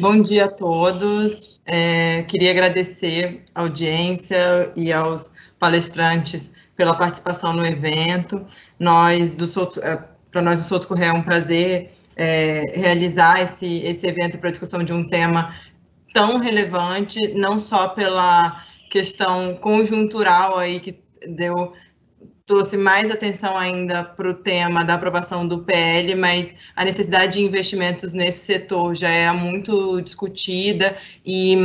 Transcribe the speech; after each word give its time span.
Bom 0.00 0.20
dia 0.20 0.46
a 0.46 0.50
todos. 0.50 1.62
É, 1.64 2.24
queria 2.24 2.50
agradecer 2.50 3.44
a 3.54 3.60
audiência 3.60 4.72
e 4.74 4.92
aos 4.92 5.32
palestrantes 5.56 6.50
pela 6.76 6.96
participação 6.96 7.52
no 7.52 7.64
evento. 7.64 8.44
Nós 8.76 9.34
do 9.34 9.44
é, 9.82 10.02
para 10.32 10.42
nós 10.42 10.58
do 10.58 10.66
Soto 10.66 10.88
Correia 10.88 11.10
é 11.10 11.12
um 11.12 11.22
prazer 11.22 11.92
é, 12.16 12.62
realizar 12.74 13.40
esse, 13.40 13.82
esse 13.84 14.04
evento 14.04 14.36
para 14.38 14.50
discussão 14.50 14.82
de 14.82 14.92
um 14.92 15.06
tema 15.06 15.54
tão 16.12 16.38
relevante, 16.38 17.32
não 17.34 17.60
só 17.60 17.88
pela 17.88 18.64
questão 18.90 19.54
conjuntural 19.54 20.58
aí 20.58 20.80
que 20.80 20.98
deu 21.28 21.72
trouxe 22.46 22.76
mais 22.76 23.10
atenção 23.10 23.56
ainda 23.56 24.04
para 24.04 24.30
o 24.30 24.34
tema 24.34 24.84
da 24.84 24.94
aprovação 24.94 25.46
do 25.48 25.60
PL, 25.60 26.14
mas 26.14 26.54
a 26.76 26.84
necessidade 26.84 27.34
de 27.34 27.42
investimentos 27.42 28.12
nesse 28.12 28.44
setor 28.44 28.94
já 28.94 29.08
é 29.08 29.32
muito 29.32 30.00
discutida 30.02 30.96
e 31.24 31.56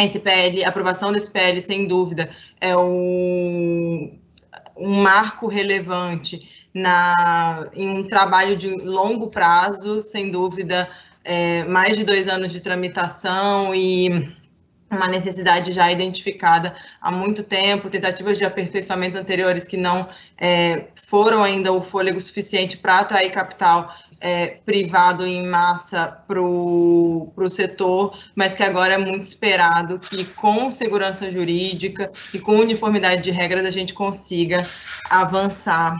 esse 0.00 0.18
PL, 0.20 0.64
a 0.64 0.68
aprovação 0.68 1.12
desse 1.12 1.30
PL, 1.30 1.60
sem 1.60 1.86
dúvida, 1.86 2.30
é 2.60 2.76
um, 2.76 4.18
um 4.76 5.02
marco 5.02 5.46
relevante 5.46 6.68
na, 6.72 7.68
em 7.74 7.88
um 7.88 8.08
trabalho 8.08 8.56
de 8.56 8.70
longo 8.70 9.26
prazo, 9.28 10.02
sem 10.02 10.30
dúvida, 10.30 10.88
é, 11.24 11.64
mais 11.64 11.96
de 11.96 12.04
dois 12.04 12.28
anos 12.28 12.52
de 12.52 12.60
tramitação 12.60 13.74
e 13.74 14.37
uma 14.90 15.06
necessidade 15.06 15.72
já 15.72 15.90
identificada 15.90 16.74
há 17.00 17.10
muito 17.10 17.42
tempo, 17.42 17.90
tentativas 17.90 18.38
de 18.38 18.44
aperfeiçoamento 18.44 19.18
anteriores 19.18 19.64
que 19.64 19.76
não 19.76 20.08
é, 20.36 20.86
foram 20.94 21.42
ainda 21.42 21.72
o 21.72 21.82
fôlego 21.82 22.20
suficiente 22.20 22.78
para 22.78 23.00
atrair 23.00 23.30
capital 23.30 23.94
é, 24.20 24.46
privado 24.64 25.26
em 25.26 25.46
massa 25.46 26.06
para 26.26 26.40
o 26.40 27.50
setor, 27.50 28.18
mas 28.34 28.54
que 28.54 28.62
agora 28.62 28.94
é 28.94 28.98
muito 28.98 29.22
esperado 29.22 29.98
que 29.98 30.24
com 30.24 30.70
segurança 30.70 31.30
jurídica 31.30 32.10
e 32.32 32.38
com 32.38 32.56
uniformidade 32.56 33.22
de 33.22 33.30
regras 33.30 33.64
a 33.64 33.70
gente 33.70 33.94
consiga 33.94 34.68
avançar 35.08 35.94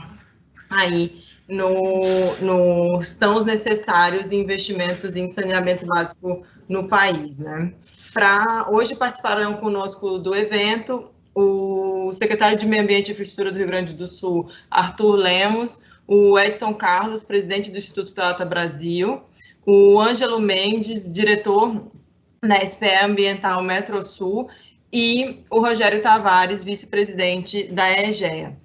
aí 0.69 1.23
no, 1.47 2.35
no 2.41 3.03
são 3.03 3.37
os 3.37 3.45
necessários 3.45 4.31
investimentos 4.31 5.15
em 5.15 5.27
saneamento 5.27 5.85
básico 5.85 6.45
no 6.69 6.87
país, 6.87 7.39
né? 7.39 7.73
Para 8.13 8.67
hoje 8.69 8.95
participarão 8.95 9.55
conosco 9.55 10.19
do 10.19 10.35
evento 10.35 11.11
o 11.33 12.11
secretário 12.13 12.57
de 12.57 12.65
Meio 12.65 12.83
Ambiente 12.83 13.09
e 13.09 13.11
Infraestrutura 13.11 13.51
do 13.51 13.57
Rio 13.57 13.67
Grande 13.67 13.93
do 13.93 14.07
Sul, 14.07 14.49
Arthur 14.69 15.15
Lemos, 15.15 15.79
o 16.07 16.37
Edson 16.37 16.73
Carlos, 16.73 17.23
presidente 17.23 17.71
do 17.71 17.77
Instituto 17.77 18.13
Trata 18.13 18.45
Brasil, 18.45 19.21
o 19.65 19.99
Ângelo 19.99 20.39
Mendes, 20.39 21.11
diretor 21.11 21.91
da 22.41 22.65
SPE 22.65 23.03
Ambiental 23.03 23.61
Metro 23.63 24.01
Sul, 24.01 24.49
e 24.91 25.43
o 25.49 25.59
Rogério 25.59 26.01
Tavares, 26.01 26.63
vice-presidente 26.63 27.65
da 27.65 27.91
EGEA. 27.91 28.57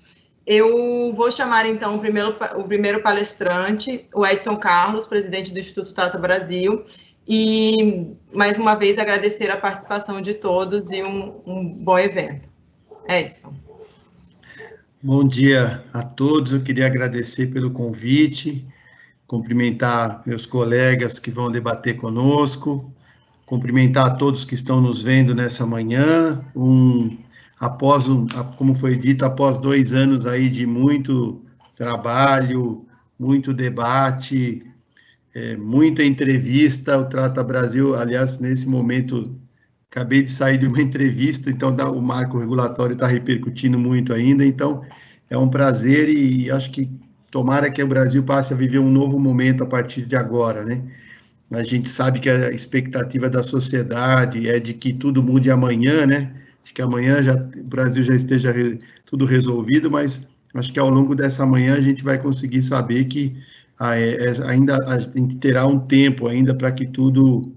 Eu 0.46 1.12
vou 1.14 1.30
chamar 1.30 1.66
então 1.66 1.96
o 1.96 1.98
primeiro, 1.98 2.36
o 2.56 2.64
primeiro 2.64 3.02
palestrante, 3.02 4.08
o 4.14 4.26
Edson 4.26 4.56
Carlos, 4.56 5.06
presidente 5.06 5.52
do 5.52 5.58
Instituto 5.58 5.94
Trata 5.94 6.18
Brasil, 6.18 6.84
e, 7.26 8.16
mais 8.32 8.58
uma 8.58 8.74
vez, 8.74 8.98
agradecer 8.98 9.50
a 9.50 9.56
participação 9.56 10.20
de 10.20 10.34
todos 10.34 10.90
e 10.90 11.02
um, 11.02 11.40
um 11.46 11.68
bom 11.68 11.98
evento. 11.98 12.48
Edson. 13.08 13.54
Bom 15.02 15.26
dia 15.26 15.84
a 15.92 16.02
todos. 16.02 16.52
Eu 16.52 16.62
queria 16.62 16.86
agradecer 16.86 17.48
pelo 17.48 17.70
convite, 17.70 18.66
cumprimentar 19.26 20.22
meus 20.24 20.46
colegas 20.46 21.18
que 21.18 21.30
vão 21.30 21.50
debater 21.50 21.96
conosco, 21.96 22.90
cumprimentar 23.44 24.06
a 24.06 24.14
todos 24.14 24.44
que 24.44 24.54
estão 24.54 24.80
nos 24.80 25.02
vendo 25.02 25.34
nessa 25.34 25.66
manhã. 25.66 26.44
Um, 26.56 27.18
após, 27.58 28.08
um, 28.08 28.26
como 28.56 28.74
foi 28.74 28.96
dito, 28.96 29.24
após 29.24 29.58
dois 29.58 29.92
anos 29.92 30.26
aí 30.26 30.48
de 30.48 30.66
muito 30.66 31.42
trabalho, 31.76 32.86
muito 33.18 33.52
debate, 33.52 34.64
é, 35.34 35.56
muita 35.56 36.04
entrevista, 36.04 36.96
o 36.96 37.06
Trata 37.06 37.42
Brasil, 37.42 37.96
aliás, 37.96 38.38
nesse 38.38 38.68
momento, 38.68 39.36
acabei 39.90 40.22
de 40.22 40.30
sair 40.30 40.58
de 40.58 40.66
uma 40.66 40.80
entrevista, 40.82 41.50
então 41.50 41.74
o 41.92 42.00
marco 42.00 42.38
regulatório 42.38 42.94
está 42.94 43.08
repercutindo 43.08 43.78
muito 43.78 44.12
ainda, 44.12 44.44
então 44.44 44.82
é 45.28 45.36
um 45.36 45.48
prazer 45.48 46.08
e 46.08 46.50
acho 46.50 46.70
que 46.70 46.88
tomara 47.30 47.68
que 47.68 47.82
o 47.82 47.86
Brasil 47.86 48.22
passe 48.22 48.54
a 48.54 48.56
viver 48.56 48.78
um 48.78 48.90
novo 48.90 49.18
momento 49.18 49.64
a 49.64 49.66
partir 49.66 50.06
de 50.06 50.14
agora, 50.14 50.64
né? 50.64 50.84
A 51.52 51.64
gente 51.64 51.88
sabe 51.88 52.20
que 52.20 52.30
a 52.30 52.50
expectativa 52.52 53.28
da 53.28 53.42
sociedade 53.42 54.48
é 54.48 54.58
de 54.58 54.72
que 54.72 54.92
tudo 54.92 55.22
mude 55.22 55.50
amanhã, 55.50 56.06
né? 56.06 56.32
De 56.62 56.72
que 56.72 56.80
amanhã 56.80 57.22
já, 57.22 57.34
o 57.34 57.64
Brasil 57.64 58.02
já 58.02 58.14
esteja 58.14 58.52
re, 58.52 58.78
tudo 59.04 59.24
resolvido, 59.24 59.90
mas 59.90 60.26
acho 60.54 60.72
que 60.72 60.78
ao 60.78 60.88
longo 60.88 61.14
dessa 61.14 61.44
manhã 61.44 61.74
a 61.74 61.80
gente 61.80 62.02
vai 62.04 62.18
conseguir 62.18 62.62
saber 62.62 63.04
que 63.06 63.36
ainda 63.78 64.76
a 64.86 64.98
gente 64.98 65.36
terá 65.36 65.66
um 65.66 65.78
tempo 65.78 66.28
ainda 66.28 66.54
para 66.54 66.70
que 66.72 66.86
tudo 66.86 67.52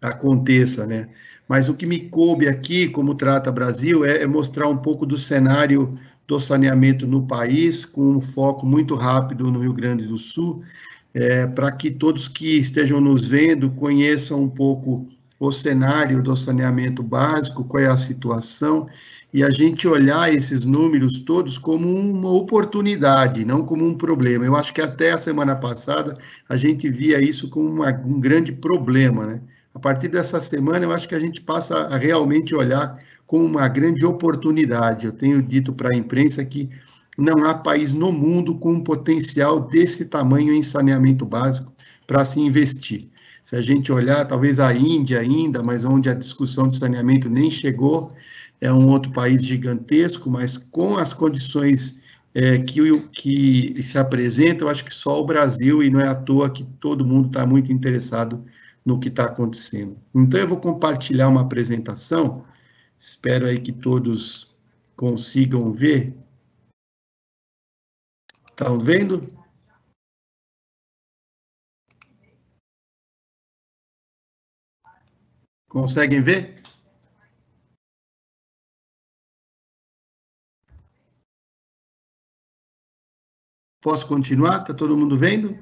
aconteça, 0.00 0.86
né? 0.86 1.08
Mas 1.48 1.68
o 1.68 1.74
que 1.74 1.86
me 1.86 2.08
coube 2.08 2.46
aqui, 2.46 2.88
como 2.88 3.14
trata 3.14 3.50
Brasil, 3.50 4.04
é, 4.04 4.22
é 4.22 4.26
mostrar 4.26 4.68
um 4.68 4.76
pouco 4.76 5.06
do 5.06 5.16
cenário 5.16 5.98
do 6.26 6.38
saneamento 6.38 7.06
no 7.06 7.26
país, 7.26 7.86
com 7.86 8.16
um 8.16 8.20
foco 8.20 8.66
muito 8.66 8.94
rápido 8.94 9.50
no 9.50 9.60
Rio 9.60 9.72
Grande 9.72 10.06
do 10.06 10.18
Sul, 10.18 10.62
é, 11.14 11.46
para 11.46 11.72
que 11.72 11.90
todos 11.90 12.28
que 12.28 12.58
estejam 12.58 13.00
nos 13.00 13.26
vendo 13.26 13.70
conheçam 13.70 14.42
um 14.42 14.48
pouco 14.48 15.06
o 15.38 15.52
cenário 15.52 16.22
do 16.22 16.34
saneamento 16.36 17.02
básico, 17.02 17.64
qual 17.64 17.82
é 17.82 17.86
a 17.86 17.96
situação 17.96 18.88
e 19.32 19.44
a 19.44 19.50
gente 19.50 19.86
olhar 19.86 20.32
esses 20.32 20.64
números 20.64 21.18
todos 21.20 21.58
como 21.58 21.88
uma 21.88 22.30
oportunidade, 22.30 23.44
não 23.44 23.62
como 23.64 23.84
um 23.84 23.94
problema. 23.94 24.44
Eu 24.44 24.56
acho 24.56 24.72
que 24.72 24.80
até 24.80 25.12
a 25.12 25.18
semana 25.18 25.54
passada 25.54 26.16
a 26.48 26.56
gente 26.56 26.88
via 26.88 27.20
isso 27.20 27.50
como 27.50 27.68
uma, 27.68 27.90
um 27.90 28.18
grande 28.20 28.52
problema, 28.52 29.26
né? 29.26 29.40
A 29.74 29.78
partir 29.78 30.08
dessa 30.08 30.40
semana, 30.40 30.84
eu 30.84 30.92
acho 30.92 31.06
que 31.06 31.14
a 31.14 31.20
gente 31.20 31.40
passa 31.40 31.76
a 31.76 31.96
realmente 31.96 32.54
olhar 32.54 32.98
como 33.26 33.44
uma 33.44 33.68
grande 33.68 34.04
oportunidade. 34.04 35.06
Eu 35.06 35.12
tenho 35.12 35.42
dito 35.42 35.72
para 35.72 35.90
a 35.90 35.96
imprensa 35.96 36.44
que 36.44 36.68
não 37.16 37.44
há 37.44 37.54
país 37.54 37.92
no 37.92 38.10
mundo 38.10 38.56
com 38.56 38.72
um 38.72 38.82
potencial 38.82 39.60
desse 39.60 40.06
tamanho 40.06 40.52
em 40.52 40.62
saneamento 40.62 41.24
básico 41.26 41.72
para 42.06 42.24
se 42.24 42.40
investir. 42.40 43.08
Se 43.48 43.56
a 43.56 43.62
gente 43.62 43.90
olhar, 43.90 44.26
talvez 44.26 44.60
a 44.60 44.74
Índia 44.74 45.20
ainda, 45.20 45.62
mas 45.62 45.82
onde 45.82 46.10
a 46.10 46.12
discussão 46.12 46.68
de 46.68 46.76
saneamento 46.76 47.30
nem 47.30 47.50
chegou, 47.50 48.14
é 48.60 48.70
um 48.70 48.90
outro 48.90 49.10
país 49.10 49.42
gigantesco, 49.42 50.28
mas 50.28 50.58
com 50.58 50.98
as 50.98 51.14
condições 51.14 51.98
é, 52.34 52.58
que, 52.58 53.00
que 53.10 53.82
se 53.82 53.96
apresentam, 53.96 54.68
eu 54.68 54.70
acho 54.70 54.84
que 54.84 54.92
só 54.94 55.18
o 55.18 55.24
Brasil, 55.24 55.82
e 55.82 55.88
não 55.88 55.98
é 55.98 56.08
à 56.08 56.14
toa 56.14 56.50
que 56.50 56.62
todo 56.62 57.06
mundo 57.06 57.28
está 57.28 57.46
muito 57.46 57.72
interessado 57.72 58.42
no 58.84 59.00
que 59.00 59.08
está 59.08 59.24
acontecendo. 59.24 59.96
Então, 60.14 60.38
eu 60.38 60.46
vou 60.46 60.58
compartilhar 60.58 61.28
uma 61.28 61.40
apresentação, 61.40 62.44
espero 62.98 63.46
aí 63.46 63.58
que 63.58 63.72
todos 63.72 64.54
consigam 64.94 65.72
ver. 65.72 66.14
Estão 68.50 68.78
vendo? 68.78 69.37
Conseguem 75.68 76.20
ver? 76.20 76.62
Posso 83.80 84.06
continuar? 84.06 84.62
Está 84.62 84.74
todo 84.74 84.96
mundo 84.96 85.16
vendo? 85.16 85.56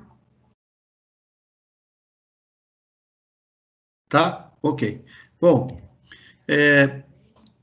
Tá? 4.09 4.53
Ok. 4.63 5.05
Bom, 5.41 5.81
é, 6.49 7.05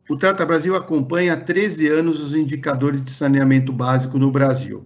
o 0.09 0.17
Trata 0.17 0.45
Brasil 0.45 0.75
acompanha 0.75 1.33
há 1.33 1.41
13 1.41 1.87
anos 1.87 2.19
os 2.19 2.35
indicadores 2.35 3.03
de 3.03 3.11
saneamento 3.11 3.71
básico 3.73 4.17
no 4.19 4.29
Brasil. 4.31 4.85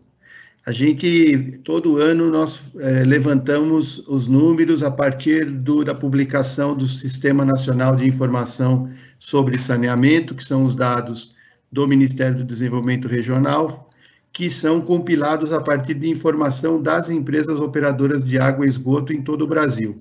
A 0.67 0.71
gente, 0.73 1.61
todo 1.63 1.95
ano, 1.95 2.29
nós 2.29 2.61
é, 2.77 3.05
levantamos 3.05 3.99
os 4.05 4.27
números 4.27 4.83
a 4.83 4.91
partir 4.91 5.45
do, 5.45 5.81
da 5.81 5.95
publicação 5.95 6.75
do 6.75 6.85
Sistema 6.85 7.45
Nacional 7.45 7.95
de 7.95 8.05
Informação 8.05 8.91
sobre 9.17 9.57
Saneamento, 9.57 10.35
que 10.35 10.43
são 10.43 10.65
os 10.65 10.75
dados 10.75 11.33
do 11.71 11.87
Ministério 11.87 12.39
do 12.39 12.43
Desenvolvimento 12.43 13.07
Regional, 13.07 13.87
que 14.33 14.49
são 14.49 14.81
compilados 14.81 15.53
a 15.53 15.61
partir 15.61 15.93
de 15.93 16.09
informação 16.09 16.81
das 16.81 17.09
empresas 17.09 17.61
operadoras 17.61 18.25
de 18.25 18.37
água 18.37 18.65
e 18.65 18.69
esgoto 18.69 19.13
em 19.13 19.21
todo 19.21 19.43
o 19.43 19.47
Brasil. 19.47 19.95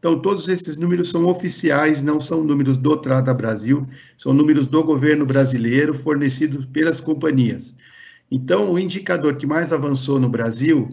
Então, 0.00 0.18
todos 0.18 0.48
esses 0.48 0.76
números 0.76 1.10
são 1.10 1.26
oficiais, 1.26 2.02
não 2.02 2.18
são 2.18 2.42
números 2.42 2.76
do 2.76 2.96
Trata 2.96 3.32
Brasil, 3.32 3.84
são 4.16 4.34
números 4.34 4.66
do 4.66 4.82
governo 4.82 5.24
brasileiro 5.24 5.94
fornecidos 5.94 6.66
pelas 6.66 6.98
companhias. 6.98 7.72
Então, 8.30 8.72
o 8.72 8.78
indicador 8.78 9.36
que 9.36 9.46
mais 9.46 9.72
avançou 9.72 10.20
no 10.20 10.28
Brasil 10.28 10.88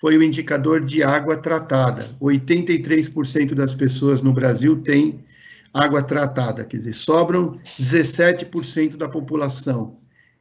foi 0.00 0.18
o 0.18 0.22
indicador 0.22 0.84
de 0.84 1.02
água 1.02 1.36
tratada. 1.36 2.08
83% 2.20 3.54
das 3.54 3.72
pessoas 3.72 4.20
no 4.20 4.32
Brasil 4.32 4.82
têm 4.82 5.24
água 5.72 6.02
tratada, 6.02 6.64
quer 6.64 6.76
dizer, 6.76 6.92
sobram 6.92 7.58
17% 7.78 8.96
da 8.96 9.08
população, 9.08 9.96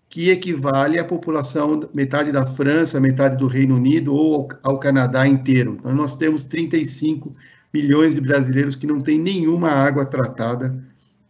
que 0.09 0.29
equivale 0.29 0.99
à 0.99 1.05
população, 1.05 1.87
metade 1.93 2.31
da 2.31 2.45
França, 2.45 2.99
metade 2.99 3.37
do 3.37 3.47
Reino 3.47 3.75
Unido 3.75 4.13
ou 4.13 4.49
ao, 4.63 4.79
Canadá 4.79 5.27
inteiro. 5.27 5.77
Então, 5.79 5.93
nós 5.93 6.13
temos 6.13 6.43
35 6.43 7.31
milhões 7.73 8.13
de 8.13 8.19
brasileiros 8.19 8.75
que 8.75 8.87
não 8.87 8.99
têm 8.99 9.19
nenhuma 9.19 9.69
água 9.69 10.05
tratada 10.05 10.73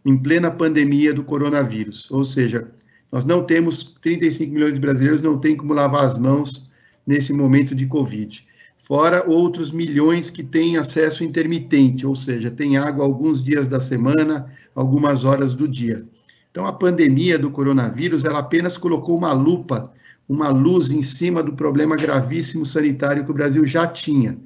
em 0.04 0.20
plena 0.20 0.50
pandemia 0.50 1.14
do 1.14 1.22
coronavírus. 1.22 2.10
Ou 2.10 2.24
seja, 2.24 2.72
nós 3.12 3.26
não 3.26 3.44
temos 3.44 3.84
35 4.00 4.52
milhões 4.52 4.72
de 4.72 4.80
brasileiros 4.80 5.20
não 5.20 5.38
têm 5.38 5.54
como 5.54 5.74
lavar 5.74 6.06
as 6.06 6.18
mãos 6.18 6.70
nesse 7.06 7.32
momento 7.32 7.74
de 7.74 7.86
Covid. 7.86 8.42
Fora 8.78 9.28
outros 9.28 9.70
milhões 9.70 10.30
que 10.30 10.42
têm 10.42 10.78
acesso 10.78 11.22
intermitente, 11.22 12.06
ou 12.06 12.16
seja, 12.16 12.50
tem 12.50 12.78
água 12.78 13.04
alguns 13.04 13.42
dias 13.42 13.68
da 13.68 13.80
semana, 13.80 14.46
algumas 14.74 15.22
horas 15.22 15.54
do 15.54 15.68
dia. 15.68 16.04
Então, 16.50 16.66
a 16.66 16.72
pandemia 16.72 17.38
do 17.38 17.50
coronavírus, 17.50 18.24
ela 18.24 18.40
apenas 18.40 18.76
colocou 18.76 19.16
uma 19.16 19.32
lupa, 19.32 19.90
uma 20.28 20.48
luz 20.48 20.90
em 20.90 21.02
cima 21.02 21.42
do 21.42 21.52
problema 21.52 21.96
gravíssimo 21.96 22.66
sanitário 22.66 23.24
que 23.24 23.30
o 23.30 23.34
Brasil 23.34 23.64
já 23.64 23.86
tinha. 23.86 24.38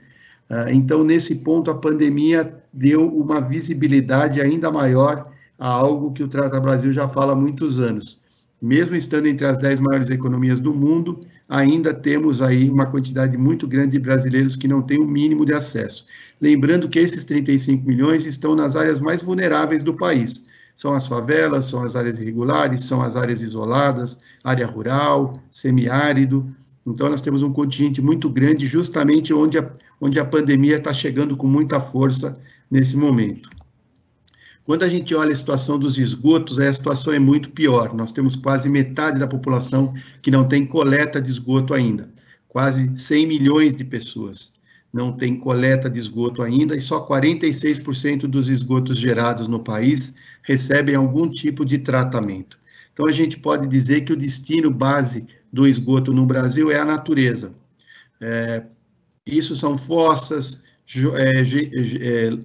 Ah, 0.51 0.73
então, 0.73 1.03
nesse 1.03 1.37
ponto, 1.37 1.71
a 1.71 1.75
pandemia 1.75 2.63
deu 2.73 3.09
uma 3.09 3.41
visibilidade 3.41 4.41
ainda 4.41 4.71
maior 4.71 5.33
a 5.59 5.69
algo 5.69 6.13
que 6.13 6.23
o 6.23 6.29
Trata 6.29 6.61
Brasil 6.61 6.93
já 6.93 7.09
fala 7.09 7.33
há 7.33 7.37
muitos 7.37 7.79
anos. 7.79 8.21
Mesmo 8.61 8.97
estando 8.97 9.27
entre 9.27 9.47
as 9.47 9.59
dez 9.59 9.79
maiores 9.79 10.09
economias 10.11 10.59
do 10.59 10.73
mundo, 10.73 11.21
ainda 11.49 11.93
temos 11.93 12.41
aí 12.41 12.71
uma 12.71 12.87
quantidade 12.87 13.37
muito 13.37 13.67
grande 13.67 13.93
de 13.93 13.99
brasileiros 13.99 14.57
que 14.57 14.67
não 14.67 14.83
têm 14.83 14.99
o 14.99 15.07
mínimo 15.07 15.45
de 15.45 15.53
acesso. 15.53 16.07
Lembrando 16.41 16.89
que 16.89 16.99
esses 16.99 17.25
35 17.25 17.87
milhões 17.87 18.25
estão 18.25 18.55
nas 18.55 18.75
áreas 18.75 19.01
mais 19.01 19.23
vulneráveis 19.23 19.83
do 19.83 19.95
país, 19.95 20.43
são 20.75 20.93
as 20.93 21.07
favelas, 21.07 21.67
são 21.67 21.83
as 21.83 21.97
áreas 21.97 22.19
irregulares, 22.19 22.85
são 22.85 23.01
as 23.01 23.17
áreas 23.17 23.43
isoladas, 23.43 24.19
área 24.45 24.67
rural, 24.67 25.41
semiárido. 25.51 26.45
Então, 26.87 27.09
nós 27.09 27.23
temos 27.23 27.43
um 27.43 27.53
contingente 27.53 28.03
muito 28.03 28.29
grande, 28.29 28.67
justamente 28.67 29.33
onde 29.33 29.59
a, 29.59 29.71
onde 30.01 30.21
a 30.21 30.25
pandemia 30.25 30.77
está 30.77 30.93
chegando 30.93 31.37
com 31.37 31.47
muita 31.47 31.81
força 31.81 32.39
nesse 32.71 32.97
momento. 32.97 33.49
Quando 34.67 34.83
a 34.83 34.89
gente 34.89 35.15
olha 35.15 35.33
a 35.33 35.37
situação 35.37 35.79
dos 35.79 35.97
esgotos, 35.97 36.59
a 36.59 36.73
situação 36.73 37.13
é 37.13 37.21
muito 37.21 37.51
pior. 37.51 37.95
Nós 37.95 38.11
temos 38.11 38.35
quase 38.35 38.69
metade 38.69 39.21
da 39.21 39.29
população 39.29 39.95
que 40.21 40.29
não 40.29 40.47
tem 40.47 40.67
coleta 40.67 41.23
de 41.23 41.31
esgoto 41.31 41.73
ainda. 41.73 42.11
Quase 42.49 42.91
100 42.97 43.27
milhões 43.29 43.77
de 43.77 43.85
pessoas 43.85 44.53
não 44.93 45.13
têm 45.13 45.39
coleta 45.39 45.89
de 45.89 46.01
esgoto 46.01 46.43
ainda 46.43 46.75
e 46.75 46.81
só 46.81 47.07
46% 47.07 48.23
dos 48.23 48.49
esgotos 48.49 48.99
gerados 48.99 49.47
no 49.47 49.61
país 49.61 50.15
recebem 50.43 50.97
algum 50.97 51.29
tipo 51.29 51.65
de 51.65 51.79
tratamento. 51.79 52.59
Então, 52.93 53.07
a 53.07 53.13
gente 53.13 53.39
pode 53.39 53.69
dizer 53.69 54.01
que 54.01 54.13
o 54.13 54.17
destino 54.17 54.69
base 54.69 55.29
do 55.53 55.69
esgoto 55.69 56.13
no 56.13 56.27
Brasil 56.27 56.73
é 56.73 56.81
a 56.81 56.85
natureza. 56.85 57.55
É, 58.21 58.65
isso 59.25 59.55
são 59.55 59.79
fossas, 59.79 60.65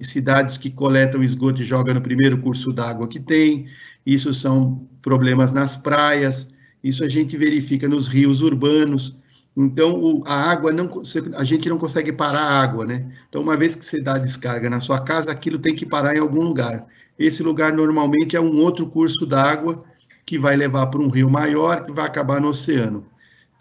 cidades 0.02 0.58
que 0.58 0.70
coletam 0.70 1.22
esgoto 1.22 1.62
e 1.62 1.64
jogam 1.64 1.94
no 1.94 2.00
primeiro 2.00 2.38
curso 2.38 2.72
d'água 2.72 3.06
que 3.06 3.20
tem, 3.20 3.66
isso 4.04 4.34
são 4.34 4.86
problemas 5.00 5.52
nas 5.52 5.76
praias, 5.76 6.48
isso 6.82 7.04
a 7.04 7.08
gente 7.08 7.36
verifica 7.36 7.86
nos 7.88 8.08
rios 8.08 8.42
urbanos. 8.42 9.16
Então, 9.56 10.22
a 10.26 10.50
água, 10.50 10.72
não, 10.72 10.88
a 11.36 11.44
gente 11.44 11.68
não 11.68 11.78
consegue 11.78 12.12
parar 12.12 12.40
a 12.40 12.62
água, 12.62 12.86
né? 12.86 13.12
Então, 13.28 13.42
uma 13.42 13.56
vez 13.56 13.74
que 13.76 13.84
você 13.84 14.00
dá 14.00 14.16
descarga 14.18 14.68
na 14.70 14.80
sua 14.80 15.00
casa, 15.00 15.30
aquilo 15.30 15.58
tem 15.58 15.74
que 15.74 15.84
parar 15.86 16.16
em 16.16 16.18
algum 16.18 16.42
lugar. 16.42 16.86
Esse 17.18 17.42
lugar 17.42 17.72
normalmente 17.72 18.34
é 18.34 18.40
um 18.40 18.60
outro 18.60 18.86
curso 18.86 19.26
d'água 19.26 19.78
que 20.24 20.38
vai 20.38 20.56
levar 20.56 20.86
para 20.86 21.00
um 21.00 21.08
rio 21.08 21.30
maior, 21.30 21.84
que 21.84 21.92
vai 21.92 22.06
acabar 22.06 22.40
no 22.40 22.48
oceano. 22.48 23.04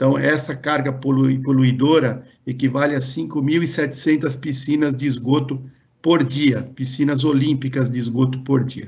Então, 0.02 0.18
essa 0.18 0.56
carga 0.56 0.92
poluidora 0.92 2.26
equivale 2.48 2.96
a 2.96 3.00
5.700 3.00 4.36
piscinas 4.36 4.96
de 4.96 5.06
esgoto 5.06 5.62
por 6.02 6.24
dia, 6.24 6.64
piscinas 6.76 7.24
olímpicas 7.24 7.88
de 7.88 8.00
esgoto 8.00 8.40
por 8.40 8.64
dia. 8.64 8.88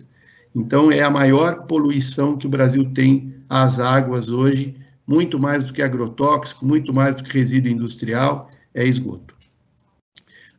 Então, 0.56 0.92
é 0.92 1.04
a 1.04 1.12
maior 1.12 1.68
poluição 1.68 2.36
que 2.36 2.48
o 2.48 2.50
Brasil 2.50 2.92
tem 2.96 3.32
às 3.48 3.80
águas 3.80 4.32
hoje, 4.32 4.76
muito 5.06 5.38
mais 5.38 5.64
do 5.64 5.72
que 5.72 5.84
agrotóxico, 5.84 6.66
muito 6.66 6.92
mais 6.92 7.16
do 7.16 7.24
que 7.24 7.38
resíduo 7.38 7.72
industrial, 7.72 8.50
é 8.74 8.84
esgoto. 8.84 9.36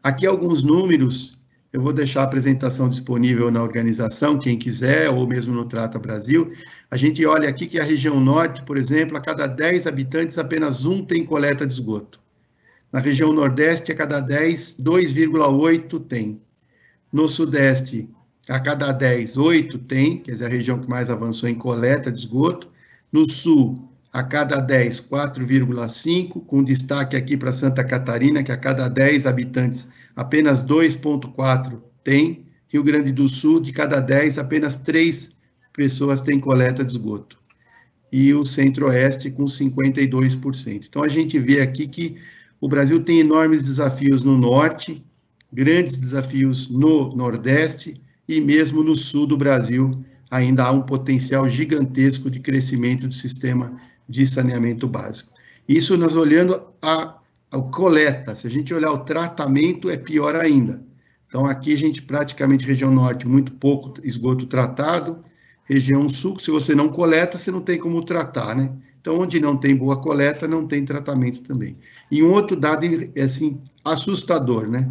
Aqui 0.05 0.25
alguns 0.25 0.63
números 0.63 1.37
eu 1.73 1.81
vou 1.81 1.93
deixar 1.93 2.21
a 2.21 2.25
apresentação 2.27 2.89
disponível 2.89 3.51
na 3.51 3.61
organização, 3.61 4.39
quem 4.39 4.57
quiser, 4.57 5.11
ou 5.11 5.27
mesmo 5.27 5.53
no 5.53 5.65
Trata 5.65 5.99
Brasil. 5.99 6.53
A 6.91 6.97
gente 6.97 7.25
olha 7.25 7.49
aqui 7.49 7.67
que 7.67 7.81
a 7.81 7.85
região 7.85 8.21
norte, 8.21 8.63
por 8.63 8.77
exemplo, 8.77 9.17
a 9.17 9.21
cada 9.21 9.47
10 9.47 9.87
habitantes, 9.87 10.39
apenas 10.39 10.87
um 10.87 11.05
tem 11.05 11.25
coleta 11.25 11.67
de 11.67 11.75
esgoto. 11.75 12.21
Na 12.93 13.01
região 13.01 13.33
nordeste, 13.33 13.91
a 13.91 13.95
cada 13.95 14.21
10, 14.21 14.77
2,8 14.81 16.01
tem. 16.07 16.41
No 17.13 17.27
sudeste, 17.27 18.09
a 18.49 18.61
cada 18.61 18.93
10, 18.93 19.37
8 19.37 19.79
tem, 19.79 20.19
quer 20.19 20.33
dizer, 20.33 20.45
a 20.47 20.49
região 20.49 20.79
que 20.79 20.89
mais 20.89 21.11
avançou 21.11 21.49
em 21.49 21.55
coleta 21.55 22.13
de 22.13 22.19
esgoto. 22.19 22.69
No 23.11 23.29
sul, 23.29 23.75
a 24.13 24.23
cada 24.23 24.61
10, 24.61 25.01
4,5, 25.01 26.45
com 26.47 26.63
destaque 26.63 27.17
aqui 27.17 27.37
para 27.37 27.51
Santa 27.51 27.83
Catarina, 27.83 28.45
que 28.45 28.53
a 28.53 28.57
cada 28.57 28.87
10 28.87 29.27
habitantes 29.27 29.89
apenas 30.15 30.65
2,4 30.65 31.81
tem. 32.05 32.47
Rio 32.69 32.83
Grande 32.85 33.11
do 33.11 33.29
Sul, 33.29 33.61
de 33.61 33.73
cada 33.73 34.01
10, 34.01 34.39
apenas 34.39 34.77
3 34.77 35.35
pessoas 35.75 36.23
têm 36.23 36.41
coleta 36.41 36.83
de 36.83 36.93
esgoto. 36.93 37.39
E 38.11 38.33
o 38.33 38.47
Centro-Oeste 38.47 39.31
com 39.31 39.45
52%. 39.45 40.87
Então, 40.89 41.03
a 41.03 41.09
gente 41.09 41.39
vê 41.39 41.61
aqui 41.61 41.87
que 41.87 42.15
o 42.61 42.67
Brasil 42.69 43.03
tem 43.03 43.21
enormes 43.21 43.63
desafios 43.63 44.23
no 44.23 44.39
Norte, 44.39 45.05
grandes 45.53 45.99
desafios 45.99 46.71
no 46.71 47.15
Nordeste 47.15 47.95
e 48.27 48.41
mesmo 48.41 48.83
no 48.83 48.95
Sul 48.95 49.27
do 49.27 49.37
Brasil, 49.37 49.91
ainda 50.31 50.65
há 50.65 50.71
um 50.71 50.83
potencial 50.83 51.47
gigantesco 51.47 52.31
de 52.31 52.41
crescimento 52.41 53.07
do 53.07 53.15
sistema 53.15 53.79
de 54.09 54.27
saneamento 54.27 54.89
básico. 54.89 55.33
Isso 55.69 55.99
nós 55.99 56.17
olhando 56.17 56.63
a 56.81 57.21
a 57.55 57.63
coleta. 57.63 58.35
Se 58.35 58.47
a 58.47 58.51
gente 58.51 58.75
olhar 58.75 58.91
o 58.91 59.05
tratamento, 59.05 59.89
é 59.89 59.97
pior 59.97 60.35
ainda. 60.35 60.83
Então, 61.29 61.47
aqui 61.47 61.73
a 61.73 61.77
gente 61.77 62.03
praticamente, 62.03 62.67
região 62.67 62.91
norte, 62.91 63.29
muito 63.29 63.53
pouco 63.53 63.95
esgoto 64.03 64.47
tratado. 64.47 65.21
Região 65.65 66.09
sul, 66.09 66.39
se 66.39 66.51
você 66.51 66.75
não 66.75 66.89
coleta, 66.89 67.39
você 67.39 67.51
não 67.51 67.61
tem 67.61 67.79
como 67.79 68.05
tratar, 68.05 68.55
né? 68.55 68.71
Então, 69.01 69.21
onde 69.21 69.39
não 69.41 69.57
tem 69.57 69.77
boa 69.77 70.01
coleta, 70.01 70.49
não 70.49 70.67
tem 70.67 70.85
tratamento 70.85 71.43
também. 71.43 71.77
E 72.11 72.23
um 72.23 72.33
outro 72.33 72.57
dado, 72.57 72.87
assim, 73.23 73.61
assustador, 73.85 74.71
né? 74.71 74.91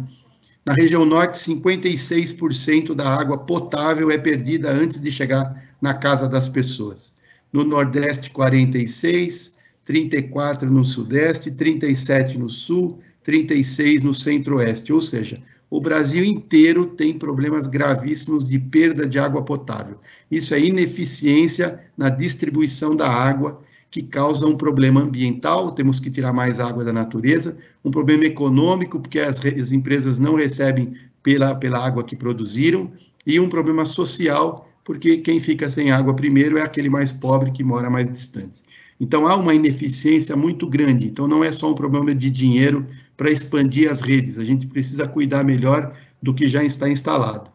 Na 0.64 0.72
região 0.72 1.04
norte, 1.04 1.38
56% 1.38 2.94
da 2.94 3.08
água 3.08 3.38
potável 3.38 4.10
é 4.10 4.16
perdida 4.16 4.70
antes 4.70 5.00
de 5.00 5.10
chegar 5.10 5.74
na 5.80 5.94
casa 5.94 6.28
das 6.28 6.48
pessoas. 6.48 7.12
No 7.52 7.64
nordeste, 7.64 8.30
46%, 8.30 9.54
34 9.84 10.70
no 10.70 10.84
Sudeste, 10.84 11.50
37 11.50 12.38
no 12.38 12.48
Sul, 12.48 12.98
36 13.22 14.02
no 14.02 14.14
Centro-Oeste, 14.14 14.92
ou 14.92 15.00
seja, 15.00 15.42
o 15.74 15.80
Brasil 15.80 16.24
inteiro 16.24 16.86
tem 16.86 17.18
problemas 17.18 17.66
gravíssimos 17.66 18.44
de 18.44 18.60
perda 18.60 19.08
de 19.08 19.18
água 19.18 19.42
potável. 19.42 19.98
Isso 20.30 20.54
é 20.54 20.60
ineficiência 20.60 21.80
na 21.98 22.08
distribuição 22.08 22.94
da 22.94 23.10
água, 23.10 23.58
que 23.90 24.00
causa 24.00 24.46
um 24.46 24.56
problema 24.56 25.00
ambiental, 25.00 25.72
temos 25.72 25.98
que 25.98 26.12
tirar 26.12 26.32
mais 26.32 26.60
água 26.60 26.84
da 26.84 26.92
natureza, 26.92 27.56
um 27.84 27.90
problema 27.90 28.24
econômico, 28.24 29.00
porque 29.00 29.18
as, 29.18 29.44
as 29.44 29.72
empresas 29.72 30.16
não 30.16 30.36
recebem 30.36 30.94
pela, 31.24 31.56
pela 31.56 31.84
água 31.84 32.04
que 32.04 32.14
produziram, 32.14 32.92
e 33.26 33.40
um 33.40 33.48
problema 33.48 33.84
social, 33.84 34.68
porque 34.84 35.16
quem 35.16 35.40
fica 35.40 35.68
sem 35.68 35.90
água 35.90 36.14
primeiro 36.14 36.56
é 36.56 36.62
aquele 36.62 36.88
mais 36.88 37.12
pobre 37.12 37.50
que 37.50 37.64
mora 37.64 37.90
mais 37.90 38.08
distante. 38.08 38.62
Então, 39.00 39.26
há 39.26 39.34
uma 39.34 39.52
ineficiência 39.52 40.36
muito 40.36 40.68
grande. 40.68 41.06
Então, 41.06 41.26
não 41.26 41.42
é 41.42 41.50
só 41.50 41.68
um 41.68 41.74
problema 41.74 42.14
de 42.14 42.30
dinheiro 42.30 42.86
para 43.16 43.30
expandir 43.30 43.90
as 43.90 44.00
redes, 44.00 44.38
a 44.38 44.44
gente 44.44 44.66
precisa 44.66 45.06
cuidar 45.06 45.44
melhor 45.44 45.94
do 46.22 46.34
que 46.34 46.46
já 46.46 46.64
está 46.64 46.88
instalado. 46.88 47.50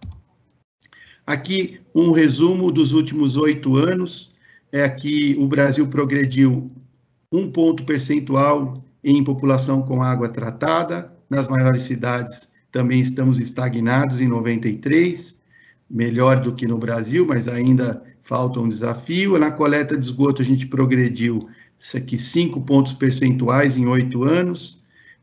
Aqui, 1.25 1.79
um 1.93 2.11
resumo 2.11 2.71
dos 2.71 2.93
últimos 2.93 3.37
oito 3.37 3.75
anos. 3.75 4.33
É 4.71 4.87
que 4.87 5.35
o 5.39 5.47
Brasil 5.47 5.87
progrediu 5.87 6.67
um 7.31 7.51
ponto 7.51 7.83
percentual 7.83 8.75
em 9.03 9.23
população 9.23 9.81
com 9.81 10.01
água 10.01 10.29
tratada. 10.29 11.11
Nas 11.29 11.47
maiores 11.47 11.83
cidades 11.83 12.49
também 12.71 12.99
estamos 12.99 13.39
estagnados 13.39 14.21
em 14.21 14.27
93, 14.27 15.35
melhor 15.89 16.39
do 16.39 16.53
que 16.53 16.67
no 16.67 16.77
Brasil, 16.77 17.25
mas 17.27 17.47
ainda 17.47 18.03
falta 18.21 18.59
um 18.59 18.69
desafio. 18.69 19.37
Na 19.39 19.51
coleta 19.51 19.97
de 19.97 20.05
esgoto, 20.05 20.41
a 20.41 20.45
gente 20.45 20.67
progrediu 20.67 21.47
aqui, 21.95 22.17
cinco 22.17 22.61
pontos 22.61 22.93
percentuais 22.93 23.77
em 23.77 23.87
oito 23.87 24.23
anos. 24.23 24.78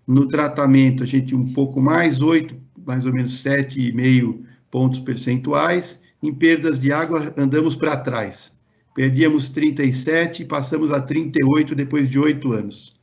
No 0.06 0.26
tratamento, 0.28 1.02
a 1.02 1.06
gente 1.06 1.34
um 1.34 1.52
pouco 1.52 1.82
mais, 1.82 2.20
8, 2.20 2.56
mais 2.86 3.04
ou 3.06 3.12
menos 3.12 3.42
7,5 3.42 4.40
pontos 4.70 5.00
percentuais. 5.00 6.00
Em 6.22 6.32
perdas 6.32 6.78
de 6.78 6.92
água, 6.92 7.34
andamos 7.36 7.74
para 7.74 7.96
trás. 7.96 8.56
Perdíamos 8.94 9.48
37 9.48 10.42
e 10.42 10.46
passamos 10.46 10.92
a 10.92 11.00
38 11.00 11.74
depois 11.74 12.08
de 12.08 12.18
oito 12.18 12.52
anos. 12.52 12.96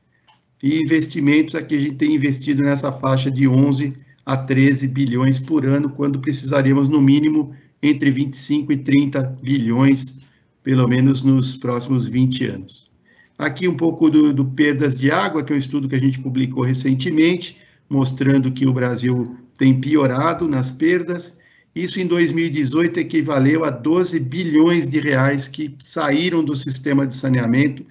E 0.61 0.79
investimentos, 0.79 1.55
aqui 1.55 1.75
a 1.75 1.79
gente 1.79 1.95
tem 1.95 2.15
investido 2.15 2.63
nessa 2.63 2.91
faixa 2.91 3.29
de 3.29 3.47
11 3.47 3.97
a 4.25 4.37
13 4.37 4.87
bilhões 4.87 5.39
por 5.39 5.65
ano, 5.65 5.89
quando 5.89 6.19
precisaríamos, 6.19 6.87
no 6.87 7.01
mínimo, 7.01 7.53
entre 7.81 8.09
25 8.09 8.71
e 8.71 8.77
30 8.77 9.37
bilhões, 9.43 10.19
pelo 10.63 10.87
menos 10.87 11.21
nos 11.21 11.57
próximos 11.57 12.07
20 12.07 12.45
anos. 12.45 12.92
Aqui 13.37 13.67
um 13.67 13.75
pouco 13.75 14.09
do, 14.09 14.33
do 14.33 14.45
perdas 14.45 14.95
de 14.95 15.09
água, 15.09 15.43
que 15.43 15.51
é 15.51 15.55
um 15.55 15.59
estudo 15.59 15.87
que 15.87 15.95
a 15.95 15.99
gente 15.99 16.19
publicou 16.19 16.63
recentemente, 16.63 17.57
mostrando 17.89 18.51
que 18.51 18.65
o 18.65 18.73
Brasil 18.73 19.35
tem 19.57 19.79
piorado 19.79 20.47
nas 20.47 20.71
perdas. 20.71 21.39
Isso 21.75 21.99
em 21.99 22.05
2018 22.05 22.99
equivaleu 22.99 23.65
a 23.65 23.69
12 23.69 24.19
bilhões 24.19 24.87
de 24.87 24.99
reais 24.99 25.47
que 25.47 25.75
saíram 25.79 26.43
do 26.43 26.55
sistema 26.55 27.07
de 27.07 27.15
saneamento 27.15 27.83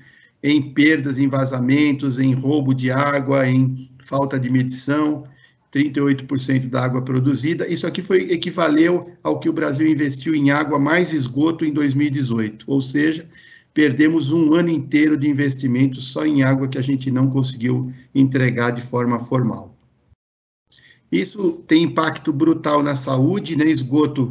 em 0.43 0.63
perdas, 0.73 1.19
em 1.19 1.29
vazamentos, 1.29 2.19
em 2.19 2.33
roubo 2.35 2.75
de 2.75 2.91
água, 2.91 3.49
em 3.49 3.91
falta 4.05 4.39
de 4.39 4.51
medição, 4.51 5.25
38% 5.73 6.69
da 6.69 6.85
água 6.85 7.03
produzida. 7.03 7.67
Isso 7.67 7.87
aqui 7.87 8.03
foi 8.03 8.31
equivaleu 8.31 9.11
ao 9.23 9.41
que 9.41 9.49
o 9.49 9.53
Brasil 9.53 9.89
investiu 9.89 10.35
em 10.35 10.51
água 10.51 10.79
mais 10.79 11.13
esgoto 11.13 11.65
em 11.65 11.73
2018, 11.73 12.65
ou 12.69 12.81
seja, 12.81 13.27
perdemos 13.75 14.33
um 14.33 14.55
ano 14.55 14.69
inteiro 14.69 15.17
de 15.17 15.29
investimento 15.29 16.01
só 16.01 16.27
em 16.27 16.43
água 16.43 16.69
que 16.69 16.79
a 16.79 16.83
gente 16.83 17.11
não 17.11 17.29
conseguiu 17.29 17.93
entregar 18.15 18.71
de 18.71 18.81
forma 18.81 19.19
formal. 19.19 19.77
Isso 21.11 21.63
tem 21.67 21.83
impacto 21.83 22.33
brutal 22.33 22.83
na 22.83 22.97
saúde, 22.97 23.55
né? 23.57 23.67
Esgoto 23.67 24.29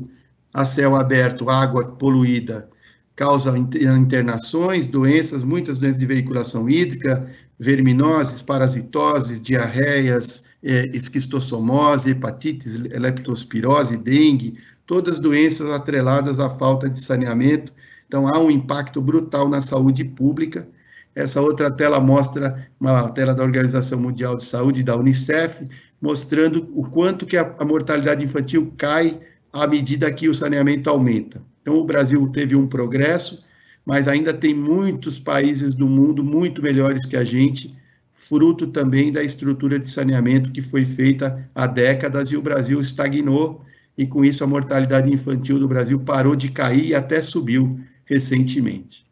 a 0.53 0.65
céu 0.65 0.95
aberto, 0.95 1.50
água 1.50 1.86
poluída, 1.86 2.69
causa 3.15 3.57
internações, 3.57 4.88
doenças, 4.88 5.43
muitas 5.43 5.77
doenças 5.77 6.00
de 6.00 6.05
veiculação 6.05 6.69
hídrica, 6.69 7.29
verminoses, 7.60 8.41
parasitoses, 8.41 9.39
diarreias, 9.39 10.43
é, 10.63 10.88
esquistossomose, 10.95 12.10
hepatites, 12.10 12.77
leptospirose, 12.77 13.98
dengue, 13.98 14.57
todas 14.86 15.19
doenças 15.19 15.69
atreladas 15.69 16.39
à 16.39 16.50
falta 16.50 16.89
de 16.89 17.00
saneamento. 17.00 17.71
Então, 18.12 18.27
há 18.27 18.38
um 18.38 18.51
impacto 18.51 19.01
brutal 19.01 19.48
na 19.48 19.62
saúde 19.62 20.03
pública. 20.03 20.68
Essa 21.15 21.41
outra 21.41 21.72
tela 21.72 21.98
mostra 21.98 22.70
uma 22.77 23.08
tela 23.08 23.34
da 23.34 23.41
Organização 23.41 23.98
Mundial 23.98 24.36
de 24.36 24.44
Saúde, 24.44 24.84
da 24.84 24.98
Unicef, 24.98 25.63
mostrando 26.01 26.70
o 26.75 26.84
quanto 26.84 27.25
que 27.25 27.38
a, 27.38 27.56
a 27.58 27.63
mortalidade 27.63 28.22
infantil 28.22 28.74
cai 28.75 29.18
à 29.53 29.65
medida 29.65 30.12
que 30.12 30.27
o 30.27 30.36
saneamento 30.36 30.89
aumenta. 30.89 31.41
Então, 31.62 31.75
o 31.75 31.86
Brasil 31.86 32.27
teve 32.34 32.53
um 32.53 32.68
progresso, 32.68 33.39
mas 33.86 34.10
ainda 34.10 34.34
tem 34.34 34.53
muitos 34.53 35.18
países 35.18 35.74
do 35.74 35.88
mundo 35.88 36.22
muito 36.22 36.62
melhores 36.62 37.06
que 37.06 37.15
a 37.15 37.24
gente, 37.24 37.74
fruto 38.13 38.68
também 38.68 39.10
da 39.10 39.24
estrutura 39.24 39.80
de 39.80 39.89
saneamento 39.89 40.51
que 40.51 40.62
foi 40.62 40.84
feita 40.84 41.50
há 41.56 41.65
décadas 41.65 42.30
e 42.30 42.36
o 42.36 42.41
Brasil 42.41 42.82
estagnou, 42.82 43.63
e 43.98 44.06
com 44.06 44.25
isso 44.25 44.44
a 44.44 44.48
mortalidade 44.48 45.10
infantil 45.10 45.58
do 45.58 45.68
Brasil 45.70 45.98
parou 46.01 46.36
de 46.36 46.51
cair 46.51 46.88
e 46.88 46.94
até 46.94 47.22
subiu 47.22 47.80
recentemente. 48.12 49.06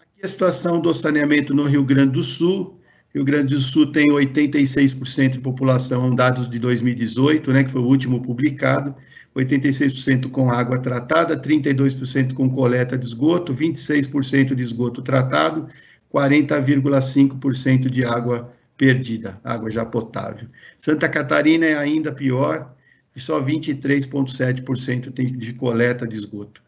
Aqui 0.00 0.20
a 0.24 0.28
situação 0.28 0.80
do 0.80 0.92
saneamento 0.92 1.54
no 1.54 1.62
Rio 1.62 1.84
Grande 1.84 2.10
do 2.10 2.24
Sul. 2.24 2.80
Rio 3.14 3.24
Grande 3.24 3.54
do 3.54 3.60
Sul 3.60 3.92
tem 3.92 4.08
86% 4.08 5.30
de 5.30 5.40
população, 5.40 6.12
dados 6.12 6.50
de 6.50 6.58
2018, 6.58 7.52
né, 7.52 7.62
que 7.62 7.70
foi 7.70 7.80
o 7.80 7.86
último 7.86 8.20
publicado, 8.20 8.96
86% 9.34 10.28
com 10.28 10.50
água 10.50 10.80
tratada, 10.80 11.40
32% 11.40 12.34
com 12.34 12.50
coleta 12.50 12.98
de 12.98 13.06
esgoto, 13.06 13.54
26% 13.54 14.54
de 14.54 14.62
esgoto 14.62 15.02
tratado, 15.02 15.68
40,5% 16.12 17.88
de 17.88 18.04
água 18.04 18.50
perdida, 18.76 19.40
água 19.44 19.70
já 19.70 19.84
potável. 19.84 20.48
Santa 20.76 21.08
Catarina 21.08 21.66
é 21.66 21.76
ainda 21.76 22.12
pior, 22.12 22.74
só 23.18 23.42
23,7% 23.42 25.12
tem 25.12 25.36
de 25.36 25.52
coleta 25.54 26.06
de 26.06 26.16
esgoto. 26.16 26.62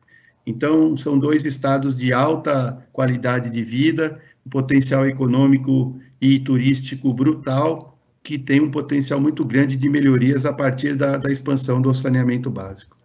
Então, 0.46 0.96
são 0.96 1.18
dois 1.18 1.44
estados 1.44 1.96
de 1.96 2.12
alta 2.12 2.84
qualidade 2.92 3.48
de 3.48 3.62
vida, 3.62 4.20
um 4.44 4.50
potencial 4.50 5.06
econômico 5.06 6.00
e 6.20 6.40
turístico 6.40 7.12
brutal, 7.14 7.96
que 8.22 8.38
tem 8.38 8.60
um 8.60 8.70
potencial 8.70 9.20
muito 9.20 9.44
grande 9.44 9.76
de 9.76 9.88
melhorias 9.88 10.44
a 10.44 10.52
partir 10.52 10.96
da, 10.96 11.16
da 11.16 11.30
expansão 11.30 11.80
do 11.80 11.92
saneamento 11.94 12.50
básico. 12.50 12.96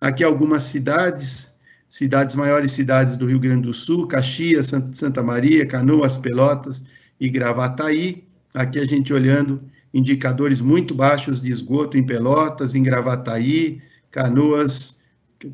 Aqui 0.00 0.22
algumas 0.22 0.62
cidades, 0.64 1.54
cidades 1.88 2.34
maiores 2.34 2.72
cidades 2.72 3.16
do 3.16 3.26
Rio 3.26 3.40
Grande 3.40 3.62
do 3.62 3.72
Sul, 3.72 4.06
Caxias, 4.06 4.70
Santa 4.92 5.22
Maria, 5.22 5.66
Canoas, 5.66 6.16
Pelotas 6.16 6.82
e 7.18 7.28
Gravataí. 7.28 8.24
Aqui 8.54 8.78
a 8.78 8.84
gente 8.84 9.12
olhando 9.12 9.60
indicadores 9.92 10.60
muito 10.60 10.94
baixos 10.94 11.40
de 11.40 11.50
esgoto 11.50 11.96
em 11.96 12.04
Pelotas, 12.04 12.74
em 12.74 12.82
Gravataí, 12.82 13.80
Canoas, 14.10 14.98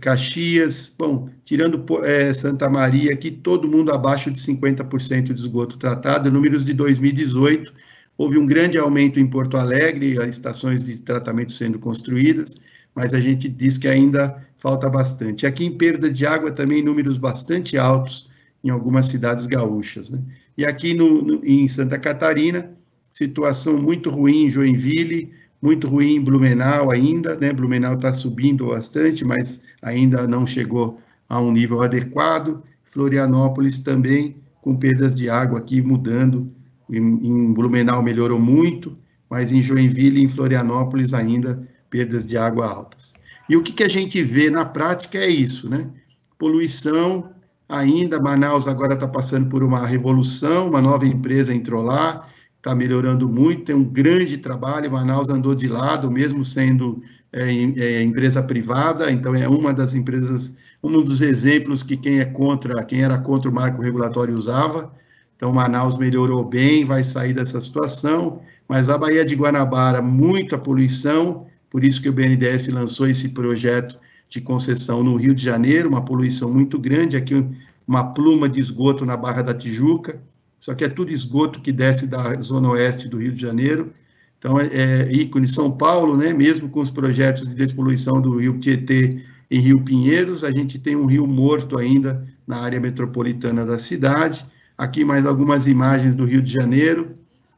Caxias, 0.01 0.95
bom, 0.99 1.29
tirando 1.45 1.85
é, 2.05 2.33
Santa 2.33 2.69
Maria 2.71 3.13
aqui, 3.13 3.31
todo 3.31 3.69
mundo 3.69 3.93
abaixo 3.93 4.31
de 4.31 4.39
50% 4.41 5.33
de 5.33 5.41
esgoto 5.41 5.77
tratado, 5.77 6.31
números 6.31 6.65
de 6.65 6.73
2018, 6.73 7.73
houve 8.17 8.39
um 8.39 8.47
grande 8.47 8.79
aumento 8.79 9.21
em 9.21 9.27
Porto 9.27 9.57
Alegre, 9.57 10.19
as 10.21 10.31
estações 10.31 10.83
de 10.83 11.01
tratamento 11.01 11.53
sendo 11.53 11.79
construídas, 11.79 12.55
mas 12.95 13.13
a 13.13 13.21
gente 13.21 13.49
diz 13.49 13.77
que 13.77 13.89
ainda 13.89 14.43
falta 14.57 14.89
bastante. 14.89 15.47
Aqui 15.47 15.67
em 15.67 15.77
perda 15.77 16.11
de 16.11 16.25
água 16.25 16.51
também 16.51 16.83
números 16.83 17.19
bastante 17.19 17.77
altos 17.77 18.29
em 18.63 18.71
algumas 18.71 19.07
cidades 19.07 19.45
gaúchas. 19.45 20.09
Né? 20.09 20.23
E 20.57 20.65
aqui 20.65 20.95
no, 20.95 21.21
no, 21.21 21.45
em 21.45 21.69
Santa 21.69 21.99
Catarina, 21.99 22.71
situação 23.15 23.81
muito 23.81 24.11
ruim 24.11 24.47
em 24.47 24.51
Joinville, 24.51 25.33
muito 25.63 25.87
ruim 25.87 26.17
em 26.17 26.21
Blumenau 26.21 26.91
ainda, 26.91 27.37
né? 27.37 27.53
Blumenau 27.53 27.95
está 27.95 28.13
subindo 28.13 28.67
bastante, 28.67 29.25
mas 29.25 29.63
ainda 29.81 30.27
não 30.27 30.45
chegou 30.45 30.99
a 31.29 31.41
um 31.41 31.53
nível 31.53 31.81
adequado. 31.81 32.59
Florianópolis 32.83 33.79
também 33.79 34.37
com 34.61 34.75
perdas 34.75 35.15
de 35.15 35.31
água 35.31 35.61
aqui 35.61 35.81
mudando. 35.81 36.51
Em, 36.91 37.55
Blumenau 37.55 38.03
melhorou 38.03 38.39
muito, 38.39 38.93
mas 39.31 39.53
em 39.53 39.63
Joinville 39.63 40.21
e 40.21 40.25
em 40.25 40.29
Florianópolis 40.29 41.15
ainda 41.15 41.61
perdas 41.89 42.27
de 42.27 42.37
água 42.37 42.67
altas. 42.67 43.13
E 43.49 43.57
o 43.57 43.63
que, 43.63 43.73
que 43.73 43.85
a 43.85 43.89
gente 43.89 44.21
vê 44.25 44.51
na 44.51 44.65
prática 44.65 45.19
é 45.19 45.29
isso, 45.29 45.69
né? 45.71 45.89
Poluição 46.37 47.31
ainda, 47.69 48.21
Manaus 48.21 48.67
agora 48.67 48.95
está 48.95 49.07
passando 49.07 49.49
por 49.49 49.63
uma 49.63 49.87
revolução, 49.87 50.69
uma 50.69 50.83
nova 50.83 51.07
empresa 51.07 51.55
entrou 51.55 51.81
lá, 51.81 52.27
está 52.65 52.75
melhorando 52.75 53.29
muito, 53.29 53.65
tem 53.65 53.75
um 53.75 53.85
grande 53.85 54.39
trabalho, 54.39 54.91
Manaus 54.91 55.29
andou 55.29 55.55
de 55.55 55.69
lado, 55.69 56.11
mesmo 56.11 56.43
sendo 56.43 56.99
é, 57.31 57.53
é, 57.53 58.03
empresa 58.03 58.43
privada, 58.43 59.11
então 59.11 59.35
é 59.35 59.47
uma 59.47 59.75
das 59.75 59.93
empresas, 59.93 60.57
um 60.83 60.91
dos 61.03 61.21
exemplos 61.21 61.83
que 61.83 61.95
quem 61.95 62.21
é 62.21 62.25
contra, 62.25 62.83
quem 62.83 63.03
era 63.03 63.19
contra 63.19 63.51
o 63.51 63.55
marco 63.55 63.83
regulatório 63.83 64.35
usava, 64.35 64.91
então 65.37 65.53
Manaus 65.53 65.99
melhorou 65.99 66.43
bem, 66.43 66.87
vai 66.87 67.03
sair 67.03 67.35
dessa 67.35 67.61
situação, 67.61 68.41
mas 68.67 68.89
a 68.89 68.97
Baía 68.97 69.27
de 69.27 69.35
Guanabara, 69.35 70.01
muita 70.01 70.57
poluição, 70.57 71.47
por 71.69 71.85
isso 71.85 72.01
que 72.01 72.09
o 72.09 72.15
BNDES 72.15 72.69
lançou 72.69 73.07
esse 73.07 73.29
projeto 73.35 73.99
de 74.27 74.41
concessão 74.41 75.03
no 75.03 75.17
Rio 75.17 75.35
de 75.35 75.45
Janeiro, 75.45 75.91
uma 75.91 76.03
poluição 76.03 76.51
muito 76.51 76.79
grande, 76.79 77.15
aqui 77.15 77.47
uma 77.87 78.15
pluma 78.15 78.49
de 78.49 78.59
esgoto 78.59 79.05
na 79.05 79.19
Barra 79.19 79.43
da 79.43 79.53
Tijuca, 79.53 80.19
só 80.65 80.75
que 80.75 80.83
é 80.83 80.89
tudo 80.89 81.13
esgoto 81.13 81.61
que 81.61 81.71
desce 81.71 82.07
da 82.07 82.41
zona 82.41 82.71
oeste 82.71 83.07
do 83.07 83.19
Rio 83.19 83.33
de 83.33 83.43
Janeiro. 83.43 83.93
Então, 84.39 84.59
é, 84.59 84.67
é 84.73 85.13
ícone 85.13 85.47
São 85.47 85.71
Paulo, 85.71 86.17
né? 86.17 86.33
mesmo 86.33 86.71
com 86.71 86.81
os 86.81 86.89
projetos 86.89 87.47
de 87.47 87.55
despoluição 87.55 88.19
do 88.19 88.39
Rio 88.39 88.59
Tietê 88.59 89.23
e 89.51 89.59
Rio 89.59 89.85
Pinheiros, 89.85 90.43
a 90.43 90.51
gente 90.51 90.79
tem 90.79 90.97
um 90.97 91.05
rio 91.05 91.27
morto 91.27 91.77
ainda 91.77 92.25
na 92.47 92.61
área 92.61 92.81
metropolitana 92.81 93.63
da 93.67 93.77
cidade. 93.77 94.47
Aqui 94.79 95.05
mais 95.05 95.27
algumas 95.27 95.67
imagens 95.67 96.15
do 96.15 96.25
Rio 96.25 96.41
de 96.41 96.55
Janeiro, 96.55 97.13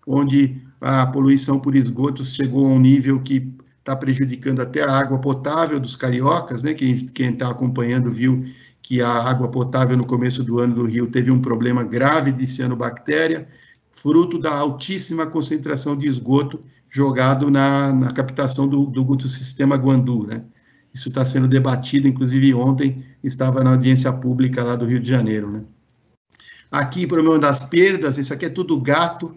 onde 0.05 0.61
a 0.81 1.07
poluição 1.07 1.61
por 1.61 1.77
esgotos 1.77 2.35
chegou 2.35 2.67
a 2.67 2.71
um 2.71 2.81
nível 2.81 3.21
que 3.21 3.55
está 3.79 3.95
prejudicando 3.95 4.59
até 4.59 4.83
a 4.83 4.91
água 4.91 5.21
potável 5.21 5.79
dos 5.79 5.95
cariocas, 5.95 6.61
né? 6.61 6.75
Quem 6.75 6.97
está 7.31 7.51
acompanhando 7.51 8.11
viu 8.11 8.37
que 8.87 9.03
a 9.03 9.11
água 9.11 9.49
potável 9.49 9.97
no 9.97 10.07
começo 10.07 10.45
do 10.45 10.61
ano 10.61 10.77
do 10.77 10.87
Rio 10.87 11.11
teve 11.11 11.29
um 11.29 11.43
problema 11.43 11.83
grave 11.83 12.31
de 12.31 12.47
cianobactéria, 12.47 13.49
fruto 13.91 14.39
da 14.39 14.55
altíssima 14.55 15.27
concentração 15.27 15.99
de 15.99 16.07
esgoto 16.07 16.61
jogado 16.89 17.51
na, 17.51 17.93
na 17.93 18.13
captação 18.13 18.69
do, 18.69 18.87
do, 18.87 19.03
do, 19.03 19.29
sistema 19.29 19.75
Guandu, 19.75 20.25
né? 20.29 20.45
Isso 20.95 21.09
está 21.09 21.25
sendo 21.25 21.49
debatido, 21.49 22.07
inclusive 22.07 22.55
ontem 22.55 23.05
estava 23.25 23.65
na 23.65 23.71
audiência 23.71 24.13
pública 24.13 24.63
lá 24.63 24.77
do 24.77 24.87
Rio 24.87 25.01
de 25.01 25.11
Janeiro, 25.11 25.51
né? 25.51 25.65
Aqui, 26.71 27.09
problema 27.09 27.41
das 27.41 27.65
perdas, 27.65 28.19
isso 28.19 28.33
aqui 28.33 28.45
é 28.45 28.51
tudo 28.51 28.81
gato, 28.81 29.35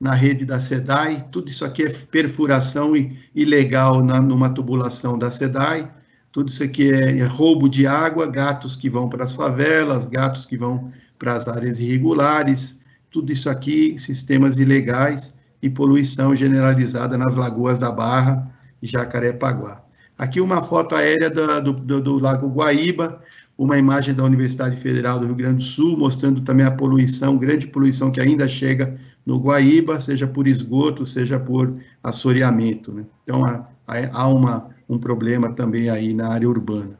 na 0.00 0.14
rede 0.14 0.44
da 0.44 0.60
SEDAI, 0.60 1.30
tudo 1.32 1.48
isso 1.48 1.64
aqui 1.64 1.82
é 1.82 1.90
perfuração 1.90 2.92
ilegal 3.34 4.04
na, 4.04 4.20
numa 4.20 4.50
tubulação 4.50 5.18
da 5.18 5.32
SEDAI, 5.32 5.90
tudo 6.34 6.48
isso 6.48 6.64
aqui 6.64 6.92
é, 6.92 7.20
é 7.20 7.24
roubo 7.24 7.68
de 7.68 7.86
água, 7.86 8.26
gatos 8.26 8.74
que 8.74 8.90
vão 8.90 9.08
para 9.08 9.22
as 9.22 9.32
favelas, 9.32 10.08
gatos 10.08 10.44
que 10.44 10.56
vão 10.56 10.88
para 11.16 11.34
as 11.34 11.46
áreas 11.46 11.78
irregulares, 11.78 12.80
tudo 13.08 13.30
isso 13.30 13.48
aqui, 13.48 13.96
sistemas 13.96 14.58
ilegais 14.58 15.32
e 15.62 15.70
poluição 15.70 16.34
generalizada 16.34 17.16
nas 17.16 17.36
lagoas 17.36 17.78
da 17.78 17.92
Barra 17.92 18.50
e 18.82 18.86
Jacarepaguá. 18.88 19.84
Aqui 20.18 20.40
uma 20.40 20.60
foto 20.60 20.96
aérea 20.96 21.30
do, 21.30 21.72
do, 21.72 22.00
do 22.00 22.18
Lago 22.18 22.48
Guaíba, 22.48 23.22
uma 23.56 23.78
imagem 23.78 24.12
da 24.12 24.24
Universidade 24.24 24.74
Federal 24.74 25.20
do 25.20 25.26
Rio 25.26 25.36
Grande 25.36 25.62
do 25.62 25.62
Sul, 25.62 25.96
mostrando 25.96 26.40
também 26.40 26.66
a 26.66 26.72
poluição, 26.72 27.38
grande 27.38 27.68
poluição 27.68 28.10
que 28.10 28.20
ainda 28.20 28.48
chega 28.48 28.98
no 29.24 29.38
Guaíba, 29.38 30.00
seja 30.00 30.26
por 30.26 30.48
esgoto, 30.48 31.06
seja 31.06 31.38
por 31.38 31.72
assoreamento. 32.02 32.92
Né? 32.92 33.04
Então, 33.22 33.44
há, 33.44 33.68
há 34.12 34.26
uma, 34.26 34.73
um 34.88 34.98
problema 34.98 35.52
também 35.52 35.88
aí 35.88 36.12
na 36.12 36.28
área 36.28 36.48
urbana. 36.48 36.98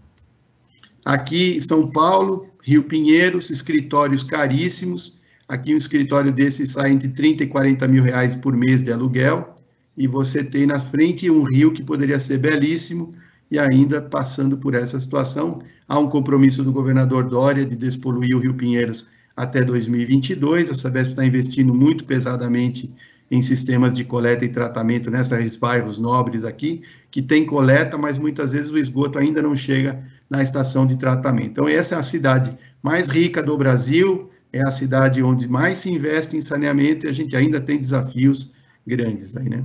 Aqui, 1.05 1.61
São 1.61 1.91
Paulo, 1.91 2.49
Rio 2.63 2.85
Pinheiros, 2.85 3.51
escritórios 3.51 4.23
caríssimos. 4.23 5.21
Aqui, 5.47 5.75
um 5.75 5.77
escritório 5.77 6.33
desse 6.33 6.67
sai 6.67 6.93
entre 6.93 7.09
30 7.09 7.45
e 7.45 7.47
40 7.47 7.87
mil 7.89 8.03
reais 8.03 8.35
por 8.35 8.57
mês 8.57 8.83
de 8.83 8.91
aluguel. 8.91 9.55
E 9.97 10.09
você 10.09 10.43
tem 10.43 10.67
na 10.67 10.81
frente 10.81 11.29
um 11.31 11.45
rio 11.45 11.73
que 11.73 11.83
poderia 11.83 12.19
ser 12.19 12.39
belíssimo, 12.39 13.13
e 13.51 13.59
ainda 13.59 14.03
passando 14.03 14.57
por 14.57 14.75
essa 14.75 14.99
situação. 14.99 15.61
Há 15.87 15.99
um 15.99 16.09
compromisso 16.09 16.65
do 16.65 16.73
governador 16.73 17.25
Dória 17.25 17.65
de 17.65 17.77
despoluir 17.77 18.37
o 18.37 18.41
Rio 18.41 18.55
Pinheiros 18.55 19.07
até 19.37 19.63
2022. 19.63 20.71
A 20.71 20.75
Sabesp 20.75 21.11
está 21.11 21.25
investindo 21.25 21.75
muito 21.75 22.05
pesadamente 22.05 22.91
em 23.31 23.43
sistemas 23.43 23.93
de 23.93 24.05
coleta 24.05 24.45
e 24.45 24.49
tratamento 24.49 25.11
nesses 25.11 25.57
bairros 25.57 25.99
nobres 25.99 26.45
aqui, 26.45 26.83
que 27.11 27.23
tem 27.23 27.47
coleta, 27.47 27.97
mas 27.97 28.19
muitas 28.19 28.53
vezes 28.53 28.71
o 28.71 28.79
esgoto 28.79 29.19
ainda 29.19 29.41
não 29.41 29.57
chega 29.57 30.05
na 30.29 30.43
estação 30.43 30.87
de 30.87 30.97
tratamento. 30.97 31.51
Então, 31.51 31.69
essa 31.69 31.95
é 31.95 31.99
a 31.99 32.03
cidade 32.03 32.57
mais 32.83 33.09
rica 33.09 33.43
do 33.43 33.57
Brasil, 33.57 34.31
é 34.53 34.61
a 34.67 34.71
cidade 34.71 35.23
onde 35.23 35.49
mais 35.49 35.79
se 35.79 35.91
investe 35.91 36.37
em 36.37 36.41
saneamento 36.41 37.07
e 37.07 37.09
a 37.09 37.13
gente 37.13 37.35
ainda 37.35 37.61
tem 37.61 37.79
desafios 37.79 38.53
grandes 38.87 39.37
aí, 39.37 39.49
né? 39.49 39.65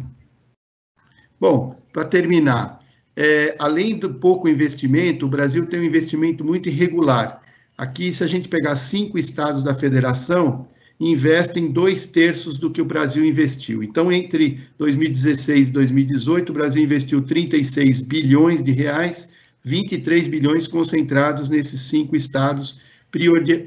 Bom, 1.40 1.80
para 1.94 2.06
terminar, 2.06 2.80
é, 3.16 3.56
além 3.60 3.98
do 3.98 4.14
pouco 4.14 4.50
investimento, 4.50 5.26
o 5.26 5.30
Brasil 5.30 5.66
tem 5.66 5.80
um 5.80 5.84
investimento 5.84 6.44
muito 6.44 6.70
irregular. 6.70 7.42
Aqui, 7.78 8.12
se 8.12 8.24
a 8.24 8.28
gente 8.28 8.50
pegar 8.50 8.76
cinco 8.76 9.18
estados 9.18 9.64
da 9.64 9.74
federação, 9.74 10.68
investem 11.00 11.72
dois 11.72 12.06
terços 12.06 12.58
do 12.58 12.70
que 12.70 12.82
o 12.82 12.86
Brasil 12.86 13.24
investiu. 13.24 13.82
Então, 13.82 14.12
entre 14.12 14.60
2016 14.78 15.70
e 15.70 15.72
2018, 15.72 16.50
o 16.50 16.54
Brasil 16.54 16.84
investiu 16.84 17.22
36 17.22 18.02
bilhões 18.02 18.62
de 18.62 18.72
reais, 18.72 19.30
23 19.64 20.28
bilhões 20.28 20.68
concentrados 20.68 21.48
nesses 21.48 21.82
cinco 21.82 22.16
estados, 22.16 22.80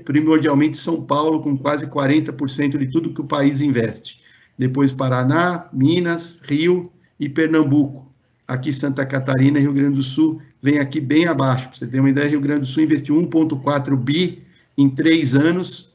primordialmente 0.05 0.77
São 0.77 1.05
Paulo, 1.05 1.41
com 1.41 1.57
quase 1.57 1.87
40% 1.87 2.79
de 2.79 2.87
tudo 2.87 3.15
que 3.15 3.21
o 3.21 3.27
país 3.27 3.61
investe. 3.61 4.21
Depois 4.59 4.93
Paraná, 4.93 5.69
Minas, 5.73 6.39
Rio 6.43 6.91
e 7.19 7.29
Pernambuco 7.29 8.13
aqui 8.47 8.73
Santa 8.73 9.07
Catarina 9.07 9.59
e 9.59 9.63
Rio 9.63 9.73
Grande 9.73 9.97
do 9.97 10.03
Sul 10.03 10.41
vem 10.61 10.79
aqui 10.79 11.01
bem 11.01 11.27
abaixo. 11.27 11.69
Para 11.69 11.79
você 11.79 11.87
ter 11.87 12.01
uma 12.01 12.11
ideia, 12.11 12.29
Rio 12.29 12.41
Grande 12.41 12.61
do 12.61 12.67
Sul 12.67 12.83
investiu 12.83 13.17
1,4 13.17 13.97
bi 13.97 14.41
em 14.77 14.89
três 14.89 15.35
anos, 15.35 15.92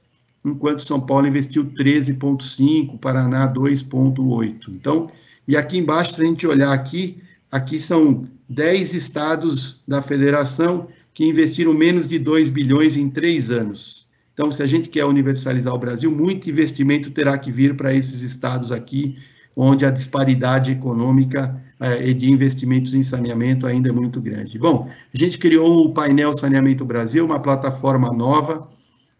enquanto 0.47 0.83
São 0.83 0.99
Paulo 0.99 1.27
investiu 1.27 1.65
13,5, 1.65 2.99
Paraná 2.99 3.51
2,8. 3.51 4.69
Então, 4.69 5.09
e 5.47 5.55
aqui 5.55 5.77
embaixo, 5.77 6.15
se 6.15 6.21
a 6.21 6.25
gente 6.25 6.45
olhar 6.47 6.73
aqui, 6.73 7.21
aqui 7.51 7.79
são 7.79 8.27
10 8.49 8.93
estados 8.93 9.83
da 9.87 10.01
federação 10.01 10.87
que 11.13 11.25
investiram 11.25 11.73
menos 11.73 12.05
de 12.05 12.19
2 12.19 12.49
bilhões 12.49 12.95
em 12.95 13.09
três 13.09 13.49
anos. 13.49 14.05
Então, 14.33 14.51
se 14.51 14.61
a 14.61 14.67
gente 14.67 14.89
quer 14.89 15.03
universalizar 15.05 15.73
o 15.73 15.79
Brasil, 15.79 16.11
muito 16.11 16.49
investimento 16.49 17.09
terá 17.09 17.37
que 17.37 17.51
vir 17.51 17.75
para 17.75 17.93
esses 17.93 18.21
estados 18.21 18.71
aqui, 18.71 19.15
onde 19.55 19.83
a 19.83 19.89
disparidade 19.89 20.71
econômica 20.71 21.59
é, 21.79 22.13
de 22.13 22.31
investimentos 22.31 22.93
em 22.93 23.01
saneamento 23.01 23.65
ainda 23.65 23.89
é 23.89 23.91
muito 23.91 24.21
grande. 24.21 24.59
Bom, 24.59 24.87
a 25.13 25.17
gente 25.17 25.39
criou 25.39 25.85
o 25.85 25.93
painel 25.93 26.37
Saneamento 26.37 26.85
Brasil, 26.85 27.25
uma 27.25 27.39
plataforma 27.39 28.11
nova, 28.13 28.69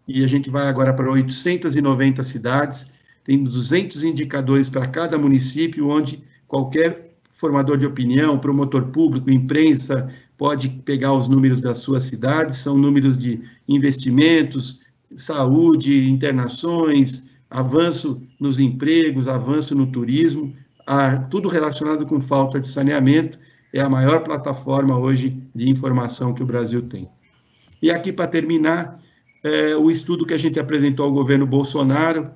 e 0.08 0.24
a 0.24 0.26
gente 0.26 0.48
vai 0.48 0.66
agora 0.66 0.94
para 0.94 1.10
890 1.10 2.22
cidades, 2.22 2.90
tem 3.22 3.44
200 3.44 4.02
indicadores 4.04 4.70
para 4.70 4.86
cada 4.86 5.18
município, 5.18 5.88
onde 5.88 6.24
qualquer 6.46 7.12
formador 7.30 7.76
de 7.76 7.84
opinião, 7.84 8.38
promotor 8.38 8.86
público, 8.86 9.30
imprensa, 9.30 10.08
pode 10.38 10.70
pegar 10.70 11.12
os 11.12 11.28
números 11.28 11.60
da 11.60 11.74
sua 11.74 12.00
cidade, 12.00 12.56
são 12.56 12.76
números 12.76 13.18
de 13.18 13.40
investimentos, 13.68 14.80
saúde, 15.14 16.08
internações, 16.08 17.24
avanço 17.50 18.22
nos 18.40 18.58
empregos, 18.58 19.28
avanço 19.28 19.74
no 19.74 19.86
turismo, 19.86 20.54
a, 20.86 21.16
tudo 21.16 21.48
relacionado 21.48 22.06
com 22.06 22.18
falta 22.18 22.58
de 22.58 22.66
saneamento, 22.66 23.38
é 23.74 23.80
a 23.80 23.90
maior 23.90 24.20
plataforma 24.20 24.98
hoje 24.98 25.42
de 25.54 25.68
informação 25.68 26.32
que 26.32 26.42
o 26.42 26.46
Brasil 26.46 26.82
tem. 26.82 27.08
E 27.82 27.90
aqui, 27.90 28.10
para 28.10 28.26
terminar, 28.26 28.98
é, 29.42 29.76
o 29.76 29.90
estudo 29.90 30.26
que 30.26 30.34
a 30.34 30.38
gente 30.38 30.58
apresentou 30.58 31.06
ao 31.06 31.12
governo 31.12 31.46
Bolsonaro, 31.46 32.30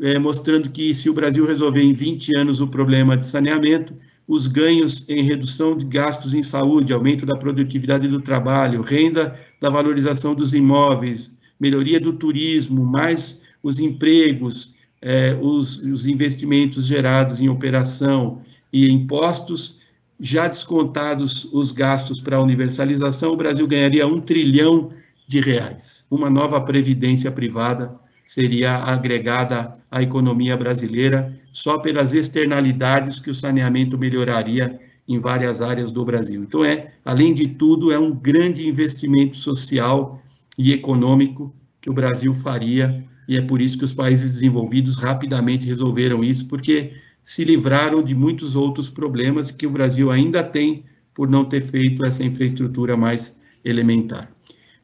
é, 0.00 0.18
mostrando 0.18 0.70
que 0.70 0.92
se 0.92 1.08
o 1.08 1.14
Brasil 1.14 1.46
resolver 1.46 1.82
em 1.82 1.92
20 1.92 2.36
anos 2.36 2.60
o 2.60 2.68
problema 2.68 3.16
de 3.16 3.26
saneamento, 3.26 3.94
os 4.26 4.46
ganhos 4.46 5.08
em 5.08 5.22
redução 5.22 5.76
de 5.76 5.84
gastos 5.84 6.32
em 6.32 6.42
saúde, 6.42 6.92
aumento 6.92 7.26
da 7.26 7.36
produtividade 7.36 8.08
do 8.08 8.20
trabalho, 8.20 8.80
renda 8.80 9.38
da 9.60 9.68
valorização 9.68 10.34
dos 10.34 10.54
imóveis, 10.54 11.36
melhoria 11.60 12.00
do 12.00 12.12
turismo, 12.12 12.84
mais 12.84 13.42
os 13.62 13.78
empregos, 13.78 14.74
é, 15.00 15.36
os, 15.40 15.78
os 15.80 16.06
investimentos 16.06 16.86
gerados 16.86 17.40
em 17.40 17.48
operação 17.48 18.40
e 18.72 18.90
impostos, 18.90 19.78
já 20.18 20.48
descontados 20.48 21.44
os 21.52 21.70
gastos 21.72 22.20
para 22.20 22.36
a 22.36 22.42
universalização, 22.42 23.32
o 23.32 23.36
Brasil 23.36 23.66
ganharia 23.66 24.06
um 24.06 24.20
trilhão 24.20 24.90
de 25.26 25.40
reais. 25.40 26.04
Uma 26.10 26.28
nova 26.28 26.60
previdência 26.60 27.30
privada 27.30 27.94
seria 28.24 28.76
agregada 28.76 29.74
à 29.90 30.02
economia 30.02 30.56
brasileira 30.56 31.38
só 31.52 31.78
pelas 31.78 32.14
externalidades 32.14 33.18
que 33.18 33.30
o 33.30 33.34
saneamento 33.34 33.98
melhoraria 33.98 34.80
em 35.06 35.18
várias 35.18 35.60
áreas 35.60 35.90
do 35.90 36.04
Brasil. 36.04 36.42
Então 36.42 36.64
é, 36.64 36.94
além 37.04 37.34
de 37.34 37.48
tudo, 37.48 37.92
é 37.92 37.98
um 37.98 38.14
grande 38.14 38.66
investimento 38.66 39.36
social 39.36 40.22
e 40.56 40.72
econômico 40.72 41.54
que 41.80 41.90
o 41.90 41.94
Brasil 41.94 42.32
faria 42.32 43.04
e 43.28 43.36
é 43.36 43.42
por 43.42 43.60
isso 43.60 43.78
que 43.78 43.84
os 43.84 43.92
países 43.92 44.30
desenvolvidos 44.32 44.96
rapidamente 44.96 45.66
resolveram 45.66 46.22
isso, 46.22 46.46
porque 46.46 46.92
se 47.22 47.42
livraram 47.44 48.02
de 48.02 48.14
muitos 48.14 48.54
outros 48.54 48.90
problemas 48.90 49.50
que 49.50 49.66
o 49.66 49.70
Brasil 49.70 50.10
ainda 50.10 50.42
tem 50.42 50.84
por 51.14 51.28
não 51.28 51.44
ter 51.44 51.62
feito 51.62 52.04
essa 52.04 52.24
infraestrutura 52.24 52.96
mais 52.96 53.40
elementar. 53.64 54.33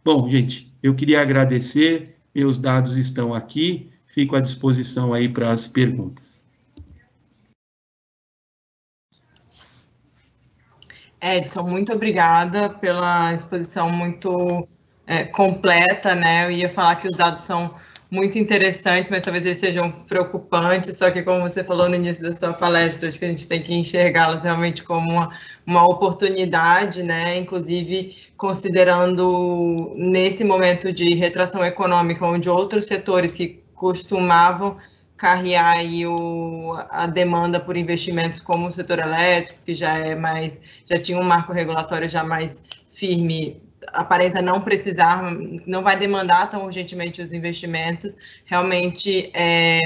Bom, 0.04 0.28
gente, 0.28 0.72
eu 0.82 0.94
queria 0.94 1.20
agradecer, 1.20 2.16
meus 2.34 2.56
dados 2.56 2.96
estão 2.96 3.34
aqui, 3.34 3.92
fico 4.06 4.34
à 4.34 4.40
disposição 4.40 5.12
aí 5.12 5.28
para 5.28 5.50
as 5.50 5.68
perguntas. 5.68 6.44
Edson, 11.20 11.64
muito 11.64 11.92
obrigada 11.92 12.70
pela 12.70 13.34
exposição 13.34 13.90
muito 13.90 14.66
é, 15.06 15.24
completa, 15.24 16.14
né? 16.14 16.46
Eu 16.46 16.50
ia 16.50 16.70
falar 16.70 16.96
que 16.96 17.06
os 17.06 17.14
dados 17.14 17.40
são 17.40 17.74
muito 18.10 18.38
interessantes, 18.38 19.10
mas 19.10 19.22
talvez 19.22 19.46
eles 19.46 19.58
sejam 19.58 19.92
preocupantes, 19.92 20.96
só 20.96 21.10
que 21.10 21.22
como 21.22 21.42
você 21.42 21.62
falou 21.62 21.88
no 21.88 21.94
início 21.94 22.22
da 22.22 22.34
sua 22.34 22.52
palestra, 22.52 23.08
acho 23.08 23.18
que 23.18 23.24
a 23.24 23.28
gente 23.28 23.46
tem 23.46 23.62
que 23.62 23.72
enxergá-las 23.72 24.42
realmente 24.42 24.82
como 24.82 25.10
uma, 25.12 25.30
uma 25.64 25.86
oportunidade, 25.86 27.02
né? 27.04 27.36
Inclusive 27.36 28.16
considerando 28.36 29.92
nesse 29.96 30.42
momento 30.42 30.92
de 30.92 31.14
retração 31.14 31.64
econômica, 31.64 32.26
onde 32.26 32.48
outros 32.48 32.86
setores 32.86 33.32
que 33.32 33.62
costumavam 33.74 34.76
carrear 35.16 35.76
aí 35.76 36.06
o, 36.06 36.72
a 36.88 37.06
demanda 37.06 37.60
por 37.60 37.76
investimentos 37.76 38.40
como 38.40 38.66
o 38.66 38.72
setor 38.72 38.98
elétrico, 38.98 39.60
que 39.64 39.74
já 39.74 39.98
é 39.98 40.14
mais, 40.14 40.58
já 40.86 40.98
tinha 40.98 41.18
um 41.18 41.22
marco 41.22 41.52
regulatório 41.52 42.08
já 42.08 42.24
mais 42.24 42.62
firme, 42.88 43.62
aparenta 43.92 44.40
não 44.40 44.60
precisar, 44.60 45.22
não 45.66 45.82
vai 45.82 45.98
demandar 45.98 46.50
tão 46.50 46.64
urgentemente 46.64 47.22
os 47.22 47.32
investimentos, 47.32 48.16
realmente 48.44 49.30
é, 49.34 49.80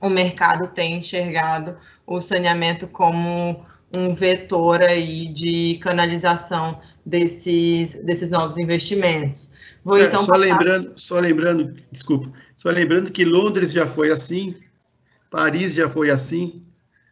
o 0.00 0.08
mercado 0.08 0.68
tem 0.68 0.98
enxergado 0.98 1.76
o 2.06 2.20
saneamento 2.20 2.86
como 2.86 3.64
um 3.96 4.14
vetor 4.14 4.80
aí 4.80 5.26
de 5.26 5.78
canalização 5.82 6.80
desses, 7.04 8.02
desses 8.04 8.30
novos 8.30 8.58
investimentos. 8.58 9.50
Vou 9.84 9.98
é, 9.98 10.04
então 10.04 10.20
só 10.20 10.32
passar... 10.32 10.38
lembrando, 10.38 10.92
só 10.96 11.20
lembrando, 11.20 11.74
desculpa, 11.90 12.30
só 12.56 12.70
lembrando 12.70 13.10
que 13.10 13.24
Londres 13.24 13.72
já 13.72 13.86
foi 13.86 14.10
assim, 14.10 14.54
Paris 15.30 15.74
já 15.74 15.88
foi 15.88 16.10
assim, 16.10 16.62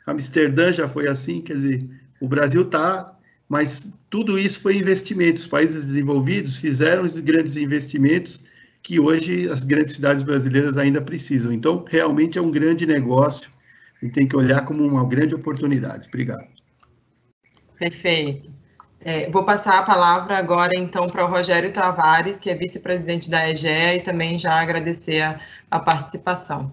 Amsterdã 0.06 0.72
já 0.72 0.88
foi 0.88 1.08
assim, 1.08 1.40
quer 1.40 1.54
dizer, 1.54 1.90
o 2.20 2.28
Brasil 2.28 2.62
está, 2.62 3.14
mas 3.48 3.92
tudo 4.10 4.38
isso 4.38 4.60
foi 4.60 4.76
investimento. 4.76 5.40
Os 5.40 5.46
países 5.46 5.86
desenvolvidos 5.86 6.56
fizeram 6.56 7.04
os 7.04 7.18
grandes 7.18 7.56
investimentos 7.56 8.44
que 8.82 8.98
hoje 8.98 9.48
as 9.50 9.64
grandes 9.64 9.94
cidades 9.94 10.22
brasileiras 10.22 10.76
ainda 10.76 11.00
precisam. 11.02 11.52
Então, 11.52 11.84
realmente 11.86 12.38
é 12.38 12.42
um 12.42 12.50
grande 12.50 12.86
negócio 12.86 13.50
e 14.02 14.08
tem 14.08 14.26
que 14.26 14.36
olhar 14.36 14.64
como 14.64 14.84
uma 14.86 15.06
grande 15.06 15.34
oportunidade. 15.34 16.08
Obrigado. 16.08 16.48
Perfeito. 17.78 18.52
É, 19.00 19.30
vou 19.30 19.44
passar 19.44 19.78
a 19.78 19.82
palavra 19.82 20.36
agora, 20.36 20.72
então, 20.76 21.06
para 21.06 21.24
o 21.24 21.28
Rogério 21.28 21.72
Tavares, 21.72 22.40
que 22.40 22.50
é 22.50 22.54
vice-presidente 22.54 23.30
da 23.30 23.48
EGEA, 23.48 23.94
e 23.94 24.02
também 24.02 24.38
já 24.38 24.60
agradecer 24.60 25.20
a, 25.20 25.40
a 25.70 25.78
participação. 25.78 26.72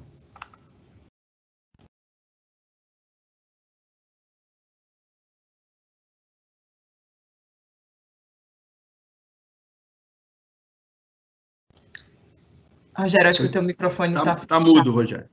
Rogério, 12.98 13.30
acho 13.30 13.42
que 13.42 13.48
o 13.48 13.52
teu 13.52 13.62
microfone 13.62 14.14
está... 14.14 14.34
Está 14.34 14.46
tá 14.46 14.60
mudo, 14.60 14.92
Rogério. 14.92 15.30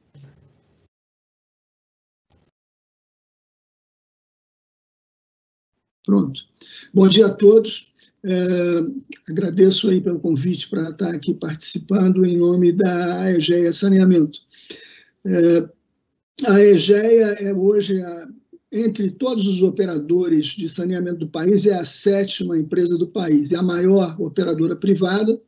Pronto. 6.05 6.41
Bom 6.93 7.07
dia 7.07 7.27
a 7.27 7.35
todos. 7.35 7.87
É, 8.25 9.31
agradeço 9.31 9.89
aí 9.89 10.01
pelo 10.01 10.21
convite 10.21 10.69
para 10.69 10.91
estar 10.91 11.11
aqui 11.11 11.35
participando 11.35 12.25
em 12.25 12.37
nome 12.37 12.73
da 12.73 13.31
EGEA 13.33 13.73
Saneamento. 13.73 14.41
É, 15.25 15.69
a 16.49 16.61
EGEA 16.61 17.35
é 17.41 17.55
hoje, 17.55 18.01
a, 18.03 18.29
entre 18.73 19.11
todos 19.11 19.47
os 19.47 19.63
operadores 19.63 20.47
de 20.47 20.69
saneamento 20.69 21.21
do 21.21 21.29
país, 21.29 21.67
é 21.67 21.75
a 21.75 21.85
sétima 21.85 22.59
empresa 22.59 22.97
do 22.97 23.07
país, 23.07 23.53
é 23.53 23.57
a 23.57 23.63
maior 23.63 24.21
operadora 24.21 24.75
privada, 24.75 25.41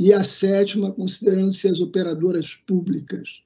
e 0.00 0.14
a 0.14 0.24
sétima, 0.24 0.90
considerando-se 0.90 1.68
as 1.68 1.78
operadoras 1.78 2.54
públicas. 2.66 3.42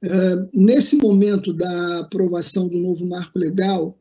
É, 0.00 0.08
nesse 0.54 0.94
momento 0.94 1.52
da 1.52 1.98
aprovação 1.98 2.68
do 2.68 2.78
novo 2.78 3.04
marco 3.08 3.36
legal, 3.36 3.98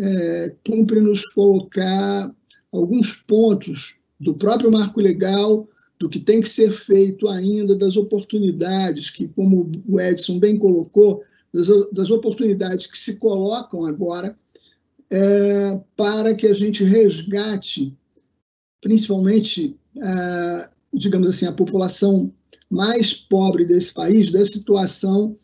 é, 0.00 0.52
cumpre-nos 0.66 1.24
colocar 1.30 2.34
alguns 2.72 3.12
pontos 3.12 3.94
do 4.18 4.34
próprio 4.34 4.72
marco 4.72 5.00
legal, 5.00 5.68
do 5.96 6.08
que 6.08 6.18
tem 6.18 6.40
que 6.40 6.48
ser 6.48 6.72
feito 6.72 7.28
ainda, 7.28 7.76
das 7.76 7.96
oportunidades 7.96 9.08
que, 9.08 9.28
como 9.28 9.70
o 9.86 10.00
Edson 10.00 10.40
bem 10.40 10.58
colocou, 10.58 11.22
das, 11.54 11.68
das 11.92 12.10
oportunidades 12.10 12.88
que 12.88 12.98
se 12.98 13.16
colocam 13.20 13.86
agora 13.86 14.36
é, 15.08 15.80
para 15.94 16.34
que 16.34 16.48
a 16.48 16.52
gente 16.52 16.82
resgate, 16.82 17.96
principalmente 18.80 19.76
digamos 20.92 21.28
assim, 21.28 21.46
a 21.46 21.52
população 21.52 22.32
mais 22.70 23.12
pobre 23.12 23.64
desse 23.64 23.92
país 23.92 24.30
da 24.30 24.44
situação, 24.44 25.36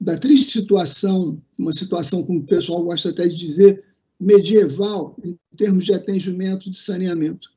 da 0.00 0.16
triste 0.16 0.52
situação, 0.52 1.40
uma 1.58 1.72
situação, 1.72 2.22
como 2.24 2.40
o 2.40 2.46
pessoal 2.46 2.82
gosta 2.82 3.10
até 3.10 3.26
de 3.26 3.36
dizer, 3.36 3.84
medieval, 4.18 5.16
em 5.24 5.36
termos 5.56 5.84
de 5.84 5.92
atendimento 5.92 6.70
de 6.70 6.76
saneamento. 6.76 7.48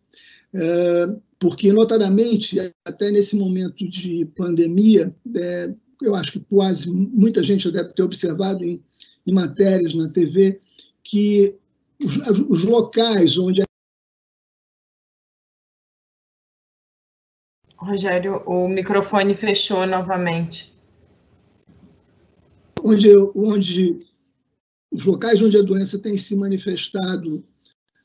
É, 0.53 1.15
porque, 1.39 1.71
notadamente, 1.71 2.57
até 2.85 3.09
nesse 3.11 3.35
momento 3.35 3.87
de 3.87 4.25
pandemia, 4.35 5.15
é, 5.35 5.73
eu 6.01 6.15
acho 6.15 6.33
que 6.33 6.39
quase 6.41 6.89
muita 6.89 7.41
gente 7.43 7.63
já 7.63 7.71
deve 7.71 7.93
ter 7.93 8.03
observado 8.03 8.63
em, 8.63 8.83
em 9.25 9.33
matérias 9.33 9.93
na 9.93 10.09
TV 10.09 10.59
que 11.03 11.57
os, 12.03 12.39
os 12.49 12.63
locais 12.63 13.37
onde 13.37 13.61
Rogério, 17.81 18.43
o 18.45 18.67
microfone 18.67 19.33
fechou 19.33 19.87
novamente. 19.87 20.71
Onde, 22.83 23.09
onde 23.35 23.99
os 24.93 25.03
locais 25.03 25.41
onde 25.41 25.57
a 25.57 25.63
doença 25.63 25.97
tem 25.99 26.15
se 26.15 26.35
manifestado 26.35 27.43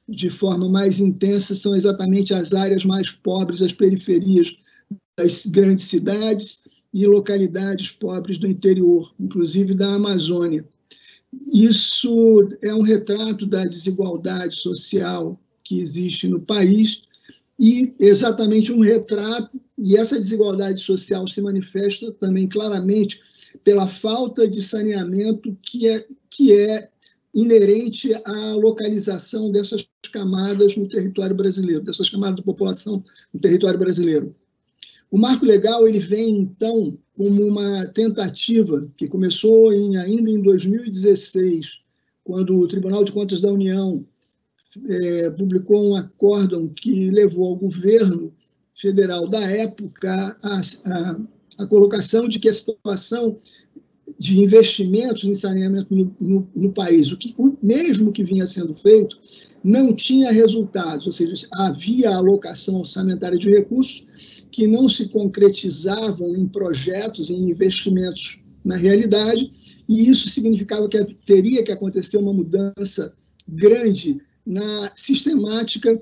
de 0.08 0.30
forma 0.30 0.68
mais 0.68 1.00
intensa 1.00 1.54
são 1.54 1.74
exatamente 1.74 2.32
as 2.32 2.54
áreas 2.54 2.84
mais 2.84 3.10
pobres, 3.10 3.60
as 3.60 3.72
periferias 3.72 4.56
das 5.18 5.44
grandes 5.46 5.86
cidades 5.86 6.62
e 6.92 7.06
localidades 7.06 7.90
pobres 7.90 8.38
do 8.38 8.46
interior, 8.46 9.12
inclusive 9.18 9.74
da 9.74 9.94
Amazônia. 9.94 10.66
Isso 11.52 12.48
é 12.62 12.72
um 12.72 12.82
retrato 12.82 13.44
da 13.44 13.64
desigualdade 13.64 14.56
social 14.56 15.38
que 15.62 15.80
existe 15.80 16.28
no 16.28 16.40
país 16.40 17.02
e 17.58 17.94
exatamente 17.98 18.72
um 18.72 18.80
retrato, 18.80 19.60
e 19.78 19.96
essa 19.96 20.18
desigualdade 20.18 20.80
social 20.80 21.26
se 21.28 21.40
manifesta 21.40 22.10
também 22.12 22.48
claramente 22.48 23.20
pela 23.62 23.86
falta 23.86 24.48
de 24.48 24.62
saneamento 24.62 25.56
que 25.62 25.88
é, 25.88 26.06
que 26.30 26.52
é 26.52 26.88
inerente 27.34 28.14
à 28.24 28.54
localização 28.54 29.50
dessas 29.50 29.86
camadas 30.10 30.76
no 30.76 30.88
território 30.88 31.36
brasileiro, 31.36 31.82
dessas 31.82 32.08
camadas 32.08 32.36
da 32.36 32.42
população 32.42 33.04
no 33.32 33.40
território 33.40 33.78
brasileiro. 33.78 34.34
O 35.10 35.18
marco 35.18 35.44
legal 35.44 35.86
ele 35.86 36.00
vem, 36.00 36.30
então, 36.30 36.98
como 37.16 37.42
uma 37.46 37.86
tentativa 37.88 38.88
que 38.96 39.06
começou 39.06 39.72
em, 39.72 39.96
ainda 39.96 40.30
em 40.30 40.40
2016, 40.40 41.78
quando 42.24 42.58
o 42.58 42.66
Tribunal 42.66 43.04
de 43.04 43.12
Contas 43.12 43.40
da 43.40 43.52
União 43.52 44.04
é, 44.88 45.30
publicou 45.30 45.90
um 45.90 45.94
acórdão 45.94 46.68
que 46.68 47.10
levou 47.10 47.48
ao 47.48 47.56
governo 47.56 48.34
federal 48.76 49.26
da 49.26 49.40
época 49.40 50.36
a, 50.42 50.60
a, 50.60 51.20
a 51.58 51.66
colocação 51.66 52.28
de 52.28 52.38
que 52.38 52.48
a 52.48 52.52
situação 52.52 53.38
de 54.18 54.38
investimentos 54.38 55.24
em 55.24 55.34
saneamento 55.34 55.94
no, 55.94 56.14
no, 56.20 56.48
no, 56.54 56.72
país, 56.72 57.10
o 57.10 57.16
que 57.16 57.34
o 57.36 57.56
mesmo 57.62 58.12
que 58.12 58.22
vinha 58.22 58.46
sendo 58.46 58.74
feito, 58.74 59.18
não 59.64 59.92
tinha 59.92 60.30
resultados, 60.30 61.06
ou 61.06 61.12
seja, 61.12 61.48
havia 61.54 62.14
alocação 62.14 62.78
orçamentária 62.80 63.38
de 63.38 63.50
recursos 63.50 64.06
que 64.52 64.66
não 64.66 64.88
se 64.88 65.08
concretizavam 65.08 66.36
em 66.36 66.46
projetos, 66.46 67.30
em 67.30 67.50
investimentos 67.50 68.38
na 68.64 68.76
realidade, 68.76 69.52
e 69.88 70.08
isso 70.08 70.28
significava 70.28 70.88
que 70.88 71.04
teria 71.26 71.62
que 71.62 71.72
acontecer 71.72 72.16
uma 72.16 72.32
mudança 72.32 73.12
grande 73.46 74.20
na 74.44 74.92
sistemática 74.94 76.00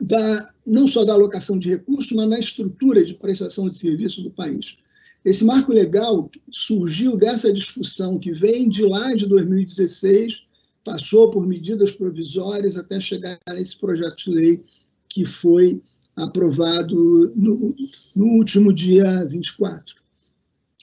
da, 0.00 0.52
não 0.66 0.86
só 0.86 1.04
da 1.04 1.12
alocação 1.12 1.58
de 1.58 1.68
recursos, 1.68 2.12
mas 2.12 2.28
na 2.28 2.38
estrutura 2.38 3.04
de 3.04 3.14
prestação 3.14 3.68
de 3.68 3.76
serviço 3.76 4.22
do 4.22 4.30
país. 4.30 4.76
Esse 5.24 5.44
marco 5.44 5.72
legal 5.72 6.30
surgiu 6.50 7.16
dessa 7.16 7.52
discussão 7.52 8.18
que 8.18 8.32
vem 8.32 8.68
de 8.68 8.84
lá 8.84 9.14
de 9.14 9.26
2016, 9.26 10.42
passou 10.84 11.30
por 11.30 11.46
medidas 11.46 11.90
provisórias 11.90 12.76
até 12.76 13.00
chegar 13.00 13.38
nesse 13.48 13.76
projeto 13.76 14.24
de 14.24 14.30
lei 14.30 14.62
que 15.08 15.26
foi 15.26 15.82
aprovado 16.16 17.32
no, 17.34 17.74
no 18.14 18.26
último 18.26 18.72
dia 18.72 19.24
24 19.26 19.96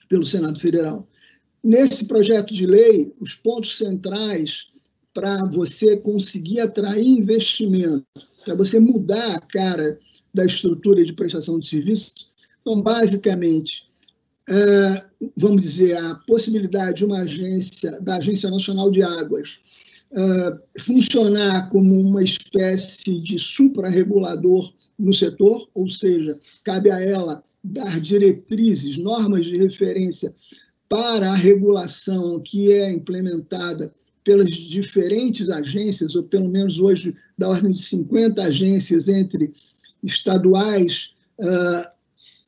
pelo 0.08 0.24
Senado 0.24 0.60
Federal. 0.60 1.08
Nesse 1.62 2.06
projeto 2.06 2.54
de 2.54 2.66
lei, 2.66 3.12
os 3.20 3.34
pontos 3.34 3.76
centrais 3.76 4.66
para 5.16 5.46
você 5.46 5.96
conseguir 5.96 6.60
atrair 6.60 7.06
investimento, 7.06 8.04
para 8.44 8.54
você 8.54 8.78
mudar 8.78 9.36
a 9.36 9.40
cara 9.40 9.98
da 10.32 10.44
estrutura 10.44 11.02
de 11.02 11.14
prestação 11.14 11.58
de 11.58 11.70
serviços, 11.70 12.30
então, 12.60 12.82
basicamente, 12.82 13.88
é, 14.46 15.04
vamos 15.34 15.62
dizer, 15.62 15.96
a 15.96 16.16
possibilidade 16.26 16.98
de 16.98 17.06
uma 17.06 17.20
agência, 17.20 17.98
da 18.02 18.16
Agência 18.18 18.50
Nacional 18.50 18.90
de 18.90 19.02
Águas, 19.02 19.58
é, 20.12 20.80
funcionar 20.80 21.70
como 21.70 21.98
uma 21.98 22.22
espécie 22.22 23.18
de 23.18 23.38
suprarregulador 23.38 24.70
no 24.98 25.14
setor, 25.14 25.66
ou 25.74 25.88
seja, 25.88 26.38
cabe 26.62 26.90
a 26.90 27.00
ela 27.00 27.42
dar 27.64 27.98
diretrizes, 28.02 28.98
normas 28.98 29.46
de 29.46 29.54
referência 29.54 30.34
para 30.90 31.30
a 31.30 31.34
regulação 31.34 32.38
que 32.40 32.70
é 32.70 32.90
implementada 32.92 33.90
pelas 34.26 34.50
diferentes 34.50 35.48
agências, 35.48 36.16
ou 36.16 36.24
pelo 36.24 36.48
menos 36.48 36.80
hoje 36.80 37.14
da 37.38 37.48
ordem 37.48 37.70
de 37.70 37.78
50 37.78 38.42
agências 38.42 39.08
entre 39.08 39.52
estaduais, 40.02 41.14
uh, 41.38 41.88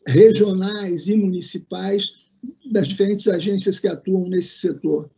regionais 0.05 1.07
e 1.07 1.17
municipais, 1.17 2.15
das 2.73 2.89
diferentes 2.89 3.29
agências 3.29 3.79
que 3.79 3.87
atuam 3.87 4.29
nesse 4.29 4.59
setor. 4.59 5.09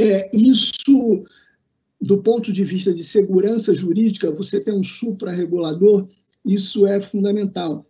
É, 0.00 0.30
isso, 0.34 1.26
do 2.00 2.22
ponto 2.22 2.50
de 2.50 2.64
vista 2.64 2.94
de 2.94 3.04
segurança 3.04 3.74
jurídica, 3.74 4.30
você 4.30 4.64
tem 4.64 4.72
um 4.72 4.82
supra-regulador, 4.82 6.08
isso 6.46 6.86
é 6.86 6.98
fundamental. 6.98 7.84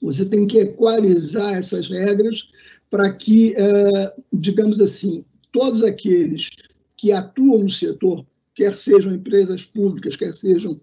Você 0.00 0.24
tem 0.26 0.46
que 0.46 0.58
equalizar 0.58 1.54
essas 1.54 1.88
regras 1.88 2.44
para 2.88 3.12
que, 3.12 3.52
digamos 4.32 4.80
assim, 4.80 5.24
todos 5.50 5.82
aqueles 5.82 6.50
que 6.96 7.12
atuam 7.12 7.62
no 7.62 7.70
setor, 7.70 8.24
quer 8.54 8.76
sejam 8.76 9.12
empresas 9.12 9.64
públicas, 9.64 10.16
quer 10.16 10.32
sejam 10.32 10.80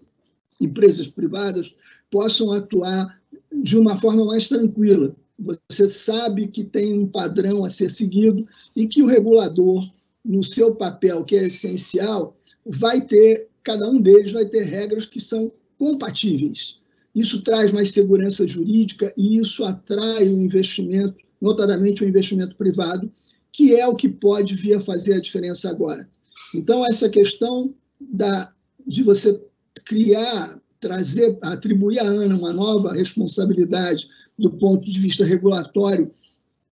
empresas 0.60 1.08
privadas, 1.08 1.74
possam 2.10 2.52
atuar 2.52 3.20
de 3.52 3.76
uma 3.76 3.98
forma 4.00 4.24
mais 4.24 4.48
tranquila. 4.48 5.14
Você 5.38 5.88
sabe 5.88 6.46
que 6.46 6.62
tem 6.62 6.96
um 6.96 7.08
padrão 7.08 7.64
a 7.64 7.68
ser 7.68 7.90
seguido 7.90 8.46
e 8.74 8.86
que 8.86 9.02
o 9.02 9.06
regulador, 9.06 9.84
no 10.24 10.42
seu 10.42 10.74
papel, 10.74 11.24
que 11.24 11.36
é 11.36 11.46
essencial, 11.46 12.36
vai 12.64 13.00
ter, 13.00 13.48
cada 13.62 13.90
um 13.90 14.00
deles 14.00 14.32
vai 14.32 14.46
ter 14.46 14.62
regras 14.62 15.04
que 15.04 15.20
são 15.20 15.52
compatíveis. 15.76 16.78
Isso 17.14 17.42
traz 17.42 17.72
mais 17.72 17.90
segurança 17.90 18.46
jurídica 18.46 19.12
e 19.16 19.38
isso 19.38 19.64
atrai 19.64 20.28
o 20.28 20.40
investimento, 20.40 21.16
notadamente 21.40 22.02
o 22.02 22.08
investimento 22.08 22.56
privado, 22.56 23.10
que 23.54 23.72
é 23.76 23.86
o 23.86 23.94
que 23.94 24.08
pode 24.08 24.56
vir 24.56 24.74
a 24.74 24.80
fazer 24.80 25.14
a 25.14 25.20
diferença 25.20 25.70
agora. 25.70 26.10
Então, 26.52 26.84
essa 26.84 27.08
questão 27.08 27.72
da, 28.00 28.52
de 28.84 29.00
você 29.04 29.40
criar 29.84 30.60
trazer, 30.80 31.38
atribuir 31.40 32.00
à 32.00 32.04
ANA 32.04 32.36
uma 32.36 32.52
nova 32.52 32.92
responsabilidade 32.92 34.08
do 34.36 34.50
ponto 34.50 34.90
de 34.90 34.98
vista 34.98 35.24
regulatório 35.24 36.10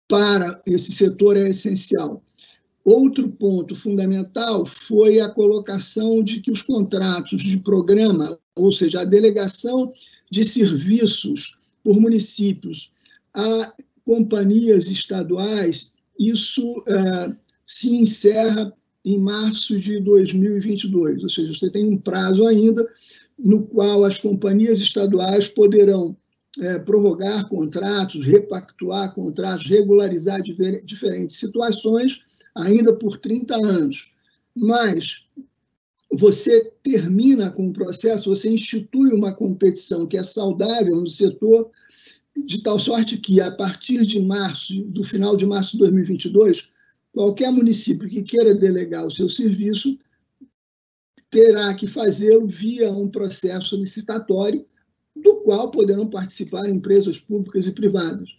para 0.07 0.61
esse 0.67 0.91
setor 0.91 1.37
é 1.37 1.49
essencial. 1.49 2.21
Outro 2.83 3.29
ponto 3.29 3.73
fundamental 3.73 4.65
foi 4.65 5.21
a 5.21 5.29
colocação 5.29 6.21
de 6.21 6.41
que 6.41 6.51
os 6.51 6.61
contratos 6.61 7.41
de 7.41 7.57
programa, 7.57 8.37
ou 8.53 8.71
seja, 8.71 8.99
a 9.01 9.05
delegação 9.05 9.91
de 10.29 10.43
serviços 10.43 11.57
por 11.81 11.99
municípios 11.99 12.91
a 13.33 13.73
companhias 14.05 14.87
estaduais, 14.87 15.94
isso 16.19 16.79
uh, 16.79 17.35
se 17.65 17.95
encerra 17.95 18.73
em 19.03 19.19
março 19.19 19.79
de 19.79 19.99
2022, 19.99 21.23
ou 21.23 21.29
seja, 21.29 21.53
você 21.53 21.69
tem 21.69 21.85
um 21.85 21.97
prazo 21.97 22.45
ainda 22.47 22.87
no 23.37 23.63
qual 23.63 24.03
as 24.03 24.17
companhias 24.17 24.79
estaduais 24.79 25.47
poderão 25.47 26.17
é, 26.59 26.79
prorrogar 26.79 27.47
contratos, 27.47 28.25
repactuar 28.25 29.13
contratos, 29.13 29.67
regularizar 29.67 30.41
diferentes 30.41 31.37
situações, 31.37 32.21
ainda 32.55 32.93
por 32.93 33.17
30 33.17 33.55
anos. 33.55 34.07
Mas 34.55 35.25
você 36.11 36.71
termina 36.81 37.51
com 37.51 37.67
o 37.67 37.73
processo, 37.73 38.29
você 38.29 38.49
institui 38.49 39.11
uma 39.11 39.33
competição 39.33 40.07
que 40.07 40.17
é 40.17 40.23
saudável 40.23 40.95
no 40.95 41.07
setor, 41.07 41.69
de 42.35 42.61
tal 42.61 42.77
sorte 42.77 43.17
que, 43.17 43.39
a 43.39 43.51
partir 43.51 44.05
de 44.05 44.19
março, 44.19 44.73
do 44.83 45.03
final 45.03 45.37
de 45.37 45.45
março 45.45 45.73
de 45.73 45.79
2022, 45.79 46.69
qualquer 47.13 47.51
município 47.51 48.09
que 48.09 48.23
queira 48.23 48.53
delegar 48.53 49.05
o 49.05 49.11
seu 49.11 49.29
serviço 49.29 49.97
terá 51.29 51.73
que 51.73 51.87
fazê-lo 51.87 52.47
via 52.47 52.91
um 52.91 53.09
processo 53.09 53.75
licitatório, 53.75 54.65
do 55.15 55.37
qual 55.37 55.71
poderão 55.71 56.09
participar 56.09 56.69
empresas 56.69 57.19
públicas 57.19 57.67
e 57.67 57.71
privadas. 57.71 58.29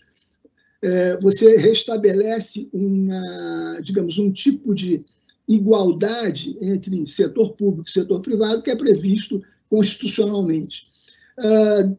É, 0.83 1.19
você 1.21 1.57
restabelece 1.57 2.69
uma, 2.73 3.81
digamos, 3.83 4.19
um 4.19 4.31
tipo 4.31 4.75
de 4.75 5.05
igualdade 5.49 6.57
entre 6.61 7.07
setor 7.07 7.53
público 7.53 7.89
e 7.89 7.93
setor 7.93 8.21
privado 8.21 8.63
que 8.63 8.71
é 8.71 8.77
previsto 8.77 9.43
constitucionalmente. 9.71 10.89
Uh, 11.39 11.97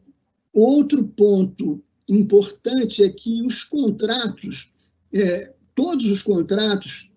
outro 0.54 1.04
ponto 1.04 1.82
importante 2.08 3.04
é 3.04 3.10
que 3.10 3.42
os 3.46 3.64
contratos, 3.64 4.72
é, 5.14 5.54
todos 5.76 6.06
os 6.06 6.22
contratos 6.22 7.10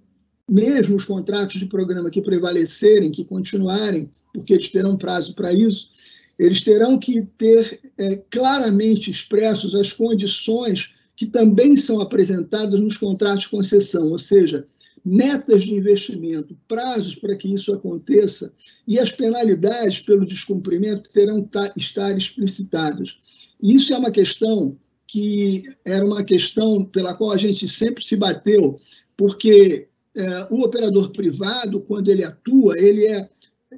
mesmo 0.50 0.96
os 0.96 1.05
contratos 1.05 1.61
de 1.61 1.66
programa 1.66 2.11
que 2.11 2.20
prevalecerem, 2.20 3.12
que 3.12 3.24
continuarem, 3.24 4.11
porque 4.35 4.53
eles 4.53 4.68
terão 4.68 4.98
prazo 4.98 5.33
para 5.33 5.53
isso, 5.53 5.88
eles 6.37 6.61
terão 6.61 6.98
que 6.98 7.22
ter 7.38 7.81
é, 7.96 8.16
claramente 8.29 9.11
expressos 9.11 9.76
as 9.76 9.92
condições 9.92 10.92
que 11.14 11.26
também 11.26 11.76
são 11.76 12.00
apresentadas 12.00 12.81
nos 12.81 12.96
contratos 12.96 13.42
de 13.42 13.50
concessão, 13.50 14.09
ou 14.09 14.18
seja, 14.18 14.66
metas 15.05 15.62
de 15.62 15.74
investimento, 15.74 16.57
prazos 16.66 17.14
para 17.14 17.37
que 17.37 17.53
isso 17.53 17.72
aconteça 17.72 18.53
e 18.88 18.98
as 18.98 19.12
penalidades 19.12 20.00
pelo 20.00 20.26
descumprimento 20.26 21.11
terão 21.12 21.44
que 21.44 21.79
estar 21.79 22.16
explicitadas. 22.16 23.16
Isso 23.62 23.92
é 23.92 23.98
uma 23.98 24.10
questão 24.10 24.76
que 25.06 25.64
era 25.84 26.04
uma 26.04 26.22
questão 26.22 26.84
pela 26.84 27.14
qual 27.14 27.32
a 27.32 27.36
gente 27.36 27.66
sempre 27.66 28.04
se 28.04 28.16
bateu, 28.16 28.76
porque 29.16 29.88
é, 30.14 30.46
o 30.50 30.62
operador 30.62 31.10
privado, 31.10 31.80
quando 31.80 32.10
ele 32.10 32.22
atua, 32.22 32.78
ele 32.78 33.06
é 33.06 33.28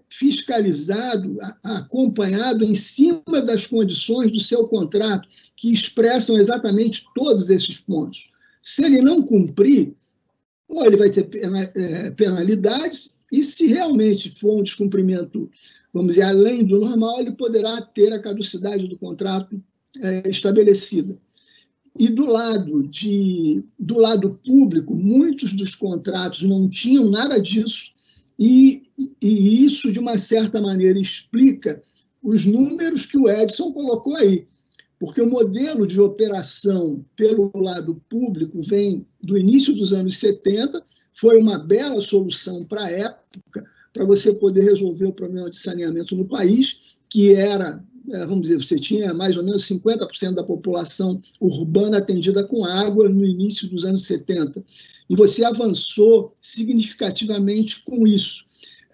fiscalizado, 0.08 1.36
acompanhado 1.62 2.64
em 2.64 2.74
cima 2.74 3.40
das 3.44 3.66
condições 3.66 4.30
do 4.30 4.40
seu 4.40 4.66
contrato, 4.66 5.28
que 5.56 5.72
expressam 5.72 6.38
exatamente 6.38 7.04
todos 7.14 7.50
esses 7.50 7.78
pontos. 7.78 8.30
Se 8.62 8.84
ele 8.84 9.02
não 9.02 9.22
cumprir, 9.22 9.94
ou 10.68 10.84
ele 10.84 10.96
vai 10.96 11.10
ter 11.10 11.28
é, 11.74 12.10
penalidades, 12.10 13.16
e 13.30 13.42
se 13.42 13.66
realmente 13.66 14.38
for 14.38 14.58
um 14.58 14.62
descumprimento, 14.62 15.50
vamos 15.92 16.10
dizer, 16.14 16.22
além 16.22 16.64
do 16.64 16.80
normal, 16.80 17.20
ele 17.20 17.32
poderá 17.32 17.80
ter 17.80 18.12
a 18.12 18.20
caducidade 18.20 18.86
do 18.86 18.98
contrato 18.98 19.62
é, 20.00 20.28
estabelecida. 20.28 21.18
E 21.98 22.09
do 22.09 22.26
lado, 22.26 22.83
de, 22.88 23.62
do 23.78 23.98
lado 23.98 24.40
público, 24.44 24.94
muitos 24.94 25.52
dos 25.52 25.74
contratos 25.74 26.42
não 26.42 26.68
tinham 26.68 27.11
nada 27.11 27.38
disso, 27.38 27.92
e, 28.38 28.85
e 29.20 29.64
isso, 29.64 29.92
de 29.92 29.98
uma 29.98 30.16
certa 30.16 30.61
maneira, 30.61 30.98
explica 30.98 31.83
os 32.22 32.46
números 32.46 33.05
que 33.05 33.18
o 33.18 33.28
Edson 33.28 33.72
colocou 33.72 34.16
aí. 34.16 34.46
Porque 34.98 35.20
o 35.20 35.28
modelo 35.28 35.87
de 35.87 36.00
operação 36.00 37.05
pelo 37.16 37.50
lado 37.55 38.00
público 38.09 38.61
vem 38.62 39.05
do 39.20 39.37
início 39.37 39.74
dos 39.74 39.92
anos 39.92 40.16
70, 40.18 40.83
foi 41.12 41.38
uma 41.38 41.59
bela 41.59 42.00
solução 42.00 42.64
para 42.64 42.85
a 42.85 42.90
época, 42.90 43.64
para 43.92 44.07
você 44.07 44.33
poder 44.35 44.62
resolver 44.62 45.07
o 45.07 45.12
problema 45.12 45.50
de 45.50 45.59
saneamento 45.59 46.16
no 46.16 46.24
país, 46.24 46.96
que 47.11 47.35
era 47.35 47.85
vamos 48.06 48.42
dizer, 48.42 48.56
você 48.56 48.76
tinha 48.76 49.14
mais 49.14 49.36
ou 49.36 49.44
menos 49.44 49.62
50% 49.68 50.34
da 50.34 50.42
população 50.42 51.20
urbana 51.40 51.98
atendida 51.98 52.44
com 52.44 52.64
água 52.64 53.08
no 53.08 53.24
início 53.24 53.68
dos 53.68 53.84
anos 53.84 54.04
70. 54.04 54.64
E 55.08 55.16
você 55.16 55.44
avançou 55.44 56.34
significativamente 56.40 57.82
com 57.84 58.06
isso. 58.06 58.44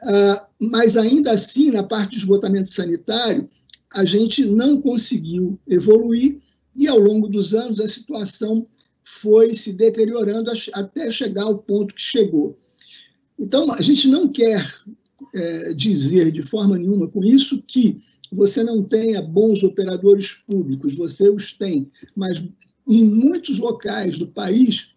Ah, 0.03 0.47
mas 0.61 0.97
ainda 0.97 1.33
assim, 1.33 1.71
na 1.71 1.83
parte 1.83 2.12
de 2.12 2.18
esgotamento 2.18 2.68
sanitário, 2.68 3.49
a 3.92 4.05
gente 4.05 4.44
não 4.44 4.81
conseguiu 4.81 5.59
evoluir 5.66 6.40
e 6.75 6.87
ao 6.87 6.99
longo 6.99 7.29
dos 7.29 7.55
anos 7.55 7.81
a 7.81 7.88
situação 7.88 8.66
foi 9.03 9.55
se 9.55 9.73
deteriorando 9.73 10.51
até 10.75 11.11
chegar 11.11 11.44
ao 11.44 11.59
ponto 11.59 11.94
que 11.94 12.03
chegou. 12.03 12.59
Então, 13.38 13.73
a 13.73 13.81
gente 13.81 14.07
não 14.07 14.29
quer 14.29 14.71
é, 15.35 15.73
dizer 15.73 16.31
de 16.31 16.42
forma 16.42 16.77
nenhuma 16.77 17.09
com 17.09 17.25
isso 17.25 17.62
que 17.66 17.99
você 18.33 18.62
não 18.62 18.83
tenha 18.83 19.23
bons 19.23 19.62
operadores 19.62 20.33
públicos, 20.33 20.97
você 20.97 21.29
os 21.29 21.53
tem, 21.53 21.91
mas 22.14 22.43
em 22.87 23.05
muitos 23.05 23.59
locais 23.59 24.17
do 24.19 24.27
país, 24.27 24.91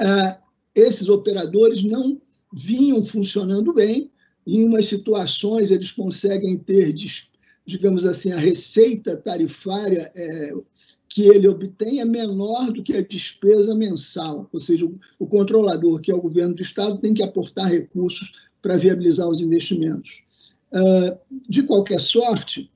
ah, 0.00 0.38
esses 0.74 1.08
operadores 1.08 1.82
não 1.82 2.20
vinham 2.52 3.02
funcionando 3.02 3.72
bem, 3.72 4.10
em 4.46 4.64
umas 4.64 4.86
situações 4.86 5.70
eles 5.70 5.90
conseguem 5.90 6.56
ter, 6.56 6.94
digamos 7.66 8.04
assim, 8.04 8.30
a 8.30 8.38
receita 8.38 9.16
tarifária 9.16 10.10
é, 10.14 10.52
que 11.08 11.22
ele 11.22 11.48
obtém 11.48 12.00
é 12.00 12.04
menor 12.04 12.70
do 12.70 12.82
que 12.82 12.94
a 12.94 13.02
despesa 13.02 13.74
mensal, 13.74 14.48
ou 14.52 14.60
seja, 14.60 14.88
o 15.18 15.26
controlador, 15.26 16.00
que 16.00 16.12
é 16.12 16.14
o 16.14 16.20
governo 16.20 16.54
do 16.54 16.62
Estado, 16.62 17.00
tem 17.00 17.14
que 17.14 17.22
aportar 17.22 17.70
recursos 17.70 18.32
para 18.60 18.76
viabilizar 18.76 19.28
os 19.28 19.40
investimentos. 19.40 20.22
Ah, 20.76 21.18
de 21.48 21.62
qualquer 21.62 21.98
sorte, 21.98 22.70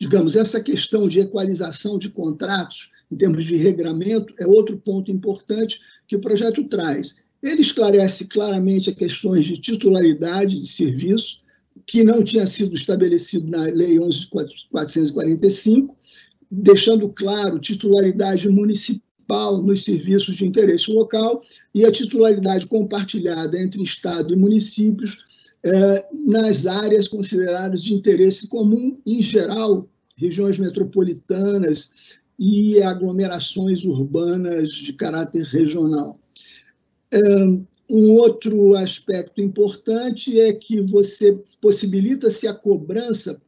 digamos, 0.00 0.34
essa 0.34 0.62
questão 0.62 1.06
de 1.06 1.20
equalização 1.20 1.98
de 1.98 2.08
contratos, 2.08 2.88
em 3.12 3.16
termos 3.16 3.44
de 3.44 3.54
regramento, 3.56 4.32
é 4.38 4.46
outro 4.46 4.78
ponto 4.78 5.10
importante 5.10 5.78
que 6.08 6.16
o 6.16 6.20
projeto 6.20 6.64
traz. 6.64 7.16
Ele 7.42 7.60
esclarece 7.60 8.28
claramente 8.28 8.88
as 8.88 8.96
questões 8.96 9.46
de 9.46 9.58
titularidade 9.58 10.58
de 10.58 10.66
serviço, 10.66 11.36
que 11.86 12.02
não 12.02 12.22
tinha 12.22 12.46
sido 12.46 12.74
estabelecido 12.74 13.50
na 13.50 13.64
Lei 13.64 13.98
11.445, 13.98 15.94
deixando 16.50 17.10
claro 17.10 17.58
titularidade 17.58 18.48
municipal 18.48 19.60
nos 19.62 19.84
serviços 19.84 20.34
de 20.36 20.46
interesse 20.46 20.90
local 20.90 21.42
e 21.74 21.84
a 21.84 21.92
titularidade 21.92 22.66
compartilhada 22.66 23.60
entre 23.60 23.82
Estado 23.82 24.32
e 24.32 24.36
municípios 24.36 25.18
é, 25.62 26.06
nas 26.26 26.66
áreas 26.66 27.08
consideradas 27.08 27.82
de 27.82 27.94
interesse 27.94 28.48
comum, 28.48 28.98
em 29.06 29.20
geral, 29.20 29.88
regiões 30.16 30.58
metropolitanas 30.58 32.18
e 32.38 32.82
aglomerações 32.82 33.84
urbanas 33.84 34.70
de 34.70 34.92
caráter 34.92 35.44
regional. 35.44 36.18
Um 37.90 38.12
outro 38.12 38.76
aspecto 38.76 39.40
importante 39.40 40.38
é 40.38 40.52
que 40.52 40.80
você 40.80 41.36
possibilita-se 41.60 42.46
a 42.46 42.54
cobrança 42.54 43.42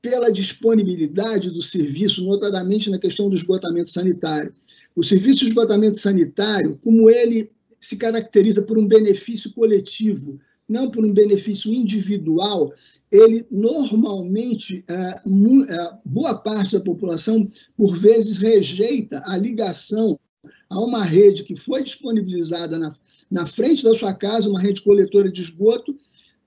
pela 0.00 0.32
disponibilidade 0.32 1.50
do 1.50 1.60
serviço, 1.60 2.24
notadamente 2.24 2.90
na 2.90 2.98
questão 2.98 3.28
do 3.28 3.36
esgotamento 3.36 3.90
sanitário. 3.90 4.54
O 4.96 5.04
serviço 5.04 5.40
de 5.40 5.48
esgotamento 5.48 5.98
sanitário, 5.98 6.78
como 6.82 7.10
ele 7.10 7.50
se 7.78 7.96
caracteriza 7.96 8.62
por 8.62 8.78
um 8.78 8.88
benefício 8.88 9.52
coletivo, 9.52 10.40
não 10.68 10.90
por 10.90 11.04
um 11.04 11.12
benefício 11.12 11.72
individual, 11.72 12.72
ele 13.10 13.46
normalmente, 13.50 14.84
é, 14.88 14.94
é, 14.94 15.98
boa 16.04 16.34
parte 16.34 16.72
da 16.72 16.80
população, 16.80 17.46
por 17.76 17.94
vezes, 17.96 18.38
rejeita 18.38 19.22
a 19.26 19.36
ligação 19.36 20.18
a 20.68 20.80
uma 20.80 21.04
rede 21.04 21.44
que 21.44 21.54
foi 21.54 21.82
disponibilizada 21.82 22.78
na, 22.78 22.92
na 23.30 23.46
frente 23.46 23.84
da 23.84 23.92
sua 23.92 24.14
casa, 24.14 24.48
uma 24.48 24.60
rede 24.60 24.82
coletora 24.82 25.30
de 25.30 25.42
esgoto, 25.42 25.96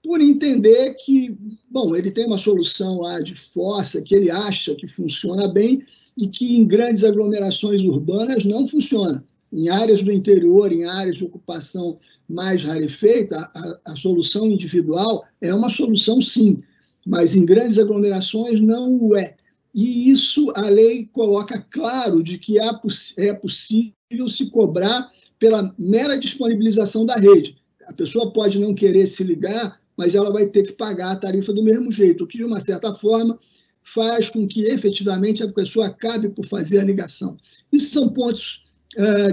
por 0.04 0.21
entender 0.21 0.93
que, 0.95 1.36
bom, 1.69 1.95
ele 1.95 2.12
tem 2.12 2.25
uma 2.25 2.38
solução 2.38 3.01
lá 3.01 3.19
de 3.21 3.36
fossa 3.36 4.01
que 4.01 4.15
ele 4.15 4.30
acha 4.30 4.75
que 4.75 4.88
funciona 4.88 5.47
bem 5.47 5.84
e 6.15 6.28
que 6.28 6.56
em 6.56 6.65
grandes 6.65 7.04
aglomerações 7.04 7.84
urbanas 7.84 8.45
não 8.45 8.67
funciona. 8.67 9.23
Em 9.56 9.70
áreas 9.70 10.02
do 10.02 10.12
interior, 10.12 10.72
em 10.72 10.84
áreas 10.84 11.15
de 11.15 11.24
ocupação 11.24 11.98
mais 12.28 12.63
rarefeita, 12.63 13.38
a, 13.38 13.94
a 13.94 13.96
solução 13.96 14.48
individual 14.48 15.26
é 15.41 15.54
uma 15.54 15.70
solução 15.70 16.22
sim, 16.22 16.62
mas 17.06 17.36
em 17.36 17.46
grandes 17.46 17.80
aglomerações 17.80 18.60
não 18.60 19.02
o 19.02 19.15
é. 19.15 19.36
E 19.74 20.10
isso 20.10 20.52
a 20.56 20.70
lei 20.70 21.10
coloca 21.12 21.65
claro 21.72 22.22
de 22.22 22.38
que 22.38 22.60
é, 22.60 23.34
possível 23.34 24.28
se 24.28 24.50
cobrar 24.50 25.10
pela 25.39 25.74
mera 25.78 26.18
disponibilização 26.18 27.06
da 27.06 27.15
rede. 27.15 27.58
A 27.88 27.94
pessoa 27.94 28.32
pode 28.32 28.60
não 28.60 28.74
querer 28.74 29.08
se 29.08 29.24
ligar 29.24 29.80
mas 29.98 30.15
ela 30.15 30.32
vai 30.32 30.46
ter 30.48 30.63
que 30.63 30.74
pagar 30.74 31.12
a 31.12 31.15
tarifa 31.15 31.54
do 31.54 31.63
mesmo 31.63 31.91
jeito, 31.91 32.24
o 32.24 32.28
que, 32.28 32.38
de 32.38 32.44
uma 32.44 32.60
certa 32.60 32.94
forma, 32.96 33.39
faz 33.84 34.30
com 34.30 34.48
que 34.48 34.65
efetivamente 34.65 35.44
a 35.44 35.52
pessoa 35.52 35.88
acabe 35.88 36.30
por 36.30 36.46
fazer 36.46 36.80
a 36.80 36.84
ligação. 36.84 37.38
Isso 37.72 37.94
são 37.94 38.10
pontos 38.10 38.63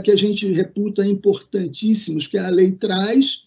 que 0.03 0.11
a 0.11 0.17
gente 0.17 0.51
reputa 0.53 1.07
importantíssimos 1.07 2.27
que 2.27 2.37
a 2.37 2.49
lei 2.49 2.73
traz, 2.73 3.43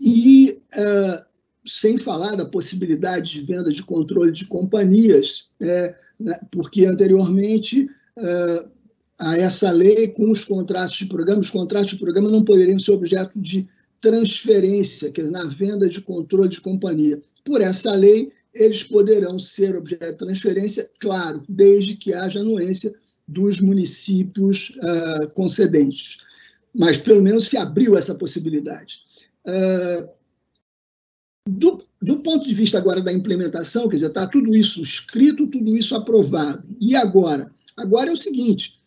e 0.00 0.60
uh, 0.76 1.24
sem 1.66 1.98
falar 1.98 2.34
da 2.34 2.46
possibilidade 2.46 3.30
de 3.32 3.42
venda 3.42 3.70
de 3.70 3.82
controle 3.82 4.32
de 4.32 4.46
companhias, 4.46 5.46
é, 5.60 5.94
né, 6.18 6.40
porque 6.50 6.86
anteriormente 6.86 7.88
a 9.20 9.36
essa 9.36 9.70
lei, 9.70 10.08
com 10.08 10.30
os 10.30 10.44
contratos 10.44 10.96
de 10.96 11.06
programa, 11.06 11.40
os 11.40 11.50
contratos 11.50 11.90
de 11.90 11.96
programa 11.96 12.30
não 12.30 12.42
poderiam 12.42 12.78
ser 12.78 12.92
objeto 12.92 13.38
de 13.38 13.68
transferência, 14.00 15.12
quer 15.12 15.22
dizer, 15.22 15.32
na 15.32 15.44
venda 15.44 15.86
de 15.86 16.00
controle 16.00 16.48
de 16.48 16.60
companhia. 16.60 17.20
Por 17.44 17.60
essa 17.60 17.92
lei, 17.92 18.32
eles 18.54 18.82
poderão 18.82 19.38
ser 19.38 19.76
objeto 19.76 20.12
de 20.12 20.18
transferência, 20.18 20.90
claro, 20.98 21.42
desde 21.46 21.96
que 21.96 22.14
haja 22.14 22.40
anuência 22.40 22.94
dos 23.30 23.60
municípios 23.60 24.72
uh, 24.78 25.30
concedentes. 25.30 26.18
Mas, 26.74 26.96
pelo 26.96 27.22
menos, 27.22 27.48
se 27.48 27.56
abriu 27.56 27.96
essa 27.96 28.14
possibilidade. 28.14 28.98
Uh, 29.46 30.08
do, 31.48 31.82
do, 32.02 32.20
ponto 32.20 32.46
de 32.46 32.54
vista 32.54 32.78
agora 32.78 33.00
da 33.00 33.12
implementação, 33.12 33.88
quer 33.88 33.96
dizer, 33.96 34.08
está 34.08 34.26
tudo 34.26 34.54
isso 34.54 34.82
escrito, 34.82 35.46
tudo 35.46 35.76
isso 35.76 35.94
aprovado. 35.94 36.64
E 36.80 36.94
agora? 36.94 37.52
Agora 37.76 38.10
é 38.10 38.12
o 38.12 38.16
seguinte: 38.16 38.78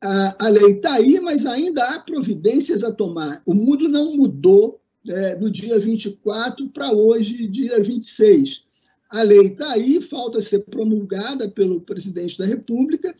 a, 0.00 0.46
a 0.46 0.48
lei 0.48 0.72
está 0.72 0.94
aí, 0.94 1.20
mas 1.20 1.44
ainda 1.44 1.84
há 1.84 1.98
providências 1.98 2.84
a 2.84 2.92
tomar. 2.92 3.42
O 3.44 3.54
mundo 3.54 3.88
não 3.88 4.16
mudou 4.16 4.80
é, 5.06 5.34
do 5.34 5.50
dia 5.50 5.78
24 5.78 6.68
para 6.68 6.92
hoje, 6.92 7.48
dia 7.48 7.82
26. 7.82 8.68
A 9.10 9.22
lei 9.22 9.46
está 9.46 9.72
aí, 9.72 10.02
falta 10.02 10.40
ser 10.40 10.60
promulgada 10.66 11.48
pelo 11.48 11.80
presidente 11.80 12.36
da 12.36 12.44
República, 12.44 13.14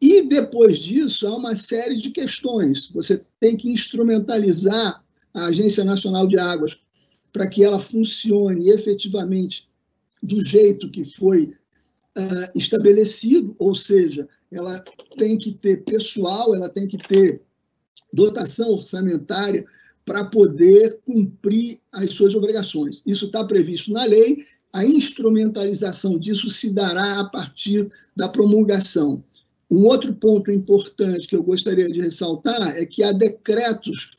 e 0.00 0.22
depois 0.22 0.78
disso 0.78 1.26
há 1.26 1.36
uma 1.36 1.54
série 1.54 1.96
de 1.96 2.10
questões. 2.10 2.88
Você 2.92 3.24
tem 3.38 3.56
que 3.56 3.70
instrumentalizar 3.70 5.04
a 5.34 5.46
Agência 5.46 5.84
Nacional 5.84 6.26
de 6.26 6.38
Águas 6.38 6.78
para 7.32 7.46
que 7.46 7.62
ela 7.62 7.78
funcione 7.78 8.70
efetivamente 8.70 9.68
do 10.22 10.42
jeito 10.42 10.90
que 10.90 11.04
foi 11.04 11.54
uh, 12.16 12.58
estabelecido, 12.58 13.54
ou 13.58 13.74
seja, 13.74 14.28
ela 14.50 14.82
tem 15.16 15.36
que 15.36 15.52
ter 15.52 15.84
pessoal, 15.84 16.54
ela 16.54 16.68
tem 16.68 16.88
que 16.88 16.98
ter 16.98 17.42
dotação 18.12 18.70
orçamentária 18.70 19.64
para 20.04 20.24
poder 20.24 20.98
cumprir 21.04 21.80
as 21.92 22.12
suas 22.12 22.34
obrigações. 22.34 23.02
Isso 23.06 23.26
está 23.26 23.44
previsto 23.44 23.92
na 23.92 24.04
lei, 24.04 24.44
a 24.72 24.84
instrumentalização 24.84 26.18
disso 26.18 26.48
se 26.48 26.72
dará 26.72 27.20
a 27.20 27.24
partir 27.24 27.90
da 28.16 28.28
promulgação. 28.28 29.22
Um 29.70 29.86
outro 29.86 30.12
ponto 30.12 30.50
importante 30.50 31.28
que 31.28 31.36
eu 31.36 31.42
gostaria 31.42 31.88
de 31.88 32.00
ressaltar 32.00 32.76
é 32.76 32.84
que 32.84 33.02
há 33.02 33.12
decretos 33.12 34.12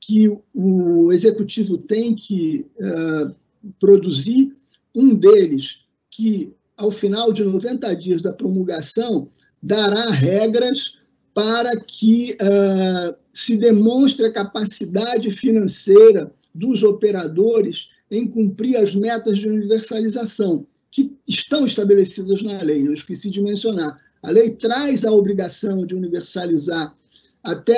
que 0.00 0.30
o 0.54 1.12
executivo 1.12 1.78
tem 1.78 2.14
que 2.14 2.66
uh, 2.78 3.34
produzir, 3.78 4.54
um 4.94 5.14
deles 5.14 5.80
que 6.10 6.54
ao 6.76 6.90
final 6.90 7.32
de 7.32 7.44
90 7.44 7.94
dias 7.96 8.22
da 8.22 8.32
promulgação, 8.32 9.28
dará 9.62 10.10
regras 10.10 10.94
para 11.32 11.80
que 11.80 12.32
uh, 12.34 13.14
se 13.32 13.56
demonstre 13.56 14.26
a 14.26 14.32
capacidade 14.32 15.30
financeira 15.30 16.32
dos 16.54 16.82
operadores 16.82 17.88
em 18.10 18.28
cumprir 18.28 18.76
as 18.76 18.94
metas 18.94 19.38
de 19.38 19.48
universalização, 19.48 20.66
que 20.90 21.16
estão 21.26 21.64
estabelecidas 21.64 22.42
na 22.42 22.62
lei. 22.62 22.86
Eu 22.86 22.92
esqueci 22.92 23.30
de 23.30 23.42
mencionar. 23.42 23.98
A 24.24 24.30
lei 24.30 24.50
traz 24.50 25.04
a 25.04 25.12
obrigação 25.12 25.84
de 25.84 25.94
universalizar 25.94 26.96
até 27.42 27.74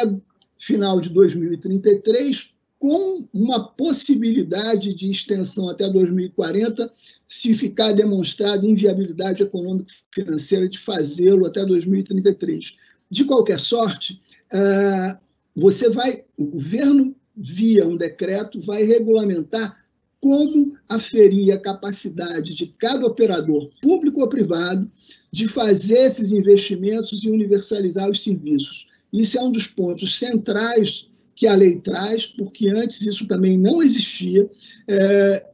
final 0.56 1.00
de 1.00 1.08
2033 1.08 2.54
com 2.78 3.26
uma 3.34 3.68
possibilidade 3.68 4.94
de 4.94 5.10
extensão 5.10 5.68
até 5.68 5.88
2040, 5.90 6.88
se 7.26 7.52
ficar 7.52 7.92
demonstrada 7.92 8.64
inviabilidade 8.64 9.42
econômica 9.42 9.92
financeira 10.14 10.68
de 10.68 10.78
fazê-lo 10.78 11.46
até 11.46 11.64
2033. 11.64 12.74
De 13.10 13.24
qualquer 13.24 13.58
sorte, 13.58 14.20
ah, 14.52 15.18
você 15.54 15.90
vai, 15.90 16.22
o 16.36 16.44
governo, 16.44 17.16
via 17.36 17.86
um 17.86 17.96
decreto, 17.96 18.60
vai 18.60 18.84
regulamentar 18.84 19.74
como 20.26 20.76
aferir 20.88 21.52
a 21.52 21.60
capacidade 21.60 22.52
de 22.52 22.66
cada 22.66 23.06
operador, 23.06 23.70
público 23.80 24.20
ou 24.20 24.28
privado, 24.28 24.90
de 25.30 25.46
fazer 25.46 25.98
esses 25.98 26.32
investimentos 26.32 27.22
e 27.22 27.30
universalizar 27.30 28.10
os 28.10 28.20
serviços. 28.20 28.88
Isso 29.12 29.38
é 29.38 29.42
um 29.42 29.52
dos 29.52 29.68
pontos 29.68 30.18
centrais 30.18 31.06
que 31.32 31.46
a 31.46 31.54
lei 31.54 31.78
traz, 31.78 32.26
porque 32.26 32.68
antes 32.68 33.02
isso 33.02 33.24
também 33.28 33.56
não 33.56 33.80
existia, 33.80 34.50
é, 34.88 35.46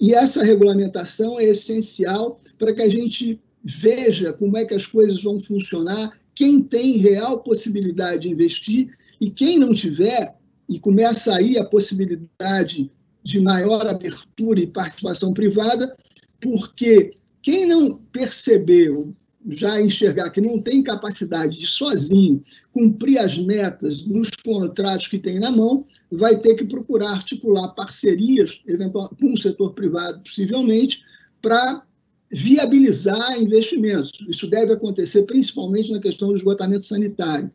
e 0.00 0.12
essa 0.12 0.42
regulamentação 0.42 1.38
é 1.38 1.44
essencial 1.44 2.40
para 2.58 2.74
que 2.74 2.82
a 2.82 2.88
gente 2.88 3.40
veja 3.62 4.32
como 4.32 4.56
é 4.56 4.64
que 4.64 4.74
as 4.74 4.88
coisas 4.88 5.22
vão 5.22 5.38
funcionar, 5.38 6.18
quem 6.34 6.60
tem 6.60 6.96
real 6.96 7.44
possibilidade 7.44 8.22
de 8.22 8.30
investir 8.30 8.88
e 9.20 9.30
quem 9.30 9.56
não 9.56 9.72
tiver, 9.72 10.34
e 10.68 10.80
começa 10.80 11.32
aí 11.32 11.56
a 11.58 11.64
possibilidade 11.64 12.90
de 13.26 13.40
maior 13.40 13.86
abertura 13.86 14.60
e 14.60 14.66
participação 14.68 15.34
privada, 15.34 15.92
porque 16.40 17.10
quem 17.42 17.66
não 17.66 17.98
percebeu 18.12 19.14
já 19.48 19.80
enxergar 19.80 20.30
que 20.30 20.40
não 20.40 20.60
tem 20.60 20.82
capacidade 20.82 21.58
de 21.58 21.66
sozinho 21.66 22.42
cumprir 22.72 23.18
as 23.18 23.38
metas 23.38 24.04
nos 24.04 24.30
contratos 24.30 25.06
que 25.06 25.18
tem 25.18 25.38
na 25.38 25.52
mão, 25.52 25.84
vai 26.10 26.36
ter 26.36 26.54
que 26.54 26.64
procurar 26.64 27.10
articular 27.10 27.68
parcerias, 27.68 28.60
eventual, 28.66 29.08
com 29.20 29.32
o 29.32 29.38
setor 29.38 29.72
privado, 29.72 30.20
possivelmente, 30.22 31.02
para 31.40 31.82
viabilizar 32.30 33.40
investimentos. 33.40 34.10
Isso 34.28 34.48
deve 34.48 34.72
acontecer 34.72 35.22
principalmente 35.26 35.92
na 35.92 36.00
questão 36.00 36.28
do 36.28 36.36
esgotamento 36.36 36.84
sanitário. 36.84 37.50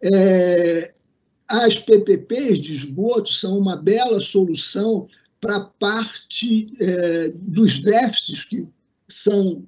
É, 0.00 0.94
as 1.48 1.76
PPPs 1.76 2.58
de 2.58 2.74
esgoto 2.74 3.32
são 3.32 3.58
uma 3.58 3.76
bela 3.76 4.22
solução 4.22 5.06
para 5.40 5.60
parte 5.60 6.66
é, 6.80 7.32
dos 7.34 7.78
déficits 7.78 8.44
que 8.44 8.66
são 9.08 9.64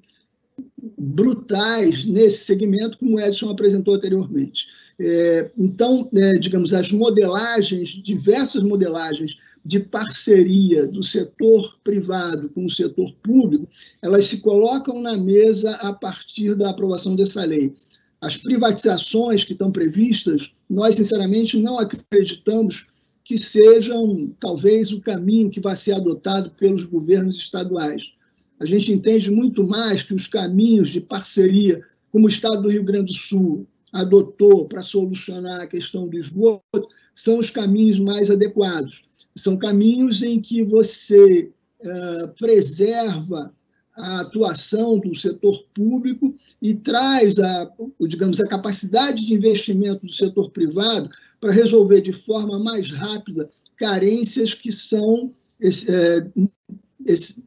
brutais 0.99 2.05
nesse 2.05 2.45
segmento, 2.45 2.99
como 2.99 3.17
o 3.17 3.21
Edson 3.21 3.49
apresentou 3.51 3.95
anteriormente. 3.95 4.67
É, 5.01 5.51
então, 5.57 6.09
é, 6.13 6.33
digamos, 6.39 6.73
as 6.73 6.91
modelagens, 6.91 7.91
diversas 8.03 8.63
modelagens 8.65 9.37
de 9.65 9.79
parceria 9.79 10.87
do 10.87 11.03
setor 11.03 11.79
privado 11.85 12.49
com 12.49 12.65
o 12.65 12.71
setor 12.71 13.13
público, 13.23 13.69
elas 14.03 14.25
se 14.25 14.41
colocam 14.41 15.01
na 15.01 15.17
mesa 15.17 15.73
a 15.77 15.93
partir 15.93 16.55
da 16.55 16.71
aprovação 16.71 17.15
dessa 17.15 17.45
lei. 17.45 17.75
As 18.21 18.37
privatizações 18.37 19.45
que 19.45 19.53
estão 19.53 19.71
previstas, 19.71 20.53
nós, 20.69 20.97
sinceramente, 20.97 21.59
não 21.59 21.79
acreditamos 21.79 22.87
que 23.25 23.39
sejam, 23.39 24.35
talvez, 24.41 24.91
o 24.91 25.01
caminho 25.01 25.51
que 25.51 25.61
vai 25.61 25.77
ser 25.77 25.93
adotado 25.93 26.51
pelos 26.51 26.85
governos 26.85 27.37
estaduais. 27.37 28.13
A 28.59 28.67
gente 28.67 28.93
entende 28.93 29.31
muito 29.31 29.63
mais 29.63 30.03
que 30.03 30.15
os 30.15 30.27
caminhos 30.27 30.89
de 30.89 31.01
parceria, 31.01 31.81
como 32.11 32.27
o 32.27 32.29
Estado 32.29 32.63
do 32.63 32.71
Rio 32.71 32.83
Grande 32.83 33.13
do 33.13 33.19
Sul 33.19 33.67
adotou 33.93 34.67
para 34.67 34.83
solucionar 34.83 35.61
a 35.61 35.67
questão 35.67 36.09
do 36.09 36.19
esgoto, 36.19 36.89
são 37.15 37.39
os 37.39 37.51
caminhos 37.51 37.99
mais 37.99 38.31
adequados. 38.31 39.03
São 39.37 39.57
caminhos 39.57 40.23
em 40.23 40.41
que 40.41 40.65
você 40.65 41.53
uh, 41.81 42.29
preserva 42.37 43.53
a 43.99 44.21
atuação 44.21 44.99
do 44.99 45.15
setor 45.15 45.65
público 45.75 46.35
e 46.63 46.75
traz 46.75 47.39
a, 47.39 47.71
digamos, 48.01 48.41
a 48.41 48.47
capacidade 48.47 49.27
de 49.27 49.35
investimento 49.35 50.07
do 50.07 50.13
setor 50.13 50.51
privado 50.51 51.11
para 51.41 51.53
resolver 51.53 52.01
de 52.01 52.13
forma 52.13 52.59
mais 52.59 52.91
rápida 52.91 53.49
carências 53.77 54.55
que 54.55 54.73
são, 54.73 55.33
é, 55.63 56.27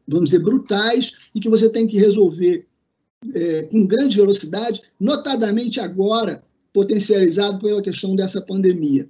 vamos 0.08 0.30
dizer, 0.30 0.42
brutais 0.42 1.12
e 1.34 1.40
que 1.40 1.48
você 1.48 1.68
tem 1.68 1.86
que 1.86 1.98
resolver 1.98 2.66
é, 3.34 3.62
com 3.64 3.86
grande 3.86 4.16
velocidade, 4.16 4.82
notadamente 4.98 5.78
agora 5.78 6.42
potencializado 6.72 7.58
pela 7.58 7.82
questão 7.82 8.16
dessa 8.16 8.40
pandemia. 8.40 9.06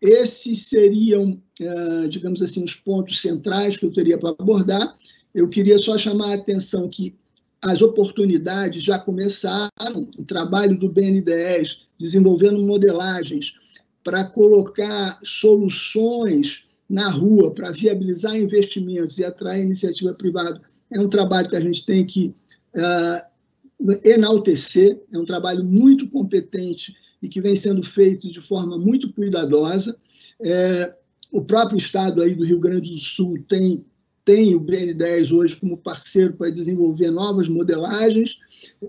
Esses 0.00 0.66
seriam, 0.68 1.40
é, 1.60 2.08
digamos 2.08 2.42
assim, 2.42 2.62
os 2.62 2.74
pontos 2.74 3.20
centrais 3.20 3.78
que 3.78 3.84
eu 3.84 3.92
teria 3.92 4.18
para 4.18 4.30
abordar. 4.30 4.94
Eu 5.34 5.48
queria 5.48 5.78
só 5.78 5.96
chamar 5.96 6.32
a 6.32 6.34
atenção 6.34 6.88
que 6.88 7.14
as 7.62 7.82
oportunidades 7.82 8.82
já 8.82 8.98
começaram, 8.98 10.08
o 10.18 10.24
trabalho 10.24 10.78
do 10.78 10.88
BNDES, 10.88 11.86
desenvolvendo 11.98 12.60
modelagens 12.62 13.52
para 14.02 14.24
colocar 14.24 15.20
soluções 15.22 16.64
na 16.88 17.08
rua, 17.08 17.52
para 17.52 17.70
viabilizar 17.70 18.34
investimentos 18.34 19.18
e 19.18 19.24
atrair 19.24 19.62
iniciativa 19.62 20.14
privada, 20.14 20.60
é 20.90 20.98
um 20.98 21.08
trabalho 21.08 21.48
que 21.48 21.56
a 21.56 21.60
gente 21.60 21.84
tem 21.84 22.04
que 22.04 22.34
uh, 22.74 23.98
enaltecer, 24.02 25.00
é 25.12 25.18
um 25.18 25.24
trabalho 25.24 25.64
muito 25.64 26.08
competente 26.08 26.94
e 27.22 27.28
que 27.28 27.40
vem 27.40 27.54
sendo 27.54 27.82
feito 27.82 28.30
de 28.30 28.40
forma 28.40 28.78
muito 28.78 29.12
cuidadosa. 29.12 29.96
É, 30.42 30.94
o 31.30 31.42
próprio 31.42 31.78
estado 31.78 32.22
aí 32.22 32.34
do 32.34 32.44
Rio 32.44 32.58
Grande 32.58 32.90
do 32.90 32.98
Sul 32.98 33.38
tem 33.48 33.84
tem 34.30 34.54
o 34.54 34.60
BN10 34.60 35.32
hoje 35.32 35.56
como 35.56 35.76
parceiro 35.76 36.34
para 36.34 36.52
desenvolver 36.52 37.10
novas 37.10 37.48
modelagens 37.48 38.38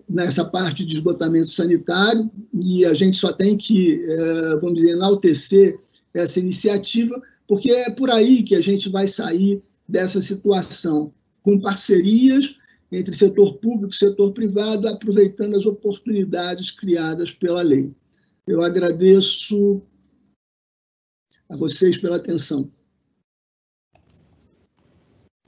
nessa 0.07 0.45
parte 0.45 0.85
de 0.85 0.93
esgotamento 0.93 1.47
sanitário, 1.47 2.29
e 2.53 2.85
a 2.85 2.93
gente 2.93 3.17
só 3.17 3.33
tem 3.33 3.57
que, 3.57 4.05
é, 4.07 4.55
vamos 4.57 4.75
dizer, 4.75 4.91
enaltecer 4.91 5.79
essa 6.13 6.39
iniciativa, 6.39 7.19
porque 7.47 7.71
é 7.71 7.89
por 7.89 8.11
aí 8.11 8.43
que 8.43 8.53
a 8.53 8.61
gente 8.61 8.87
vai 8.87 9.07
sair 9.07 9.63
dessa 9.89 10.21
situação, 10.21 11.11
com 11.41 11.59
parcerias 11.59 12.55
entre 12.91 13.15
setor 13.15 13.55
público 13.55 13.95
e 13.95 13.97
setor 13.97 14.33
privado, 14.33 14.87
aproveitando 14.87 15.57
as 15.57 15.65
oportunidades 15.65 16.69
criadas 16.69 17.31
pela 17.31 17.63
lei. 17.63 17.91
Eu 18.45 18.61
agradeço 18.61 19.81
a 21.49 21.57
vocês 21.57 21.97
pela 21.97 22.17
atenção. 22.17 22.69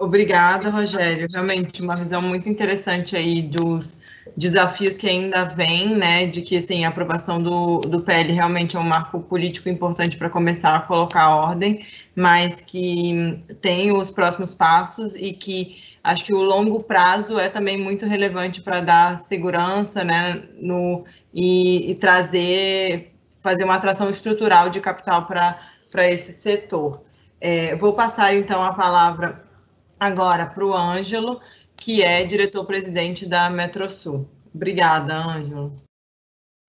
Obrigada, 0.04 0.70
Rogério. 0.70 1.28
Realmente 1.32 1.82
uma 1.82 1.96
visão 1.96 2.22
muito 2.22 2.50
interessante 2.50 3.16
aí 3.16 3.42
dos 3.42 4.00
desafios 4.36 4.98
que 4.98 5.08
ainda 5.08 5.46
vêm, 5.46 5.96
né? 5.96 6.28
De 6.28 6.42
que 6.42 6.58
assim, 6.58 6.84
a 6.84 6.90
aprovação 6.90 7.42
do, 7.42 7.80
do 7.80 8.02
PL 8.02 8.34
realmente 8.34 8.76
é 8.76 8.80
um 8.80 8.84
marco 8.84 9.22
político 9.22 9.70
importante 9.70 10.18
para 10.18 10.30
começar 10.30 10.76
a 10.76 10.82
colocar 10.82 11.34
ordem, 11.34 11.86
mas 12.14 12.60
que 12.60 13.40
tem 13.62 13.94
os 13.94 14.12
próximos 14.12 14.54
passos 14.54 15.16
e 15.16 15.32
que 15.32 15.82
acho 16.04 16.26
que 16.26 16.34
o 16.34 16.42
longo 16.42 16.84
prazo 16.84 17.40
é 17.40 17.48
também 17.48 17.78
muito 17.78 18.06
relevante 18.06 18.62
para 18.62 18.82
dar 18.82 19.18
segurança, 19.20 20.04
né? 20.04 20.44
No, 20.60 21.06
e, 21.34 21.92
e 21.92 21.96
trazer, 21.96 23.16
fazer 23.42 23.64
uma 23.64 23.76
atração 23.76 24.10
estrutural 24.10 24.68
de 24.70 24.82
capital 24.82 25.26
para 25.26 26.12
esse 26.12 26.34
setor. 26.34 27.02
É, 27.40 27.74
vou 27.78 27.94
passar 27.94 28.36
então 28.36 28.62
a 28.62 28.74
palavra 28.74 29.53
agora 30.00 30.46
para 30.46 30.66
o 30.66 30.74
Ângelo, 30.74 31.40
que 31.76 32.02
é 32.02 32.24
diretor-presidente 32.26 33.26
da 33.26 33.50
Metrosul. 33.50 34.28
Obrigada, 34.54 35.16
Ângelo. 35.16 35.76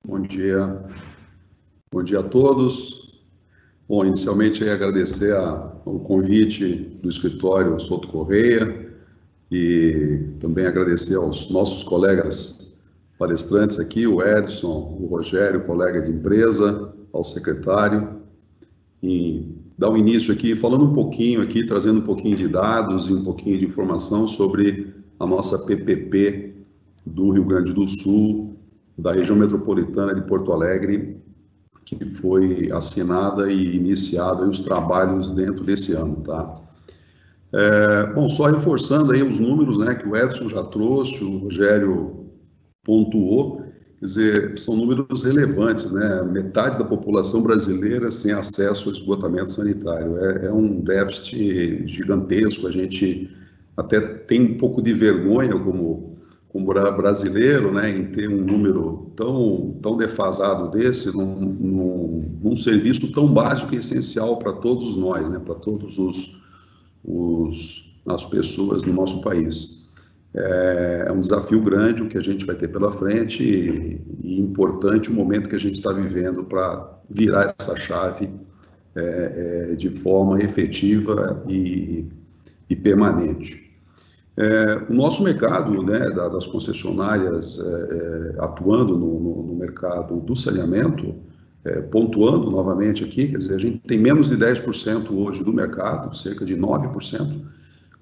Bom 0.06 0.20
dia. 0.20 0.84
Bom 1.92 2.02
dia 2.02 2.20
a 2.20 2.22
todos. 2.22 3.04
Bom, 3.88 4.04
inicialmente 4.04 4.68
agradecer 4.68 5.34
a, 5.36 5.72
o 5.84 6.00
convite 6.00 6.74
do 7.02 7.08
escritório 7.08 7.78
Souto 7.78 8.08
Correia 8.08 8.90
e 9.50 10.30
também 10.40 10.66
agradecer 10.66 11.16
aos 11.16 11.48
nossos 11.50 11.84
colegas 11.84 12.82
palestrantes 13.18 13.78
aqui, 13.78 14.06
o 14.06 14.22
Edson, 14.22 14.98
o 15.00 15.06
Rogério, 15.06 15.64
colega 15.64 16.00
de 16.00 16.10
empresa, 16.10 16.92
ao 17.12 17.22
secretário, 17.22 18.22
e 19.02 19.63
dar 19.76 19.90
o 19.90 19.96
início 19.96 20.32
aqui 20.32 20.54
falando 20.54 20.84
um 20.84 20.92
pouquinho 20.92 21.42
aqui, 21.42 21.64
trazendo 21.66 22.00
um 22.00 22.04
pouquinho 22.04 22.36
de 22.36 22.48
dados 22.48 23.08
e 23.08 23.12
um 23.12 23.22
pouquinho 23.22 23.58
de 23.58 23.64
informação 23.64 24.28
sobre 24.28 24.94
a 25.18 25.26
nossa 25.26 25.58
PPP 25.66 26.54
do 27.06 27.30
Rio 27.30 27.44
Grande 27.44 27.72
do 27.72 27.86
Sul, 27.88 28.56
da 28.96 29.12
região 29.12 29.36
metropolitana 29.36 30.14
de 30.14 30.22
Porto 30.22 30.52
Alegre, 30.52 31.16
que 31.84 32.04
foi 32.04 32.68
assinada 32.72 33.50
e 33.52 33.76
iniciada 33.76 34.48
os 34.48 34.60
trabalhos 34.60 35.30
dentro 35.30 35.64
desse 35.64 35.92
ano, 35.92 36.16
tá? 36.22 36.60
É, 37.52 38.12
bom, 38.14 38.28
só 38.28 38.46
reforçando 38.46 39.12
aí 39.12 39.22
os 39.22 39.38
números, 39.38 39.78
né, 39.78 39.94
que 39.94 40.08
o 40.08 40.16
Edson 40.16 40.48
já 40.48 40.64
trouxe, 40.64 41.22
o 41.22 41.38
Rogério 41.38 42.26
pontuou, 42.82 43.63
Quer 44.04 44.08
dizer, 44.08 44.58
são 44.58 44.76
números 44.76 45.24
relevantes, 45.24 45.90
né? 45.90 46.22
Metade 46.24 46.78
da 46.78 46.84
população 46.84 47.42
brasileira 47.42 48.10
sem 48.10 48.32
acesso 48.32 48.90
ao 48.90 48.94
esgotamento 48.94 49.48
sanitário. 49.48 50.18
É, 50.18 50.44
é, 50.44 50.52
um 50.52 50.78
déficit 50.82 51.88
gigantesco. 51.88 52.66
A 52.66 52.70
gente 52.70 53.30
até 53.74 54.00
tem 54.02 54.42
um 54.42 54.58
pouco 54.58 54.82
de 54.82 54.92
vergonha 54.92 55.58
como, 55.58 56.18
como 56.50 56.66
brasileiro, 56.66 57.72
né, 57.72 57.88
em 57.88 58.04
ter 58.04 58.28
um 58.28 58.44
número 58.44 59.10
tão, 59.16 59.74
tão 59.80 59.96
defasado 59.96 60.70
desse 60.70 61.10
num, 61.16 61.40
num, 61.40 62.36
num 62.42 62.56
serviço 62.56 63.10
tão 63.10 63.32
básico 63.32 63.74
e 63.74 63.78
essencial 63.78 64.38
para 64.38 64.52
todos 64.52 64.98
nós, 64.98 65.30
né, 65.30 65.38
para 65.38 65.54
todos 65.54 65.98
os, 65.98 66.36
os 67.02 67.90
as 68.06 68.26
pessoas 68.26 68.82
no 68.82 68.92
nosso 68.92 69.22
país. 69.22 69.83
É, 70.36 71.04
é 71.06 71.12
um 71.12 71.20
desafio 71.20 71.60
grande 71.60 72.02
o 72.02 72.08
que 72.08 72.18
a 72.18 72.22
gente 72.22 72.44
vai 72.44 72.56
ter 72.56 72.66
pela 72.66 72.90
frente 72.90 73.42
e, 73.44 74.40
importante 74.40 75.10
o 75.10 75.12
momento 75.12 75.48
que 75.48 75.54
a 75.54 75.60
gente 75.60 75.76
está 75.76 75.92
vivendo 75.92 76.44
para 76.44 76.98
virar 77.08 77.54
essa 77.58 77.76
chave 77.76 78.28
é, 78.96 79.68
é, 79.70 79.74
de 79.74 79.90
forma 79.90 80.40
efetiva 80.42 81.42
e, 81.48 82.06
e 82.68 82.76
permanente. 82.76 83.64
É, 84.36 84.86
o 84.88 84.94
nosso 84.94 85.22
mercado, 85.22 85.82
né, 85.82 86.10
das 86.10 86.46
concessionárias 86.46 87.58
é, 87.58 87.62
é, 87.62 88.34
atuando 88.44 88.98
no, 88.98 89.20
no, 89.20 89.42
no, 89.44 89.54
mercado 89.54 90.20
do 90.20 90.34
saneamento, 90.34 91.14
pontuando 91.90 92.50
novamente 92.50 93.02
aqui, 93.02 93.26
quer 93.28 93.38
dizer, 93.38 93.54
a 93.54 93.58
gente 93.58 93.78
tem 93.78 93.96
menos 93.96 94.28
de 94.28 94.36
10% 94.36 95.10
hoje 95.10 95.42
do 95.42 95.50
mercado, 95.50 96.14
cerca 96.14 96.44
de 96.44 96.54
9%, 96.54 97.40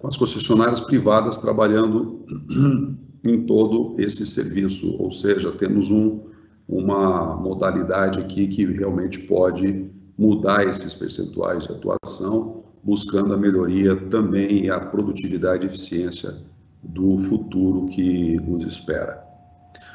com 0.02 0.08
as 0.08 0.16
concessionárias 0.16 0.80
privadas 0.80 1.38
trabalhando 1.38 2.26
em 3.24 3.46
todo 3.46 3.94
esse 3.98 4.26
serviço, 4.26 4.96
ou 4.98 5.12
seja, 5.12 5.52
temos 5.52 5.90
um, 5.90 6.22
uma 6.68 7.36
modalidade 7.36 8.18
aqui 8.18 8.48
que 8.48 8.66
realmente 8.66 9.20
pode 9.20 9.88
mudar 10.18 10.66
esses 10.66 10.92
percentuais 10.92 11.68
de 11.68 11.72
atuação, 11.72 12.64
buscando 12.82 13.32
a 13.32 13.36
melhoria 13.36 13.94
também 14.08 14.64
e 14.64 14.70
a 14.70 14.80
produtividade 14.80 15.64
e 15.64 15.68
eficiência 15.68 16.36
do 16.82 17.16
futuro 17.18 17.86
que 17.86 18.36
nos 18.38 18.64
espera. 18.64 19.22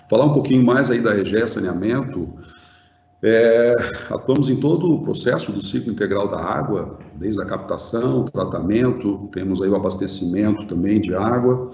Falar 0.10 0.24
um 0.24 0.34
pouquinho 0.34 0.66
mais 0.66 0.90
aí 0.90 1.02
da 1.02 1.18
EGE 1.18 1.46
Saneamento, 1.50 2.30
é, 3.28 3.76
atuamos 4.10 4.50
em 4.50 4.56
todo 4.56 4.92
o 4.92 5.02
processo 5.02 5.52
do 5.52 5.64
ciclo 5.64 5.92
integral 5.92 6.28
da 6.28 6.40
água, 6.40 6.98
desde 7.16 7.42
a 7.42 7.46
captação, 7.46 8.26
tratamento, 8.26 9.30
temos 9.32 9.62
aí 9.62 9.70
o 9.70 9.76
abastecimento 9.76 10.66
também 10.68 11.00
de 11.02 11.14
água, 11.14 11.68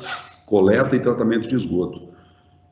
coleta 0.45 0.95
e 0.95 0.99
tratamento 0.99 1.47
de 1.47 1.55
esgoto. 1.55 2.13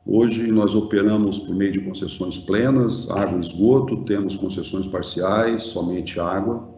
Hoje 0.04 0.50
nós 0.50 0.74
operamos 0.74 1.38
por 1.38 1.54
meio 1.54 1.72
de 1.72 1.80
concessões 1.80 2.38
plenas, 2.38 3.08
água 3.10 3.38
e 3.38 3.40
esgoto, 3.40 4.04
temos 4.04 4.36
concessões 4.36 4.86
parciais, 4.86 5.62
somente 5.62 6.18
água, 6.18 6.68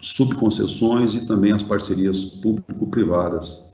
subconcessões 0.00 1.14
e 1.14 1.26
também 1.26 1.52
as 1.52 1.62
parcerias 1.62 2.24
público-privadas. 2.24 3.65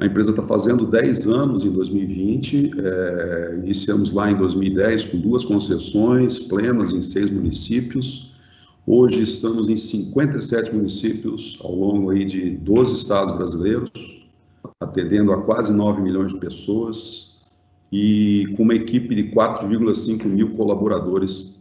A 0.00 0.06
empresa 0.06 0.30
está 0.30 0.42
fazendo 0.44 0.86
10 0.86 1.26
anos 1.26 1.64
em 1.64 1.70
2020, 1.72 2.70
é, 2.78 3.54
iniciamos 3.64 4.12
lá 4.12 4.30
em 4.30 4.36
2010 4.36 5.06
com 5.06 5.18
duas 5.18 5.44
concessões 5.44 6.38
plenas 6.38 6.92
em 6.92 7.02
seis 7.02 7.28
municípios. 7.30 8.32
Hoje 8.86 9.22
estamos 9.22 9.68
em 9.68 9.76
57 9.76 10.72
municípios 10.72 11.58
ao 11.64 11.74
longo 11.74 12.10
aí 12.10 12.24
de 12.24 12.50
12 12.58 12.94
estados 12.94 13.36
brasileiros, 13.36 13.90
atendendo 14.80 15.32
a 15.32 15.42
quase 15.42 15.72
9 15.72 16.00
milhões 16.00 16.32
de 16.32 16.38
pessoas 16.38 17.40
e 17.90 18.46
com 18.56 18.62
uma 18.62 18.74
equipe 18.74 19.16
de 19.16 19.32
4,5 19.32 20.24
mil 20.26 20.50
colaboradores 20.50 21.58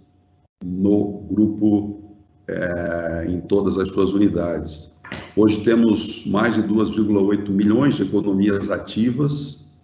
no 0.63 1.23
grupo 1.31 2.03
é, 2.47 3.25
em 3.27 3.41
todas 3.41 3.79
as 3.79 3.89
suas 3.89 4.13
unidades. 4.13 4.97
Hoje 5.36 5.64
temos 5.64 6.26
mais 6.26 6.55
de 6.55 6.64
2,8 6.64 7.49
milhões 7.49 7.95
de 7.95 8.01
economias 8.01 8.72
ativas, 8.72 9.78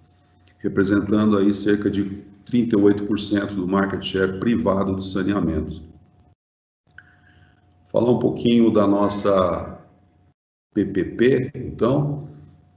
representando 0.57 1.37
aí 1.37 1.53
cerca 1.53 1.91
de 1.91 2.23
38% 2.45 3.53
do 3.53 3.67
market 3.67 4.03
share 4.03 4.39
privado 4.39 4.95
do 4.95 5.01
saneamento. 5.01 5.81
Falar 7.85 8.09
um 8.09 8.19
pouquinho 8.19 8.71
da 8.71 8.87
nossa 8.87 9.79
PPP, 10.73 11.51
então, 11.53 12.27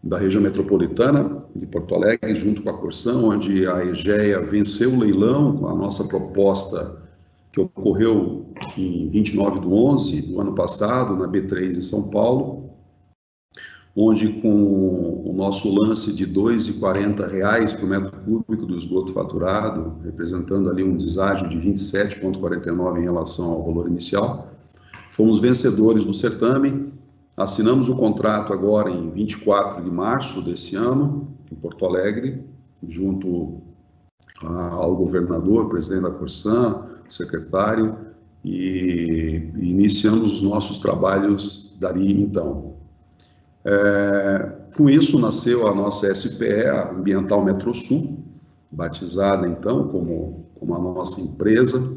da 0.03 0.18
região 0.18 0.42
metropolitana 0.42 1.44
de 1.55 1.66
Porto 1.66 1.94
Alegre, 1.94 2.36
junto 2.36 2.62
com 2.62 2.68
a 2.68 2.78
Corsã, 2.78 3.16
onde 3.16 3.66
a 3.66 3.84
EGEA 3.86 4.42
venceu 4.42 4.92
o 4.92 4.99
leilão 4.99 5.57
com 5.57 5.68
a 5.68 5.74
nossa 5.74 6.07
proposta 6.07 7.05
que 7.57 7.61
ocorreu 7.62 8.52
em 8.76 9.09
29 9.09 9.61
de 9.61 9.66
11 9.66 10.22
do 10.22 10.40
ano 10.42 10.54
passado, 10.54 11.16
na 11.16 11.26
B3 11.26 11.78
em 11.78 11.80
São 11.80 12.11
Paulo, 12.11 12.68
onde 13.96 14.28
com 14.42 15.22
o 15.24 15.32
nosso 15.34 15.74
lance 15.74 16.14
de 16.14 16.24
R$ 16.24 16.32
2,40 16.32 17.80
por 17.80 17.88
metro 17.88 18.12
cúbico 18.26 18.66
do 18.66 18.76
esgoto 18.76 19.11
faturado, 19.14 19.96
representando 20.04 20.68
ali 20.68 20.84
um 20.84 20.98
deságio 20.98 21.48
de 21.48 21.57
27,49 21.57 22.98
em 22.98 23.04
relação 23.04 23.50
ao 23.50 23.64
valor 23.64 23.88
inicial, 23.88 24.52
fomos 25.09 25.40
vencedores 25.40 26.04
do 26.04 26.12
certame, 26.12 26.92
assinamos 27.38 27.88
o 27.88 27.96
contrato 27.96 28.52
agora 28.52 28.90
em 28.90 29.09
24 29.09 29.82
de 29.82 29.90
março 29.90 30.42
desse 30.42 30.76
ano, 30.76 31.26
em 31.50 31.54
Porto 31.54 31.86
Alegre, 31.86 32.44
junto 32.86 33.62
ao 34.42 34.94
governador, 34.94 35.70
presidente 35.70 36.02
da 36.02 36.11
Corsã, 36.11 36.95
secretário, 37.09 37.96
e 38.44 39.50
iniciamos 39.57 40.34
os 40.34 40.42
nossos 40.42 40.78
trabalhos 40.78 41.76
dali 41.80 42.12
então. 42.22 42.76
É, 43.64 44.52
com 44.76 44.88
isso 44.88 45.18
nasceu 45.18 45.66
a 45.66 45.74
nossa 45.74 46.14
SPE, 46.14 46.68
a 46.68 46.92
Ambiental 46.92 47.44
Metrosul, 47.44 48.18
batizada 48.70 49.48
então 49.48 49.88
como, 49.88 50.46
como 50.61 50.76
a 50.76 50.78
nossa 50.78 51.20
empresa, 51.20 51.96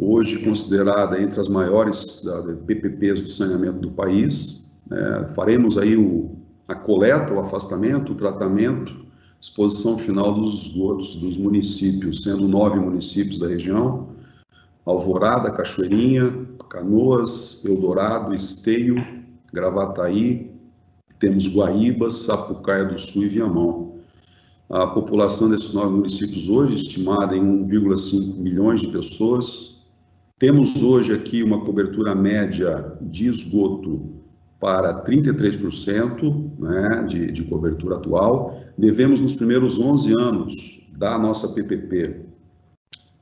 hoje 0.00 0.42
considerada 0.42 1.20
entre 1.20 1.38
as 1.38 1.48
maiores 1.48 2.22
PPPs 2.66 3.20
do 3.20 3.28
saneamento 3.28 3.80
do 3.80 3.90
país. 3.90 4.78
É, 4.90 5.28
faremos 5.28 5.76
aí 5.76 5.94
o, 5.94 6.36
a 6.66 6.74
coleta, 6.74 7.34
o 7.34 7.40
afastamento, 7.40 8.12
o 8.12 8.16
tratamento, 8.16 9.04
exposição 9.38 9.98
final 9.98 10.32
dos 10.32 10.62
esgotos 10.62 11.16
dos 11.16 11.36
municípios, 11.36 12.22
sendo 12.22 12.48
nove 12.48 12.80
municípios 12.80 13.38
da 13.38 13.48
região, 13.48 14.15
Alvorada, 14.86 15.50
Cachoeirinha, 15.50 16.46
Canoas, 16.70 17.64
Eldorado, 17.64 18.32
Esteio, 18.32 18.96
Gravataí, 19.52 20.56
temos 21.18 21.48
Guaíba, 21.48 22.10
Sapucaia 22.10 22.84
do 22.84 22.98
Sul 22.98 23.24
e 23.24 23.28
Viamão. 23.28 23.96
A 24.70 24.86
população 24.86 25.50
desses 25.50 25.72
nove 25.72 25.94
municípios 25.94 26.48
hoje 26.48 26.76
estimada 26.76 27.36
em 27.36 27.64
1,5 27.64 28.36
milhões 28.36 28.80
de 28.80 28.88
pessoas. 28.88 29.76
Temos 30.38 30.82
hoje 30.82 31.12
aqui 31.12 31.42
uma 31.42 31.64
cobertura 31.64 32.14
média 32.14 32.96
de 33.00 33.26
esgoto 33.28 34.16
para 34.60 35.02
33% 35.04 36.50
né, 36.58 37.04
de, 37.08 37.32
de 37.32 37.44
cobertura 37.44 37.96
atual. 37.96 38.58
Devemos, 38.76 39.20
nos 39.20 39.34
primeiros 39.34 39.78
11 39.78 40.12
anos 40.18 40.80
da 40.96 41.18
nossa 41.18 41.48
PPP, 41.48 42.20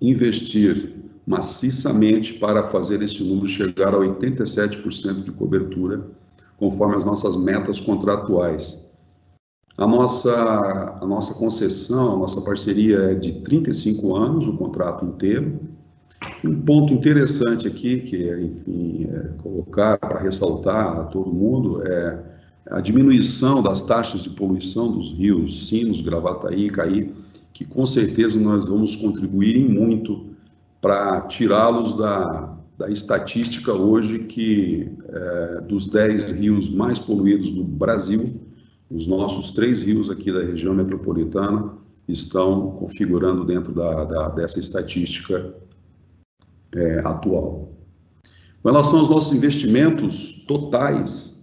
investir 0.01 1.04
maciçamente 1.27 2.35
para 2.35 2.65
fazer 2.65 3.03
esse 3.03 3.23
número 3.23 3.47
chegar 3.47 3.95
a 3.95 3.99
87% 3.99 5.23
de 5.25 5.33
cobertura, 5.33 6.07
conforme 6.57 6.97
as 6.97 7.05
nossas 7.05 7.37
metas 7.37 7.81
contratuais. 7.81 8.85
A 9.77 9.87
nossa, 9.87 10.99
a 11.01 11.07
nossa 11.07 11.35
concessão, 11.35 12.15
a 12.15 12.19
nossa 12.19 12.41
parceria 12.43 12.97
é 13.11 13.15
de 13.15 13.41
35 13.41 14.15
anos, 14.15 14.47
o 14.47 14.57
contrato 14.57 15.05
inteiro. 15.05 15.59
Um 16.45 16.61
ponto 16.61 16.93
interessante 16.93 17.67
aqui, 17.67 18.01
que 18.01 18.29
é, 18.29 18.41
enfim, 18.41 19.09
é 19.11 19.43
colocar 19.43 19.99
para 19.99 20.21
ressaltar 20.21 21.01
a 21.01 21.05
todo 21.05 21.33
mundo, 21.33 21.83
é 21.85 22.35
a 22.71 22.81
diminuição 22.81 23.63
das 23.63 23.83
taxas 23.83 24.23
de 24.23 24.31
poluição 24.31 24.93
dos 24.93 25.13
rios 25.13 25.69
Sinos, 25.69 26.01
Gravataí 26.01 26.71
Caí, 26.71 27.13
que 27.53 27.65
com 27.65 27.85
certeza 27.85 28.39
nós 28.39 28.69
vamos 28.69 28.97
contribuir 28.97 29.57
em 29.57 29.69
muito 29.69 30.34
para 30.85 31.23
tirá-los 31.23 31.95
da, 31.95 32.59
da 32.77 32.91
estatística 32.91 33.73
hoje 33.73 34.19
que 34.25 34.93
é, 35.09 35.61
dos 35.63 35.87
10 35.87 36.33
rios 36.33 36.69
mais 36.69 36.99
poluídos 36.99 37.51
do 37.53 37.65
Brasil, 37.65 38.39
os 38.91 39.07
nossos 39.07 39.51
três 39.51 39.83
rios 39.83 40.11
aqui 40.11 40.31
da 40.31 40.43
região 40.43 40.75
metropolitana 40.75 41.73
estão 42.07 42.73
configurando 42.73 43.47
dentro 43.47 43.73
da, 43.73 44.05
da 44.05 44.29
dessa 44.29 44.61
estatística 44.61 45.55
é, 46.77 47.01
atual. 47.03 47.73
Com 48.63 48.69
relação 48.69 48.99
aos 48.99 49.09
nossos 49.09 49.35
investimentos 49.35 50.45
totais, 50.47 51.34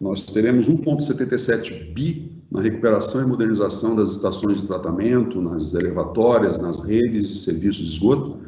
nós 0.00 0.24
teremos 0.24 0.68
1,77 0.68 1.92
bi 1.92 2.32
na 2.50 2.62
recuperação 2.62 3.22
e 3.22 3.26
modernização 3.26 3.94
das 3.94 4.12
estações 4.12 4.62
de 4.62 4.66
tratamento, 4.66 5.42
nas 5.42 5.74
elevatórias, 5.74 6.58
nas 6.58 6.80
redes 6.80 7.30
e 7.30 7.36
serviços 7.36 7.84
de 7.84 7.92
esgoto, 7.92 8.38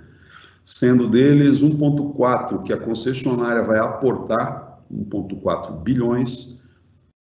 sendo 0.65 1.09
deles 1.09 1.63
1,4 1.63 2.63
que 2.63 2.73
a 2.73 2.79
concessionária 2.79 3.63
vai 3.63 3.79
aportar, 3.79 4.81
1,4 4.91 5.83
bilhões, 5.83 6.59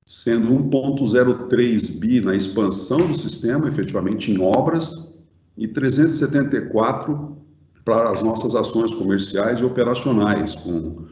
sendo 0.06 0.48
1,03 0.70 2.00
bi 2.00 2.22
na 2.22 2.36
expansão 2.36 3.08
do 3.08 3.14
sistema, 3.14 3.68
efetivamente 3.68 4.32
em 4.32 4.42
obras, 4.42 5.12
e 5.58 5.68
374 5.68 7.38
para 7.84 8.12
as 8.12 8.24
nossas 8.24 8.56
ações 8.56 8.96
comerciais 8.96 9.60
e 9.60 9.66
operacionais, 9.66 10.56
com 10.56 11.06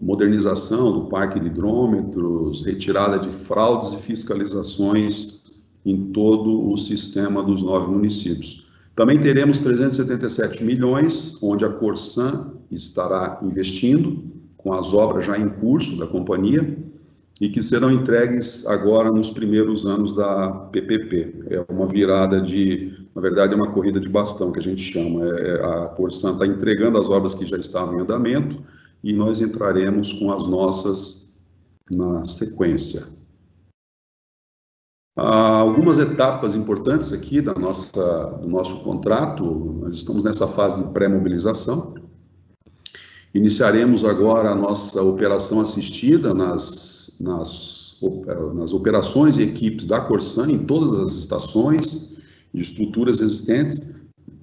modernização 0.00 0.92
do 0.92 1.06
parque 1.06 1.40
de 1.40 1.46
hidrômetros, 1.46 2.64
retirada 2.64 3.18
de 3.18 3.30
fraudes 3.30 3.92
e 3.92 3.98
fiscalizações 3.98 5.40
em 5.84 6.12
todo 6.12 6.70
o 6.70 6.76
sistema 6.76 7.42
dos 7.42 7.62
nove 7.62 7.90
municípios. 7.90 8.66
Também 8.94 9.20
teremos 9.20 9.58
377 9.58 10.62
milhões, 10.64 11.40
onde 11.42 11.64
a 11.64 11.68
Corsan 11.68 12.52
estará 12.70 13.38
investindo, 13.42 14.24
com 14.56 14.72
as 14.72 14.92
obras 14.92 15.24
já 15.24 15.38
em 15.38 15.48
curso 15.48 15.96
da 15.96 16.06
companhia, 16.06 16.76
e 17.40 17.48
que 17.48 17.62
serão 17.62 17.92
entregues 17.92 18.66
agora 18.66 19.12
nos 19.12 19.30
primeiros 19.30 19.86
anos 19.86 20.12
da 20.12 20.50
PPP. 20.72 21.46
É 21.48 21.64
uma 21.72 21.86
virada 21.86 22.40
de, 22.40 22.92
na 23.14 23.22
verdade, 23.22 23.54
é 23.54 23.56
uma 23.56 23.70
corrida 23.70 24.00
de 24.00 24.08
bastão 24.08 24.50
que 24.50 24.58
a 24.58 24.62
gente 24.62 24.82
chama. 24.82 25.24
É, 25.24 25.50
é 25.50 25.64
a 25.64 25.86
Corsan 25.96 26.32
está 26.32 26.46
entregando 26.46 26.98
as 26.98 27.08
obras 27.08 27.36
que 27.36 27.46
já 27.46 27.56
estavam 27.56 27.96
em 27.96 28.02
andamento 28.02 28.60
e 29.02 29.12
nós 29.12 29.40
entraremos 29.40 30.12
com 30.12 30.32
as 30.32 30.46
nossas 30.46 31.28
na 31.90 32.24
sequência. 32.24 33.06
Há 35.16 35.58
algumas 35.58 35.98
etapas 35.98 36.54
importantes 36.54 37.12
aqui 37.12 37.40
da 37.40 37.52
nossa, 37.52 38.38
do 38.40 38.48
nosso 38.48 38.84
contrato, 38.84 39.44
nós 39.80 39.96
estamos 39.96 40.22
nessa 40.22 40.46
fase 40.46 40.84
de 40.84 40.92
pré-mobilização. 40.92 41.94
Iniciaremos 43.34 44.04
agora 44.04 44.50
a 44.50 44.54
nossa 44.54 45.02
operação 45.02 45.60
assistida 45.60 46.32
nas, 46.32 47.16
nas, 47.20 47.98
nas 48.54 48.72
operações 48.72 49.38
e 49.38 49.42
equipes 49.42 49.86
da 49.86 50.00
Corsan 50.00 50.52
em 50.52 50.64
todas 50.64 50.98
as 51.00 51.14
estações 51.14 52.12
e 52.54 52.60
estruturas 52.60 53.20
existentes. 53.20 53.92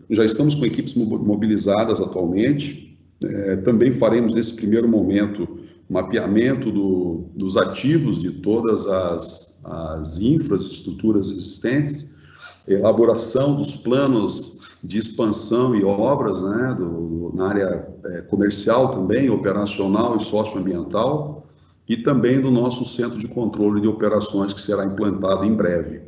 Já 0.10 0.26
estamos 0.26 0.56
com 0.56 0.66
equipes 0.66 0.94
mobilizadas 0.94 2.02
atualmente. 2.02 2.95
É, 3.24 3.56
também 3.58 3.92
faremos 3.92 4.34
nesse 4.34 4.54
primeiro 4.54 4.88
momento 4.88 5.48
mapeamento 5.90 6.72
do, 6.72 7.30
dos 7.36 7.58
ativos 7.58 8.20
de 8.20 8.32
todas 8.32 8.88
as, 8.88 9.62
as 9.64 10.20
infraestruturas 10.20 11.30
existentes, 11.30 12.16
elaboração 12.68 13.56
dos 13.56 13.76
planos 13.76 14.78
de 14.84 14.98
expansão 15.00 15.76
e 15.76 15.84
obras, 15.84 16.44
né, 16.44 16.76
do, 16.78 17.32
na 17.36 17.50
área 17.50 17.88
é, 18.06 18.22
comercial 18.22 18.90
também, 18.90 19.30
operacional 19.30 20.18
e 20.18 20.24
socioambiental, 20.24 21.48
e 21.88 21.98
também 21.98 22.42
do 22.42 22.50
nosso 22.50 22.84
centro 22.84 23.20
de 23.20 23.28
controle 23.28 23.80
de 23.80 23.88
operações, 23.88 24.54
que 24.54 24.62
será 24.62 24.86
implantado 24.86 25.46
em 25.46 25.56
breve. 25.56 26.02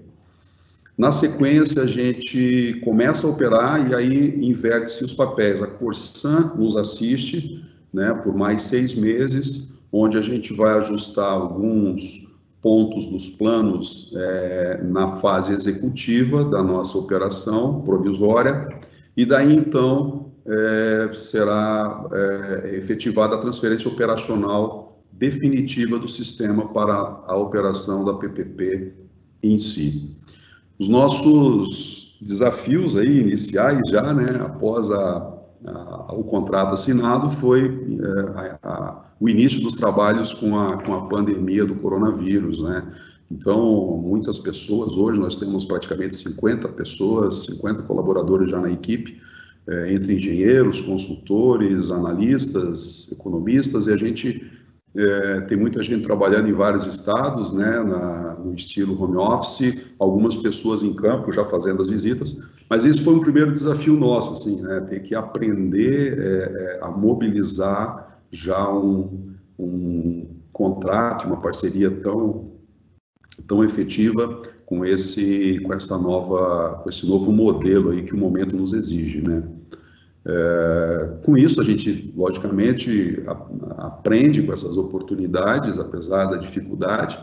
Na 0.98 1.12
sequência, 1.12 1.84
a 1.84 1.86
gente 1.86 2.82
começa 2.84 3.28
a 3.28 3.30
operar 3.30 3.88
e 3.89 3.93
aí 3.93 4.36
inverte-se 4.43 5.04
os 5.04 5.14
papéis. 5.14 5.62
A 5.62 5.68
Corsan 5.68 6.54
nos 6.56 6.76
assiste 6.76 7.64
né, 7.93 8.14
por 8.24 8.36
mais 8.36 8.64
seis 8.64 8.95
meses, 8.95 9.74
onde 9.91 10.18
a 10.18 10.22
gente 10.22 10.54
vai 10.54 10.76
ajustar 10.78 11.32
alguns 11.32 12.28
pontos 12.62 13.06
dos 13.08 13.30
planos 13.30 14.12
é, 14.16 14.82
na 14.84 15.08
fase 15.18 15.54
executiva 15.54 16.43
da 16.43 16.64
nossa 16.64 16.98
operação 16.98 17.82
provisória, 17.82 18.68
e 19.16 19.26
daí 19.26 19.54
então 19.54 20.32
é, 20.45 21.10
será 21.14 22.06
é, 22.12 22.76
efetivada 22.76 23.36
a 23.36 23.39
transferência 23.39 23.89
operacional 23.89 25.00
definitiva 25.12 25.98
do 25.98 26.08
sistema 26.08 26.68
para 26.74 26.93
a 26.93 27.36
operação 27.36 28.04
da 28.04 28.14
PPP 28.14 28.93
em 29.43 29.58
si. 29.58 30.16
Os 30.80 30.88
nossos 30.88 32.17
desafios 32.21 32.97
aí 32.97 33.19
iniciais 33.19 33.89
já, 33.89 34.13
né, 34.13 34.41
após 34.41 34.91
a, 34.91 35.34
a, 35.65 36.13
o 36.13 36.23
contrato 36.23 36.73
assinado, 36.73 37.30
foi 37.30 37.65
é, 37.65 38.57
a, 38.63 39.03
o 39.19 39.30
início 39.30 39.61
dos 39.61 39.73
trabalhos 39.73 40.34
com 40.34 40.57
a, 40.57 40.82
com 40.84 40.93
a 40.93 41.07
pandemia 41.07 41.65
do 41.65 41.75
coronavírus, 41.75 42.61
né, 42.61 42.84
então, 43.30 44.01
muitas 44.05 44.39
pessoas, 44.39 44.95
hoje 44.95 45.19
nós 45.19 45.36
temos 45.36 45.65
praticamente 45.65 46.15
50 46.15 46.69
pessoas, 46.69 47.43
50 47.45 47.84
colaboradores 47.84 48.49
já 48.49 48.59
na 48.59 48.71
equipe, 48.71 49.21
é, 49.67 49.93
entre 49.93 50.15
engenheiros, 50.15 50.82
consultores, 50.82 51.91
analistas, 51.91 53.11
economistas, 53.11 53.88
e 53.88 53.91
a 53.91 53.97
gente 53.97 54.49
é, 54.98 55.41
tem 55.41 55.56
muita 55.56 55.84
gente 55.84 56.02
trabalhando 56.02 56.50
em 56.50 56.54
vários 56.54 56.88
estados, 56.88 57.54
né, 57.54 57.84
na, 57.84 58.34
no 58.34 58.54
estilo 58.56 59.00
home 59.00 59.18
office, 59.18 59.86
algumas 60.00 60.36
pessoas 60.36 60.82
em 60.82 60.93
campo 60.93 61.32
já 61.32 61.45
fazendo 61.45 61.84
as 61.84 61.89
visitas, 61.89 62.39
mas 62.68 62.84
esse 62.84 63.04
foi 63.04 63.14
um 63.14 63.20
primeiro 63.20 63.52
desafio 63.52 63.95
nosso, 63.95 64.34
assim, 64.34 64.60
né, 64.62 64.82
ter 64.82 65.04
que 65.04 65.14
aprender 65.14 66.18
é, 66.18 66.24
é, 66.24 66.80
a 66.82 66.89
mobilizar 66.89 68.22
já 68.32 68.68
um, 68.74 69.34
um 69.60 70.26
contrato, 70.52 71.28
uma 71.28 71.38
parceria 71.38 71.91
tão 71.91 72.58
tão 73.45 73.64
efetiva 73.64 74.41
com 74.66 74.84
esse 74.84 75.60
com 75.60 75.72
essa 75.72 75.95
nova 75.95 76.80
com 76.82 76.89
esse 76.89 77.06
novo 77.06 77.32
modelo 77.32 77.91
aí 77.91 78.02
que 78.02 78.16
o 78.16 78.18
momento 78.18 78.58
nos 78.58 78.74
exige, 78.74 79.22
né? 79.22 79.43
É, 80.30 81.19
com 81.25 81.38
isso, 81.38 81.61
a 81.61 81.63
gente, 81.63 82.13
logicamente, 82.13 83.23
a, 83.25 83.88
aprende 83.88 84.43
com 84.43 84.51
essas 84.51 84.75
oportunidades, 84.75 85.80
apesar 85.80 86.25
da 86.25 86.36
dificuldade. 86.36 87.17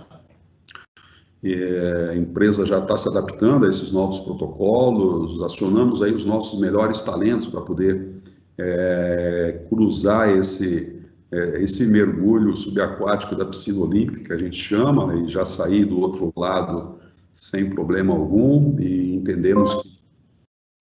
É, 1.43 2.09
a 2.13 2.17
empresa 2.17 2.65
já 2.65 2.79
está 2.79 2.97
se 2.97 3.07
adaptando 3.07 3.67
a 3.67 3.69
esses 3.69 3.93
novos 3.93 4.21
protocolos, 4.21 5.43
acionamos 5.43 6.01
aí 6.01 6.15
os 6.15 6.25
nossos 6.25 6.59
melhores 6.59 7.03
talentos 7.03 7.47
para 7.47 7.61
poder 7.61 8.11
é, 8.57 9.67
cruzar 9.69 10.31
esse, 10.39 11.03
é, 11.31 11.63
esse 11.63 11.87
mergulho 11.87 12.57
subaquático 12.57 13.37
da 13.37 13.45
piscina 13.45 13.81
olímpica, 13.81 14.25
que 14.25 14.33
a 14.33 14.39
gente 14.39 14.57
chama, 14.57 15.15
e 15.17 15.29
já 15.29 15.45
sair 15.45 15.85
do 15.85 16.01
outro 16.01 16.33
lado 16.35 16.95
sem 17.35 17.69
problema 17.69 18.15
algum, 18.15 18.81
e 18.81 19.15
entendemos 19.15 19.75
que 19.75 19.99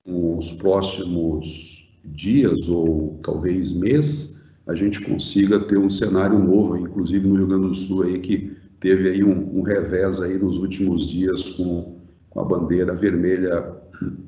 os 0.05 0.53
próximos 0.53 1.72
dias 2.03 2.67
ou 2.67 3.19
talvez 3.23 3.71
mês, 3.71 4.49
a 4.67 4.75
gente 4.75 5.01
consiga 5.01 5.59
ter 5.59 5.77
um 5.77 5.89
cenário 5.89 6.39
novo, 6.39 6.77
inclusive 6.77 7.27
no 7.27 7.35
Rio 7.35 7.47
Grande 7.47 7.67
do 7.67 7.73
Sul 7.73 8.03
aí 8.03 8.19
que 8.19 8.55
teve 8.79 9.09
aí 9.09 9.23
um, 9.23 9.59
um 9.59 9.61
revés 9.61 10.19
aí 10.21 10.37
nos 10.37 10.57
últimos 10.57 11.07
dias 11.07 11.49
com, 11.49 11.97
com 12.29 12.39
a 12.39 12.45
bandeira 12.45 12.93
vermelha 12.93 13.73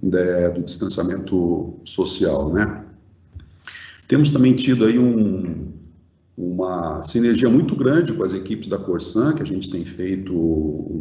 né, 0.01 0.49
do 0.49 0.61
distanciamento 0.61 1.79
social, 1.83 2.53
né? 2.53 2.83
Temos 4.07 4.29
também 4.29 4.53
tido 4.53 4.85
aí 4.85 4.99
um, 4.99 5.73
uma 6.37 7.01
sinergia 7.01 7.49
muito 7.49 7.75
grande 7.75 8.13
com 8.13 8.23
as 8.23 8.33
equipes 8.33 8.67
da 8.67 8.77
Corsan, 8.77 9.33
que 9.33 9.41
a 9.41 9.45
gente 9.45 9.69
tem 9.69 9.83
feito 9.83 10.31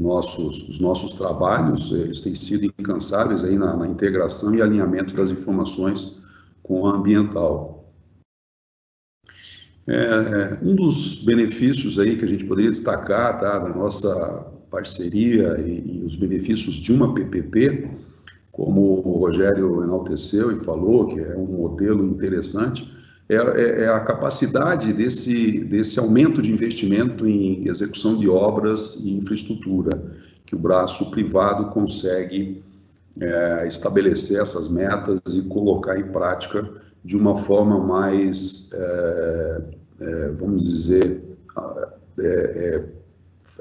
nossos, 0.01 0.66
os 0.68 0.81
nossos 0.81 1.12
trabalhos, 1.12 1.91
eles 1.93 2.20
têm 2.20 2.35
sido 2.35 2.64
incansáveis 2.64 3.45
aí 3.45 3.59
na, 3.59 3.77
na 3.77 3.87
integração 3.87 4.55
e 4.55 4.62
alinhamento 4.62 5.14
das 5.14 5.31
informações 5.31 6.16
com 6.65 6.87
a 6.87 6.97
ambiental. 6.97 7.75
É, 9.87 9.95
é, 9.95 10.59
um 10.62 10.75
dos 10.75 11.15
benefícios 11.17 11.99
aí 11.99 12.17
que 12.17 12.25
a 12.25 12.29
gente 12.29 12.45
poderia 12.47 12.71
destacar 12.71 13.39
tá, 13.39 13.59
da 13.59 13.69
nossa 13.69 14.51
parceria 14.71 15.61
e, 15.61 15.99
e, 15.99 16.03
os 16.03 16.17
benefícios 16.17 16.77
de 16.77 16.91
uma 16.91 17.15
PPP, 17.15 17.91
como 18.51 18.81
o 19.07 19.19
Rogério 19.19 19.85
enalteceu 19.85 20.51
e 20.51 20.65
falou, 20.65 21.09
que 21.09 21.21
é 21.21 21.37
um 21.37 21.45
modelo 21.45 22.05
interessante, 22.07 22.91
é, 23.29 23.35
é, 23.35 23.83
é 23.83 23.89
a 23.89 24.01
capacidade 24.01 24.93
desse, 24.93 25.61
desse 25.65 25.99
aumento 25.99 26.41
de 26.41 26.51
investimento 26.51 27.27
em 27.27 27.69
execução 27.69 28.17
de 28.17 28.29
obras 28.29 28.97
e 29.05 29.12
infraestrutura, 29.12 30.03
que 30.47 30.55
o 30.55 30.59
braço 30.59 31.11
privado 31.11 31.71
consegue 31.71 32.62
é, 33.21 33.67
estabelecer 33.67 34.41
essas 34.41 34.69
metas 34.69 35.21
e 35.35 35.43
colocar 35.49 35.99
em 35.99 36.11
prática 36.11 36.69
de 37.05 37.17
uma 37.17 37.35
forma 37.35 37.79
mais, 37.79 38.71
é, 38.73 39.62
é, 40.01 40.29
vamos 40.31 40.62
dizer, 40.62 41.23
é, 42.19 42.25
é, 42.27 42.85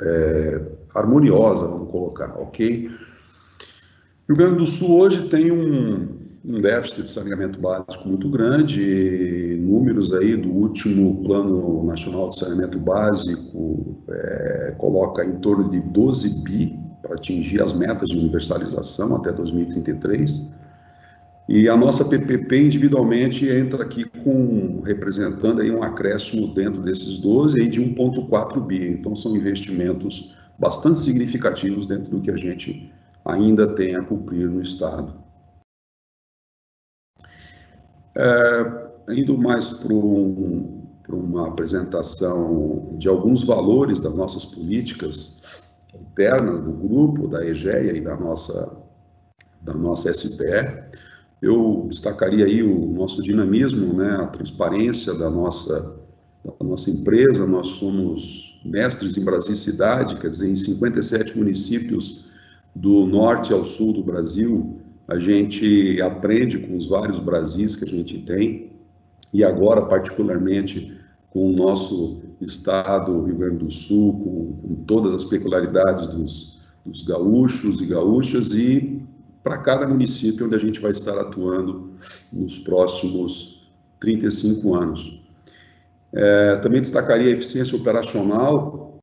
é, 0.01 0.62
harmoniosa, 0.95 1.68
vamos 1.68 1.91
colocar, 1.91 2.39
ok? 2.39 2.89
Rio 4.28 4.38
Grande 4.38 4.56
do 4.56 4.66
Sul 4.66 5.01
hoje 5.01 5.28
tem 5.28 5.51
um, 5.51 6.18
um 6.45 6.62
déficit 6.62 7.04
de 7.04 7.10
saneamento 7.10 7.60
básico 7.60 8.08
muito 8.08 8.30
grande, 8.30 9.60
números 9.62 10.14
aí 10.14 10.38
do 10.38 10.49
último 10.49 11.22
Plano 11.24 11.84
Nacional 11.84 12.30
de 12.30 12.39
Saneamento 12.39 12.80
Básico 12.80 14.01
coloca 14.78 15.26
em 15.26 15.39
torno 15.39 15.70
de 15.70 15.80
12 15.80 16.43
bi 16.43 16.84
para 17.04 17.16
atingir 17.16 17.62
as 17.62 17.74
metas 17.74 18.10
de 18.10 18.18
universalização 18.18 19.18
até 19.18 19.32
2033. 19.32 20.56
E 21.49 21.68
a 21.68 21.76
nossa 21.76 22.06
PPP 22.06 22.58
individualmente 22.58 23.47
entra 23.49 23.84
aqui 23.84 24.06
com 24.24 24.82
representando 24.82 25.62
aí 25.62 25.70
um 25.70 25.84
acréscimo 25.84 26.54
dentro 26.54 26.82
desses 26.82 27.20
12 27.20 27.60
aí 27.60 27.68
de 27.68 27.82
1.4 27.82 28.66
bi. 28.66 28.88
Então 28.88 29.14
são 29.14 29.36
investimentos 29.36 30.34
bastante 30.58 30.99
significativos 30.99 31.86
dentro 31.86 32.10
do 32.10 32.22
que 32.22 32.32
a 32.32 32.38
gente 32.38 32.89
ainda 33.26 33.68
tem 33.76 33.95
a 33.95 34.01
cumprir 34.01 34.47
no 34.47 34.62
estado. 34.62 35.22
É, 38.16 38.89
indo 39.10 39.38
mais 39.38 39.70
para 39.72 39.93
um, 39.93 40.88
uma 41.10 41.49
apresentação 41.49 42.95
de 42.97 43.10
alguns 43.10 43.43
valores 43.43 43.99
das 43.99 44.14
nossas 44.14 44.45
políticas 44.45 45.62
internas 46.00 46.62
do 46.62 46.72
grupo, 46.72 47.28
da 47.28 47.46
EGEA 47.46 47.96
e 47.96 48.02
da 48.02 48.16
nossa, 48.16 48.78
da 49.62 49.74
nossa 49.74 50.14
SPE. 50.14 50.84
Eu 51.41 51.88
destacaria 51.89 52.46
aí 52.46 52.64
o 52.64 52.88
nosso 52.88 53.22
dinamismo, 53.22 53.94
né, 53.94 54.12
a 54.12 54.28
transparência 54.28 55.14
da 55.14 55.30
nossa, 55.30 55.96
da 56.44 56.66
nossa 56.66 56.89
empresa. 56.89 57.46
Nós 57.46 57.68
somos 57.68 58.62
mestres 58.64 59.18
em 59.18 59.24
Brasil-Cidade, 59.24 60.16
quer 60.18 60.30
dizer, 60.30 60.50
em 60.50 60.56
57 60.56 61.38
municípios 61.38 62.26
do 62.76 63.06
norte 63.06 63.54
ao 63.54 63.66
sul 63.66 63.94
do 63.94 64.04
Brasil, 64.04 64.80
a 65.08 65.20
gente 65.20 66.02
aprende 66.02 66.58
com 66.60 66.76
os 66.78 66.88
vários 66.88 67.20
Brasis 67.20 67.76
que 67.76 67.84
a 67.84 67.88
gente 67.88 68.20
tem, 68.20 68.72
e 69.34 69.44
agora, 69.44 69.84
particularmente, 69.84 70.98
com 71.30 71.50
o 71.50 71.52
nosso 71.52 72.22
estado, 72.44 73.24
Rio 73.24 73.38
Grande 73.38 73.66
do 73.66 73.72
Sul, 73.72 74.14
com, 74.14 74.68
com 74.68 74.76
todas 74.86 75.14
as 75.14 75.26
peculiaridades 75.26 76.08
dos, 76.08 76.60
dos 76.86 77.04
gaúchos 77.04 77.82
e 77.82 77.86
gaúchas, 77.86 78.54
e 78.54 79.02
para 79.44 79.58
cada 79.58 79.88
município 79.88 80.46
onde 80.46 80.56
a 80.56 80.60
gente 80.60 80.80
vai 80.80 80.91
estar 80.91 81.20
atuando 81.20 81.91
nos 82.32 82.60
próximos 82.60 83.62
35 84.00 84.76
anos. 84.76 85.24
É, 86.14 86.56
também 86.56 86.82
destacaria 86.82 87.28
a 87.28 87.34
eficiência 87.34 87.78
operacional. 87.78 89.00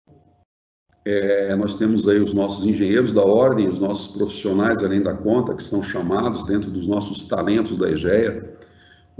É, 1.04 1.54
nós 1.56 1.74
temos 1.74 2.06
aí 2.06 2.20
os 2.20 2.32
nossos 2.32 2.64
engenheiros 2.64 3.12
da 3.12 3.22
ordem, 3.22 3.68
os 3.68 3.80
nossos 3.80 4.14
profissionais 4.14 4.82
além 4.82 5.02
da 5.02 5.14
conta, 5.14 5.54
que 5.54 5.62
são 5.62 5.82
chamados 5.82 6.44
dentro 6.44 6.70
dos 6.70 6.86
nossos 6.86 7.24
talentos 7.24 7.76
da 7.76 7.90
EGEA, 7.90 8.56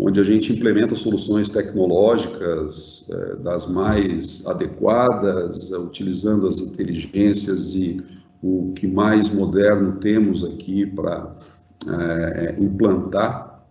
onde 0.02 0.18
a 0.18 0.22
gente 0.22 0.50
implementa 0.50 0.96
soluções 0.96 1.50
tecnológicas 1.50 3.04
é, 3.10 3.36
das 3.36 3.66
mais 3.66 4.46
adequadas, 4.46 5.70
utilizando 5.72 6.48
as 6.48 6.56
inteligências 6.56 7.74
e 7.74 8.00
o 8.42 8.72
que 8.74 8.86
mais 8.86 9.28
moderno 9.28 9.98
temos 10.00 10.42
aqui 10.42 10.86
para 10.86 11.36
é, 11.86 12.56
implantar 12.58 13.62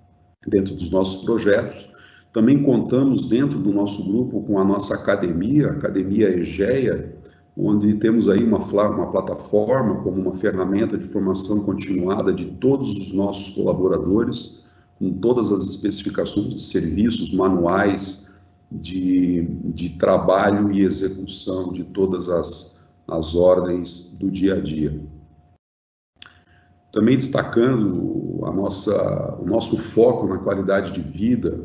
dentro 0.48 0.76
dos 0.76 0.92
nossos 0.92 1.26
projetos. 1.26 1.90
Também 2.32 2.62
contamos 2.62 3.26
dentro 3.26 3.58
do 3.58 3.74
nosso 3.74 4.04
grupo 4.06 4.44
com 4.44 4.60
a 4.60 4.64
nossa 4.64 4.94
academia, 4.94 5.70
a 5.70 5.72
Academia 5.72 6.30
Egeia, 6.30 7.12
onde 7.58 7.96
temos 7.96 8.30
aí 8.30 8.44
uma, 8.44 8.60
uma 8.60 9.12
plataforma 9.12 9.96
como 10.04 10.22
uma 10.22 10.34
ferramenta 10.34 10.96
de 10.96 11.06
formação 11.06 11.66
continuada 11.66 12.32
de 12.32 12.46
todos 12.46 12.92
os 12.92 13.12
nossos 13.12 13.56
colaboradores, 13.56 14.59
com 15.00 15.14
todas 15.14 15.52
as 15.52 15.66
especificações 15.66 16.54
de 16.54 16.60
serviços, 16.60 17.34
manuais 17.34 18.30
de, 18.70 19.48
de 19.64 19.92
trabalho 19.92 20.72
e 20.72 20.84
execução 20.84 21.72
de 21.72 21.86
todas 21.86 22.30
as, 22.30 22.86
as 23.08 23.34
ordens 23.34 24.12
do 24.20 24.30
dia 24.30 24.56
a 24.56 24.60
dia. 24.60 25.02
Também 26.92 27.16
destacando 27.16 28.42
a 28.44 28.52
nossa, 28.52 29.38
o 29.40 29.46
nosso 29.46 29.78
foco 29.78 30.28
na 30.28 30.38
qualidade 30.38 30.92
de 30.92 31.02
vida 31.02 31.60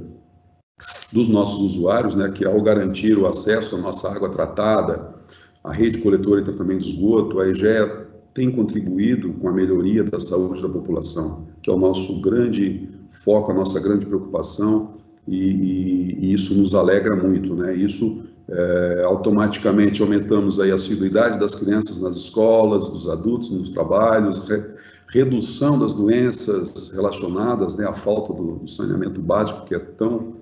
dos 1.12 1.28
nossos 1.28 1.58
usuários, 1.58 2.14
né, 2.14 2.30
que 2.30 2.44
ao 2.44 2.60
garantir 2.62 3.18
o 3.18 3.26
acesso 3.26 3.76
à 3.76 3.78
nossa 3.78 4.10
água 4.10 4.28
tratada, 4.28 5.14
a 5.62 5.72
rede 5.72 5.98
coletora 5.98 6.40
e 6.40 6.44
tratamento 6.44 6.84
de 6.84 6.90
esgoto, 6.90 7.40
a 7.40 7.48
EGEA 7.48 8.08
tem 8.34 8.50
contribuído 8.50 9.32
com 9.34 9.48
a 9.48 9.52
melhoria 9.52 10.04
da 10.04 10.20
saúde 10.20 10.60
da 10.60 10.68
população, 10.68 11.44
que 11.62 11.70
é 11.70 11.72
o 11.72 11.78
nosso 11.78 12.20
grande 12.20 12.93
foco, 13.16 13.50
a 13.50 13.54
nossa 13.54 13.80
grande 13.80 14.06
preocupação, 14.06 14.94
e, 15.26 15.36
e, 15.36 16.18
e 16.20 16.32
isso 16.32 16.54
nos 16.54 16.74
alegra 16.74 17.16
muito, 17.16 17.54
né? 17.54 17.74
Isso 17.74 18.24
é, 18.48 19.02
automaticamente 19.04 20.02
aumentamos 20.02 20.60
aí 20.60 20.70
a 20.70 20.74
assiduidade 20.74 21.38
das 21.38 21.54
crianças 21.54 22.02
nas 22.02 22.16
escolas, 22.16 22.88
dos 22.88 23.08
adultos 23.08 23.50
nos 23.50 23.70
trabalhos, 23.70 24.38
re, 24.48 24.62
redução 25.08 25.78
das 25.78 25.94
doenças 25.94 26.90
relacionadas 26.94 27.76
né, 27.76 27.86
à 27.86 27.92
falta 27.92 28.32
do, 28.32 28.56
do 28.56 28.70
saneamento 28.70 29.20
básico 29.20 29.64
que 29.64 29.74
é 29.74 29.78
tão 29.78 30.34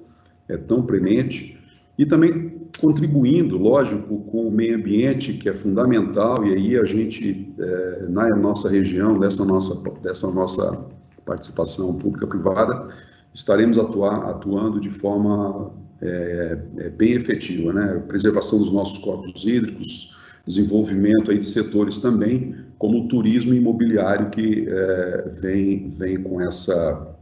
é 0.48 0.56
tão 0.56 0.82
premente 0.82 1.58
e 1.96 2.04
também 2.04 2.60
contribuindo, 2.80 3.58
lógico, 3.58 4.18
com 4.24 4.48
o 4.48 4.50
meio 4.50 4.76
ambiente, 4.76 5.34
que 5.34 5.48
é 5.48 5.52
fundamental, 5.52 6.44
e 6.44 6.54
aí 6.54 6.76
a 6.78 6.84
gente, 6.84 7.54
é, 7.58 8.06
na 8.08 8.28
nossa 8.30 8.68
região, 8.68 9.18
dessa 9.18 9.44
nossa, 9.44 9.90
dessa 10.00 10.30
nossa 10.32 10.86
participação 11.24 11.98
pública-privada, 11.98 12.88
estaremos 13.32 13.78
atuar, 13.78 14.28
atuando 14.28 14.80
de 14.80 14.90
forma 14.90 15.72
é, 16.00 16.58
é, 16.78 16.90
bem 16.90 17.12
efetiva, 17.12 17.72
né? 17.72 18.02
Preservação 18.08 18.58
dos 18.58 18.72
nossos 18.72 18.98
corpos 18.98 19.44
hídricos, 19.44 20.14
desenvolvimento 20.46 21.30
aí 21.30 21.38
de 21.38 21.46
setores 21.46 21.98
também, 21.98 22.56
como 22.76 23.04
o 23.04 23.08
turismo 23.08 23.54
imobiliário, 23.54 24.30
que 24.30 24.66
é, 24.68 25.30
vem, 25.40 25.86
vem 25.86 26.20
com, 26.20 26.40
essa, 26.40 27.16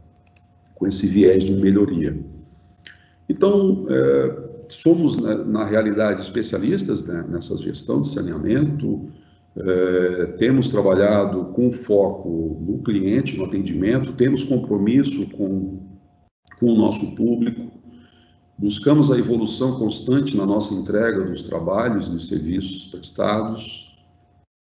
com 0.75 0.87
esse 0.87 1.05
viés 1.05 1.43
de 1.43 1.53
melhoria. 1.53 2.19
Então, 3.29 3.85
é, 3.87 4.49
somos, 4.67 5.17
né, 5.17 5.35
na 5.45 5.63
realidade, 5.63 6.21
especialistas 6.21 7.03
né, 7.03 7.23
nessa 7.29 7.55
gestão 7.57 8.01
de 8.01 8.07
saneamento, 8.07 9.09
é, 9.55 10.25
temos 10.37 10.69
trabalhado 10.69 11.45
com 11.53 11.69
foco 11.71 12.57
no 12.65 12.79
cliente, 12.79 13.37
no 13.37 13.45
atendimento, 13.45 14.13
temos 14.13 14.43
compromisso 14.43 15.27
com, 15.31 15.79
com 16.59 16.67
o 16.67 16.75
nosso 16.75 17.15
público, 17.15 17.71
buscamos 18.57 19.11
a 19.11 19.17
evolução 19.17 19.77
constante 19.77 20.37
na 20.37 20.45
nossa 20.45 20.73
entrega 20.73 21.23
dos 21.25 21.43
trabalhos, 21.43 22.07
dos 22.07 22.27
serviços 22.27 22.85
prestados, 22.85 23.91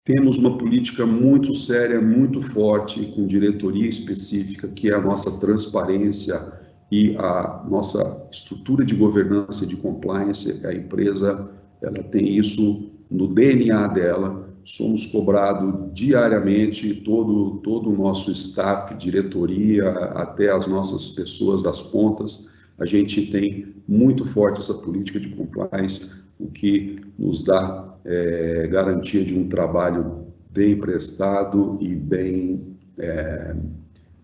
temos 0.04 0.38
uma 0.40 0.58
política 0.58 1.06
muito 1.06 1.54
séria, 1.54 2.02
muito 2.02 2.42
forte, 2.42 3.06
com 3.16 3.28
diretoria 3.28 3.88
específica, 3.88 4.68
que 4.68 4.90
é 4.90 4.96
a 4.96 5.02
nossa 5.02 5.30
transparência 5.40 6.52
e 6.92 7.16
a 7.18 7.64
nossa 7.70 8.28
estrutura 8.32 8.84
de 8.84 8.96
governança 8.96 9.64
e 9.64 9.68
de 9.68 9.76
compliance, 9.76 10.66
a 10.66 10.74
empresa 10.74 11.52
ela 11.82 12.04
tem 12.10 12.36
isso 12.38 12.90
no 13.10 13.28
DNA 13.28 13.88
dela. 13.88 14.49
Somos 14.70 15.08
cobrados 15.08 15.92
diariamente, 15.94 16.94
todo, 17.02 17.58
todo 17.62 17.90
o 17.90 17.98
nosso 17.98 18.32
staff, 18.32 18.94
diretoria, 18.94 19.90
até 19.90 20.52
as 20.52 20.68
nossas 20.68 21.10
pessoas 21.10 21.64
das 21.64 21.82
pontas, 21.82 22.48
a 22.78 22.86
gente 22.86 23.32
tem 23.32 23.74
muito 23.88 24.24
forte 24.24 24.60
essa 24.60 24.76
política 24.76 25.20
de 25.20 25.30
compliance, 25.30 26.12
o 26.40 26.52
que 26.52 27.02
nos 27.18 27.42
dá 27.42 27.98
é, 28.06 28.68
garantia 28.68 29.26
de 29.26 29.36
um 29.36 29.50
trabalho 29.50 30.28
bem 30.52 30.80
prestado 30.80 31.80
e 31.82 31.96
bem 31.96 32.78
é, 33.00 33.56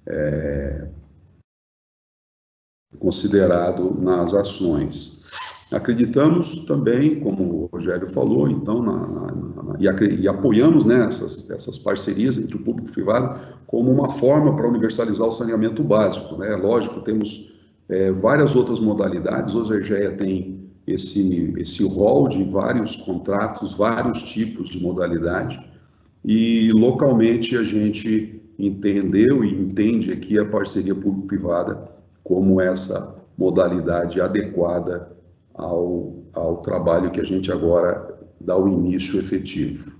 é, 0.05 0.87
considerado 2.99 3.99
nas 3.99 4.35
ações. 4.35 5.21
Acreditamos 5.71 6.57
também, 6.65 7.19
como 7.19 7.63
o 7.63 7.65
Rogério 7.65 8.05
falou, 8.07 8.47
então, 8.47 8.83
na, 8.83 9.07
na, 9.07 9.31
na, 9.31 9.75
e, 9.79 10.21
e, 10.21 10.27
apoiamos 10.27 10.85
né, 10.85 11.05
essas, 11.07 11.49
essas 11.49 11.79
parcerias 11.79 12.37
entre 12.37 12.55
o 12.55 12.59
público 12.59 12.87
e 12.87 12.91
o 12.91 12.93
privado 12.93 13.37
como 13.65 13.91
uma 13.91 14.07
forma 14.07 14.55
para 14.55 14.67
universalizar 14.67 15.27
o 15.27 15.31
saneamento 15.31 15.83
básico. 15.83 16.37
Né? 16.37 16.55
Lógico, 16.55 17.01
temos 17.01 17.51
é, 17.89 18.11
várias 18.11 18.55
outras 18.55 18.79
modalidades, 18.79 19.55
hoje 19.55 19.73
a 19.73 19.77
EGEA 19.77 20.11
tem 20.11 20.69
esse, 20.85 21.53
esse 21.57 21.83
rol 21.83 22.27
de 22.27 22.43
vários 22.43 22.95
contratos, 22.95 23.73
vários 23.73 24.21
tipos 24.21 24.69
de 24.69 24.79
modalidade, 24.79 25.57
e 26.23 26.71
localmente 26.73 27.57
a 27.57 27.63
gente 27.63 28.39
entendeu 28.57 29.43
e 29.43 29.53
entende 29.53 30.11
aqui 30.11 30.37
a 30.39 30.45
parceria 30.45 30.93
público-privada 30.93 31.85
como 32.23 32.61
essa 32.61 33.23
modalidade 33.37 34.21
adequada 34.21 35.14
ao, 35.57 36.23
ao 36.33 36.57
trabalho 36.57 37.11
que 37.11 37.19
a 37.19 37.23
gente 37.23 37.51
agora 37.51 38.17
dá 38.39 38.57
o 38.57 38.67
início 38.67 39.17
efetivo. 39.19 39.97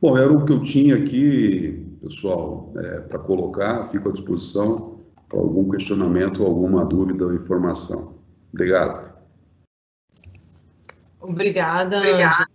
Bom, 0.00 0.16
era 0.16 0.32
o 0.32 0.44
que 0.44 0.52
eu 0.52 0.62
tinha 0.62 0.96
aqui, 0.96 1.84
pessoal, 2.00 2.72
é, 2.76 3.00
para 3.00 3.18
colocar, 3.18 3.82
fico 3.84 4.08
à 4.08 4.12
disposição 4.12 5.00
para 5.28 5.38
algum 5.38 5.68
questionamento, 5.70 6.44
alguma 6.44 6.84
dúvida 6.84 7.24
ou 7.24 7.34
informação. 7.34 8.18
Obrigado. 8.52 9.12
Obrigada. 11.20 11.98
Obrigada. 11.98 12.46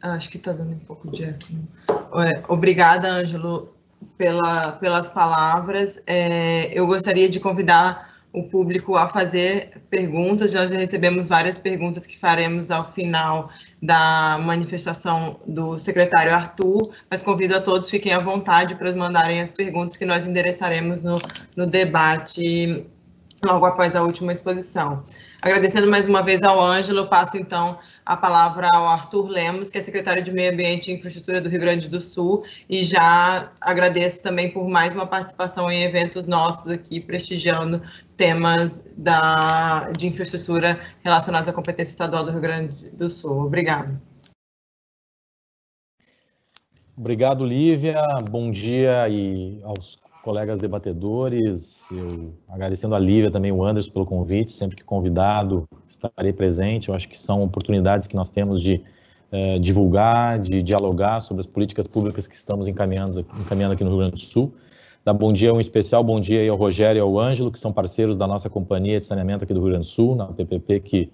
Acho 0.00 0.30
que 0.30 0.36
está 0.36 0.52
dando 0.52 0.72
um 0.72 0.78
pouco 0.78 1.10
de 1.10 1.24
eco. 1.24 1.46
É, 2.22 2.44
obrigada, 2.46 3.08
Ângelo 3.08 3.74
pela, 4.16 4.72
pelas 4.72 5.08
palavras. 5.08 6.00
É, 6.06 6.70
eu 6.78 6.86
gostaria 6.86 7.28
de 7.28 7.40
convidar 7.40 8.07
o 8.32 8.42
público 8.42 8.96
a 8.96 9.08
fazer 9.08 9.80
perguntas. 9.90 10.54
Nós 10.54 10.70
já 10.70 10.76
recebemos 10.76 11.28
várias 11.28 11.58
perguntas 11.58 12.06
que 12.06 12.18
faremos 12.18 12.70
ao 12.70 12.90
final 12.90 13.50
da 13.82 14.38
manifestação 14.42 15.40
do 15.46 15.78
secretário 15.78 16.34
Arthur, 16.34 16.90
mas 17.10 17.22
convido 17.22 17.56
a 17.56 17.60
todos, 17.60 17.88
fiquem 17.88 18.12
à 18.12 18.18
vontade 18.18 18.74
para 18.74 18.92
mandarem 18.92 19.40
as 19.40 19.52
perguntas 19.52 19.96
que 19.96 20.04
nós 20.04 20.26
endereçaremos 20.26 21.02
no, 21.02 21.16
no 21.56 21.66
debate 21.66 22.84
logo 23.44 23.64
após 23.66 23.94
a 23.94 24.02
última 24.02 24.32
exposição. 24.32 25.04
Agradecendo 25.40 25.86
mais 25.86 26.06
uma 26.06 26.22
vez 26.22 26.42
ao 26.42 26.60
Ângelo, 26.60 27.06
passo 27.06 27.36
então 27.36 27.78
a 28.04 28.16
palavra 28.16 28.68
ao 28.72 28.88
Arthur 28.88 29.28
Lemos, 29.28 29.70
que 29.70 29.78
é 29.78 29.82
secretário 29.82 30.22
de 30.22 30.32
Meio 30.32 30.50
Ambiente 30.52 30.90
e 30.90 30.94
Infraestrutura 30.94 31.40
do 31.40 31.48
Rio 31.48 31.60
Grande 31.60 31.88
do 31.88 32.00
Sul, 32.00 32.42
e 32.68 32.82
já 32.82 33.52
agradeço 33.60 34.22
também 34.22 34.50
por 34.50 34.66
mais 34.66 34.94
uma 34.94 35.06
participação 35.06 35.70
em 35.70 35.82
eventos 35.82 36.26
nossos 36.26 36.70
aqui, 36.70 37.00
prestigiando 37.00 37.82
temas 38.18 38.84
da, 38.96 39.90
de 39.96 40.08
infraestrutura 40.08 40.78
relacionados 41.02 41.48
à 41.48 41.52
competência 41.52 41.92
estadual 41.92 42.24
do 42.24 42.32
Rio 42.32 42.40
Grande 42.40 42.90
do 42.90 43.08
Sul. 43.08 43.44
Obrigado. 43.44 43.98
Obrigado, 46.98 47.46
Lívia. 47.46 48.02
Bom 48.30 48.50
dia 48.50 49.08
e 49.08 49.60
aos 49.62 49.96
colegas 50.22 50.60
debatedores, 50.60 51.86
eu 51.92 52.34
agradecendo 52.48 52.94
a 52.96 52.98
Lívia 52.98 53.30
também, 53.30 53.52
o 53.52 53.64
Anderson 53.64 53.92
pelo 53.92 54.04
convite, 54.04 54.50
sempre 54.50 54.76
que 54.76 54.82
convidado 54.82 55.66
estarei 55.86 56.32
presente, 56.32 56.88
eu 56.88 56.94
acho 56.94 57.08
que 57.08 57.16
são 57.16 57.42
oportunidades 57.42 58.08
que 58.08 58.16
nós 58.16 58.30
temos 58.30 58.60
de 58.60 58.82
eh, 59.30 59.58
divulgar, 59.58 60.40
de 60.40 60.60
dialogar 60.60 61.20
sobre 61.20 61.40
as 61.40 61.46
políticas 61.46 61.86
públicas 61.86 62.26
que 62.26 62.34
estamos 62.34 62.66
encaminhando, 62.66 63.20
encaminhando 63.40 63.74
aqui 63.74 63.84
no 63.84 63.90
Rio 63.90 63.98
Grande 64.00 64.16
do 64.16 64.20
Sul. 64.20 64.52
Dar 65.08 65.14
bom 65.14 65.32
dia, 65.32 65.54
um 65.54 65.58
especial 65.58 66.04
bom 66.04 66.20
dia 66.20 66.42
aí 66.42 66.50
ao 66.50 66.56
Rogério 66.58 66.98
e 66.98 67.00
ao 67.00 67.18
Ângelo, 67.18 67.50
que 67.50 67.58
são 67.58 67.72
parceiros 67.72 68.18
da 68.18 68.26
nossa 68.26 68.50
companhia 68.50 68.98
de 68.98 69.06
saneamento 69.06 69.42
aqui 69.42 69.54
do 69.54 69.60
Rio 69.60 69.70
Grande 69.70 69.86
do 69.86 69.90
Sul, 69.90 70.14
na 70.14 70.26
PPP, 70.26 70.80
que 70.80 71.10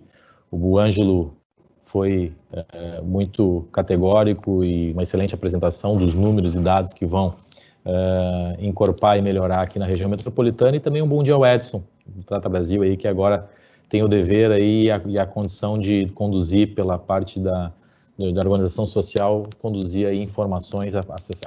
o 0.51 0.76
Ângelo 0.76 1.36
foi 1.84 2.32
é, 2.53 3.01
muito 3.03 3.68
categórico 3.70 4.64
e 4.64 4.90
uma 4.95 5.05
excelente 5.05 5.32
apresentação 5.32 5.97
dos 5.97 6.12
números 6.12 6.57
e 6.57 6.59
dados 6.59 6.92
que 6.92 7.07
vão 7.07 7.28
uh, 7.28 8.59
encorpar 8.59 9.16
e 9.16 9.22
melhorar 9.22 9.62
aqui 9.62 9.78
na 9.78 9.86
região 9.86 10.11
metropolitana. 10.11 10.74
E 10.74 10.80
também 10.80 11.01
um 11.01 11.07
bom 11.07 11.22
dia 11.22 11.34
ao 11.34 11.47
Edson, 11.47 11.80
do 12.05 12.24
Trata 12.24 12.49
Brasil 12.49 12.82
aí, 12.82 12.97
que 12.97 13.07
agora 13.07 13.49
tem 13.88 14.03
o 14.03 14.09
dever 14.09 14.51
aí 14.51 14.86
e 14.86 14.90
a, 14.90 15.01
e 15.07 15.20
a 15.20 15.24
condição 15.24 15.78
de 15.78 16.07
conduzir 16.14 16.74
pela 16.74 16.99
parte 16.99 17.38
da, 17.38 17.72
da 18.16 18.42
organização 18.42 18.86
social, 18.86 19.42
conduzir 19.60 20.06
aí 20.06 20.22
informações, 20.22 20.94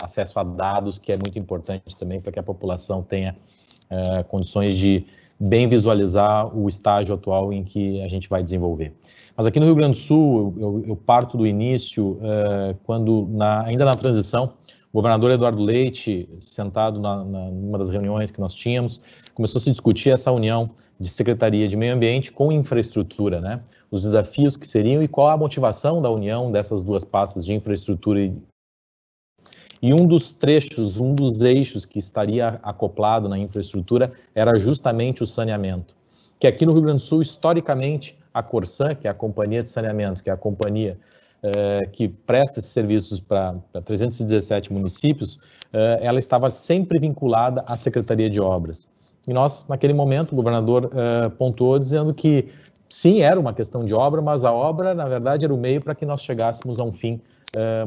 acesso 0.04 0.40
a 0.40 0.44
dados, 0.44 1.00
que 1.00 1.12
é 1.12 1.16
muito 1.16 1.40
importante 1.40 1.98
também 1.98 2.22
para 2.22 2.32
que 2.32 2.40
a 2.40 2.44
população 2.44 3.02
tenha 3.02 3.36
uh, 3.90 4.24
condições 4.26 4.78
de 4.78 5.06
bem 5.40 5.68
visualizar 5.68 6.54
o 6.58 6.68
estágio 6.68 7.16
atual 7.16 7.54
em 7.54 7.64
que 7.64 8.02
a 8.02 8.08
gente 8.08 8.28
vai 8.28 8.44
desenvolver. 8.44 8.94
Mas 9.36 9.46
aqui 9.46 9.60
no 9.60 9.66
Rio 9.66 9.76
Grande 9.76 10.00
do 10.00 10.04
Sul, 10.04 10.54
eu, 10.58 10.84
eu 10.88 10.96
parto 10.96 11.38
do 11.38 11.46
início, 11.48 12.14
uh, 12.14 12.76
quando 12.84 13.28
na, 13.32 13.64
ainda 13.64 13.86
na 13.86 13.94
transição, 13.94 14.54
o 14.92 14.98
governador 14.98 15.32
Eduardo 15.32 15.62
Leite, 15.62 16.28
sentado 16.32 17.00
na, 17.00 17.24
na, 17.24 17.52
numa 17.52 17.78
das 17.78 17.88
reuniões 17.88 18.32
que 18.32 18.42
nós 18.42 18.54
tínhamos, 18.54 19.00
começou 19.34 19.60
a 19.60 19.62
se 19.62 19.70
discutir 19.70 20.10
essa 20.10 20.32
união 20.32 20.70
de 21.00 21.08
Secretaria 21.08 21.68
de 21.68 21.78
Meio 21.78 21.94
Ambiente 21.94 22.32
com 22.32 22.52
infraestrutura, 22.52 23.40
né? 23.40 23.62
Os 23.92 24.02
desafios 24.04 24.58
que 24.58 24.68
seriam 24.68 25.02
e 25.02 25.08
qual 25.08 25.30
a 25.30 25.38
motivação 25.38 26.02
da 26.02 26.10
união 26.10 26.52
dessas 26.52 26.84
duas 26.84 27.04
pastas 27.04 27.46
de 27.46 27.54
infraestrutura 27.54 28.22
e 28.22 28.34
e 29.82 29.94
um 29.94 30.08
dos 30.08 30.34
trechos, 30.34 31.00
um 31.00 31.14
dos 31.14 31.42
eixos 31.42 31.86
que 31.86 32.00
estaria 32.00 32.60
acoplado 32.64 33.30
na 33.30 33.38
infraestrutura 33.38 34.12
era 34.34 34.58
justamente 34.58 35.22
o 35.22 35.28
saneamento. 35.28 35.96
Que 36.40 36.48
aqui 36.48 36.66
no 36.66 36.74
Rio 36.74 36.84
Grande 36.84 37.02
do 37.02 37.06
Sul, 37.06 37.22
historicamente, 37.22 38.18
a 38.34 38.42
Corsan, 38.42 38.96
que 38.96 39.08
é 39.08 39.12
a 39.12 39.14
companhia 39.14 39.64
de 39.64 39.70
saneamento, 39.70 40.24
que 40.24 40.30
é 40.30 40.34
a 40.34 40.38
companhia 40.38 40.98
é, 41.44 41.86
que 41.88 42.08
presta 42.08 42.60
esses 42.60 42.72
serviços 42.72 43.20
para 43.20 43.56
317 43.86 44.72
municípios, 44.74 45.38
é, 45.72 46.00
ela 46.02 46.20
estava 46.20 46.50
sempre 46.50 47.00
vinculada 47.00 47.64
à 47.68 47.78
Secretaria 47.78 48.30
de 48.30 48.42
Obras. 48.42 48.88
E 49.28 49.34
nós, 49.34 49.66
naquele 49.68 49.94
momento, 49.94 50.32
o 50.32 50.36
governador 50.36 50.92
é, 50.94 51.30
pontuou 51.30 51.78
dizendo 51.78 52.14
que 52.14 52.48
sim, 52.90 53.22
era 53.22 53.40
uma 53.40 53.54
questão 53.54 53.84
de 53.84 53.94
obra, 53.94 54.22
mas 54.22 54.46
a 54.46 54.52
obra, 54.52 54.94
na 54.96 55.06
verdade, 55.06 55.44
era 55.44 55.54
o 55.54 55.58
meio 55.58 55.84
para 55.84 55.94
que 55.94 56.06
nós 56.06 56.22
chegássemos 56.22 56.80
a 56.80 56.84
um 56.84 56.92
fim 56.92 57.20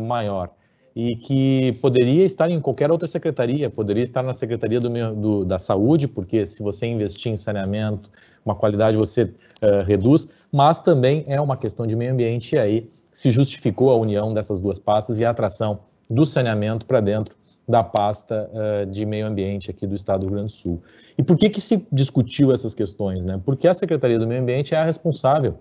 maior. 0.00 0.50
E 0.94 1.14
que 1.16 1.70
poderia 1.80 2.24
estar 2.24 2.50
em 2.50 2.60
qualquer 2.60 2.90
outra 2.90 3.06
secretaria, 3.06 3.70
poderia 3.70 4.02
estar 4.02 4.22
na 4.22 4.34
Secretaria 4.34 4.80
do, 4.80 5.14
do, 5.14 5.44
da 5.44 5.58
Saúde, 5.58 6.08
porque 6.08 6.46
se 6.46 6.62
você 6.62 6.86
investir 6.86 7.32
em 7.32 7.36
saneamento, 7.36 8.10
uma 8.44 8.56
qualidade 8.56 8.96
você 8.96 9.22
uh, 9.22 9.82
reduz, 9.86 10.50
mas 10.52 10.80
também 10.80 11.22
é 11.28 11.40
uma 11.40 11.56
questão 11.56 11.86
de 11.86 11.94
meio 11.94 12.12
ambiente 12.12 12.56
e 12.56 12.60
aí 12.60 12.90
se 13.12 13.30
justificou 13.30 13.90
a 13.90 13.96
união 13.96 14.32
dessas 14.32 14.60
duas 14.60 14.78
pastas 14.78 15.20
e 15.20 15.24
a 15.24 15.30
atração 15.30 15.80
do 16.08 16.26
saneamento 16.26 16.86
para 16.86 17.00
dentro 17.00 17.36
da 17.70 17.82
pasta 17.82 18.50
uh, 18.52 18.86
de 18.90 19.06
meio 19.06 19.26
ambiente 19.26 19.70
aqui 19.70 19.86
do 19.86 19.94
estado 19.94 20.20
do 20.20 20.26
Rio 20.26 20.36
Grande 20.36 20.52
do 20.52 20.56
Sul. 20.56 20.82
E 21.16 21.22
por 21.22 21.38
que 21.38 21.48
que 21.48 21.60
se 21.60 21.86
discutiu 21.90 22.52
essas 22.52 22.74
questões? 22.74 23.24
Né? 23.24 23.40
Porque 23.44 23.68
a 23.68 23.74
Secretaria 23.74 24.18
do 24.18 24.26
Meio 24.26 24.42
Ambiente 24.42 24.74
é 24.74 24.78
a 24.78 24.84
responsável 24.84 25.58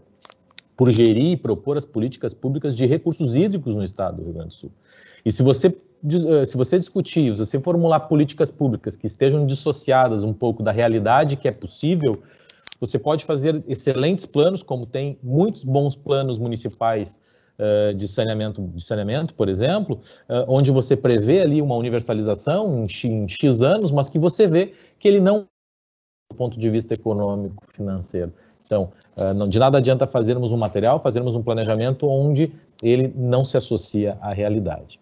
por 0.76 0.92
gerir 0.92 1.34
e 1.34 1.38
propor 1.38 1.78
as 1.78 1.86
políticas 1.86 2.34
públicas 2.34 2.76
de 2.76 2.86
recursos 2.86 3.36
hídricos 3.36 3.76
no 3.76 3.84
estado 3.84 4.18
do 4.18 4.24
Rio 4.24 4.34
Grande 4.34 4.50
do 4.50 4.54
Sul. 4.54 4.72
E 5.26 5.32
se 5.32 5.44
você, 5.44 5.68
eh, 5.68 6.46
se 6.46 6.56
você 6.56 6.78
discutir, 6.78 7.36
se 7.36 7.46
você 7.46 7.60
formular 7.60 8.00
políticas 8.02 8.50
públicas 8.50 8.96
que 8.96 9.06
estejam 9.06 9.46
dissociadas 9.46 10.24
um 10.24 10.34
pouco 10.34 10.64
da 10.64 10.72
realidade 10.72 11.36
que 11.36 11.48
é 11.48 11.52
possível, 11.52 12.18
você 12.80 12.98
pode 12.98 13.26
fazer 13.26 13.62
excelentes 13.68 14.26
planos, 14.26 14.64
como 14.64 14.86
tem 14.86 15.18
muitos 15.22 15.66
bons 15.66 15.96
planos 15.96 16.40
municipais 16.40 17.20
de 17.94 18.08
saneamento, 18.08 18.62
de 18.62 18.84
saneamento, 18.84 19.34
por 19.34 19.50
exemplo, 19.50 20.00
uh, 20.30 20.46
onde 20.48 20.72
você 20.72 20.96
prevê 20.96 21.42
ali 21.42 21.62
uma 21.62 21.76
universalização 21.76 22.68
em 22.72 23.28
X, 23.28 23.62
anos, 23.62 23.92
mas 23.92 24.10
que 24.10 24.18
você 24.18 24.48
vê 24.48 24.74
que 25.00 25.08
ele 25.08 25.20
não 25.20 25.46
do 26.32 26.38
ponto 26.38 26.60
de 26.60 26.70
vista 26.70 26.94
econômico, 26.94 27.64
financeiro. 27.74 28.32
Então, 28.66 28.94
de 29.50 29.58
nada 29.58 29.80
adianta 29.80 30.06
fazermos 30.06 30.52
um 30.52 30.58
material, 30.58 31.02
fazermos 31.02 31.34
um 31.34 31.42
planejamento 31.42 32.08
onde 32.08 32.52
ele 32.84 33.12
não 33.16 33.44
se 33.44 33.58
associa 33.58 34.16
à 34.22 34.32
realidade. 34.32 35.00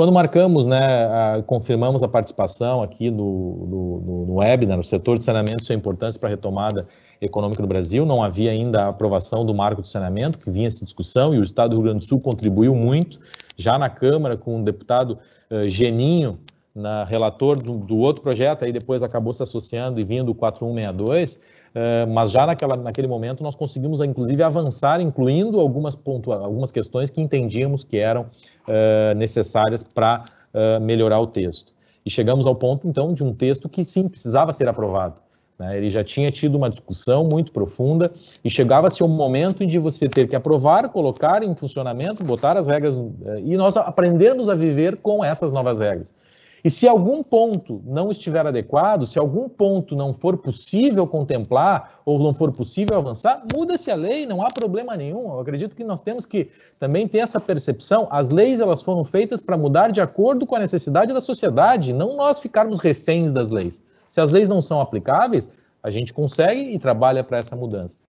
Quando 0.00 0.14
marcamos, 0.14 0.66
né, 0.66 0.78
a, 0.78 1.42
confirmamos 1.42 2.02
a 2.02 2.08
participação 2.08 2.82
aqui 2.82 3.10
do, 3.10 3.66
do, 3.68 4.24
no 4.28 4.34
webinar, 4.36 4.78
no 4.78 4.82
setor 4.82 5.18
de 5.18 5.24
saneamento, 5.24 5.62
sua 5.62 5.74
importância 5.74 6.18
para 6.18 6.30
a 6.30 6.30
retomada 6.30 6.80
econômica 7.20 7.60
do 7.60 7.68
Brasil, 7.68 8.06
não 8.06 8.22
havia 8.22 8.50
ainda 8.50 8.80
a 8.80 8.88
aprovação 8.88 9.44
do 9.44 9.54
marco 9.54 9.82
de 9.82 9.88
saneamento, 9.90 10.38
que 10.38 10.50
vinha 10.50 10.68
essa 10.68 10.82
discussão, 10.86 11.34
e 11.34 11.38
o 11.38 11.42
Estado 11.42 11.72
do 11.72 11.76
Rio 11.76 11.82
Grande 11.82 11.98
do 11.98 12.04
Sul 12.06 12.18
contribuiu 12.22 12.74
muito, 12.74 13.18
já 13.58 13.76
na 13.78 13.90
Câmara, 13.90 14.38
com 14.38 14.58
o 14.58 14.64
deputado 14.64 15.18
uh, 15.50 15.68
Geninho, 15.68 16.38
na 16.74 17.04
relator 17.04 17.62
do, 17.62 17.76
do, 17.76 17.98
outro 17.98 18.22
projeto, 18.22 18.64
aí 18.64 18.72
depois 18.72 19.02
acabou 19.02 19.34
se 19.34 19.42
associando 19.42 20.00
e 20.00 20.02
vindo 20.02 20.30
o 20.30 20.34
4162, 20.34 21.34
uh, 21.34 22.10
mas 22.10 22.30
já 22.30 22.46
naquela, 22.46 22.74
naquele 22.74 23.06
momento 23.06 23.42
nós 23.42 23.54
conseguimos, 23.54 24.00
inclusive, 24.00 24.42
avançar, 24.42 24.98
incluindo 24.98 25.60
algumas, 25.60 25.94
pontua, 25.94 26.38
algumas 26.38 26.72
questões 26.72 27.10
que 27.10 27.20
entendíamos 27.20 27.84
que 27.84 27.98
eram 27.98 28.30
uh, 28.66 29.14
necessárias 29.16 29.82
para 29.82 30.24
uh, 30.54 30.80
melhorar 30.80 31.20
o 31.20 31.26
texto. 31.26 31.72
E 32.04 32.10
chegamos 32.10 32.46
ao 32.46 32.54
ponto, 32.54 32.88
então, 32.88 33.12
de 33.12 33.22
um 33.22 33.32
texto 33.32 33.68
que 33.68 33.84
sim 33.84 34.08
precisava 34.08 34.52
ser 34.52 34.68
aprovado. 34.68 35.16
Né? 35.58 35.76
Ele 35.76 35.90
já 35.90 36.02
tinha 36.02 36.30
tido 36.32 36.56
uma 36.56 36.70
discussão 36.70 37.28
muito 37.30 37.52
profunda 37.52 38.10
e 38.42 38.48
chegava-se 38.48 39.04
um 39.04 39.08
momento 39.08 39.66
de 39.66 39.78
você 39.78 40.08
ter 40.08 40.26
que 40.26 40.34
aprovar, 40.34 40.88
colocar 40.88 41.42
em 41.42 41.54
funcionamento, 41.54 42.24
botar 42.24 42.56
as 42.56 42.66
regras 42.66 42.98
e 43.44 43.56
nós 43.58 43.76
aprendermos 43.76 44.48
a 44.48 44.54
viver 44.54 44.96
com 44.96 45.22
essas 45.22 45.52
novas 45.52 45.80
regras. 45.80 46.14
E 46.62 46.68
se 46.68 46.86
algum 46.86 47.22
ponto 47.22 47.82
não 47.86 48.10
estiver 48.10 48.46
adequado, 48.46 49.06
se 49.06 49.18
algum 49.18 49.48
ponto 49.48 49.96
não 49.96 50.12
for 50.12 50.36
possível 50.36 51.06
contemplar 51.06 52.00
ou 52.04 52.18
não 52.18 52.34
for 52.34 52.52
possível 52.52 52.98
avançar, 52.98 53.42
muda-se 53.54 53.90
a 53.90 53.94
lei, 53.94 54.26
não 54.26 54.44
há 54.44 54.48
problema 54.48 54.94
nenhum. 54.94 55.32
Eu 55.32 55.40
acredito 55.40 55.74
que 55.74 55.82
nós 55.82 56.00
temos 56.00 56.26
que 56.26 56.50
também 56.78 57.08
ter 57.08 57.22
essa 57.22 57.40
percepção. 57.40 58.06
As 58.10 58.28
leis 58.28 58.60
elas 58.60 58.82
foram 58.82 59.04
feitas 59.04 59.40
para 59.40 59.56
mudar 59.56 59.90
de 59.90 60.00
acordo 60.00 60.46
com 60.46 60.54
a 60.54 60.60
necessidade 60.60 61.14
da 61.14 61.20
sociedade, 61.20 61.92
não 61.94 62.16
nós 62.16 62.38
ficarmos 62.38 62.78
reféns 62.80 63.32
das 63.32 63.48
leis. 63.48 63.82
Se 64.08 64.20
as 64.20 64.30
leis 64.30 64.48
não 64.48 64.60
são 64.60 64.80
aplicáveis, 64.80 65.50
a 65.82 65.90
gente 65.90 66.12
consegue 66.12 66.74
e 66.74 66.78
trabalha 66.78 67.24
para 67.24 67.38
essa 67.38 67.56
mudança. 67.56 68.02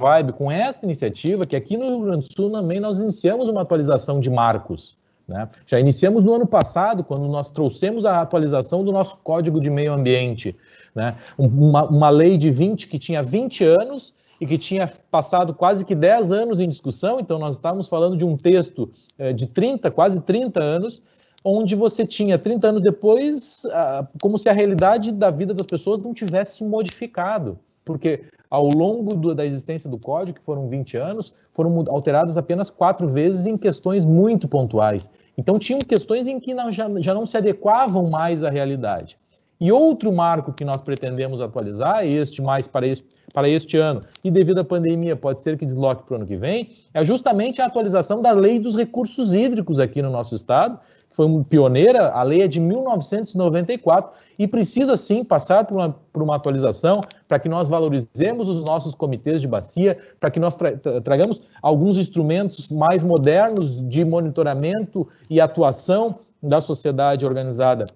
Vibe 0.00 0.32
com 0.32 0.50
essa 0.50 0.84
iniciativa 0.84 1.44
que 1.44 1.54
aqui 1.54 1.76
no 1.76 1.86
Rio 1.86 2.00
Grande 2.00 2.28
do 2.28 2.34
Sul 2.34 2.50
também 2.50 2.80
nós 2.80 2.98
iniciamos 2.98 3.48
uma 3.48 3.62
atualização 3.62 4.18
de 4.18 4.28
marcos 4.28 4.96
né? 5.28 5.48
Já 5.66 5.78
iniciamos 5.78 6.24
no 6.24 6.34
ano 6.34 6.46
passado, 6.46 7.04
quando 7.04 7.26
nós 7.28 7.50
trouxemos 7.50 8.04
a 8.04 8.20
atualização 8.20 8.84
do 8.84 8.92
nosso 8.92 9.22
Código 9.22 9.60
de 9.60 9.70
Meio 9.70 9.92
Ambiente. 9.92 10.56
Né? 10.94 11.16
Uma, 11.38 11.84
uma 11.84 12.10
lei 12.10 12.36
de 12.36 12.50
20 12.50 12.86
que 12.86 12.98
tinha 12.98 13.22
20 13.22 13.64
anos 13.64 14.14
e 14.40 14.46
que 14.46 14.58
tinha 14.58 14.90
passado 15.10 15.54
quase 15.54 15.84
que 15.84 15.94
10 15.94 16.32
anos 16.32 16.60
em 16.60 16.68
discussão, 16.68 17.20
então 17.20 17.38
nós 17.38 17.54
estávamos 17.54 17.88
falando 17.88 18.16
de 18.16 18.24
um 18.24 18.36
texto 18.36 18.90
é, 19.18 19.32
de 19.32 19.46
30, 19.46 19.90
quase 19.90 20.20
30 20.20 20.60
anos, 20.60 21.00
onde 21.44 21.74
você 21.74 22.06
tinha 22.06 22.38
30 22.38 22.68
anos 22.68 22.82
depois, 22.82 23.62
ah, 23.70 24.04
como 24.20 24.38
se 24.38 24.48
a 24.48 24.52
realidade 24.52 25.12
da 25.12 25.30
vida 25.30 25.54
das 25.54 25.66
pessoas 25.66 26.02
não 26.02 26.12
tivesse 26.12 26.64
modificado 26.64 27.58
porque 27.84 28.24
ao 28.50 28.68
longo 28.68 29.14
do, 29.14 29.34
da 29.34 29.46
existência 29.46 29.88
do 29.88 29.98
código, 29.98 30.38
que 30.38 30.44
foram 30.44 30.68
20 30.68 30.96
anos, 30.98 31.48
foram 31.52 31.84
alteradas 31.90 32.36
apenas 32.36 32.68
quatro 32.68 33.08
vezes 33.08 33.46
em 33.46 33.56
questões 33.56 34.04
muito 34.04 34.46
pontuais. 34.46 35.10
Então, 35.38 35.58
tinham 35.58 35.78
questões 35.78 36.26
em 36.26 36.38
que 36.38 36.52
não, 36.52 36.70
já, 36.70 36.86
já 36.98 37.14
não 37.14 37.24
se 37.24 37.36
adequavam 37.36 38.10
mais 38.10 38.44
à 38.44 38.50
realidade. 38.50 39.16
E 39.58 39.70
outro 39.70 40.12
marco 40.12 40.52
que 40.52 40.64
nós 40.64 40.82
pretendemos 40.82 41.40
atualizar, 41.40 42.04
este 42.04 42.42
mais 42.42 42.66
para 42.66 42.86
este, 42.86 43.06
para 43.32 43.48
este 43.48 43.76
ano, 43.78 44.00
e 44.24 44.30
devido 44.30 44.58
à 44.58 44.64
pandemia 44.64 45.14
pode 45.14 45.40
ser 45.40 45.56
que 45.56 45.64
desloque 45.64 46.02
para 46.02 46.14
o 46.14 46.16
ano 46.16 46.26
que 46.26 46.36
vem, 46.36 46.72
é 46.92 47.04
justamente 47.04 47.62
a 47.62 47.66
atualização 47.66 48.20
da 48.20 48.32
lei 48.32 48.58
dos 48.58 48.76
recursos 48.76 49.32
hídricos 49.32 49.78
aqui 49.78 50.02
no 50.02 50.10
nosso 50.10 50.34
estado, 50.34 50.78
que 51.12 51.16
foi 51.16 51.26
pioneira, 51.48 52.10
a 52.10 52.22
lei 52.22 52.42
é 52.42 52.48
de 52.48 52.58
1994 52.58 54.10
e 54.38 54.48
precisa 54.48 54.96
sim 54.96 55.24
passar 55.24 55.64
por 55.64 55.76
uma, 55.76 55.96
por 56.12 56.22
uma 56.22 56.36
atualização 56.36 56.94
para 57.28 57.38
que 57.38 57.48
nós 57.48 57.68
valorizemos 57.68 58.48
os 58.48 58.62
nossos 58.62 58.94
comitês 58.94 59.40
de 59.40 59.46
bacia, 59.46 59.98
para 60.18 60.30
que 60.30 60.40
nós 60.40 60.56
tra 60.56 60.72
tragamos 60.76 61.42
alguns 61.60 61.98
instrumentos 61.98 62.68
mais 62.70 63.02
modernos 63.02 63.86
de 63.88 64.04
monitoramento 64.04 65.06
e 65.30 65.40
atuação 65.40 66.18
da 66.42 66.60
sociedade 66.60 67.24
organizada 67.24 67.86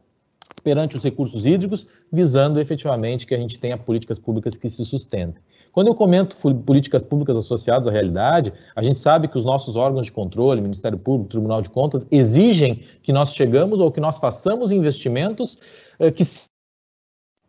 perante 0.62 0.96
os 0.96 1.02
recursos 1.02 1.46
hídricos, 1.46 1.86
visando 2.12 2.60
efetivamente 2.60 3.26
que 3.26 3.34
a 3.34 3.38
gente 3.38 3.58
tenha 3.58 3.76
políticas 3.76 4.18
públicas 4.18 4.56
que 4.56 4.68
se 4.68 4.84
sustentem. 4.84 5.42
Quando 5.76 5.88
eu 5.88 5.94
comento 5.94 6.34
políticas 6.64 7.02
públicas 7.02 7.36
associadas 7.36 7.86
à 7.86 7.90
realidade, 7.90 8.50
a 8.74 8.82
gente 8.82 8.98
sabe 8.98 9.28
que 9.28 9.36
os 9.36 9.44
nossos 9.44 9.76
órgãos 9.76 10.06
de 10.06 10.12
controle, 10.12 10.62
Ministério 10.62 10.98
Público, 10.98 11.28
Tribunal 11.28 11.60
de 11.60 11.68
Contas, 11.68 12.06
exigem 12.10 12.82
que 13.02 13.12
nós 13.12 13.34
chegamos 13.34 13.78
ou 13.78 13.92
que 13.92 14.00
nós 14.00 14.16
façamos 14.16 14.70
investimentos 14.70 15.58
eh, 16.00 16.10
que 16.10 16.24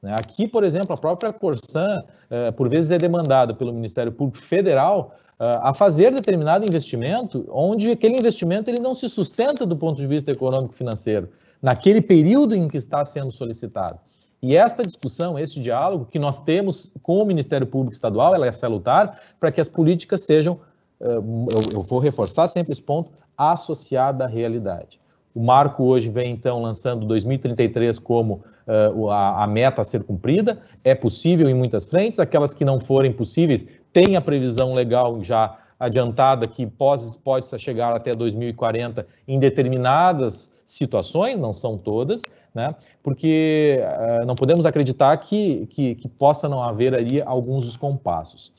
né, 0.03 0.13
Aqui, 0.19 0.45
por 0.45 0.65
exemplo, 0.65 0.93
a 0.93 0.97
própria 0.97 1.32
Corsan, 1.32 1.99
eh, 2.30 2.51
por 2.51 2.67
vezes, 2.67 2.91
é 2.91 2.97
demandada 2.97 3.53
pelo 3.53 3.73
Ministério 3.73 4.11
Público 4.11 4.45
Federal 4.45 5.15
eh, 5.39 5.49
a 5.61 5.73
fazer 5.73 6.13
determinado 6.13 6.65
investimento, 6.65 7.47
onde 7.49 7.91
aquele 7.91 8.17
investimento 8.17 8.69
ele 8.69 8.82
não 8.82 8.93
se 8.93 9.07
sustenta 9.07 9.65
do 9.65 9.78
ponto 9.78 10.01
de 10.01 10.05
vista 10.05 10.34
econômico-financeiro 10.34 11.30
naquele 11.61 12.01
período 12.01 12.53
em 12.53 12.67
que 12.67 12.75
está 12.75 13.05
sendo 13.05 13.32
solicitado. 13.32 13.99
E 14.42 14.56
esta 14.56 14.84
discussão, 14.84 15.38
este 15.38 15.60
diálogo 15.60 16.06
que 16.06 16.20
nós 16.20 16.44
temos 16.44 16.92
com 17.02 17.20
o 17.20 17.26
Ministério 17.26 17.66
Público 17.66 17.96
Estadual, 17.96 18.32
ela 18.34 18.46
é 18.46 18.52
salutar 18.52 19.20
para 19.40 19.52
que 19.52 19.60
as 19.60 19.68
políticas 19.68 20.22
sejam, 20.22 20.60
eh, 21.02 21.18
eu 21.74 21.82
vou 21.82 22.00
reforçar 22.00 22.48
sempre 22.48 22.74
esse 22.74 22.82
ponto, 22.82 23.12
associada 23.36 24.26
à 24.26 24.28
realidade. 24.28 24.98
O 25.36 25.44
marco 25.44 25.84
hoje 25.84 26.10
vem, 26.10 26.32
então, 26.32 26.62
lançando 26.62 27.06
2033 27.06 28.00
como 28.00 28.44
uh, 28.68 29.10
a, 29.10 29.44
a, 29.44 29.48
meta 29.48 29.82
a 29.82 29.86
ser 29.86 30.04
cumprida. 30.04 30.60
É 30.84 30.96
possível 30.96 31.48
em 31.48 31.54
muitas 31.54 31.86
frentes, 31.86 32.20
aquelas 32.20 32.56
que 32.56 32.66
não 32.66 32.80
forem 32.80 33.14
possíveis, 33.14 33.66
tem 33.94 34.16
a 34.16 34.22
previsão 34.22 34.72
legal 34.72 35.24
já 35.24 35.56
adiantada 35.80 36.49
que 36.49 36.65
pode, 36.65 37.17
pode 37.19 37.45
chegar 37.59 37.95
até 37.95 38.11
2040 38.11 39.05
em 39.28 39.38
determinadas 39.38 40.57
situações, 40.65 41.39
não 41.39 41.53
são 41.53 41.78
todas, 41.78 42.23
né? 42.53 42.75
porque 43.03 43.80
uh, 43.82 44.25
não 44.25 44.36
podemos 44.36 44.65
acreditar 44.65 45.15
que, 45.17 45.67
que, 45.67 45.95
que, 45.95 46.07
possa 46.07 46.49
não 46.49 46.63
haver 46.63 46.95
ali 46.95 47.21
alguns 47.23 47.65
descompassos. 47.65 48.51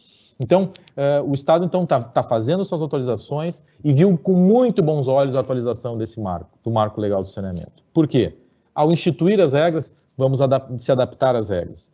Então, 0.43 0.71
uh, 0.97 1.29
o 1.29 1.35
Estado 1.35 1.65
então 1.65 1.83
está 1.83 2.01
tá 2.01 2.23
fazendo 2.23 2.65
suas 2.65 2.81
atualizações 2.81 3.63
e 3.83 3.93
viu 3.93 4.17
com 4.17 4.35
muito 4.35 4.85
bons 4.85 5.09
olhos 5.09 5.37
a 5.37 5.41
atualização 5.41 5.99
desse 5.99 6.21
marco, 6.21 6.51
do 6.65 6.71
marco 6.71 7.01
legal 7.01 7.21
do 7.21 7.29
saneamento. 7.29 7.85
Por 7.93 8.07
quê? 8.07 8.37
Ao 8.73 8.93
instituir 8.93 9.41
as 9.41 9.53
regras, 9.53 10.15
vamos 10.17 10.41
adap 10.41 10.79
se 10.81 10.93
adaptar 10.93 11.35
às 11.35 11.49
regras. 11.49 11.91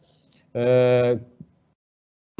Uh, 0.54 1.18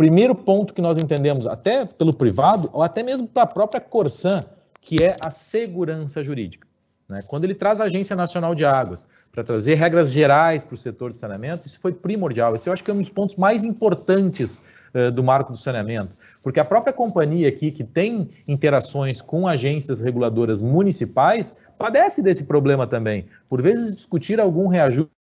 primeiro 0.05 0.35
ponto 0.35 0.75
que 0.75 0.83
nós 0.83 1.03
entendemos, 1.03 1.47
até 1.47 1.87
pelo 1.87 2.15
privado, 2.15 2.69
ou 2.75 2.83
até 2.83 3.03
mesmo 3.03 3.27
para 3.27 3.45
a 3.45 3.47
própria 3.47 3.81
Corsan, 3.81 4.39
que 4.83 5.03
é 5.03 5.17
a 5.19 5.31
segurança 5.31 6.23
jurídica. 6.23 6.69
Né? 7.09 7.21
Quando 7.27 7.45
ele 7.45 7.55
traz 7.55 7.81
a 7.81 7.85
Agência 7.85 8.15
Nacional 8.15 8.55
de 8.55 8.67
Águas 8.67 9.07
para 9.33 9.43
trazer 9.43 9.77
regras 9.77 10.13
gerais 10.13 10.63
para 10.63 10.75
o 10.75 10.77
setor 10.77 11.11
de 11.11 11.17
saneamento, 11.17 11.67
isso 11.67 11.81
foi 11.81 11.95
primordial. 11.95 12.55
Esse 12.55 12.69
eu 12.69 12.73
acho 12.75 12.85
que 12.85 12.91
é 12.91 12.95
um 12.95 13.01
dos 13.01 13.09
pontos 13.09 13.37
mais 13.37 13.65
importantes 13.65 14.61
uh, 14.95 15.11
do 15.11 15.25
marco 15.25 15.53
do 15.53 15.59
saneamento, 15.59 16.13
porque 16.43 16.61
a 16.61 16.65
própria 16.67 16.93
companhia 16.93 17.49
aqui, 17.49 17.73
que 17.73 17.83
tem 17.83 18.29
interações 18.47 19.23
com 19.23 19.49
agências 19.49 20.03
reguladoras 20.03 20.61
municipais, 20.61 21.57
padece 21.79 22.23
desse 22.23 22.45
problema 22.45 22.87
também. 22.87 23.25
Por 23.49 23.63
vezes, 23.63 23.97
discutir 23.97 24.39
algum 24.39 24.69
reajuste 24.69 25.24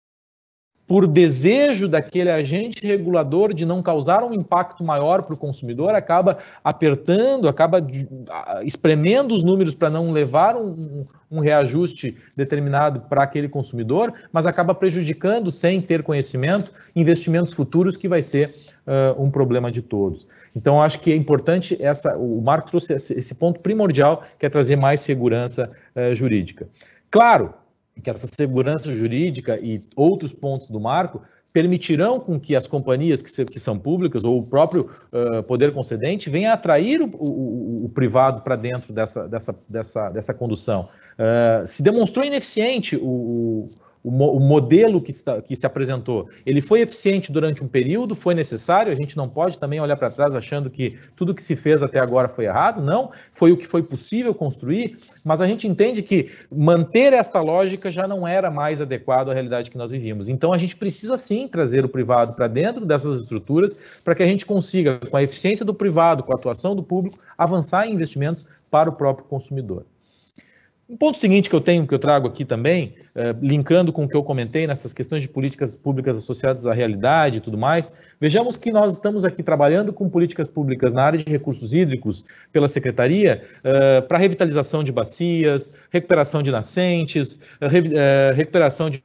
por 0.87 1.07
desejo 1.07 1.89
daquele 1.89 2.31
agente 2.31 2.87
regulador 2.87 3.53
de 3.53 3.67
não 3.67 3.83
causar 3.83 4.23
um 4.23 4.33
impacto 4.33 4.85
maior 4.85 5.23
para 5.23 5.35
o 5.35 5.39
consumidor, 5.39 5.95
acaba 5.95 6.39
apertando, 6.63 7.49
acaba 7.49 7.85
espremendo 8.65 9.35
os 9.35 9.43
números 9.43 9.75
para 9.75 9.91
não 9.91 10.13
levar 10.13 10.57
um, 10.57 11.05
um 11.31 11.41
reajuste 11.41 12.17
determinado 12.37 13.01
para 13.09 13.25
aquele 13.25 13.49
consumidor, 13.49 14.13
mas 14.33 14.47
acaba 14.47 14.75
prejudicando, 14.75 15.51
sem 15.51 15.81
ter 15.81 16.03
conhecimento, 16.05 16.71
investimentos 16.95 17.53
futuros 17.53 17.97
que 17.97 18.07
vai 18.07 18.23
ser 18.23 18.55
uh, 18.87 19.21
um 19.21 19.31
problema 19.31 19.73
de 19.73 19.83
todos. 19.83 20.27
Então, 20.55 20.81
acho 20.81 21.01
que 21.01 21.13
é 21.13 21.17
importante, 21.17 21.77
essa, 21.81 22.17
o 22.17 22.41
Marco 22.41 22.71
trouxe 22.71 22.95
esse 22.95 23.35
ponto 23.35 23.61
primordial, 23.61 24.23
que 24.39 24.47
é 24.47 24.49
trazer 24.49 24.77
mais 24.77 25.01
segurança 25.01 25.69
uh, 25.97 26.15
jurídica. 26.15 26.69
Claro, 27.11 27.53
que 28.03 28.11
essa 28.11 28.27
segurança 28.27 28.93
jurídica 28.93 29.59
e 29.61 29.81
outros 29.95 30.33
pontos 30.33 30.69
do 30.69 30.81
marco 30.81 31.23
permitirão 31.53 32.21
com 32.21 32.39
que 32.39 32.55
as 32.55 32.67
companhias 32.67 33.23
que, 33.23 33.31
se, 33.31 33.45
que 33.47 33.59
são 33.59 33.79
públicas 33.79 34.25
ou 34.25 34.39
o 34.39 34.47
próprio 34.47 34.83
uh, 34.83 35.43
poder 35.45 35.73
concedente 35.73 36.29
venha 36.29 36.53
atrair 36.53 37.01
o, 37.01 37.07
o, 37.07 37.87
o 37.87 37.89
privado 37.89 38.43
para 38.43 38.57
dentro 38.57 38.93
dessa, 38.93 39.27
dessa, 39.27 39.57
dessa, 39.67 40.11
dessa 40.11 40.35
condução. 40.35 40.87
Uh, 41.19 41.67
se 41.67 41.83
demonstrou 41.83 42.27
ineficiente 42.27 42.95
o, 42.97 43.67
o, 44.07 44.11
mo 44.13 44.31
o 44.31 44.39
modelo 44.39 45.01
que, 45.01 45.11
está, 45.11 45.43
que, 45.43 45.57
se 45.57 45.67
apresentou, 45.67 46.29
ele 46.47 46.61
foi 46.61 46.81
eficiente 46.81 47.33
durante 47.33 47.65
um 47.65 47.67
período, 47.67 48.15
foi 48.15 48.35
necessário, 48.35 48.93
a 48.93 48.95
gente 48.95 49.17
não 49.17 49.29
pode 49.29 49.59
também 49.59 49.81
olhar 49.81 49.97
para 49.97 50.09
trás 50.09 50.33
achando 50.33 50.71
que 50.71 50.97
tudo 51.17 51.35
que 51.35 51.43
se 51.43 51.57
fez 51.57 51.83
até 51.83 51.99
agora 51.99 52.29
foi 52.29 52.45
errado, 52.45 52.81
não, 52.81 53.11
foi 53.33 53.51
o 53.51 53.57
que 53.57 53.67
foi 53.67 53.83
possível 53.83 54.33
construir, 54.33 54.97
mas 55.25 55.41
a 55.41 55.47
gente 55.49 55.67
entende 55.67 56.05
que 56.05 56.31
manter 56.53 57.13
esta 57.13 57.41
lógica 57.41 57.91
já 57.91 58.07
não 58.07 58.29
era 58.29 58.49
mais 58.49 58.81
adequado 58.81 59.31
à 59.31 59.35
realidade 59.35 59.73
que 59.73 59.77
nós 59.77 59.91
vivíamos. 59.91 60.29
Então 60.29 60.53
a 60.53 60.59
gente 60.59 60.77
precisa 60.77 61.17
sim 61.17 61.49
trazer 61.49 61.85
o 61.85 61.89
privado 61.89 62.35
para 62.35 62.47
dentro 62.47 62.87
dessas 62.87 63.23
estruturas 63.23 63.77
para 64.05 64.15
que 64.15 64.23
a 64.23 64.27
gente 64.27 64.47
consiga, 64.47 65.01
com 65.11 65.17
a 65.17 65.23
eficiência 65.25 65.67
do 65.67 65.75
privado, 65.75 66.23
com 66.23 66.31
a 66.31 66.37
atuação 66.37 66.77
do 66.77 66.83
público, 66.83 67.19
avançar 67.37 67.89
em 67.89 67.95
investimentos 67.95 68.47
para 68.71 68.89
o 68.89 68.93
próprio 68.93 69.27
consumidor. 69.27 69.85
Um 70.89 70.97
ponto 70.97 71.19
seguinte 71.19 71.51
que 71.51 71.57
eu 71.57 71.61
tenho, 71.61 71.85
que 71.85 71.93
eu 71.93 71.99
trago 71.99 72.29
aqui 72.29 72.45
também, 72.45 72.95
é, 73.17 73.33
linkando 73.43 73.93
com 73.93 74.05
o 74.05 74.09
que 74.09 74.17
eu 74.17 74.23
comentei 74.23 74.69
nessas 74.69 74.93
questões 74.93 75.21
de 75.21 75.29
políticas 75.29 75.75
públicas 75.75 76.17
associadas 76.17 76.65
à 76.65 76.73
realidade 76.73 77.39
e 77.39 77.41
tudo 77.41 77.59
mais, 77.59 77.93
vejamos 78.21 78.57
que 78.57 78.71
nós 78.71 78.93
estamos 78.93 79.25
aqui 79.25 79.43
trabalhando 79.43 79.93
com 79.93 80.09
políticas 80.09 80.47
públicas 80.47 80.95
na 80.95 81.03
área 81.03 81.19
de 81.19 81.29
recursos 81.29 81.73
hídricos 81.73 82.25
pela 82.53 82.69
Secretaria 82.69 83.43
é, 83.65 84.01
para 84.01 84.17
revitalização 84.17 84.85
de 84.85 84.93
bacias, 84.93 85.89
recuperação 85.91 86.41
de 86.41 86.53
nascentes, 86.53 87.59
é, 87.61 88.33
recuperação 88.33 88.89
de 88.89 89.03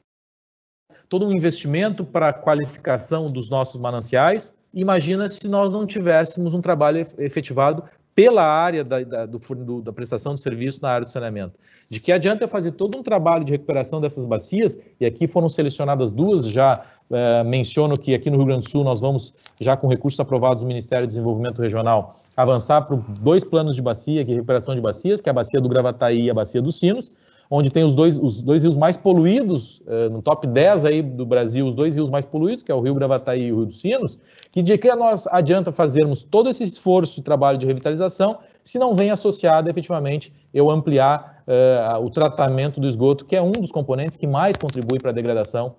todo 1.10 1.28
um 1.28 1.32
investimento 1.32 2.06
para 2.06 2.30
a 2.30 2.34
qualificação 2.34 3.32
dos 3.32 3.50
nossos 3.50 3.82
mananciais. 3.82 4.54
Imagina 4.72 5.28
se 5.28 5.48
nós 5.48 5.74
não 5.74 5.88
tivéssemos 5.88 6.54
um 6.54 6.62
trabalho 6.62 7.06
efetivado 7.20 7.84
pela 8.16 8.46
área 8.46 8.84
da, 8.84 9.00
da, 9.02 9.26
do, 9.26 9.82
da 9.82 9.94
prestação 9.94 10.36
de 10.36 10.42
serviço 10.42 10.82
na 10.82 10.90
área 10.90 11.06
do 11.06 11.10
saneamento. 11.10 11.54
De 11.90 12.00
que 12.00 12.12
adianta 12.12 12.48
fazer 12.48 12.72
todo 12.74 12.98
um 12.98 13.04
trabalho 13.04 13.44
de 13.44 13.52
recuperação 13.52 14.02
dessas 14.02 14.26
bacias, 14.26 14.78
e 15.00 15.06
aqui 15.06 15.28
foram 15.28 15.48
selecionadas 15.48 16.12
duas, 16.12 16.52
já 16.52 16.74
é, 17.12 17.44
menciono 17.44 17.96
que 17.96 18.14
aqui 18.14 18.30
no 18.30 18.38
Rio 18.38 18.46
Grande 18.46 18.66
do 18.66 18.70
Sul 18.70 18.84
nós 18.84 19.00
vamos, 19.00 19.54
já 19.60 19.78
com 19.78 19.88
recursos 19.88 20.20
aprovados 20.20 20.62
do 20.62 20.68
Ministério 20.68 21.06
do 21.06 21.10
Desenvolvimento 21.10 21.62
Regional, 21.62 22.22
avançar 22.36 22.82
para 22.82 22.98
dois 23.22 23.50
planos 23.50 23.76
de 23.76 23.82
bacia, 23.82 24.24
que 24.24 24.32
é 24.32 24.36
recuperação 24.36 24.76
de 24.76 24.82
bacias, 24.82 25.22
que 25.22 25.30
é 25.30 25.32
a 25.32 25.34
bacia 25.34 25.60
do 25.60 25.70
Gravataí 25.70 26.24
e 26.24 26.30
a 26.30 26.34
bacia 26.34 26.62
dos 26.62 26.80
Sinos, 26.80 27.16
onde 27.54 27.70
tem 27.70 27.84
os 27.84 27.94
dois, 27.94 28.18
os 28.18 28.42
dois 28.42 28.64
rios 28.64 28.78
mais 28.78 28.96
poluídos, 28.96 29.82
uh, 29.82 30.10
no 30.10 30.24
top 30.24 30.48
10 30.48 30.86
aí 30.86 31.02
do 31.02 31.26
Brasil, 31.26 31.68
os 31.68 31.76
dois 31.76 31.94
rios 31.94 32.10
mais 32.10 32.26
poluídos, 32.26 32.64
que 32.64 32.72
é 32.72 32.76
o 32.76 32.80
Rio 32.80 32.96
Gravataí 32.96 33.48
e 33.48 33.52
o 33.52 33.58
Rio 33.58 33.66
dos 33.66 33.82
Sinos, 33.82 34.18
que 34.54 34.64
de 34.64 34.78
que 34.78 34.96
nós 34.96 35.28
adianta 35.28 35.70
fazermos 35.74 36.24
todo 36.24 36.48
esse 36.48 36.64
esforço 36.64 37.16
de 37.16 37.22
trabalho 37.22 37.58
de 37.58 37.66
revitalização 37.66 38.38
se 38.64 38.80
não 38.80 38.94
vem 38.94 39.12
associado 39.12 39.70
efetivamente 39.70 40.32
eu 40.54 40.70
ampliar 40.70 41.44
uh, 41.46 42.04
o 42.04 42.10
tratamento 42.10 42.80
do 42.80 42.88
esgoto, 42.88 43.26
que 43.26 43.36
é 43.36 43.42
um 43.42 43.52
dos 43.52 43.72
componentes 43.72 44.18
que 44.18 44.28
mais 44.28 44.56
contribui 44.56 45.00
para 45.00 45.12
a 45.12 45.14
degradação 45.14 45.76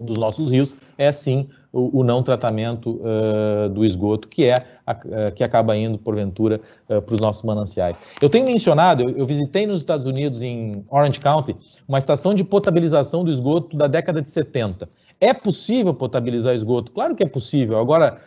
dos 0.00 0.16
nossos 0.16 0.50
rios, 0.50 0.80
é 0.98 1.12
sim 1.12 1.48
o, 1.72 2.00
o 2.00 2.04
não 2.04 2.22
tratamento 2.22 3.00
uh, 3.00 3.68
do 3.70 3.84
esgoto, 3.84 4.28
que 4.28 4.44
é 4.44 4.54
a, 4.86 4.92
uh, 4.92 5.34
que 5.34 5.42
acaba 5.42 5.76
indo, 5.76 5.98
porventura, 5.98 6.60
uh, 6.90 7.00
para 7.00 7.14
os 7.14 7.20
nossos 7.20 7.42
mananciais. 7.42 7.98
Eu 8.20 8.28
tenho 8.28 8.44
mencionado, 8.44 9.02
eu, 9.02 9.10
eu, 9.16 9.26
visitei 9.26 9.66
nos 9.66 9.78
Estados 9.78 10.04
Unidos, 10.04 10.42
em 10.42 10.84
Orange 10.90 11.18
County, 11.18 11.56
uma 11.88 11.98
estação 11.98 12.34
de 12.34 12.44
potabilização 12.44 13.24
do 13.24 13.30
esgoto 13.30 13.76
da 13.76 13.86
década 13.86 14.20
de 14.20 14.28
70. 14.28 14.86
É 15.18 15.32
possível 15.32 15.94
potabilizar 15.94 16.54
esgoto? 16.54 16.92
Claro 16.92 17.14
que 17.14 17.22
é 17.22 17.28
possível. 17.28 17.78
Agora, 17.78 18.20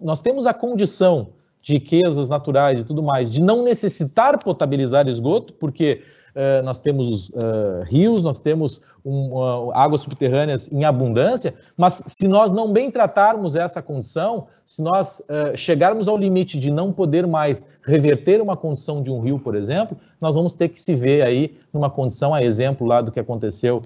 nós 0.00 0.22
temos 0.22 0.46
a 0.46 0.54
condição 0.54 1.28
de 1.62 1.74
riquezas 1.74 2.30
naturais 2.30 2.80
e 2.80 2.84
tudo 2.84 3.02
mais, 3.02 3.30
de 3.30 3.42
não 3.42 3.62
necessitar 3.62 4.42
potabilizar 4.42 5.06
esgoto, 5.06 5.52
porque 5.52 6.02
uh, 6.34 6.62
nós 6.62 6.80
temos 6.80 7.30
uh, 7.30 7.82
rios, 7.84 8.22
nós 8.22 8.40
temos 8.40 8.80
um, 9.04 9.28
uh, 9.28 9.72
águas 9.72 10.02
subterrâneas 10.02 10.70
em 10.72 10.84
abundância, 10.84 11.54
mas 11.76 12.02
se 12.06 12.28
nós 12.28 12.52
não 12.52 12.72
bem 12.72 12.90
tratarmos 12.90 13.54
essa 13.54 13.82
condição, 13.82 14.46
se 14.64 14.82
nós 14.82 15.20
chegarmos 15.56 16.08
ao 16.08 16.16
limite 16.16 16.58
de 16.58 16.70
não 16.70 16.90
poder 16.90 17.26
mais 17.26 17.66
reverter 17.84 18.40
uma 18.40 18.54
condição 18.54 19.02
de 19.02 19.10
um 19.10 19.20
rio, 19.20 19.38
por 19.38 19.56
exemplo, 19.56 19.94
nós 20.22 20.34
vamos 20.34 20.54
ter 20.54 20.70
que 20.70 20.80
se 20.80 20.94
ver 20.94 21.20
aí 21.20 21.54
numa 21.70 21.90
condição, 21.90 22.34
a 22.34 22.42
exemplo 22.42 22.86
lá 22.86 23.02
do 23.02 23.12
que 23.12 23.20
aconteceu 23.20 23.82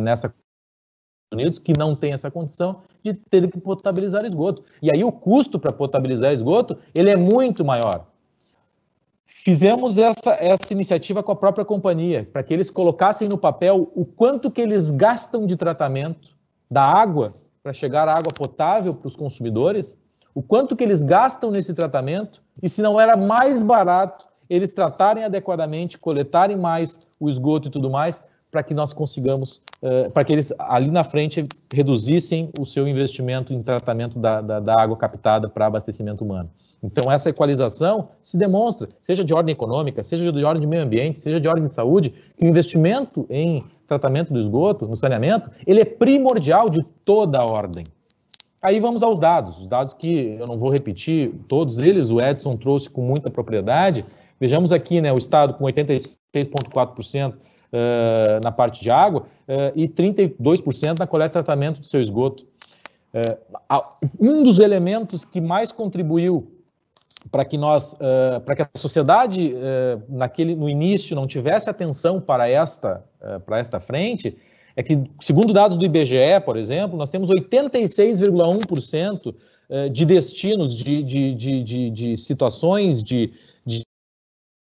nessa 0.00 0.34
Unidos 1.32 1.58
que 1.58 1.72
não 1.78 1.94
tem 1.94 2.14
essa 2.14 2.30
condição 2.30 2.76
de 3.04 3.12
ter 3.12 3.50
que 3.50 3.60
potabilizar 3.60 4.24
esgoto. 4.24 4.64
E 4.80 4.90
aí 4.90 5.04
o 5.04 5.12
custo 5.12 5.58
para 5.58 5.72
potabilizar 5.72 6.32
esgoto 6.32 6.78
ele 6.96 7.10
é 7.10 7.16
muito 7.16 7.64
maior. 7.64 8.06
Fizemos 9.28 9.98
essa, 9.98 10.32
essa 10.40 10.72
iniciativa 10.72 11.22
com 11.22 11.32
a 11.32 11.36
própria 11.36 11.64
companhia, 11.64 12.26
para 12.32 12.42
que 12.42 12.52
eles 12.52 12.70
colocassem 12.70 13.28
no 13.28 13.38
papel 13.38 13.88
o 13.94 14.04
quanto 14.04 14.50
que 14.50 14.60
eles 14.60 14.90
gastam 14.90 15.46
de 15.46 15.56
tratamento 15.56 16.36
da 16.70 16.82
água 16.82 17.32
para 17.62 17.72
chegar 17.72 18.08
à 18.08 18.12
água 18.12 18.32
potável 18.32 18.94
para 18.94 19.08
os 19.08 19.16
consumidores, 19.16 19.98
o 20.34 20.42
quanto 20.42 20.76
que 20.76 20.84
eles 20.84 21.02
gastam 21.02 21.50
nesse 21.50 21.74
tratamento 21.74 22.42
e 22.62 22.68
se 22.68 22.82
não 22.82 23.00
era 23.00 23.16
mais 23.16 23.60
barato 23.60 24.26
eles 24.48 24.70
tratarem 24.72 25.24
adequadamente, 25.24 25.98
coletarem 25.98 26.56
mais 26.56 27.08
o 27.20 27.28
esgoto 27.28 27.68
e 27.68 27.70
tudo 27.70 27.90
mais, 27.90 28.22
para 28.50 28.62
que 28.62 28.72
nós 28.72 28.92
consigamos, 28.92 29.60
uh, 29.82 30.10
para 30.10 30.24
que 30.24 30.32
eles 30.32 30.52
ali 30.58 30.90
na 30.90 31.04
frente 31.04 31.42
reduzissem 31.72 32.50
o 32.58 32.64
seu 32.64 32.88
investimento 32.88 33.52
em 33.52 33.62
tratamento 33.62 34.18
da, 34.18 34.40
da, 34.40 34.60
da 34.60 34.80
água 34.80 34.96
captada 34.96 35.48
para 35.48 35.66
abastecimento 35.66 36.24
humano. 36.24 36.50
Então, 36.82 37.10
essa 37.10 37.28
equalização 37.28 38.10
se 38.22 38.38
demonstra, 38.38 38.86
seja 39.00 39.24
de 39.24 39.34
ordem 39.34 39.52
econômica, 39.52 40.02
seja 40.02 40.32
de 40.32 40.44
ordem 40.44 40.60
de 40.60 40.66
meio 40.66 40.84
ambiente, 40.84 41.18
seja 41.18 41.40
de 41.40 41.48
ordem 41.48 41.64
de 41.64 41.72
saúde, 41.72 42.10
que 42.10 42.44
o 42.44 42.48
investimento 42.48 43.26
em 43.28 43.64
tratamento 43.86 44.32
do 44.32 44.38
esgoto, 44.38 44.86
no 44.86 44.96
saneamento, 44.96 45.50
ele 45.66 45.80
é 45.80 45.84
primordial 45.84 46.70
de 46.70 46.84
toda 47.04 47.38
a 47.38 47.50
ordem. 47.50 47.84
Aí 48.62 48.78
vamos 48.80 49.02
aos 49.02 49.18
dados, 49.18 49.58
os 49.58 49.66
dados 49.66 49.94
que 49.94 50.36
eu 50.38 50.44
não 50.46 50.58
vou 50.58 50.70
repetir 50.70 51.32
todos 51.48 51.78
eles, 51.78 52.10
o 52.10 52.20
Edson 52.20 52.56
trouxe 52.56 52.88
com 52.88 53.02
muita 53.02 53.30
propriedade. 53.30 54.04
Vejamos 54.38 54.72
aqui, 54.72 55.00
né, 55.00 55.12
o 55.12 55.18
Estado 55.18 55.54
com 55.54 55.64
86,4% 55.64 57.34
uh, 57.34 57.38
na 58.42 58.52
parte 58.52 58.82
de 58.82 58.90
água 58.90 59.22
uh, 59.48 59.72
e 59.74 59.88
32% 59.88 60.98
na 60.98 61.06
coleta 61.06 61.38
e 61.38 61.42
tratamento 61.42 61.80
do 61.80 61.86
seu 61.86 62.00
esgoto. 62.00 62.46
Uh, 63.14 63.82
um 64.20 64.42
dos 64.42 64.58
elementos 64.58 65.24
que 65.24 65.40
mais 65.40 65.72
contribuiu 65.72 66.57
para 67.30 67.44
que 67.44 67.58
nós, 67.58 67.96
para 68.44 68.56
que 68.56 68.62
a 68.62 68.68
sociedade 68.76 69.52
naquele 70.08 70.54
no 70.54 70.68
início 70.68 71.16
não 71.16 71.26
tivesse 71.26 71.68
atenção 71.68 72.20
para 72.20 72.48
esta 72.48 73.04
para 73.44 73.58
esta 73.58 73.80
frente 73.80 74.38
é 74.76 74.82
que, 74.82 75.10
segundo 75.20 75.52
dados 75.52 75.76
do 75.76 75.84
IBGE, 75.84 76.40
por 76.44 76.56
exemplo, 76.56 76.96
nós 76.96 77.10
temos 77.10 77.28
86,1% 77.30 79.34
de 79.92 80.04
destinos, 80.04 80.74
de, 80.74 81.02
de, 81.02 81.34
de, 81.34 81.90
de, 81.90 82.16
situações, 82.16 83.02
de, 83.02 83.32
de 83.66 83.82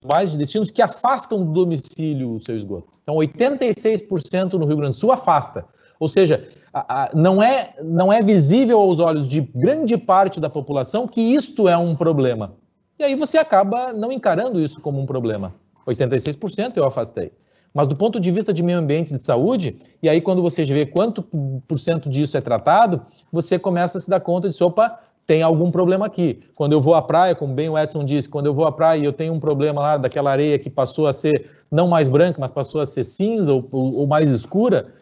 mais 0.06 0.32
de 0.32 0.38
destinos 0.38 0.70
que 0.70 0.82
afastam 0.82 1.44
do 1.44 1.52
domicílio 1.52 2.34
o 2.34 2.40
seu 2.40 2.56
esgoto. 2.56 2.94
Então, 3.02 3.16
86% 3.16 4.54
no 4.54 4.66
Rio 4.66 4.78
Grande 4.78 4.96
do 4.96 5.00
Sul 5.00 5.12
afasta. 5.12 5.66
Ou 6.04 6.10
seja, 6.10 6.46
a, 6.74 7.04
a, 7.04 7.10
não, 7.14 7.42
é, 7.42 7.72
não 7.82 8.12
é 8.12 8.22
visível 8.22 8.80
aos 8.80 9.00
olhos 9.00 9.26
de 9.26 9.40
grande 9.40 9.98
parte 9.98 10.38
da 10.38 10.50
população 10.50 11.06
que 11.06 11.22
isto 11.22 11.70
é 11.70 11.78
um 11.78 11.96
problema. 11.96 12.54
E 13.00 13.04
aí 13.04 13.16
você 13.16 13.38
acaba 13.38 13.94
não 13.94 14.12
encarando 14.12 14.60
isso 14.60 14.82
como 14.82 15.00
um 15.00 15.06
problema. 15.06 15.54
86% 15.88 16.74
eu 16.76 16.86
afastei. 16.86 17.32
Mas 17.74 17.88
do 17.88 17.96
ponto 17.96 18.20
de 18.20 18.32
vista 18.32 18.54
de 18.54 18.62
meio 18.62 18.78
ambiente 18.78 19.14
de 19.14 19.20
saúde, 19.20 19.78
e 20.02 20.10
aí 20.10 20.20
quando 20.20 20.42
você 20.42 20.66
vê 20.66 20.86
quanto 20.86 21.24
por 21.68 21.80
cento 21.80 22.10
disso 22.10 22.36
é 22.36 22.42
tratado, 22.42 23.02
você 23.32 23.58
começa 23.58 23.98
a 23.98 24.02
se 24.02 24.10
dar 24.10 24.20
conta 24.20 24.50
de, 24.50 24.64
opa, 24.64 25.00
tem 25.26 25.42
algum 25.42 25.72
problema 25.72 26.06
aqui. 26.06 26.38
Quando 26.58 26.74
eu 26.74 26.82
vou 26.82 26.96
à 26.96 27.02
praia, 27.02 27.34
como 27.34 27.54
bem 27.54 27.70
o 27.70 27.78
Edson 27.78 28.04
disse, 28.04 28.28
quando 28.28 28.48
eu 28.48 28.54
vou 28.54 28.66
à 28.66 28.72
praia 28.74 29.00
e 29.00 29.06
eu 29.06 29.14
tenho 29.14 29.34
um 29.34 29.40
problema 29.40 29.82
lá 29.82 29.98
daquela 29.98 30.32
areia 30.32 30.60
que 30.60 30.70
passou 30.70 31.08
a 31.08 31.14
ser 31.14 31.50
não 31.72 31.88
mais 31.88 32.08
branca, 32.08 32.40
mas 32.40 32.52
passou 32.52 32.82
a 32.82 32.86
ser 32.86 33.04
cinza 33.04 33.52
ou, 33.54 33.64
ou, 33.72 34.06
mais 34.06 34.30
escura, 34.30 34.94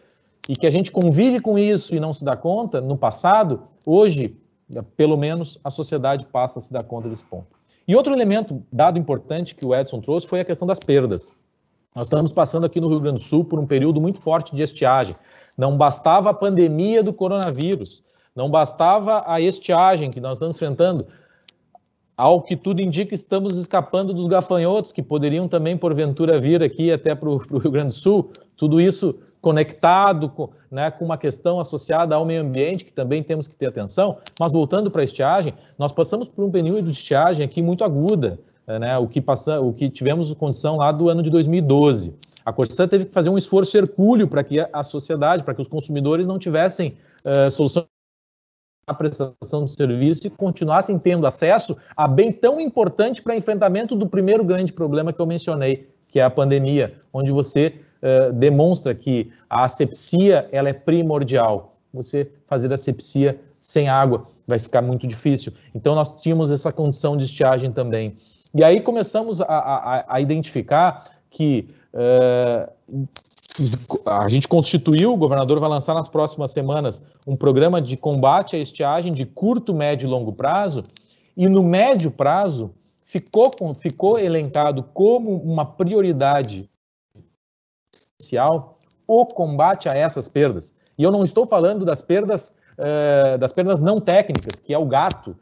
e 0.48 0.54
que 0.54 0.66
a 0.66 0.70
gente 0.70 0.90
convive 0.90 1.40
com 1.40 1.58
isso 1.58 1.94
e 1.94 2.00
não 2.00 2.12
se 2.12 2.24
dá 2.24 2.36
conta, 2.36 2.80
no 2.80 2.96
passado, 2.96 3.62
hoje, 3.86 4.36
pelo 4.96 5.16
menos, 5.16 5.58
a 5.62 5.70
sociedade 5.70 6.26
passa 6.26 6.58
a 6.58 6.62
se 6.62 6.72
dar 6.72 6.82
conta 6.84 7.08
desse 7.08 7.24
ponto. 7.24 7.46
E 7.86 7.94
outro 7.94 8.12
elemento, 8.12 8.62
dado 8.72 8.98
importante 8.98 9.54
que 9.54 9.66
o 9.66 9.74
Edson 9.74 10.00
trouxe, 10.00 10.26
foi 10.26 10.40
a 10.40 10.44
questão 10.44 10.66
das 10.66 10.78
perdas. 10.78 11.32
Nós 11.94 12.06
estamos 12.06 12.32
passando 12.32 12.64
aqui 12.64 12.80
no 12.80 12.88
Rio 12.88 13.00
Grande 13.00 13.20
do 13.20 13.24
Sul 13.24 13.44
por 13.44 13.58
um 13.58 13.66
período 13.66 14.00
muito 14.00 14.18
forte 14.20 14.56
de 14.56 14.62
estiagem. 14.62 15.14
Não 15.58 15.76
bastava 15.76 16.30
a 16.30 16.34
pandemia 16.34 17.02
do 17.02 17.12
coronavírus, 17.12 18.02
não 18.34 18.50
bastava 18.50 19.24
a 19.26 19.40
estiagem 19.40 20.10
que 20.10 20.20
nós 20.20 20.38
estamos 20.38 20.56
enfrentando. 20.56 21.06
Ao 22.16 22.40
que 22.40 22.56
tudo 22.56 22.80
indica, 22.80 23.14
estamos 23.14 23.58
escapando 23.58 24.14
dos 24.14 24.26
gafanhotos 24.26 24.92
que 24.92 25.02
poderiam 25.02 25.48
também, 25.48 25.76
porventura, 25.76 26.40
vir 26.40 26.62
aqui 26.62 26.90
até 26.90 27.14
para 27.14 27.28
o 27.28 27.36
Rio 27.36 27.70
Grande 27.70 27.88
do 27.88 27.94
Sul. 27.94 28.30
Tudo 28.62 28.80
isso 28.80 29.18
conectado 29.40 30.28
com, 30.28 30.50
né, 30.70 30.88
com 30.88 31.04
uma 31.04 31.18
questão 31.18 31.58
associada 31.58 32.14
ao 32.14 32.24
meio 32.24 32.42
ambiente, 32.42 32.84
que 32.84 32.92
também 32.92 33.20
temos 33.20 33.48
que 33.48 33.56
ter 33.56 33.66
atenção. 33.66 34.18
Mas 34.38 34.52
voltando 34.52 34.88
para 34.88 35.00
a 35.00 35.04
estiagem, 35.04 35.52
nós 35.76 35.90
passamos 35.90 36.28
por 36.28 36.44
um 36.44 36.48
período 36.48 36.82
de 36.82 36.92
estiagem 36.92 37.44
aqui 37.44 37.60
muito 37.60 37.82
aguda 37.82 38.38
é, 38.64 38.78
né, 38.78 38.96
o, 38.96 39.08
que 39.08 39.20
passa, 39.20 39.60
o 39.60 39.72
que 39.72 39.90
tivemos 39.90 40.32
condição 40.34 40.76
lá 40.76 40.92
do 40.92 41.08
ano 41.08 41.24
de 41.24 41.30
2012. 41.30 42.14
A 42.44 42.52
Corsã 42.52 42.86
teve 42.86 43.06
que 43.06 43.12
fazer 43.12 43.30
um 43.30 43.36
esforço 43.36 43.76
hercúleo 43.76 44.28
para 44.28 44.44
que 44.44 44.60
a 44.60 44.84
sociedade, 44.84 45.42
para 45.42 45.54
que 45.54 45.60
os 45.60 45.66
consumidores 45.66 46.28
não 46.28 46.38
tivessem 46.38 46.96
uh, 47.26 47.50
solução 47.50 47.84
a 48.86 48.94
prestação 48.94 49.64
de 49.64 49.72
serviço 49.72 50.26
e 50.26 50.30
continuassem 50.30 50.98
tendo 50.98 51.26
acesso 51.26 51.76
a 51.96 52.06
bem 52.06 52.32
tão 52.32 52.60
importante 52.60 53.22
para 53.22 53.36
enfrentamento 53.36 53.96
do 53.96 54.08
primeiro 54.08 54.44
grande 54.44 54.72
problema 54.72 55.12
que 55.12 55.20
eu 55.20 55.26
mencionei, 55.26 55.88
que 56.12 56.18
é 56.18 56.22
a 56.22 56.30
pandemia, 56.30 56.92
onde 57.12 57.30
você 57.30 57.80
uh, 58.02 58.32
demonstra 58.34 58.94
que 58.94 59.30
a 59.48 59.64
asepsia 59.64 60.46
ela 60.52 60.68
é 60.68 60.72
primordial. 60.72 61.72
Você 61.92 62.30
fazer 62.46 62.72
asepsia 62.72 63.40
sem 63.52 63.88
água 63.88 64.24
vai 64.46 64.58
ficar 64.58 64.82
muito 64.82 65.06
difícil. 65.06 65.52
Então 65.74 65.94
nós 65.94 66.16
tínhamos 66.16 66.50
essa 66.50 66.72
condição 66.72 67.16
de 67.16 67.24
estiagem 67.24 67.70
também. 67.70 68.16
E 68.54 68.62
aí 68.62 68.80
começamos 68.80 69.40
a, 69.40 69.46
a, 69.46 70.04
a 70.16 70.20
identificar 70.20 71.10
que 71.30 71.66
uh, 71.94 72.70
a 74.06 74.28
gente 74.28 74.48
constituiu, 74.48 75.12
o 75.12 75.16
governador 75.16 75.60
vai 75.60 75.68
lançar 75.68 75.94
nas 75.94 76.08
próximas 76.08 76.50
semanas 76.50 77.02
um 77.26 77.36
programa 77.36 77.80
de 77.80 77.96
combate 77.96 78.56
à 78.56 78.58
estiagem 78.58 79.12
de 79.12 79.26
curto, 79.26 79.74
médio 79.74 80.06
e 80.06 80.10
longo 80.10 80.32
prazo, 80.32 80.82
e 81.36 81.48
no 81.48 81.62
médio 81.62 82.10
prazo 82.10 82.72
ficou, 83.00 83.50
ficou 83.78 84.18
elencado 84.18 84.82
como 84.94 85.36
uma 85.36 85.64
prioridade 85.64 86.68
essencial 88.22 88.78
o 89.08 89.26
combate 89.26 89.88
a 89.88 89.98
essas 89.98 90.28
perdas. 90.28 90.74
E 90.96 91.02
eu 91.02 91.10
não 91.10 91.24
estou 91.24 91.44
falando 91.44 91.84
das 91.84 92.00
perdas, 92.00 92.54
uh, 92.78 93.38
das 93.38 93.52
perdas 93.52 93.80
não 93.80 94.00
técnicas, 94.00 94.60
que 94.60 94.72
é 94.72 94.78
o 94.78 94.86
gato, 94.86 95.36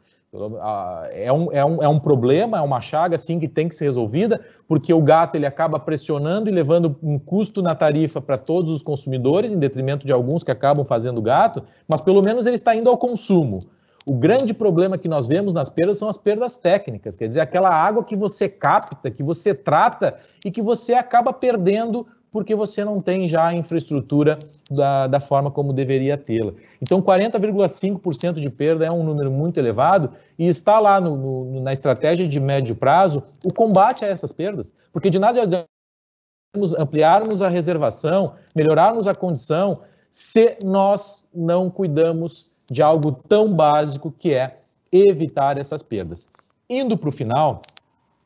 é 1.11 1.31
um, 1.31 1.51
é, 1.51 1.63
um, 1.63 1.83
é 1.83 1.87
um 1.89 1.99
problema, 1.99 2.57
é 2.57 2.61
uma 2.61 2.79
chaga 2.79 3.15
assim 3.17 3.37
que 3.37 3.49
tem 3.49 3.67
que 3.67 3.75
ser 3.75 3.83
resolvida, 3.83 4.39
porque 4.65 4.93
o 4.93 5.01
gato 5.01 5.35
ele 5.35 5.45
acaba 5.45 5.77
pressionando 5.77 6.47
e 6.47 6.51
levando 6.51 6.95
um 7.03 7.19
custo 7.19 7.61
na 7.61 7.71
tarifa 7.71 8.21
para 8.21 8.37
todos 8.37 8.71
os 8.71 8.81
consumidores, 8.81 9.51
em 9.51 9.59
detrimento 9.59 10.05
de 10.05 10.13
alguns 10.13 10.41
que 10.41 10.49
acabam 10.49 10.85
fazendo 10.85 11.21
gato, 11.21 11.61
mas 11.85 11.99
pelo 11.99 12.21
menos 12.25 12.45
ele 12.45 12.55
está 12.55 12.73
indo 12.73 12.89
ao 12.89 12.97
consumo. 12.97 13.59
O 14.09 14.15
grande 14.15 14.53
problema 14.53 14.97
que 14.97 15.07
nós 15.07 15.27
vemos 15.27 15.53
nas 15.53 15.69
perdas 15.69 15.97
são 15.97 16.07
as 16.09 16.17
perdas 16.17 16.57
técnicas, 16.57 17.17
quer 17.17 17.27
dizer, 17.27 17.41
aquela 17.41 17.69
água 17.69 18.03
que 18.03 18.15
você 18.15 18.47
capta, 18.47 19.11
que 19.11 19.21
você 19.21 19.53
trata 19.53 20.17
e 20.45 20.49
que 20.49 20.61
você 20.61 20.93
acaba 20.93 21.33
perdendo 21.33 22.07
porque 22.31 22.55
você 22.55 22.85
não 22.85 22.97
tem 22.97 23.27
já 23.27 23.47
a 23.47 23.53
infraestrutura 23.53 24.39
da, 24.69 25.05
da 25.05 25.19
forma 25.19 25.51
como 25.51 25.73
deveria 25.73 26.17
tê-la. 26.17 26.53
Então, 26.81 27.01
40,5% 27.01 28.39
de 28.39 28.49
perda 28.49 28.85
é 28.85 28.91
um 28.91 29.03
número 29.03 29.29
muito 29.29 29.59
elevado 29.59 30.13
e 30.39 30.47
está 30.47 30.79
lá 30.79 31.01
no, 31.01 31.17
no, 31.17 31.61
na 31.61 31.73
estratégia 31.73 32.27
de 32.27 32.39
médio 32.39 32.75
prazo 32.75 33.23
o 33.45 33.53
combate 33.53 34.05
a 34.05 34.07
essas 34.07 34.31
perdas, 34.31 34.73
porque 34.93 35.09
de 35.09 35.19
nada 35.19 35.41
adianta 35.41 35.65
ampliarmos 36.77 37.41
a 37.41 37.49
reservação, 37.49 38.33
melhorarmos 38.55 39.07
a 39.07 39.15
condição, 39.15 39.81
se 40.09 40.57
nós 40.63 41.29
não 41.33 41.69
cuidamos 41.69 42.63
de 42.69 42.81
algo 42.81 43.11
tão 43.27 43.53
básico 43.53 44.11
que 44.11 44.33
é 44.35 44.57
evitar 44.91 45.57
essas 45.57 45.81
perdas. 45.81 46.27
Indo 46.69 46.97
para 46.97 47.09
o 47.09 47.11
final, 47.11 47.61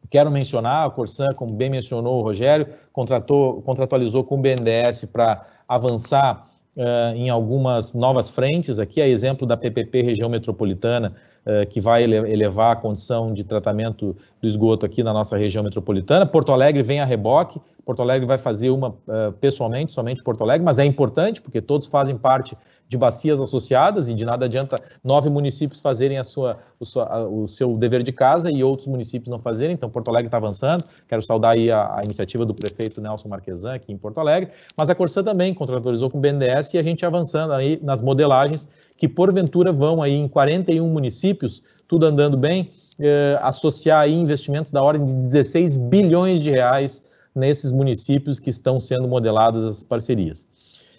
Quero 0.09 0.31
mencionar, 0.31 0.87
a 0.87 0.89
Corsan, 0.89 1.33
como 1.35 1.55
bem 1.55 1.69
mencionou 1.69 2.19
o 2.19 2.21
Rogério, 2.21 2.67
contratou, 2.95 3.61
contratualizou 3.61 4.23
com 4.23 4.35
o 4.35 4.37
BNDES 4.37 5.09
para 5.11 5.45
avançar 5.67 6.47
uh, 6.77 7.13
em 7.13 7.29
algumas 7.29 7.93
novas 7.93 8.29
frentes, 8.29 8.79
aqui 8.79 9.01
é 9.01 9.09
exemplo 9.09 9.45
da 9.45 9.57
PPP 9.57 10.01
região 10.01 10.29
metropolitana, 10.29 11.13
uh, 11.45 11.67
que 11.67 11.81
vai 11.81 12.03
elevar 12.03 12.71
a 12.71 12.75
condição 12.77 13.33
de 13.33 13.43
tratamento 13.43 14.15
do 14.41 14.47
esgoto 14.47 14.85
aqui 14.85 15.03
na 15.03 15.11
nossa 15.11 15.35
região 15.35 15.61
metropolitana. 15.61 16.25
Porto 16.25 16.53
Alegre 16.53 16.81
vem 16.81 17.01
a 17.01 17.05
reboque, 17.05 17.59
Porto 17.85 18.01
Alegre 18.01 18.25
vai 18.25 18.37
fazer 18.37 18.69
uma 18.69 18.89
uh, 18.89 19.33
pessoalmente, 19.41 19.91
somente 19.91 20.23
Porto 20.23 20.41
Alegre, 20.41 20.63
mas 20.63 20.79
é 20.79 20.85
importante 20.85 21.41
porque 21.41 21.61
todos 21.61 21.87
fazem 21.87 22.17
parte 22.17 22.55
de 22.87 22.97
bacias 22.97 23.39
associadas 23.39 24.07
e 24.07 24.13
de 24.13 24.23
nada 24.25 24.45
adianta 24.45 24.75
nove 25.03 25.29
municípios 25.29 25.81
fazerem 25.81 26.17
a 26.17 26.23
sua, 26.23 26.57
o, 26.79 26.85
sua, 26.85 27.27
o 27.27 27.47
seu 27.47 27.75
dever 27.77 28.03
de 28.03 28.11
casa 28.11 28.51
e 28.51 28.63
outros 28.63 28.87
municípios 28.87 29.29
não 29.29 29.39
fazerem. 29.39 29.73
Então, 29.73 29.89
Porto 29.89 30.09
Alegre 30.09 30.27
está 30.27 30.37
avançando. 30.37 30.83
Quero 31.07 31.21
saudar 31.21 31.51
aí 31.51 31.71
a, 31.71 31.99
a, 31.99 32.03
iniciativa 32.03 32.45
do 32.45 32.53
prefeito 32.53 33.01
Nelson 33.01 33.27
Marquesan 33.27 33.75
aqui 33.75 33.91
em 33.91 33.97
Porto 33.97 34.19
Alegre. 34.19 34.51
Mas 34.77 34.89
a 34.89 34.95
Corsã 34.95 35.23
também 35.23 35.53
contratualizou 35.53 36.09
com 36.09 36.17
o 36.17 36.21
BNDES 36.21 36.73
e 36.73 36.77
a 36.77 36.83
gente 36.83 37.05
avançando 37.05 37.53
aí 37.53 37.79
nas 37.81 38.01
modelagens 38.01 38.67
que, 38.97 39.07
porventura, 39.07 39.71
vão 39.71 40.01
aí 40.01 40.13
em 40.13 40.27
41 40.27 40.87
municípios, 40.87 41.61
tudo 41.87 42.05
andando 42.05 42.37
bem, 42.37 42.69
eh, 42.99 43.37
associar 43.41 44.05
aí 44.05 44.13
investimentos 44.13 44.71
da 44.71 44.81
ordem 44.81 45.05
de 45.05 45.11
16 45.11 45.75
bilhões 45.75 46.39
de 46.39 46.49
reais 46.49 47.03
nesses 47.35 47.71
municípios 47.71 48.39
que 48.39 48.49
estão 48.49 48.79
sendo 48.79 49.07
modeladas 49.07 49.65
as 49.65 49.83
parcerias. 49.83 50.47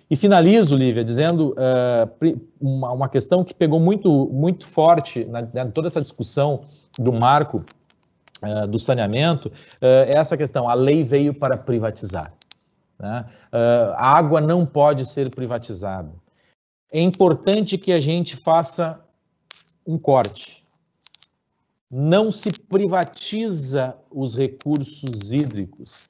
E 0.08 0.14
finalizo, 0.14 0.76
Lívia, 0.76 1.02
dizendo 1.02 1.52
uh, 1.52 2.40
uma, 2.60 2.92
uma, 2.92 3.08
questão 3.08 3.44
que 3.44 3.52
pegou 3.52 3.80
muito, 3.80 4.28
muito 4.32 4.64
forte 4.64 5.24
na, 5.24 5.42
na 5.42 5.64
né, 5.64 5.70
toda 5.74 5.88
essa 5.88 6.00
discussão 6.00 6.66
do 6.96 7.12
marco 7.12 7.64
uh, 8.44 8.68
do 8.68 8.78
saneamento, 8.78 9.48
uh, 9.48 10.06
é 10.06 10.12
essa 10.16 10.36
questão, 10.36 10.68
a 10.68 10.74
lei 10.74 11.02
veio 11.02 11.34
para 11.34 11.56
privatizar. 11.56 12.32
Né? 12.98 13.26
a 13.52 14.16
água 14.16 14.40
não 14.40 14.64
pode 14.64 15.04
ser 15.04 15.28
privatizada. 15.28 16.10
É 16.90 16.98
importante 16.98 17.76
que 17.76 17.92
a 17.92 18.00
gente 18.00 18.36
faça 18.36 18.98
um 19.86 19.98
corte. 19.98 20.62
Não 21.90 22.32
se 22.32 22.50
privatiza 22.62 23.94
os 24.10 24.34
recursos 24.34 25.30
hídricos. 25.30 26.04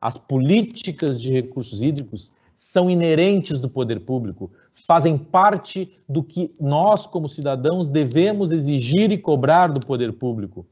As 0.00 0.16
políticas 0.16 1.20
de 1.20 1.32
recursos 1.32 1.82
hídricos 1.82 2.30
são 2.62 2.88
inerentes 2.88 3.60
do 3.60 3.68
poder 3.68 4.00
público, 4.04 4.50
fazem 4.86 5.18
parte 5.18 5.92
do 6.08 6.22
que 6.22 6.54
nós, 6.60 7.06
como 7.06 7.28
cidadãos, 7.28 7.88
devemos 7.88 8.52
exigir 8.52 9.10
e 9.10 9.18
cobrar 9.18 9.66
do 9.66 9.84
poder 9.84 10.12
público. 10.12 10.64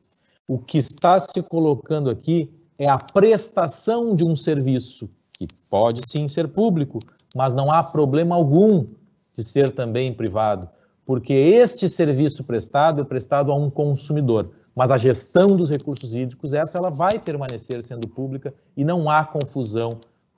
O 0.47 0.57
que 0.57 0.79
está 0.79 1.19
se 1.19 1.43
colocando 1.43 2.09
aqui 2.09 2.49
é 2.79 2.89
a 2.89 2.97
prestação 2.97 4.15
de 4.15 4.25
um 4.25 4.37
serviço 4.37 5.11
que 5.37 5.47
pode 5.69 6.01
sim 6.09 6.29
ser 6.29 6.49
público, 6.53 7.01
mas 7.37 7.55
não 7.55 7.71
há 7.71 7.83
problema 7.83 8.37
algum 8.37 8.85
de 9.37 9.45
ser 9.45 9.71
também 9.71 10.15
privado, 10.15 10.69
porque 11.05 11.33
este 11.33 11.89
serviço 11.89 12.45
prestado 12.45 13.01
é 13.01 13.05
prestado 13.05 13.51
a 13.51 13.57
um 13.57 13.69
consumidor, 13.69 14.49
mas 14.77 14.91
a 14.91 14.97
gestão 14.97 15.49
dos 15.49 15.69
recursos 15.69 16.15
hídricos, 16.15 16.55
essa 16.55 16.79
ela 16.79 16.91
vai 16.91 17.19
permanecer 17.19 17.83
sendo 17.83 18.09
pública 18.09 18.55
e 18.77 18.85
não 18.85 19.11
há 19.11 19.25
confusão 19.25 19.89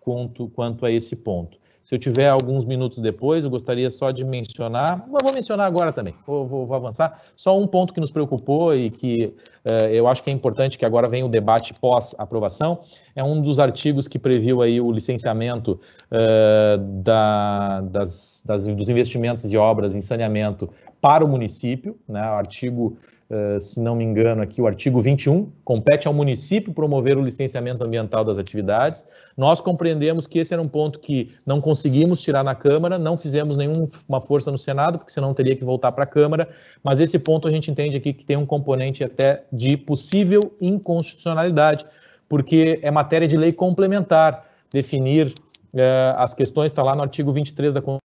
quanto, 0.04 0.48
quanto 0.48 0.84
a 0.86 0.90
esse 0.90 1.16
ponto. 1.16 1.62
Se 1.84 1.96
eu 1.96 1.98
tiver 1.98 2.28
alguns 2.28 2.64
minutos 2.64 2.98
depois, 3.00 3.44
eu 3.44 3.50
gostaria 3.50 3.90
só 3.90 4.06
de 4.06 4.24
mencionar, 4.24 5.04
vou 5.08 5.34
mencionar 5.34 5.66
agora 5.66 5.92
também, 5.92 6.14
vou, 6.24 6.46
vou, 6.46 6.64
vou 6.64 6.76
avançar, 6.76 7.20
só 7.36 7.58
um 7.58 7.66
ponto 7.66 7.92
que 7.92 8.00
nos 8.00 8.10
preocupou 8.10 8.74
e 8.74 8.88
que 8.88 9.34
uh, 9.64 9.86
eu 9.86 10.06
acho 10.06 10.22
que 10.22 10.30
é 10.30 10.32
importante 10.32 10.78
que 10.78 10.84
agora 10.84 11.08
venha 11.08 11.26
o 11.26 11.28
debate 11.28 11.74
pós-aprovação, 11.80 12.82
é 13.16 13.24
um 13.24 13.42
dos 13.42 13.58
artigos 13.58 14.06
que 14.06 14.16
previu 14.16 14.62
aí 14.62 14.80
o 14.80 14.92
licenciamento 14.92 15.72
uh, 15.72 16.78
da, 17.02 17.80
das, 17.80 18.44
das, 18.46 18.66
dos 18.66 18.88
investimentos 18.88 19.52
e 19.52 19.56
obras 19.56 19.96
em 19.96 20.00
saneamento 20.00 20.70
para 21.00 21.24
o 21.24 21.28
município, 21.28 21.98
né, 22.08 22.20
artigo 22.20 22.96
Uh, 23.32 23.58
se 23.58 23.80
não 23.80 23.96
me 23.96 24.04
engano, 24.04 24.42
aqui 24.42 24.60
o 24.60 24.66
artigo 24.66 25.00
21, 25.00 25.50
compete 25.64 26.06
ao 26.06 26.12
município 26.12 26.70
promover 26.70 27.16
o 27.16 27.22
licenciamento 27.22 27.82
ambiental 27.82 28.22
das 28.26 28.36
atividades. 28.36 29.06
Nós 29.38 29.58
compreendemos 29.58 30.26
que 30.26 30.38
esse 30.38 30.52
era 30.52 30.62
um 30.62 30.68
ponto 30.68 30.98
que 30.98 31.30
não 31.46 31.58
conseguimos 31.58 32.20
tirar 32.20 32.44
na 32.44 32.54
Câmara, 32.54 32.98
não 32.98 33.16
fizemos 33.16 33.56
nenhuma 33.56 34.20
força 34.20 34.50
no 34.50 34.58
Senado, 34.58 34.98
porque 34.98 35.12
senão 35.12 35.32
teria 35.32 35.56
que 35.56 35.64
voltar 35.64 35.92
para 35.92 36.04
a 36.04 36.06
Câmara, 36.06 36.46
mas 36.84 37.00
esse 37.00 37.18
ponto 37.18 37.48
a 37.48 37.50
gente 37.50 37.70
entende 37.70 37.96
aqui 37.96 38.12
que 38.12 38.22
tem 38.22 38.36
um 38.36 38.44
componente 38.44 39.02
até 39.02 39.42
de 39.50 39.78
possível 39.78 40.42
inconstitucionalidade, 40.60 41.86
porque 42.28 42.80
é 42.82 42.90
matéria 42.90 43.26
de 43.26 43.38
lei 43.38 43.50
complementar 43.50 44.44
definir 44.70 45.28
uh, 45.72 46.18
as 46.18 46.34
questões, 46.34 46.70
está 46.70 46.82
lá 46.82 46.94
no 46.94 47.00
artigo 47.00 47.32
23 47.32 47.72
da 47.72 47.80
Constituição 47.80 48.02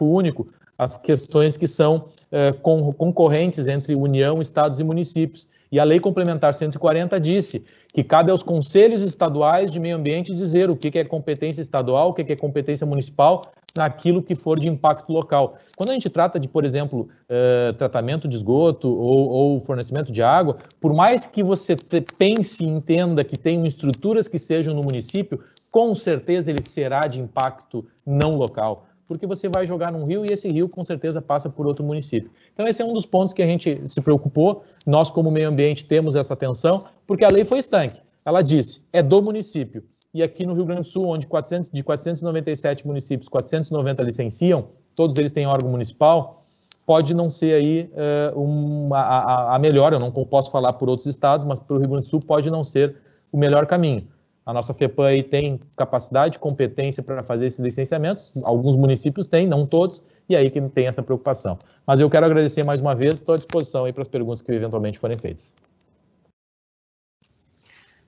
único, 0.00 0.46
as 0.78 0.96
questões 0.96 1.56
que 1.56 1.66
são 1.66 2.08
eh, 2.30 2.52
concorrentes 2.52 3.68
entre 3.68 3.96
União, 3.96 4.42
Estados 4.42 4.78
e 4.78 4.84
municípios. 4.84 5.46
E 5.70 5.78
a 5.78 5.84
Lei 5.84 6.00
Complementar 6.00 6.54
140 6.54 7.20
disse 7.20 7.64
que 7.92 8.02
cabe 8.04 8.30
aos 8.30 8.42
conselhos 8.42 9.02
estaduais 9.02 9.70
de 9.70 9.80
meio 9.80 9.96
ambiente 9.96 10.34
dizer 10.34 10.70
o 10.70 10.76
que 10.76 10.98
é 10.98 11.04
competência 11.04 11.60
estadual, 11.60 12.10
o 12.10 12.14
que 12.14 12.22
é 12.32 12.36
competência 12.36 12.86
municipal, 12.86 13.40
naquilo 13.76 14.22
que 14.22 14.34
for 14.34 14.58
de 14.58 14.68
impacto 14.68 15.12
local. 15.12 15.56
Quando 15.76 15.90
a 15.90 15.92
gente 15.94 16.08
trata 16.08 16.38
de, 16.38 16.48
por 16.48 16.64
exemplo, 16.64 17.08
uh, 17.28 17.72
tratamento 17.74 18.28
de 18.28 18.36
esgoto 18.36 18.88
ou, 18.88 19.28
ou, 19.28 19.60
fornecimento 19.60 20.12
de 20.12 20.22
água, 20.22 20.56
por 20.80 20.94
mais 20.94 21.26
que 21.26 21.42
você 21.42 21.76
pense 22.18 22.64
e 22.64 22.68
entenda 22.68 23.24
que 23.24 23.38
tem 23.38 23.66
estruturas 23.66 24.28
que 24.28 24.38
sejam 24.38 24.74
no 24.74 24.82
município, 24.82 25.40
com 25.70 25.94
certeza 25.94 26.50
ele 26.50 26.62
será 26.62 27.00
de 27.00 27.20
impacto 27.20 27.86
não 28.06 28.36
local 28.36 28.87
porque 29.08 29.26
você 29.26 29.48
vai 29.48 29.66
jogar 29.66 29.90
num 29.90 30.04
rio 30.04 30.24
e 30.24 30.32
esse 30.32 30.46
rio 30.48 30.68
com 30.68 30.84
certeza 30.84 31.22
passa 31.22 31.48
por 31.48 31.66
outro 31.66 31.84
município. 31.84 32.30
Então 32.52 32.68
esse 32.68 32.82
é 32.82 32.84
um 32.84 32.92
dos 32.92 33.06
pontos 33.06 33.32
que 33.32 33.42
a 33.42 33.46
gente 33.46 33.88
se 33.88 34.00
preocupou. 34.02 34.62
Nós 34.86 35.10
como 35.10 35.30
meio 35.32 35.48
ambiente 35.48 35.86
temos 35.86 36.14
essa 36.14 36.34
atenção, 36.34 36.78
porque 37.06 37.24
a 37.24 37.28
lei 37.28 37.44
foi 37.44 37.58
estanque. 37.58 38.00
Ela 38.24 38.42
disse, 38.42 38.82
é 38.92 39.02
do 39.02 39.22
município. 39.22 39.82
E 40.12 40.22
aqui 40.22 40.44
no 40.44 40.54
Rio 40.54 40.64
Grande 40.66 40.82
do 40.82 40.88
Sul, 40.88 41.06
onde 41.06 41.26
400, 41.26 41.70
de 41.72 41.82
497 41.82 42.86
municípios, 42.86 43.28
490 43.28 44.02
licenciam, 44.02 44.68
todos 44.94 45.16
eles 45.16 45.32
têm 45.32 45.46
órgão 45.46 45.70
municipal, 45.70 46.40
pode 46.86 47.14
não 47.14 47.28
ser 47.28 47.54
aí 47.54 47.90
uh, 48.34 48.40
uma, 48.40 48.98
a, 48.98 49.56
a 49.56 49.58
melhor, 49.58 49.92
eu 49.92 49.98
não 49.98 50.10
posso 50.10 50.50
falar 50.50 50.72
por 50.72 50.88
outros 50.88 51.06
estados, 51.06 51.44
mas 51.44 51.60
para 51.60 51.76
o 51.76 51.78
Rio 51.78 51.88
Grande 51.88 52.06
do 52.06 52.10
Sul 52.10 52.20
pode 52.26 52.50
não 52.50 52.64
ser 52.64 52.96
o 53.32 53.38
melhor 53.38 53.66
caminho. 53.66 54.06
A 54.48 54.52
nossa 54.54 54.72
FEPAM 54.72 55.08
aí 55.08 55.22
tem 55.22 55.60
capacidade, 55.76 56.38
competência 56.38 57.02
para 57.02 57.22
fazer 57.22 57.44
esses 57.44 57.60
licenciamentos. 57.60 58.42
Alguns 58.46 58.76
municípios 58.76 59.28
têm, 59.28 59.46
não 59.46 59.66
todos, 59.66 60.02
e 60.26 60.34
aí 60.34 60.48
que 60.48 60.58
tem 60.70 60.86
essa 60.86 61.02
preocupação. 61.02 61.58
Mas 61.86 62.00
eu 62.00 62.08
quero 62.08 62.24
agradecer 62.24 62.64
mais 62.64 62.80
uma 62.80 62.94
vez, 62.94 63.12
estou 63.12 63.34
à 63.34 63.36
disposição 63.36 63.84
aí 63.84 63.92
para 63.92 64.00
as 64.00 64.08
perguntas 64.08 64.40
que 64.40 64.50
eventualmente 64.50 64.98
forem 64.98 65.18
feitas. 65.20 65.52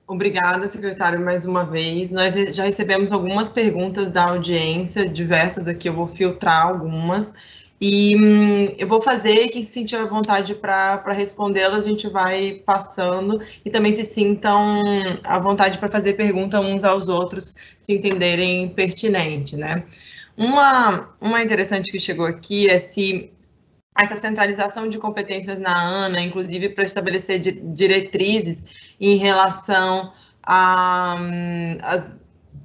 Obrigada, 0.07 0.67
secretário, 0.67 1.23
mais 1.23 1.45
uma 1.45 1.63
vez. 1.63 2.09
Nós 2.09 2.33
já 2.55 2.63
recebemos 2.63 3.11
algumas 3.11 3.47
perguntas 3.47 4.09
da 4.09 4.23
audiência, 4.23 5.07
diversas 5.07 5.67
aqui, 5.67 5.89
eu 5.89 5.93
vou 5.93 6.07
filtrar 6.07 6.65
algumas. 6.65 7.31
E 7.81 8.15
hum, 8.15 8.75
eu 8.77 8.87
vou 8.87 9.01
fazer, 9.01 9.49
quem 9.49 9.63
se 9.63 9.71
sentir 9.71 9.95
à 9.95 10.05
vontade 10.05 10.53
para 10.53 11.01
respondê-las, 11.13 11.79
a 11.79 11.89
gente 11.89 12.07
vai 12.07 12.61
passando. 12.63 13.41
E 13.65 13.71
também 13.71 13.91
se 13.91 14.05
sintam 14.05 14.83
à 15.25 15.39
vontade 15.39 15.79
para 15.79 15.89
fazer 15.89 16.13
pergunta 16.13 16.59
uns 16.59 16.83
aos 16.83 17.07
outros, 17.09 17.55
se 17.79 17.93
entenderem 17.93 18.69
pertinente, 18.69 19.57
né? 19.57 19.83
Uma, 20.37 21.09
uma 21.19 21.41
interessante 21.41 21.91
que 21.91 21.99
chegou 21.99 22.27
aqui 22.27 22.69
é 22.69 22.79
se 22.79 23.31
essa 23.97 24.15
centralização 24.15 24.87
de 24.87 24.99
competências 24.99 25.59
na 25.59 25.75
ANA, 25.75 26.21
inclusive 26.21 26.69
para 26.69 26.83
estabelecer 26.83 27.39
diretrizes 27.39 28.63
em 28.99 29.17
relação 29.17 30.13
às 30.43 32.15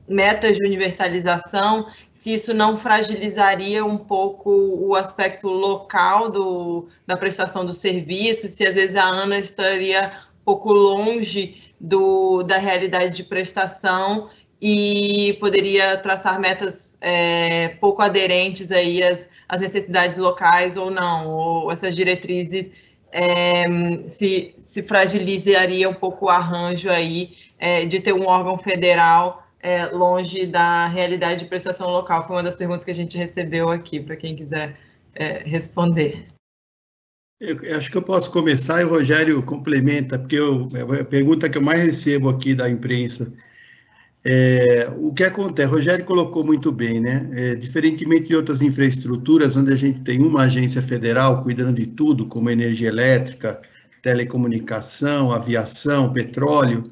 metas 0.08 0.56
de 0.56 0.64
universalização, 0.64 1.86
se 2.12 2.32
isso 2.32 2.54
não 2.54 2.76
fragilizaria 2.76 3.84
um 3.84 3.98
pouco 3.98 4.50
o 4.50 4.94
aspecto 4.94 5.48
local 5.48 6.30
do, 6.30 6.88
da 7.06 7.16
prestação 7.16 7.64
do 7.64 7.74
serviço, 7.74 8.48
se 8.48 8.66
às 8.66 8.74
vezes 8.74 8.96
a 8.96 9.04
ANA 9.04 9.38
estaria 9.38 10.12
um 10.40 10.44
pouco 10.44 10.72
longe 10.72 11.62
do, 11.80 12.42
da 12.42 12.58
realidade 12.58 13.16
de 13.16 13.24
prestação 13.24 14.30
e 14.60 15.36
poderia 15.38 15.96
traçar 15.98 16.40
metas 16.40 16.94
é, 17.00 17.68
pouco 17.80 18.00
aderentes 18.00 18.72
aí 18.72 19.02
às, 19.02 19.28
às, 19.48 19.60
necessidades 19.60 20.16
locais 20.16 20.76
ou 20.76 20.90
não, 20.90 21.28
ou 21.28 21.70
essas 21.70 21.94
diretrizes 21.94 22.70
é, 23.12 23.64
se, 24.08 24.54
se 24.58 24.82
fragilizaria 24.82 25.88
um 25.88 25.94
pouco 25.94 26.26
o 26.26 26.30
arranjo 26.30 26.90
aí 26.90 27.36
é, 27.58 27.84
de 27.84 28.00
ter 28.00 28.12
um 28.12 28.26
órgão 28.26 28.58
federal 28.58 29.45
é, 29.60 29.86
longe 29.86 30.46
da 30.46 30.86
realidade 30.86 31.40
de 31.40 31.46
prestação 31.46 31.90
local? 31.90 32.26
Foi 32.26 32.36
uma 32.36 32.42
das 32.42 32.56
perguntas 32.56 32.84
que 32.84 32.90
a 32.90 32.94
gente 32.94 33.16
recebeu 33.16 33.70
aqui, 33.70 34.00
para 34.00 34.16
quem 34.16 34.36
quiser 34.36 34.78
é, 35.14 35.38
responder. 35.44 36.26
Eu 37.38 37.76
acho 37.76 37.90
que 37.90 37.96
eu 37.98 38.02
posso 38.02 38.30
começar 38.30 38.80
e 38.80 38.84
o 38.84 38.88
Rogério 38.88 39.42
complementa, 39.42 40.18
porque 40.18 40.36
eu, 40.36 40.70
é 40.74 41.00
a 41.00 41.04
pergunta 41.04 41.50
que 41.50 41.58
eu 41.58 41.62
mais 41.62 41.82
recebo 41.82 42.30
aqui 42.30 42.54
da 42.54 42.68
imprensa. 42.68 43.32
É, 44.24 44.90
o 44.96 45.12
que 45.12 45.22
acontece? 45.22 45.68
O 45.68 45.72
Rogério 45.72 46.04
colocou 46.04 46.44
muito 46.44 46.72
bem, 46.72 46.98
né? 46.98 47.28
É, 47.32 47.54
diferentemente 47.54 48.28
de 48.28 48.34
outras 48.34 48.62
infraestruturas, 48.62 49.56
onde 49.56 49.72
a 49.72 49.76
gente 49.76 50.00
tem 50.00 50.20
uma 50.20 50.44
agência 50.44 50.80
federal 50.82 51.42
cuidando 51.42 51.76
de 51.76 51.86
tudo, 51.86 52.26
como 52.26 52.50
energia 52.50 52.88
elétrica, 52.88 53.60
telecomunicação, 54.02 55.30
aviação, 55.30 56.12
petróleo, 56.12 56.84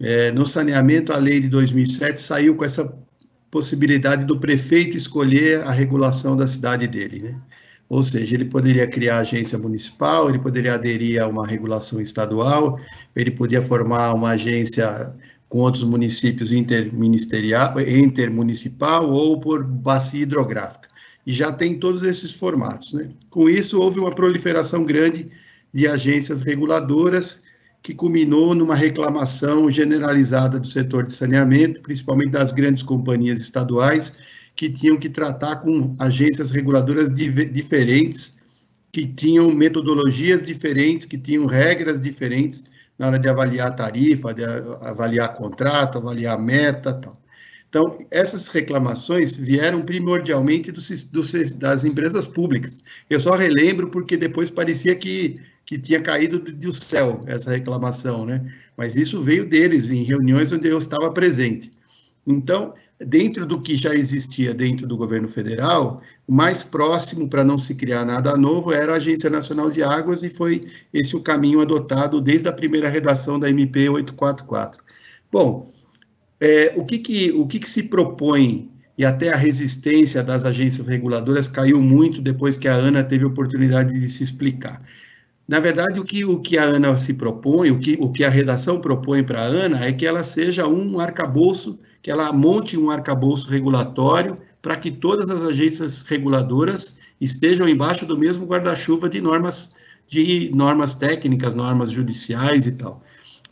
é, 0.00 0.30
no 0.32 0.44
saneamento, 0.44 1.12
a 1.12 1.18
lei 1.18 1.40
de 1.40 1.48
2007 1.48 2.20
saiu 2.20 2.56
com 2.56 2.64
essa 2.64 2.92
possibilidade 3.50 4.24
do 4.24 4.38
prefeito 4.38 4.96
escolher 4.96 5.62
a 5.62 5.70
regulação 5.70 6.36
da 6.36 6.46
cidade 6.46 6.86
dele, 6.86 7.22
né? 7.22 7.40
Ou 7.88 8.02
seja, 8.02 8.34
ele 8.34 8.46
poderia 8.46 8.86
criar 8.86 9.18
agência 9.18 9.58
municipal, 9.58 10.28
ele 10.28 10.38
poderia 10.38 10.74
aderir 10.74 11.22
a 11.22 11.28
uma 11.28 11.46
regulação 11.46 12.00
estadual, 12.00 12.80
ele 13.14 13.30
podia 13.30 13.62
formar 13.62 14.14
uma 14.14 14.30
agência 14.30 15.14
com 15.48 15.58
outros 15.58 15.84
municípios 15.84 16.52
interministerial, 16.52 17.78
intermunicipal 17.80 19.08
ou 19.08 19.38
por 19.38 19.62
bacia 19.62 20.22
hidrográfica. 20.22 20.88
E 21.26 21.32
já 21.32 21.52
tem 21.52 21.78
todos 21.78 22.02
esses 22.02 22.32
formatos. 22.32 22.92
Né? 22.92 23.10
Com 23.30 23.48
isso, 23.48 23.80
houve 23.80 24.00
uma 24.00 24.14
proliferação 24.14 24.84
grande 24.84 25.26
de 25.72 25.86
agências 25.86 26.42
reguladoras 26.42 27.42
que 27.84 27.92
culminou 27.92 28.54
numa 28.54 28.74
reclamação 28.74 29.70
generalizada 29.70 30.58
do 30.58 30.66
setor 30.66 31.04
de 31.04 31.12
saneamento, 31.12 31.82
principalmente 31.82 32.30
das 32.30 32.50
grandes 32.50 32.82
companhias 32.82 33.38
estaduais, 33.42 34.14
que 34.56 34.70
tinham 34.70 34.96
que 34.96 35.10
tratar 35.10 35.56
com 35.56 35.94
agências 35.98 36.50
reguladoras 36.50 37.12
diferentes, 37.12 38.38
que 38.90 39.06
tinham 39.06 39.50
metodologias 39.50 40.42
diferentes, 40.42 41.04
que 41.04 41.18
tinham 41.18 41.44
regras 41.44 42.00
diferentes 42.00 42.64
na 42.98 43.08
hora 43.08 43.18
de 43.18 43.28
avaliar 43.28 43.76
tarifa, 43.76 44.32
de 44.32 44.42
avaliar 44.80 45.34
contrato, 45.34 45.98
avaliar 45.98 46.40
meta, 46.40 46.94
tal. 46.94 47.12
Então, 47.68 47.98
essas 48.10 48.48
reclamações 48.48 49.36
vieram 49.36 49.82
primordialmente 49.82 50.72
das 51.56 51.84
empresas 51.84 52.26
públicas. 52.26 52.78
Eu 53.10 53.20
só 53.20 53.34
relembro 53.34 53.90
porque 53.90 54.16
depois 54.16 54.48
parecia 54.48 54.94
que 54.94 55.38
que 55.66 55.78
tinha 55.78 56.00
caído 56.00 56.38
do 56.38 56.74
céu 56.74 57.20
essa 57.26 57.50
reclamação, 57.50 58.24
né? 58.24 58.52
Mas 58.76 58.96
isso 58.96 59.22
veio 59.22 59.48
deles 59.48 59.90
em 59.90 60.02
reuniões 60.02 60.52
onde 60.52 60.68
eu 60.68 60.78
estava 60.78 61.10
presente. 61.12 61.70
Então, 62.26 62.74
dentro 62.98 63.46
do 63.46 63.60
que 63.60 63.76
já 63.76 63.94
existia 63.94 64.54
dentro 64.54 64.86
do 64.86 64.96
governo 64.96 65.28
federal, 65.28 66.00
o 66.26 66.34
mais 66.34 66.62
próximo 66.62 67.28
para 67.28 67.44
não 67.44 67.58
se 67.58 67.74
criar 67.74 68.04
nada 68.04 68.36
novo 68.36 68.72
era 68.72 68.92
a 68.92 68.96
Agência 68.96 69.28
Nacional 69.28 69.70
de 69.70 69.82
Águas 69.82 70.22
e 70.22 70.30
foi 70.30 70.66
esse 70.92 71.16
o 71.16 71.20
caminho 71.20 71.60
adotado 71.60 72.20
desde 72.20 72.48
a 72.48 72.52
primeira 72.52 72.88
redação 72.88 73.38
da 73.38 73.48
MP 73.48 73.88
844. 73.88 74.82
Bom, 75.30 75.70
é, 76.40 76.72
o, 76.76 76.84
que, 76.84 76.98
que, 76.98 77.32
o 77.32 77.46
que, 77.46 77.58
que 77.58 77.68
se 77.68 77.84
propõe, 77.84 78.70
e 78.96 79.04
até 79.04 79.30
a 79.30 79.36
resistência 79.36 80.22
das 80.22 80.44
agências 80.44 80.86
reguladoras 80.86 81.48
caiu 81.48 81.80
muito 81.80 82.22
depois 82.22 82.56
que 82.56 82.68
a 82.68 82.74
ANA 82.74 83.02
teve 83.02 83.24
oportunidade 83.24 83.98
de 83.98 84.08
se 84.08 84.22
explicar. 84.22 84.80
Na 85.46 85.60
verdade, 85.60 86.00
o 86.00 86.04
que, 86.04 86.24
o 86.24 86.40
que 86.40 86.56
a 86.56 86.64
ANA 86.64 86.96
se 86.96 87.14
propõe, 87.14 87.70
o 87.70 87.78
que, 87.78 87.96
o 88.00 88.10
que 88.10 88.24
a 88.24 88.30
redação 88.30 88.80
propõe 88.80 89.22
para 89.22 89.42
a 89.42 89.46
ANA 89.46 89.84
é 89.84 89.92
que 89.92 90.06
ela 90.06 90.22
seja 90.22 90.66
um 90.66 90.98
arcabouço, 90.98 91.78
que 92.02 92.10
ela 92.10 92.32
monte 92.32 92.78
um 92.78 92.90
arcabouço 92.90 93.48
regulatório 93.48 94.36
para 94.62 94.76
que 94.76 94.90
todas 94.90 95.30
as 95.30 95.42
agências 95.42 96.02
reguladoras 96.02 96.96
estejam 97.20 97.68
embaixo 97.68 98.06
do 98.06 98.16
mesmo 98.18 98.46
guarda-chuva 98.46 99.08
de 99.08 99.20
normas 99.20 99.74
de 100.06 100.50
normas 100.54 100.94
técnicas, 100.94 101.54
normas 101.54 101.90
judiciais 101.90 102.66
e 102.66 102.72
tal. 102.72 103.02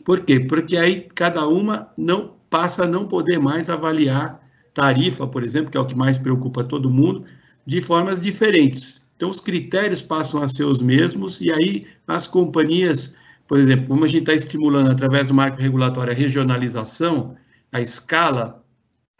Por 0.05 0.21
quê? 0.21 0.39
Porque 0.39 0.77
aí 0.77 1.07
cada 1.15 1.47
uma 1.47 1.89
não 1.97 2.33
passa 2.49 2.83
a 2.83 2.87
não 2.87 3.07
poder 3.07 3.39
mais 3.39 3.69
avaliar 3.69 4.41
tarifa, 4.73 5.27
por 5.27 5.43
exemplo, 5.43 5.71
que 5.71 5.77
é 5.77 5.79
o 5.81 5.85
que 5.85 5.95
mais 5.95 6.17
preocupa 6.17 6.63
todo 6.63 6.89
mundo, 6.89 7.25
de 7.65 7.81
formas 7.81 8.19
diferentes. 8.19 9.02
Então, 9.15 9.29
os 9.29 9.39
critérios 9.39 10.01
passam 10.01 10.41
a 10.41 10.47
ser 10.47 10.63
os 10.63 10.81
mesmos, 10.81 11.39
e 11.39 11.51
aí 11.51 11.87
as 12.07 12.27
companhias, 12.27 13.15
por 13.47 13.57
exemplo, 13.57 13.87
como 13.87 14.03
a 14.03 14.07
gente 14.07 14.21
está 14.21 14.33
estimulando 14.33 14.91
através 14.91 15.27
do 15.27 15.33
marco 15.33 15.61
regulatório 15.61 16.11
a 16.11 16.15
regionalização, 16.15 17.35
a 17.71 17.81
escala, 17.81 18.63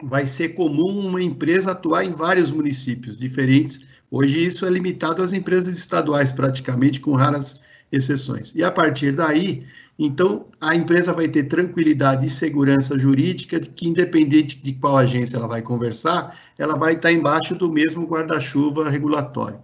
vai 0.02 0.26
ser 0.26 0.50
comum 0.50 1.06
uma 1.08 1.22
empresa 1.22 1.72
atuar 1.72 2.04
em 2.04 2.12
vários 2.12 2.50
municípios 2.50 3.16
diferentes. 3.16 3.86
Hoje, 4.10 4.44
isso 4.44 4.66
é 4.66 4.70
limitado 4.70 5.22
às 5.22 5.32
empresas 5.32 5.76
estaduais, 5.76 6.30
praticamente, 6.30 7.00
com 7.00 7.12
raras 7.12 7.60
exceções. 7.90 8.54
E 8.54 8.62
a 8.62 8.70
partir 8.70 9.12
daí, 9.12 9.64
então, 9.98 10.46
a 10.60 10.74
empresa 10.74 11.12
vai 11.12 11.28
ter 11.28 11.44
tranquilidade 11.44 12.26
e 12.26 12.30
segurança 12.30 12.98
jurídica 12.98 13.60
de 13.60 13.68
que, 13.70 13.88
independente 13.88 14.60
de 14.60 14.72
qual 14.74 14.96
agência 14.96 15.36
ela 15.36 15.46
vai 15.46 15.62
conversar, 15.62 16.38
ela 16.58 16.76
vai 16.76 16.94
estar 16.94 17.12
embaixo 17.12 17.54
do 17.54 17.70
mesmo 17.70 18.06
guarda-chuva 18.06 18.90
regulatório. 18.90 19.60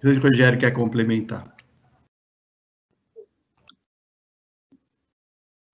Sei 0.00 0.12
se 0.12 0.18
o 0.18 0.22
Rogério 0.22 0.58
quer 0.58 0.72
complementar. 0.72 1.56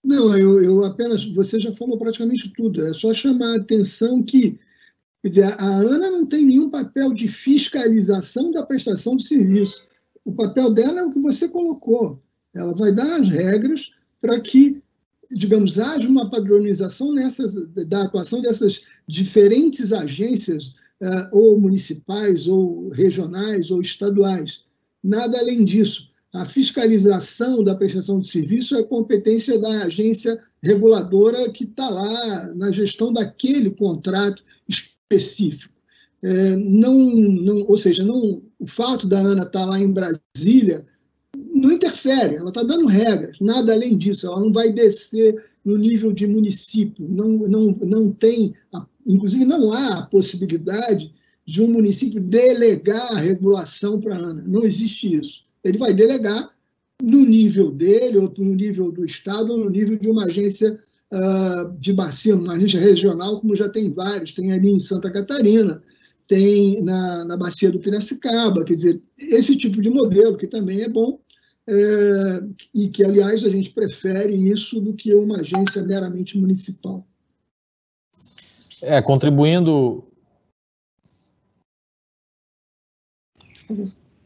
Não, 0.02 0.36
eu, 0.36 0.62
eu, 0.62 0.84
apenas, 0.84 1.24
você 1.24 1.59
já 1.59 1.74
falou 1.74 1.98
praticamente 1.98 2.51
tudo, 2.51 2.84
é 2.84 2.92
só 2.92 3.12
chamar 3.14 3.52
a 3.52 3.56
atenção 3.56 4.22
que, 4.22 4.59
quer 5.22 5.28
dizer, 5.28 5.44
a 5.44 5.64
ANA 5.64 6.10
não 6.10 6.26
tem 6.26 6.44
nenhum 6.44 6.68
papel 6.68 7.14
de 7.14 7.26
fiscalização 7.26 8.51
da 8.51 8.64
prestação 8.64 9.16
de 9.16 9.26
serviço. 9.26 9.86
O 10.22 10.32
papel 10.32 10.70
dela 10.72 11.01
é 11.01 11.05
o 11.05 11.10
que 11.10 11.20
você 11.20 11.48
colocou, 11.48 12.20
ela 12.55 12.74
vai 12.74 12.92
dar 12.92 13.20
as 13.20 13.28
regras 13.28 13.92
para 14.20 14.38
que, 14.40 14.82
digamos, 15.30 15.78
haja 15.78 16.06
uma 16.06 16.28
padronização 16.28 17.12
nessas, 17.12 17.55
da 17.86 18.02
atuação 18.02 18.42
dessas 18.42 18.82
diferentes 19.09 19.90
agências, 19.90 20.74
ou 21.32 21.60
municipais, 21.60 22.46
ou 22.46 22.88
regionais, 22.88 23.70
ou 23.70 23.80
estaduais. 23.80 24.64
Nada 25.02 25.38
além 25.38 25.64
disso. 25.64 26.08
A 26.32 26.44
fiscalização 26.44 27.62
da 27.62 27.74
prestação 27.76 28.18
de 28.18 28.28
serviço 28.28 28.74
é 28.74 28.82
competência 28.82 29.58
da 29.58 29.84
agência 29.84 30.42
reguladora 30.60 31.48
que 31.50 31.64
está 31.64 31.88
lá 31.88 32.52
na 32.54 32.72
gestão 32.72 33.12
daquele 33.12 33.70
contrato 33.70 34.42
específico. 34.66 35.72
É, 36.22 36.56
não, 36.56 36.94
não, 36.94 37.66
ou 37.68 37.76
seja, 37.76 38.02
não, 38.02 38.42
o 38.58 38.66
fato 38.66 39.06
da 39.06 39.20
Ana 39.20 39.42
estar 39.42 39.60
tá 39.60 39.64
lá 39.66 39.78
em 39.78 39.92
Brasília 39.92 40.86
não 41.36 41.70
interfere, 41.70 42.36
ela 42.36 42.48
está 42.48 42.62
dando 42.62 42.86
regras, 42.86 43.36
nada 43.40 43.72
além 43.72 43.96
disso, 43.96 44.26
ela 44.26 44.40
não 44.40 44.52
vai 44.52 44.72
descer 44.72 45.36
no 45.64 45.76
nível 45.76 46.12
de 46.12 46.26
município, 46.26 47.06
não, 47.08 47.28
não, 47.28 47.66
não 47.86 48.10
tem, 48.10 48.54
inclusive 49.06 49.44
não 49.44 49.72
há 49.72 50.02
possibilidade 50.02 51.12
de 51.47 51.62
um 51.62 51.68
município 51.68 52.20
delegar 52.20 53.12
a 53.12 53.20
regulação 53.20 54.01
para 54.01 54.14
a 54.14 54.18
ANA, 54.18 54.44
não 54.47 54.64
existe 54.64 55.14
isso. 55.14 55.44
Ele 55.62 55.78
vai 55.78 55.93
delegar 55.93 56.51
no 57.02 57.24
nível 57.24 57.70
dele, 57.70 58.18
ou 58.18 58.32
no 58.39 58.55
nível 58.55 58.90
do 58.90 59.05
Estado, 59.05 59.52
ou 59.52 59.59
no 59.59 59.70
nível 59.70 59.98
de 59.98 60.09
uma 60.09 60.24
agência 60.24 60.78
uh, 61.12 61.78
de 61.78 61.93
bacia, 61.93 62.36
uma 62.36 62.55
agência 62.55 62.81
regional, 62.81 63.40
como 63.40 63.55
já 63.55 63.68
tem 63.68 63.90
vários, 63.90 64.32
tem 64.32 64.52
ali 64.52 64.70
em 64.70 64.78
Santa 64.78 65.10
Catarina, 65.10 65.82
tem 66.26 66.82
na, 66.82 67.24
na 67.24 67.36
bacia 67.36 67.70
do 67.70 67.81
Piracicaba, 67.81 68.64
quer 68.64 68.74
dizer, 68.74 69.02
esse 69.18 69.56
tipo 69.56 69.81
de 69.81 69.90
modelo, 69.90 70.36
que 70.36 70.47
também 70.47 70.82
é 70.82 70.89
bom, 70.89 71.20
é, 71.66 72.43
e 72.74 72.89
que, 72.89 73.05
aliás, 73.05 73.44
a 73.44 73.51
gente 73.51 73.70
prefere 73.70 74.35
isso 74.35 74.81
do 74.81 74.94
que 74.94 75.14
uma 75.14 75.40
agência 75.40 75.82
meramente 75.82 76.39
municipal. 76.39 77.06
É, 78.85 79.02
contribuindo. 79.02 80.05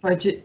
Pode, 0.00 0.44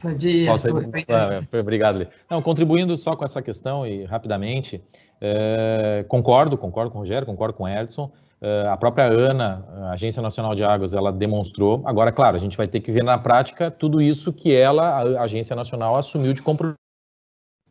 pode 0.00 0.28
ir. 0.28 0.46
Posso 0.46 0.68
ir? 0.68 1.60
Obrigado, 1.60 1.98
Lê. 1.98 2.08
Não, 2.30 2.42
contribuindo 2.42 2.96
só 2.96 3.16
com 3.16 3.24
essa 3.24 3.40
questão 3.40 3.86
e 3.86 4.04
rapidamente, 4.04 4.82
é, 5.20 6.04
concordo, 6.08 6.58
concordo 6.58 6.90
com 6.90 6.98
o 6.98 7.00
Rogério, 7.00 7.26
concordo 7.26 7.54
com 7.54 7.64
o 7.64 7.68
Edson. 7.68 8.12
Uh, 8.42 8.68
a 8.70 8.76
própria 8.76 9.04
ANA, 9.04 9.64
a 9.68 9.92
Agência 9.92 10.20
Nacional 10.20 10.52
de 10.56 10.64
Águas, 10.64 10.92
ela 10.92 11.12
demonstrou. 11.12 11.80
Agora, 11.84 12.10
claro, 12.10 12.36
a 12.36 12.40
gente 12.40 12.56
vai 12.56 12.66
ter 12.66 12.80
que 12.80 12.90
ver 12.90 13.04
na 13.04 13.16
prática 13.16 13.70
tudo 13.70 14.02
isso 14.02 14.32
que 14.32 14.52
ela, 14.52 15.00
a 15.16 15.22
Agência 15.22 15.54
Nacional, 15.54 15.96
assumiu 15.96 16.32
de 16.32 16.42
compromisso. 16.42 16.76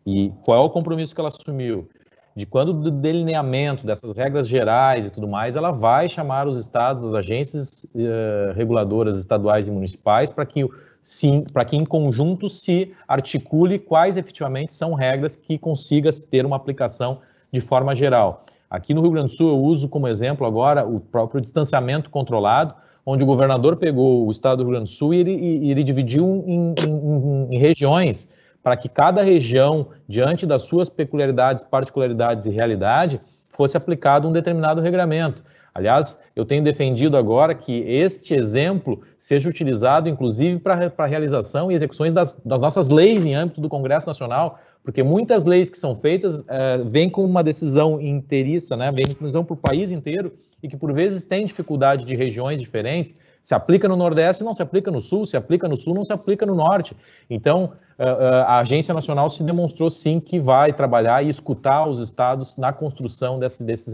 E 0.08 0.32
qual 0.46 0.64
é 0.64 0.66
o 0.66 0.70
compromisso 0.70 1.14
que 1.14 1.20
ela 1.20 1.28
assumiu? 1.28 1.90
De 2.34 2.46
quando 2.46 2.72
do 2.74 2.90
delineamento 2.90 3.86
dessas 3.86 4.14
regras 4.16 4.48
gerais 4.48 5.06
e 5.06 5.10
tudo 5.10 5.28
mais, 5.28 5.58
ela 5.58 5.72
vai 5.72 6.08
chamar 6.08 6.48
os 6.48 6.58
estados, 6.58 7.04
as 7.04 7.14
agências 7.14 7.84
uh, 7.94 8.54
reguladoras 8.56 9.20
estaduais 9.20 9.68
e 9.68 9.72
municipais 9.72 10.32
para 10.32 10.46
que, 10.46 10.66
sim, 11.02 11.44
para 11.52 11.66
que 11.66 11.76
em 11.76 11.84
conjunto 11.84 12.50
se 12.50 12.94
articule 13.06 13.78
quais 13.78 14.16
efetivamente 14.16 14.74
são 14.74 14.94
regras 14.94 15.36
que 15.36 15.58
consiga 15.58 16.10
ter 16.30 16.46
uma 16.46 16.56
aplicação 16.56 17.20
de 17.52 17.60
forma 17.60 17.94
geral. 17.94 18.46
Aqui 18.70 18.94
no 18.94 19.02
Rio 19.02 19.12
Grande 19.12 19.28
do 19.28 19.34
Sul, 19.34 19.50
eu 19.50 19.60
uso 19.60 19.90
como 19.90 20.08
exemplo 20.08 20.48
agora 20.48 20.88
o 20.88 21.02
próprio 21.02 21.42
distanciamento 21.42 22.10
controlado, 22.10 22.74
onde 23.06 23.24
o 23.24 23.28
governador 23.28 23.76
pegou 23.76 24.26
o 24.26 24.32
estado 24.32 24.60
do 24.60 24.64
Rio 24.64 24.72
Grande 24.72 24.90
do 24.90 24.96
Sul 24.96 25.14
e 25.14 25.20
ele, 25.20 25.34
e 25.34 25.72
ele 25.72 25.84
dividiu 25.84 26.46
em, 26.48 26.74
em, 26.82 27.56
em 27.56 27.60
regiões, 27.60 28.30
para 28.64 28.78
que 28.78 28.88
cada 28.88 29.24
região, 29.24 29.88
diante 30.08 30.46
das 30.46 30.64
suas 30.64 30.90
peculiaridades, 30.90 31.64
particularidades 31.64 32.46
e 32.46 32.50
realidade, 32.50 33.20
fosse 33.52 33.76
aplicado 33.76 34.28
um 34.28 34.32
determinado 34.32 34.82
regramento. 34.82 35.44
Aliás, 35.74 36.18
eu 36.36 36.46
tenho 36.46 36.64
defendido 36.64 37.16
agora 37.16 37.56
que 37.56 37.72
este 37.72 38.34
exemplo 38.34 39.02
seja 39.18 39.50
utilizado, 39.50 40.10
inclusive, 40.10 40.60
para 40.60 40.92
a 40.98 41.06
realização 41.06 41.72
e 41.72 41.76
execuções 41.76 42.14
das, 42.14 42.36
das 42.44 42.62
nossas 42.62 42.90
leis 42.90 43.26
em 43.26 43.36
âmbito 43.36 43.62
do 43.62 43.70
Congresso 43.70 44.06
Nacional, 44.06 44.60
porque 44.84 45.02
muitas 45.02 45.46
leis 45.46 45.70
que 45.70 45.78
são 45.78 45.96
feitas 45.96 46.44
é, 46.48 46.80
vêm 46.80 47.10
com 47.10 47.24
uma 47.24 47.44
decisão 47.44 48.02
inteiriça, 48.02 48.76
né? 48.76 48.92
vêm 48.92 49.06
com 49.06 49.24
decisão 49.24 49.46
para 49.46 49.54
o 49.54 49.58
país 49.58 49.92
inteiro 49.92 50.34
e 50.62 50.68
que 50.68 50.78
por 50.78 50.94
vezes 50.94 51.26
tem 51.26 51.46
dificuldade 51.46 52.06
de 52.06 52.16
regiões 52.16 52.60
diferentes, 52.60 53.16
se 53.42 53.56
aplica 53.56 53.88
no 53.88 53.96
Nordeste, 53.96 54.44
não 54.44 54.56
se 54.56 54.62
aplica 54.62 54.92
no 54.92 55.02
Sul, 55.02 55.26
se 55.26 55.36
aplica 55.36 55.68
no 55.68 55.76
Sul, 55.76 55.96
não 55.96 56.06
se 56.06 56.14
aplica 56.14 56.46
no 56.46 56.54
Norte. 56.54 56.96
Então, 57.30 57.74
a 57.98 58.60
Agência 58.60 58.94
Nacional 58.94 59.30
se 59.30 59.44
demonstrou 59.44 59.90
sim 59.90 60.20
que 60.20 60.40
vai 60.40 60.74
trabalhar 60.74 61.24
e 61.24 61.30
escutar 61.30 61.88
os 61.88 62.00
estados 62.00 62.58
na 62.58 62.72
construção 62.72 63.40
desses, 63.40 63.66
desses 63.66 63.94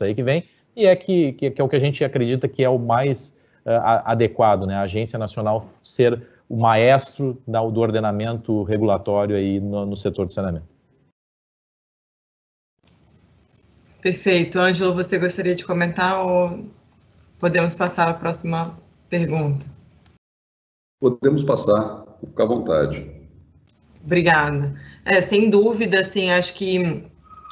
aí 0.00 0.14
que 0.14 0.22
vem, 0.22 0.44
e 0.74 0.86
é 0.86 0.94
que, 0.94 1.32
que, 1.32 1.50
que, 1.50 1.60
é 1.60 1.64
o 1.64 1.68
que 1.68 1.76
a 1.76 1.80
gente 1.80 2.04
acredita 2.04 2.46
que 2.46 2.62
é 2.62 2.68
o 2.68 2.78
mais 2.78 3.38
uh, 3.64 3.70
adequado, 4.04 4.66
né? 4.66 4.74
A 4.74 4.82
Agência 4.82 5.18
Nacional 5.18 5.64
ser 5.82 6.22
o 6.48 6.56
maestro 6.56 7.38
do 7.46 7.80
ordenamento 7.80 8.62
regulatório 8.62 9.34
aí 9.34 9.58
no, 9.58 9.86
no 9.86 9.96
setor 9.96 10.26
de 10.26 10.34
saneamento. 10.34 10.75
Perfeito. 14.06 14.60
Ângelo, 14.60 14.94
você 14.94 15.18
gostaria 15.18 15.52
de 15.52 15.64
comentar 15.64 16.24
ou 16.24 16.64
podemos 17.40 17.74
passar 17.74 18.06
à 18.06 18.14
próxima 18.14 18.78
pergunta? 19.10 19.66
Podemos 21.00 21.42
passar, 21.42 22.04
ficar 22.24 22.44
à 22.44 22.46
vontade. 22.46 23.04
Obrigada. 24.04 24.80
É, 25.04 25.20
sem 25.20 25.50
dúvida, 25.50 26.02
assim, 26.02 26.30
acho 26.30 26.54
que 26.54 27.02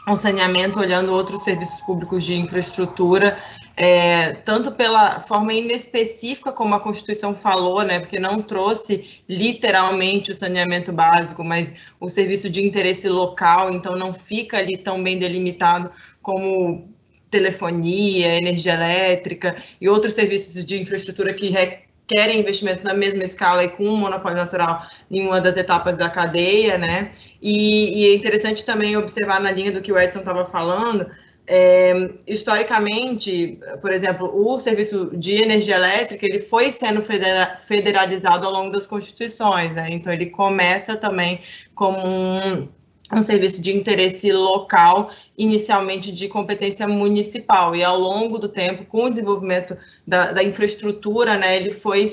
o 0.07 0.17
saneamento, 0.17 0.79
olhando 0.79 1.13
outros 1.13 1.43
serviços 1.43 1.81
públicos 1.81 2.23
de 2.23 2.35
infraestrutura, 2.35 3.37
é, 3.77 4.35
tanto 4.35 4.71
pela 4.71 5.19
forma 5.19 5.53
inespecífica 5.53 6.53
como 6.53 6.77
a 6.77 6.81
Constituição 6.81 7.35
falou, 7.35 7.83
né, 7.83 7.99
porque 7.99 8.21
não 8.21 8.41
trouxe 8.41 9.23
literalmente 9.29 10.31
o 10.31 10.35
saneamento 10.35 10.93
básico, 10.93 11.43
mas 11.43 11.75
o 11.99 12.09
serviço 12.09 12.49
de 12.49 12.65
interesse 12.65 13.09
local, 13.09 13.73
então 13.73 13.97
não 13.97 14.15
fica 14.15 14.59
ali 14.59 14.77
tão 14.77 15.03
bem 15.03 15.19
delimitado 15.19 15.91
como 16.25 16.89
telefonia, 17.31 18.37
energia 18.37 18.73
elétrica 18.73 19.55
e 19.81 19.89
outros 19.89 20.15
serviços 20.15 20.65
de 20.65 20.81
infraestrutura 20.81 21.35
que 21.35 21.51
requerem 21.51 22.41
investimentos 22.41 22.83
na 22.83 22.95
mesma 22.95 23.25
escala 23.25 23.63
e 23.65 23.69
com 23.69 23.85
um 23.85 23.97
monopólio 23.97 24.39
natural 24.39 24.87
em 25.11 25.21
uma 25.21 25.41
das 25.41 25.57
etapas 25.57 25.97
da 25.97 26.09
cadeia, 26.09 26.79
né? 26.79 27.13
E, 27.43 28.01
e 28.01 28.07
é 28.09 28.15
interessante 28.15 28.65
também 28.65 28.97
observar 28.97 29.41
na 29.41 29.51
linha 29.51 29.71
do 29.71 29.83
que 29.83 29.93
o 29.93 29.99
Edson 29.99 30.21
estava 30.21 30.47
falando, 30.47 31.11
é, 31.47 32.11
historicamente, 32.27 33.59
por 33.83 33.93
exemplo, 33.93 34.33
o 34.35 34.59
serviço 34.59 35.11
de 35.15 35.35
energia 35.43 35.75
elétrica 35.75 36.25
ele 36.25 36.41
foi 36.41 36.73
sendo 36.73 37.03
federalizado 37.03 38.47
ao 38.47 38.53
longo 38.53 38.71
das 38.71 38.87
constituições, 38.87 39.73
né? 39.73 39.89
Então 39.91 40.13
ele 40.13 40.27
começa 40.27 40.97
também 40.97 41.41
como 41.75 41.99
um, 41.99 42.69
um 43.15 43.23
serviço 43.23 43.61
de 43.61 43.77
interesse 43.77 44.33
local, 44.33 45.11
inicialmente 45.37 46.13
de 46.13 46.29
competência 46.29 46.87
municipal, 46.87 47.75
e 47.75 47.83
ao 47.83 47.99
longo 47.99 48.39
do 48.39 48.49
tempo, 48.49 48.85
com 48.85 49.05
o 49.05 49.11
desenvolvimento 49.11 49.77
da, 50.07 50.33
da 50.33 50.43
infraestrutura, 50.43 51.37
né, 51.37 51.57
ele 51.57 51.73
foi 51.73 52.07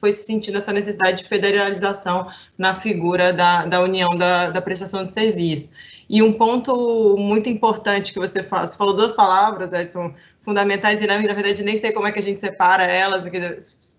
foi 0.00 0.12
sentindo 0.12 0.58
essa 0.58 0.72
necessidade 0.72 1.22
de 1.22 1.28
federalização 1.28 2.28
na 2.56 2.72
figura 2.74 3.32
da, 3.32 3.66
da 3.66 3.80
união 3.80 4.16
da, 4.16 4.50
da 4.50 4.62
prestação 4.62 5.04
de 5.04 5.12
serviço. 5.12 5.72
E 6.08 6.22
um 6.22 6.32
ponto 6.32 7.16
muito 7.18 7.48
importante 7.48 8.12
que 8.12 8.18
você, 8.18 8.42
fala, 8.42 8.66
você 8.66 8.76
falou 8.76 8.94
duas 8.94 9.12
palavras, 9.12 9.72
Edson, 9.72 10.14
fundamentais, 10.42 11.02
e 11.02 11.06
na 11.06 11.18
verdade 11.18 11.62
nem 11.62 11.78
sei 11.78 11.92
como 11.92 12.06
é 12.06 12.12
que 12.12 12.18
a 12.18 12.22
gente 12.22 12.40
separa 12.40 12.84
elas, 12.84 13.24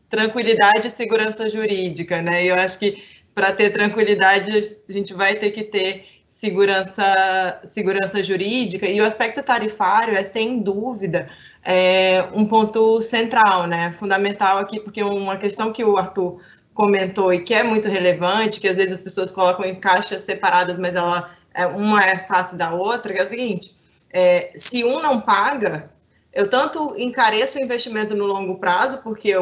tranquilidade 0.10 0.88
e 0.88 0.90
segurança 0.90 1.48
jurídica, 1.48 2.22
né? 2.22 2.46
E 2.46 2.48
eu 2.48 2.56
acho 2.56 2.80
que 2.80 3.04
para 3.36 3.54
ter 3.54 3.70
tranquilidade 3.70 4.52
a 4.52 4.92
gente 4.92 5.14
vai 5.14 5.36
ter 5.36 5.52
que 5.52 5.64
ter 5.64 6.06
segurança, 6.40 7.60
segurança 7.66 8.24
jurídica, 8.24 8.86
e 8.86 9.02
o 9.02 9.06
aspecto 9.06 9.44
tarifário 9.44 10.16
é, 10.16 10.24
sem 10.24 10.62
dúvida, 10.62 11.30
é 11.66 12.30
um 12.34 12.46
ponto 12.46 13.02
central, 13.02 13.68
né? 13.68 13.92
Fundamental 13.92 14.58
aqui, 14.58 14.80
porque 14.80 15.04
uma 15.04 15.36
questão 15.36 15.74
que 15.74 15.84
o 15.84 15.98
Arthur 15.98 16.40
comentou 16.74 17.34
e 17.34 17.42
que 17.44 17.54
é 17.54 17.62
muito 17.62 17.90
relevante, 17.90 18.62
que 18.62 18.70
às 18.70 18.78
vezes 18.78 18.94
as 18.94 19.02
pessoas 19.02 19.32
colocam 19.32 19.66
em 19.66 19.76
caixas 19.76 20.22
separadas, 20.22 20.80
mas 20.80 20.96
ela 20.96 21.30
é, 21.54 21.66
uma 21.66 22.02
é 22.02 22.18
face 22.20 22.56
da 22.56 22.74
outra, 22.74 23.14
que 23.14 23.20
é 23.20 23.24
o 23.26 23.28
seguinte: 23.28 23.76
é, 24.10 24.52
se 24.56 24.82
um 24.86 25.02
não 25.02 25.20
paga, 25.20 25.92
eu 26.32 26.50
tanto 26.50 26.96
encareço 26.98 27.58
o 27.58 27.62
investimento 27.62 28.16
no 28.16 28.26
longo 28.26 28.56
prazo, 28.60 29.00
porque 29.00 29.34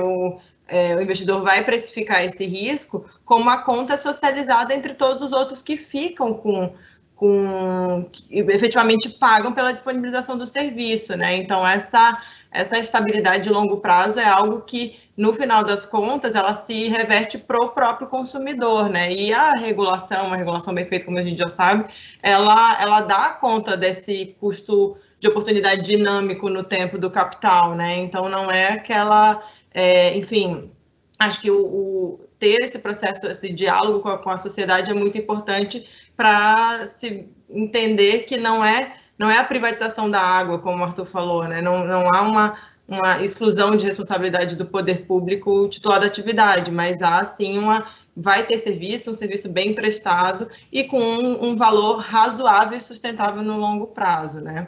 é, 0.68 0.95
o 0.95 1.02
investidor 1.02 1.44
vai 1.44 1.64
precificar 1.64 2.26
esse 2.26 2.44
risco, 2.44 3.06
como 3.24 3.52
a 3.52 3.60
conta 3.60 3.94
é 3.94 3.98
socializada 3.98 4.74
entre 4.74 4.95
todos 4.95 5.22
os 5.22 5.32
outros 5.32 5.61
que 5.61 5.78
ficam 5.78 6.34
com, 6.34 6.74
com 7.18 8.07
efetivamente 8.30 9.10
pagam 9.10 9.52
pela 9.52 9.73
disponibilização 9.73 10.38
do 10.38 10.45
serviço, 10.45 11.18
né? 11.18 11.35
Então 11.35 11.68
essa 11.68 12.23
essa 12.49 12.77
estabilidade 12.77 13.44
de 13.44 13.49
longo 13.49 13.77
prazo 13.77 14.19
é 14.19 14.26
algo 14.26 14.61
que 14.61 14.98
no 15.18 15.34
final 15.34 15.64
das 15.64 15.85
contas 15.85 16.34
ela 16.34 16.56
se 16.56 16.88
reverte 16.88 17.38
para 17.38 17.61
o 17.61 17.69
próprio 17.69 18.07
consumidor, 18.07 18.88
né? 18.88 19.11
E 19.11 19.34
a 19.34 19.52
regulação, 19.53 20.27
uma 20.27 20.38
regulação 20.38 20.73
bem 20.73 20.85
feita, 20.85 21.06
como 21.06 21.18
a 21.18 21.23
gente 21.23 21.39
já 21.39 21.49
sabe, 21.49 21.91
ela 22.22 22.80
ela 22.80 23.02
dá 23.02 23.31
conta 23.31 23.76
desse 23.76 24.35
custo 24.39 24.95
de 25.19 25.27
oportunidade 25.27 25.81
dinâmico 25.81 26.48
no 26.49 26.64
tempo 26.64 26.98
do 26.98 27.10
capital, 27.10 27.76
né? 27.76 27.95
Então 27.98 28.30
não 28.30 28.52
é 28.52 28.73
aquela, 28.73 29.44
é, 29.73 30.15
enfim, 30.15 30.72
acho 31.18 31.41
que 31.41 31.49
o, 31.49 31.65
o, 31.65 32.27
ter 32.39 32.61
esse 32.61 32.80
processo, 32.80 33.26
esse 33.27 33.51
diálogo 33.51 33.99
com 33.99 34.09
a, 34.09 34.18
com 34.18 34.30
a 34.30 34.38
sociedade 34.38 34.91
é 34.91 34.93
muito 34.93 35.18
importante 35.18 35.88
para 36.15 36.85
se 36.88 37.27
entender 37.49 38.23
que 38.23 38.38
não 38.38 38.64
é 38.64 38.97
não 39.18 39.31
é 39.31 39.39
a 39.39 39.43
privatização 39.43 40.11
da 40.11 40.22
água, 40.22 40.59
como 40.59 40.84
o 40.84 40.85
Arthur 40.85 41.05
falou, 41.05 41.43
né? 41.45 41.59
Não, 41.59 41.84
não 41.84 42.14
há 42.14 42.22
uma, 42.22 42.57
uma 42.88 43.23
exclusão 43.23 43.76
de 43.76 43.84
responsabilidade 43.84 44.55
do 44.55 44.65
poder 44.65 45.07
público 45.07 45.68
titular 45.69 45.99
da 45.99 46.05
atividade, 46.05 46.69
mas 46.72 47.01
há 47.01 47.26
sim 47.26 47.57
uma 47.57 47.88
vai 48.15 48.45
ter 48.45 48.57
serviço, 48.57 49.11
um 49.11 49.15
serviço 49.15 49.49
bem 49.49 49.73
prestado 49.73 50.49
e 50.72 50.84
com 50.84 50.99
um, 50.99 51.49
um 51.49 51.55
valor 51.55 51.97
razoável 51.97 52.77
e 52.77 52.81
sustentável 52.81 53.43
no 53.43 53.57
longo 53.57 53.88
prazo, 53.88 54.39
né? 54.39 54.68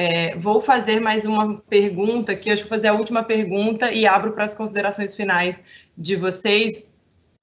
É, 0.00 0.36
vou 0.36 0.60
fazer 0.60 1.00
mais 1.00 1.24
uma 1.24 1.58
pergunta 1.58 2.30
aqui, 2.30 2.52
acho 2.52 2.62
que 2.62 2.68
vou 2.68 2.78
fazer 2.78 2.86
a 2.86 2.92
última 2.92 3.24
pergunta 3.24 3.90
e 3.90 4.06
abro 4.06 4.30
para 4.32 4.44
as 4.44 4.54
considerações 4.54 5.16
finais 5.16 5.60
de 5.96 6.14
vocês, 6.14 6.88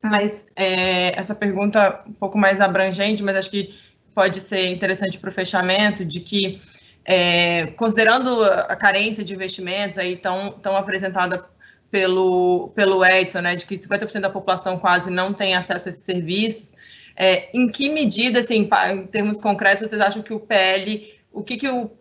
mas 0.02 0.48
é, 0.56 1.20
essa 1.20 1.36
pergunta 1.36 2.02
um 2.08 2.14
pouco 2.14 2.38
mais 2.38 2.62
abrangente, 2.62 3.22
mas 3.22 3.36
acho 3.36 3.52
que 3.52 3.76
pode 4.14 4.40
ser 4.40 4.70
interessante 4.70 5.18
para 5.18 5.30
o 5.30 5.34
fechamento, 5.34 6.06
de 6.06 6.22
que, 6.22 6.62
é, 7.04 7.66
considerando 7.76 8.42
a 8.42 8.76
carência 8.78 9.22
de 9.22 9.34
investimentos 9.34 9.98
aí 9.98 10.16
tão, 10.16 10.52
tão 10.52 10.78
apresentada 10.78 11.46
pelo, 11.92 12.72
pelo 12.74 13.04
Edson, 13.04 13.42
né, 13.42 13.58
de 13.58 13.66
que 13.66 13.76
50% 13.76 14.22
da 14.22 14.30
população 14.30 14.80
quase 14.80 15.12
não 15.12 15.34
tem 15.34 15.56
acesso 15.56 15.90
a 15.90 15.92
esses 15.92 16.06
serviços, 16.06 16.74
é, 17.18 17.50
em 17.54 17.70
que 17.70 17.90
medida, 17.90 18.40
assim, 18.40 18.70
em 18.94 19.08
termos 19.08 19.42
concretos, 19.42 19.90
vocês 19.90 20.00
acham 20.00 20.22
que 20.22 20.34
o 20.34 20.40
PL, 20.40 21.14
o 21.34 21.44
que, 21.44 21.58
que 21.58 21.68
o 21.68 21.92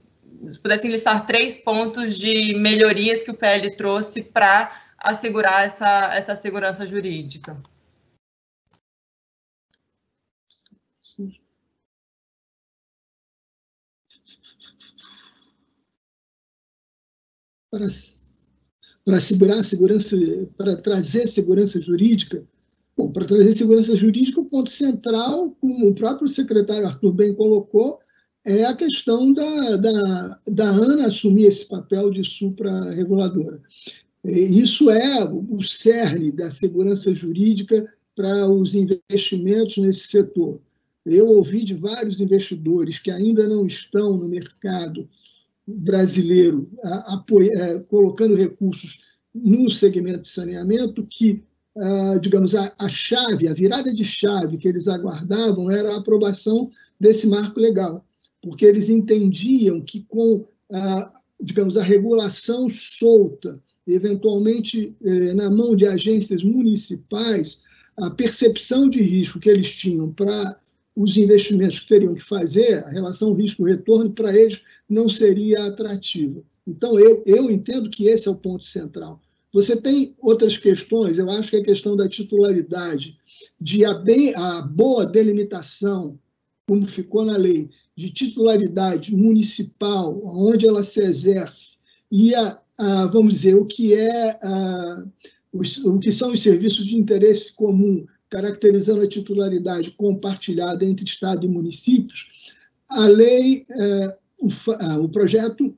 se 0.50 0.58
pudessem 0.60 0.90
listar 0.90 1.26
três 1.26 1.56
pontos 1.56 2.18
de 2.18 2.54
melhorias 2.54 3.22
que 3.22 3.30
o 3.30 3.36
PL 3.36 3.76
trouxe 3.76 4.22
para 4.22 4.84
assegurar 4.98 5.66
essa, 5.66 6.14
essa 6.14 6.36
segurança 6.36 6.86
jurídica. 6.86 7.60
Para, 17.70 17.86
para 19.04 19.16
assegurar 19.16 19.64
segurança, 19.64 20.16
para 20.56 20.76
trazer 20.76 21.26
segurança 21.26 21.80
jurídica, 21.80 22.46
bom, 22.96 23.10
para 23.12 23.26
trazer 23.26 23.52
segurança 23.52 23.96
jurídica, 23.96 24.40
o 24.40 24.44
ponto 24.44 24.70
central, 24.70 25.50
como 25.60 25.88
o 25.88 25.94
próprio 25.94 26.28
secretário 26.28 26.86
Arthur 26.86 27.12
bem 27.12 27.34
colocou, 27.34 28.00
é 28.44 28.64
a 28.64 28.76
questão 28.76 29.32
da, 29.32 29.76
da, 29.76 30.40
da 30.46 30.70
ANA 30.70 31.06
assumir 31.06 31.46
esse 31.46 31.66
papel 31.66 32.10
de 32.10 32.22
supra-reguladora. 32.22 33.60
Isso 34.22 34.90
é 34.90 35.24
o 35.24 35.62
cerne 35.62 36.30
da 36.30 36.50
segurança 36.50 37.14
jurídica 37.14 37.86
para 38.14 38.48
os 38.48 38.74
investimentos 38.74 39.78
nesse 39.78 40.08
setor. 40.08 40.60
Eu 41.04 41.28
ouvi 41.28 41.64
de 41.64 41.74
vários 41.74 42.20
investidores 42.20 42.98
que 42.98 43.10
ainda 43.10 43.46
não 43.46 43.66
estão 43.66 44.16
no 44.16 44.28
mercado 44.28 45.08
brasileiro 45.66 46.70
apoia, 47.06 47.50
é, 47.54 47.78
colocando 47.80 48.34
recursos 48.34 49.02
no 49.34 49.70
segmento 49.70 50.22
de 50.22 50.30
saneamento 50.30 51.06
que, 51.08 51.42
ah, 51.76 52.18
digamos, 52.20 52.54
a, 52.54 52.72
a 52.78 52.88
chave, 52.88 53.48
a 53.48 53.54
virada 53.54 53.92
de 53.92 54.04
chave 54.04 54.58
que 54.58 54.68
eles 54.68 54.88
aguardavam 54.88 55.70
era 55.70 55.92
a 55.92 55.98
aprovação 55.98 56.70
desse 57.00 57.26
marco 57.26 57.58
legal 57.58 58.04
porque 58.44 58.66
eles 58.66 58.90
entendiam 58.90 59.80
que 59.80 60.02
com, 60.02 60.44
a, 60.70 61.10
digamos, 61.40 61.78
a 61.78 61.82
regulação 61.82 62.68
solta, 62.68 63.58
eventualmente 63.88 64.94
eh, 65.02 65.32
na 65.32 65.50
mão 65.50 65.74
de 65.74 65.86
agências 65.86 66.44
municipais, 66.44 67.62
a 67.96 68.10
percepção 68.10 68.90
de 68.90 69.00
risco 69.00 69.40
que 69.40 69.48
eles 69.48 69.72
tinham 69.72 70.12
para 70.12 70.60
os 70.94 71.16
investimentos 71.16 71.80
que 71.80 71.88
teriam 71.88 72.14
que 72.14 72.22
fazer, 72.22 72.84
a 72.84 72.90
relação 72.90 73.32
risco-retorno, 73.32 74.12
para 74.12 74.36
eles 74.36 74.60
não 74.86 75.08
seria 75.08 75.64
atrativa. 75.64 76.42
Então, 76.66 76.98
eu, 76.98 77.22
eu 77.26 77.50
entendo 77.50 77.88
que 77.88 78.08
esse 78.08 78.28
é 78.28 78.30
o 78.30 78.36
ponto 78.36 78.62
central. 78.62 79.20
Você 79.54 79.74
tem 79.74 80.14
outras 80.20 80.58
questões, 80.58 81.16
eu 81.16 81.30
acho 81.30 81.48
que 81.48 81.56
a 81.56 81.64
questão 81.64 81.96
da 81.96 82.08
titularidade, 82.08 83.16
de 83.58 83.86
a, 83.86 83.94
bem, 83.94 84.34
a 84.34 84.60
boa 84.60 85.06
delimitação, 85.06 86.18
como 86.66 86.84
ficou 86.84 87.24
na 87.24 87.36
lei, 87.36 87.70
de 87.96 88.10
titularidade 88.10 89.14
municipal, 89.14 90.20
onde 90.24 90.66
ela 90.66 90.82
se 90.82 91.00
exerce, 91.00 91.76
e 92.10 92.34
a, 92.34 92.60
a 92.78 93.06
vamos 93.06 93.34
dizer, 93.34 93.54
o 93.54 93.64
que 93.64 93.94
é 93.94 94.38
a, 94.42 95.04
os, 95.52 95.78
o 95.84 95.98
que 95.98 96.10
são 96.10 96.32
os 96.32 96.40
serviços 96.40 96.84
de 96.84 96.96
interesse 96.96 97.52
comum, 97.52 98.04
caracterizando 98.28 99.02
a 99.02 99.08
titularidade 99.08 99.92
compartilhada 99.92 100.84
entre 100.84 101.04
Estado 101.04 101.46
e 101.46 101.48
municípios, 101.48 102.28
a 102.88 103.06
lei, 103.06 103.64
é, 103.70 104.16
o, 104.38 104.48
o 105.04 105.08
projeto 105.08 105.76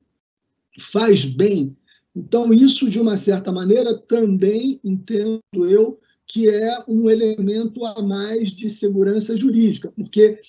faz 0.79 1.25
bem. 1.25 1.77
Então, 2.15 2.53
isso, 2.53 2.89
de 2.89 2.99
uma 2.99 3.17
certa 3.17 3.53
maneira, 3.53 3.97
também 3.97 4.81
entendo 4.83 5.43
eu 5.55 5.99
que 6.27 6.49
é 6.49 6.85
um 6.89 7.09
elemento 7.09 7.85
a 7.85 8.03
mais 8.03 8.51
de 8.51 8.69
segurança 8.69 9.37
jurídica, 9.37 9.93
porque 9.97 10.41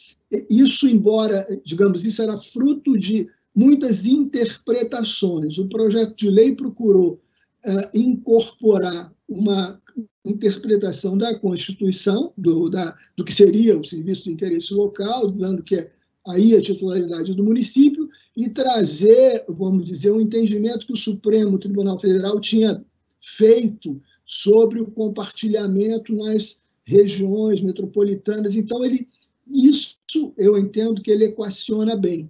isso, 0.50 0.88
embora, 0.88 1.46
digamos, 1.64 2.04
isso 2.04 2.22
era 2.22 2.38
fruto 2.38 2.98
de 2.98 3.30
muitas 3.56 4.06
interpretações. 4.06 5.58
O 5.58 5.68
projeto 5.68 6.16
de 6.16 6.30
lei 6.30 6.56
procurou 6.56 7.20
uh, 7.66 7.98
incorporar 7.98 9.14
uma 9.28 9.80
interpretação 10.26 11.18
da 11.18 11.38
Constituição, 11.38 12.34
do, 12.38 12.70
da, 12.70 12.96
do 13.16 13.24
que 13.24 13.34
seria 13.34 13.78
o 13.78 13.84
serviço 13.84 14.26
de 14.26 14.32
interesse 14.32 14.74
local, 14.74 15.32
dando 15.32 15.64
que 15.64 15.76
é 15.76 15.92
aí 16.28 16.56
a 16.56 16.62
titularidade 16.62 17.34
do 17.34 17.44
município, 17.44 18.10
e 18.36 18.50
trazer, 18.50 19.46
vamos 19.48 19.86
dizer, 19.86 20.12
um 20.12 20.22
entendimento 20.22 20.86
que 20.86 20.94
o 20.94 20.98
Supremo 20.98 21.58
Tribunal 21.58 22.00
Federal 22.00 22.40
tinha 22.42 22.84
feito 23.22 24.02
sobre 24.28 24.82
o 24.82 24.92
compartilhamento 24.92 26.14
nas 26.14 26.62
regiões 26.84 27.62
metropolitanas. 27.62 28.54
Então, 28.54 28.84
ele, 28.84 29.08
isso 29.48 29.98
eu 30.38 30.58
entendo 30.58 31.02
que 31.02 31.10
ele 31.10 31.26
equaciona 31.26 31.96
bem. 31.96 32.30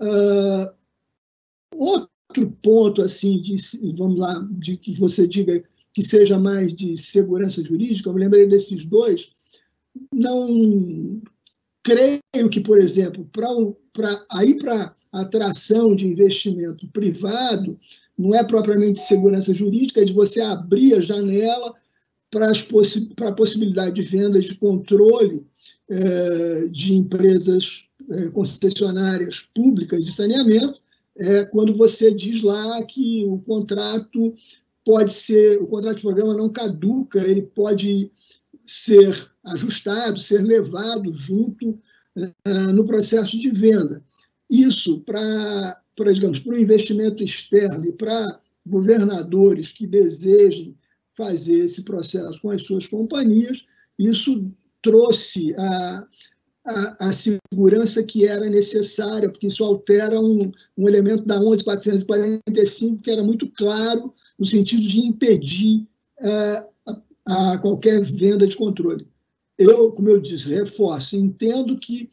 Uh, 0.00 0.74
outro 1.72 2.50
ponto, 2.60 3.00
assim, 3.00 3.40
de, 3.40 3.56
vamos 3.96 4.18
lá, 4.18 4.46
de 4.50 4.76
que 4.76 4.98
você 4.98 5.26
diga 5.26 5.62
que 5.94 6.02
seja 6.02 6.38
mais 6.38 6.74
de 6.74 6.96
segurança 6.96 7.62
jurídica, 7.62 8.10
eu 8.10 8.14
me 8.14 8.20
lembrei 8.20 8.46
desses 8.46 8.84
dois, 8.84 9.30
não 10.12 11.22
creio 11.82 12.50
que, 12.50 12.60
por 12.60 12.78
exemplo, 12.78 13.26
para 13.92 14.26
aí 14.30 14.58
para 14.58 14.94
atração 15.20 15.94
de 15.94 16.06
investimento 16.06 16.86
privado, 16.88 17.78
não 18.18 18.34
é 18.34 18.42
propriamente 18.42 19.00
segurança 19.00 19.52
jurídica, 19.54 20.00
é 20.00 20.04
de 20.04 20.12
você 20.12 20.40
abrir 20.40 20.94
a 20.94 21.00
janela 21.00 21.74
para, 22.30 22.52
possi 22.68 23.14
para 23.14 23.28
a 23.28 23.34
possibilidade 23.34 23.96
de 23.96 24.02
venda 24.02 24.40
de 24.40 24.54
controle 24.54 25.46
é, 25.88 26.66
de 26.68 26.94
empresas 26.94 27.84
é, 28.10 28.28
concessionárias 28.28 29.46
públicas 29.54 30.04
de 30.04 30.12
saneamento, 30.12 30.80
é, 31.18 31.44
quando 31.44 31.72
você 31.72 32.12
diz 32.12 32.42
lá 32.42 32.82
que 32.84 33.24
o 33.24 33.38
contrato 33.38 34.34
pode 34.84 35.12
ser, 35.12 35.60
o 35.60 35.66
contrato 35.66 35.96
de 35.96 36.02
programa 36.02 36.36
não 36.36 36.48
caduca, 36.48 37.18
ele 37.20 37.42
pode 37.42 38.10
ser 38.64 39.30
ajustado, 39.44 40.20
ser 40.20 40.42
levado 40.42 41.12
junto 41.12 41.70
uh, 42.16 42.72
no 42.72 42.84
processo 42.84 43.38
de 43.38 43.50
venda. 43.50 44.04
Isso 44.48 45.00
para, 45.00 45.82
digamos, 46.12 46.38
para 46.40 46.54
o 46.54 46.58
investimento 46.58 47.22
externo 47.22 47.84
e 47.86 47.92
para 47.92 48.40
governadores 48.66 49.72
que 49.72 49.86
desejem 49.86 50.76
fazer 51.16 51.64
esse 51.64 51.82
processo 51.82 52.40
com 52.40 52.50
as 52.50 52.62
suas 52.62 52.86
companhias, 52.86 53.64
isso 53.98 54.50
trouxe 54.82 55.54
a, 55.56 56.06
a, 56.64 57.08
a, 57.08 57.12
segurança 57.12 58.02
que 58.02 58.26
era 58.26 58.48
necessária, 58.50 59.30
porque 59.30 59.46
isso 59.46 59.64
altera 59.64 60.20
um, 60.20 60.52
um 60.76 60.88
elemento 60.88 61.24
da 61.24 61.40
11.445 61.40 63.00
que 63.02 63.10
era 63.10 63.22
muito 63.22 63.48
claro 63.48 64.12
no 64.38 64.44
sentido 64.44 64.82
de 64.82 65.00
impedir 65.00 65.86
uh, 66.20 67.02
a, 67.26 67.52
a 67.52 67.58
qualquer 67.58 68.02
venda 68.02 68.46
de 68.46 68.56
controle. 68.56 69.06
Eu, 69.58 69.90
como 69.92 70.10
eu 70.10 70.20
disse, 70.20 70.50
reforço, 70.50 71.16
entendo 71.16 71.78
que 71.78 72.10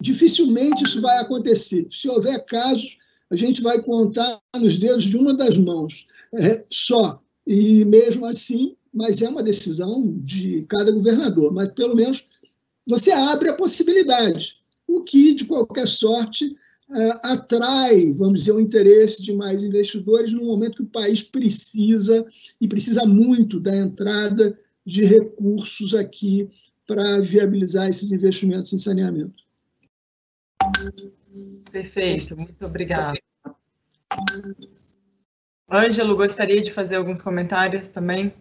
dificilmente 0.00 0.84
isso 0.84 1.00
vai 1.00 1.18
acontecer. 1.18 1.86
Se 1.90 2.08
houver 2.08 2.44
casos, 2.44 2.98
a 3.30 3.36
gente 3.36 3.60
vai 3.60 3.82
contar 3.82 4.40
nos 4.56 4.78
dedos 4.78 5.04
de 5.04 5.16
uma 5.16 5.34
das 5.34 5.56
mãos 5.56 6.06
é, 6.34 6.64
só. 6.70 7.22
E 7.46 7.84
mesmo 7.84 8.26
assim, 8.26 8.76
mas 8.92 9.22
é 9.22 9.28
uma 9.28 9.42
decisão 9.42 10.14
de 10.18 10.64
cada 10.68 10.90
governador, 10.90 11.52
mas 11.52 11.72
pelo 11.72 11.94
menos 11.94 12.24
você 12.86 13.10
abre 13.10 13.50
a 13.50 13.54
possibilidade, 13.54 14.54
o 14.86 15.02
que, 15.02 15.34
de 15.34 15.44
qualquer 15.44 15.86
sorte, 15.86 16.56
é, 16.90 17.20
atrai, 17.22 18.12
vamos 18.14 18.40
dizer, 18.40 18.52
o 18.52 18.60
interesse 18.60 19.22
de 19.22 19.32
mais 19.32 19.62
investidores 19.62 20.32
no 20.32 20.46
momento 20.46 20.76
que 20.76 20.82
o 20.82 20.86
país 20.86 21.22
precisa, 21.22 22.24
e 22.58 22.66
precisa 22.66 23.04
muito 23.04 23.60
da 23.60 23.76
entrada 23.76 24.58
de 24.86 25.04
recursos 25.04 25.94
aqui 25.94 26.48
para 26.86 27.20
viabilizar 27.20 27.90
esses 27.90 28.10
investimentos 28.10 28.72
em 28.72 28.78
saneamento. 28.78 29.47
Perfeito, 31.70 32.36
muito 32.36 32.64
obrigada. 32.64 33.18
Ângelo, 35.70 36.16
gostaria 36.16 36.62
de 36.62 36.72
fazer 36.72 36.96
alguns 36.96 37.20
comentários 37.20 37.88
também? 37.88 38.32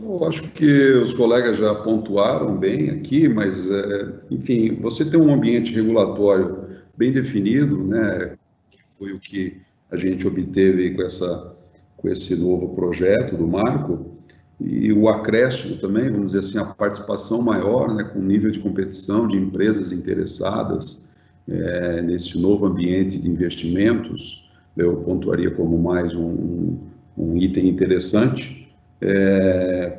Eu 0.00 0.24
acho 0.24 0.42
que 0.52 0.92
os 0.92 1.12
colegas 1.12 1.56
já 1.56 1.74
pontuaram 1.74 2.56
bem 2.56 2.90
aqui, 2.90 3.28
mas, 3.28 3.70
é, 3.70 4.12
enfim, 4.30 4.76
você 4.80 5.04
tem 5.04 5.20
um 5.20 5.32
ambiente 5.32 5.72
regulatório 5.72 6.68
bem 6.96 7.12
definido, 7.12 7.82
né, 7.84 8.36
que 8.70 8.78
foi 8.84 9.12
o 9.12 9.20
que 9.20 9.60
a 9.90 9.96
gente 9.96 10.26
obteve 10.26 10.94
com, 10.94 11.02
essa, 11.02 11.56
com 11.96 12.08
esse 12.08 12.36
novo 12.36 12.74
projeto 12.74 13.36
do 13.36 13.46
marco, 13.46 14.13
e 14.60 14.92
o 14.92 15.08
acréscimo 15.08 15.76
também, 15.78 16.10
vamos 16.10 16.32
dizer 16.32 16.38
assim, 16.40 16.58
a 16.58 16.64
participação 16.64 17.42
maior, 17.42 17.92
né, 17.94 18.04
com 18.04 18.20
nível 18.20 18.50
de 18.50 18.60
competição 18.60 19.26
de 19.26 19.36
empresas 19.36 19.92
interessadas 19.92 21.08
é, 21.48 22.00
nesse 22.02 22.38
novo 22.38 22.66
ambiente 22.66 23.18
de 23.18 23.28
investimentos, 23.28 24.48
eu 24.76 24.96
pontuaria 24.98 25.50
como 25.50 25.78
mais 25.78 26.14
um, 26.14 26.76
um 27.16 27.36
item 27.36 27.68
interessante. 27.68 28.72
É, 29.00 29.98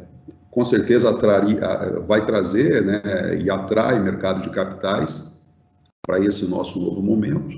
com 0.49 0.63
certeza 0.63 1.09
atraria, 1.09 1.59
vai 2.07 2.25
trazer 2.25 2.83
né, 2.83 3.01
e 3.43 3.49
atrai 3.49 4.01
mercado 4.01 4.41
de 4.41 4.49
capitais 4.49 5.43
para 6.01 6.19
esse 6.19 6.49
nosso 6.49 6.79
novo 6.79 7.01
momento, 7.01 7.57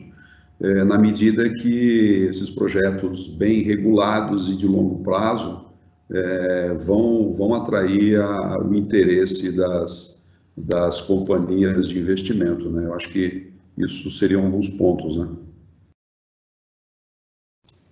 é, 0.60 0.84
na 0.84 0.98
medida 0.98 1.48
que 1.48 2.28
esses 2.30 2.49
projetos 2.49 3.28
bem 3.28 3.61
regulados 3.61 4.49
e 4.49 4.56
de 4.56 4.65
longo 4.65 5.03
prazo 5.03 5.66
é, 6.12 6.74
vão, 6.74 7.32
vão 7.32 7.54
atrair 7.54 8.20
a, 8.22 8.60
o 8.60 8.74
interesse 8.74 9.56
das, 9.56 10.30
das 10.56 11.02
companhias 11.02 11.90
de 11.90 12.00
investimento. 12.00 12.70
Né? 12.70 12.86
Eu 12.86 12.94
acho 12.94 13.10
que 13.10 13.52
isso 13.78 14.10
seriam 14.10 14.46
alguns 14.46 14.70
pontos. 14.70 15.18
Né? 15.18 15.28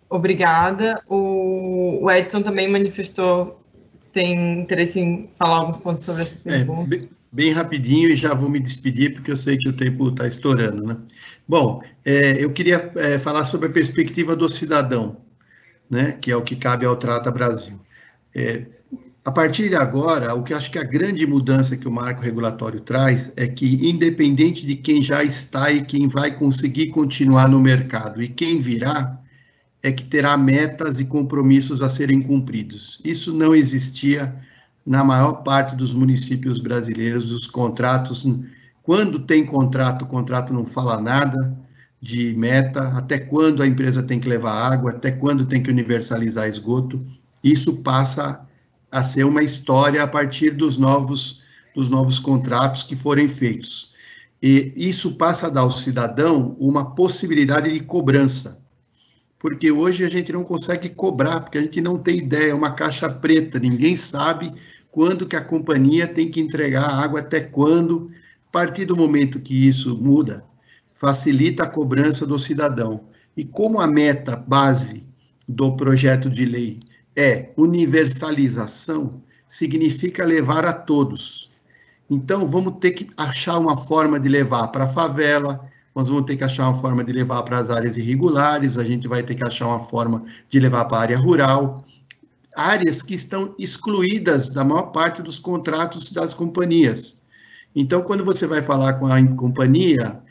Obrigada. 0.10 1.02
O, 1.08 2.04
o 2.04 2.12
Edson 2.12 2.42
também 2.42 2.68
manifestou 2.68 3.62
tem 4.16 4.62
interesse 4.62 4.98
em 4.98 5.30
falar 5.38 5.58
alguns 5.58 5.78
pontos 5.78 6.06
sobre 6.06 6.22
essa 6.22 6.38
é, 6.46 6.60
pergunta. 6.60 6.96
É, 6.96 6.98
bem, 7.00 7.10
bem, 7.34 7.52
rapidinho 7.52 8.10
e 8.10 8.16
já 8.16 8.34
vou 8.34 8.50
me 8.50 8.62
despedir, 8.62 9.14
porque 9.14 9.30
eu 9.30 9.36
sei 9.36 9.58
que 9.58 9.68
o 9.68 9.74
tempo 9.74 10.08
está 10.08 10.26
estourando, 10.26 10.86
né? 10.86 10.96
Bom, 11.46 11.84
é, 12.06 12.42
eu 12.42 12.50
queria 12.54 12.94
é, 12.96 13.20
falar 13.20 13.44
sobre 13.44 13.68
a 13.68 13.72
perspectiva 13.72 14.34
do 14.34 14.48
cidadão, 14.48 15.18
né? 15.92 16.14
Que 16.14 16.32
é 16.32 16.36
o 16.36 16.42
que 16.42 16.56
cabe 16.56 16.86
ao 16.86 16.96
Trata 16.96 17.30
Brasil. 17.30 17.78
É, 18.36 18.66
a 19.24 19.32
partir 19.32 19.70
de 19.70 19.76
agora, 19.76 20.36
o 20.36 20.44
que 20.44 20.54
acho 20.54 20.70
que 20.70 20.78
a 20.78 20.84
grande 20.84 21.26
mudança 21.26 21.78
que 21.78 21.88
o 21.88 21.92
marco 21.92 22.22
regulatório 22.22 22.82
traz 22.82 23.32
é 23.38 23.48
que, 23.48 23.90
independente 23.90 24.66
de 24.66 24.76
quem 24.76 25.02
já 25.02 25.24
está 25.24 25.72
e 25.72 25.84
quem 25.84 26.08
vai 26.08 26.30
conseguir 26.38 26.88
continuar 26.88 27.48
no 27.48 27.60
mercado 27.60 28.22
e 28.22 28.28
quem 28.28 28.60
virá, 28.60 29.20
é 29.82 29.92
que 29.92 30.04
terá 30.04 30.38
metas 30.38 31.00
e 31.00 31.06
compromissos 31.06 31.82
a 31.82 31.90
serem 31.90 32.22
cumpridos. 32.22 33.00
Isso 33.04 33.34
não 33.34 33.56
existia 33.56 34.36
na 34.86 35.04
maior 35.04 35.44
parte 35.44 35.76
dos 35.76 35.94
municípios 35.94 36.60
brasileiros, 36.60 37.32
os 37.32 37.48
contratos, 37.48 38.28
quando 38.84 39.20
tem 39.20 39.46
contrato, 39.46 40.04
o 40.04 40.08
contrato 40.08 40.54
não 40.54 40.66
fala 40.66 41.02
nada 41.02 41.58
de 42.00 42.36
meta, 42.36 42.90
até 42.90 43.18
quando 43.18 43.64
a 43.64 43.68
empresa 43.68 44.04
tem 44.04 44.20
que 44.20 44.30
levar 44.30 44.72
água, 44.72 44.92
até 44.92 45.12
quando 45.12 45.46
tem 45.46 45.64
que 45.64 45.72
universalizar 45.72 46.48
esgoto 46.48 47.00
isso 47.46 47.76
passa 47.78 48.44
a 48.92 49.06
ser 49.06 49.24
uma 49.24 49.44
história 49.44 50.02
a 50.02 50.08
partir 50.08 50.50
dos 50.50 50.78
novos, 50.78 51.44
dos 51.76 51.88
novos 51.90 52.18
contratos 52.18 52.82
que 52.82 52.96
forem 52.96 53.28
feitos. 53.28 53.94
E 54.42 54.74
isso 54.76 55.14
passa 55.16 55.46
a 55.46 55.50
dar 55.52 55.62
ao 55.62 55.70
cidadão 55.70 56.58
uma 56.60 56.96
possibilidade 56.96 57.72
de 57.72 57.80
cobrança, 57.82 58.60
porque 59.38 59.72
hoje 59.72 60.04
a 60.04 60.10
gente 60.10 60.34
não 60.34 60.44
consegue 60.44 60.90
cobrar, 60.90 61.42
porque 61.42 61.60
a 61.60 61.62
gente 61.62 61.80
não 61.82 62.00
tem 62.00 62.18
ideia, 62.18 62.50
é 62.50 62.56
uma 62.56 62.72
caixa 62.72 63.08
preta, 63.08 63.60
ninguém 63.60 63.96
sabe 63.96 64.52
quando 64.90 65.28
que 65.28 65.36
a 65.36 65.42
companhia 65.42 66.08
tem 66.08 66.32
que 66.32 66.40
entregar 66.40 66.86
a 66.86 67.04
água, 67.04 67.20
até 67.20 67.42
quando. 67.42 68.08
A 68.48 68.52
partir 68.52 68.86
do 68.86 68.96
momento 68.96 69.42
que 69.42 69.68
isso 69.68 69.96
muda, 69.98 70.44
facilita 70.94 71.64
a 71.64 71.70
cobrança 71.70 72.26
do 72.26 72.40
cidadão. 72.40 73.02
E 73.36 73.44
como 73.44 73.82
a 73.82 73.86
meta 73.86 74.36
base 74.36 75.04
do 75.48 75.76
projeto 75.76 76.30
de 76.30 76.46
lei 76.46 76.80
é 77.16 77.50
universalização, 77.58 79.22
significa 79.48 80.26
levar 80.26 80.66
a 80.66 80.74
todos. 80.74 81.52
Então, 82.10 82.46
vamos 82.46 82.78
ter 82.80 82.92
que 82.92 83.10
achar 83.18 83.58
uma 83.58 83.78
forma 83.78 84.20
de 84.20 84.30
levar 84.30 84.68
para 84.68 84.84
a 84.84 84.88
favela, 84.88 85.68
nós 85.96 86.10
vamos 86.10 86.26
ter 86.26 86.36
que 86.36 86.44
achar 86.44 86.64
uma 86.64 86.74
forma 86.74 87.04
de 87.04 87.14
levar 87.14 87.42
para 87.44 87.58
as 87.58 87.70
áreas 87.70 87.98
irregulares, 87.98 88.78
a 88.78 88.84
gente 88.84 89.08
vai 89.08 89.24
ter 89.24 89.34
que 89.34 89.46
achar 89.46 89.68
uma 89.68 89.80
forma 89.80 90.24
de 90.50 90.60
levar 90.60 90.86
para 90.86 90.98
a 90.98 91.02
área 91.02 91.18
rural, 91.18 91.84
áreas 92.56 93.02
que 93.02 93.14
estão 93.14 93.56
excluídas 93.58 94.50
da 94.50 94.64
maior 94.64 94.92
parte 94.92 95.22
dos 95.22 95.40
contratos 95.40 96.12
das 96.12 96.34
companhias. 96.34 97.16
Então, 97.76 98.02
quando 98.02 98.24
você 98.24 98.48
vai 98.48 98.62
falar 98.62 98.94
com 98.94 99.08
a 99.08 99.26
companhia, 99.36 100.22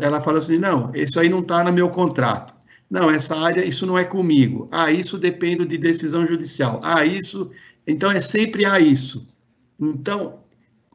ela 0.00 0.20
fala 0.20 0.38
assim: 0.38 0.58
não, 0.58 0.90
isso 0.94 1.20
aí 1.20 1.28
não 1.28 1.40
está 1.40 1.62
no 1.62 1.72
meu 1.72 1.90
contrato. 1.90 2.54
Não, 2.88 3.10
essa 3.10 3.36
área, 3.36 3.64
isso 3.64 3.84
não 3.84 3.98
é 3.98 4.04
comigo. 4.04 4.68
Ah, 4.70 4.90
isso 4.90 5.18
depende 5.18 5.64
de 5.64 5.76
decisão 5.76 6.26
judicial. 6.26 6.80
Ah, 6.82 7.04
isso. 7.04 7.50
Então 7.86 8.10
é 8.10 8.20
sempre 8.20 8.64
a 8.64 8.74
ah, 8.74 8.80
isso. 8.80 9.26
Então, 9.80 10.40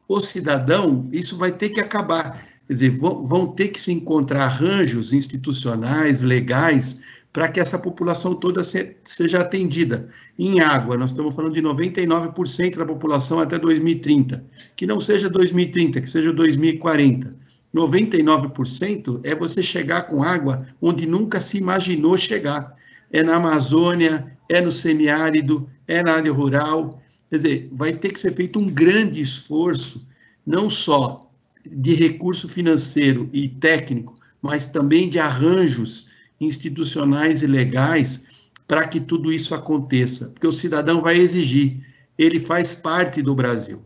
o 0.08 0.20
cidadão, 0.20 1.08
isso 1.12 1.36
vai 1.36 1.52
ter 1.52 1.68
que 1.70 1.80
acabar. 1.80 2.46
Quer 2.66 2.72
dizer, 2.74 2.90
vão, 2.90 3.48
ter 3.48 3.68
que 3.68 3.80
se 3.80 3.92
encontrar 3.92 4.44
arranjos 4.44 5.12
institucionais, 5.12 6.22
legais, 6.22 6.98
para 7.32 7.48
que 7.48 7.60
essa 7.60 7.78
população 7.78 8.34
toda 8.34 8.62
se, 8.62 8.96
seja 9.04 9.40
atendida. 9.40 10.08
Em 10.38 10.60
água, 10.60 10.96
nós 10.96 11.10
estamos 11.10 11.34
falando 11.34 11.54
de 11.54 11.62
99% 11.62 12.76
da 12.76 12.86
população 12.86 13.38
até 13.38 13.58
2030. 13.58 14.44
Que 14.76 14.86
não 14.86 15.00
seja 15.00 15.28
2030, 15.28 16.00
que 16.00 16.08
seja 16.08 16.32
2040. 16.32 17.41
99% 17.74 19.20
é 19.24 19.34
você 19.34 19.62
chegar 19.62 20.02
com 20.02 20.22
água 20.22 20.66
onde 20.80 21.06
nunca 21.06 21.40
se 21.40 21.58
imaginou 21.58 22.16
chegar. 22.16 22.74
É 23.10 23.22
na 23.22 23.36
Amazônia, 23.36 24.36
é 24.48 24.60
no 24.60 24.70
semiárido, 24.70 25.68
é 25.86 26.02
na 26.02 26.12
área 26.14 26.32
rural. 26.32 27.02
Quer 27.30 27.36
dizer, 27.36 27.68
vai 27.72 27.92
ter 27.92 28.12
que 28.12 28.20
ser 28.20 28.32
feito 28.32 28.58
um 28.58 28.68
grande 28.68 29.20
esforço, 29.20 30.06
não 30.46 30.68
só 30.68 31.30
de 31.64 31.94
recurso 31.94 32.48
financeiro 32.48 33.30
e 33.32 33.48
técnico, 33.48 34.14
mas 34.40 34.66
também 34.66 35.08
de 35.08 35.18
arranjos 35.18 36.08
institucionais 36.40 37.42
e 37.42 37.46
legais 37.46 38.24
para 38.66 38.86
que 38.86 39.00
tudo 39.00 39.32
isso 39.32 39.54
aconteça, 39.54 40.28
porque 40.28 40.46
o 40.46 40.52
cidadão 40.52 41.00
vai 41.00 41.16
exigir, 41.16 41.80
ele 42.18 42.38
faz 42.38 42.74
parte 42.74 43.22
do 43.22 43.34
Brasil. 43.34 43.82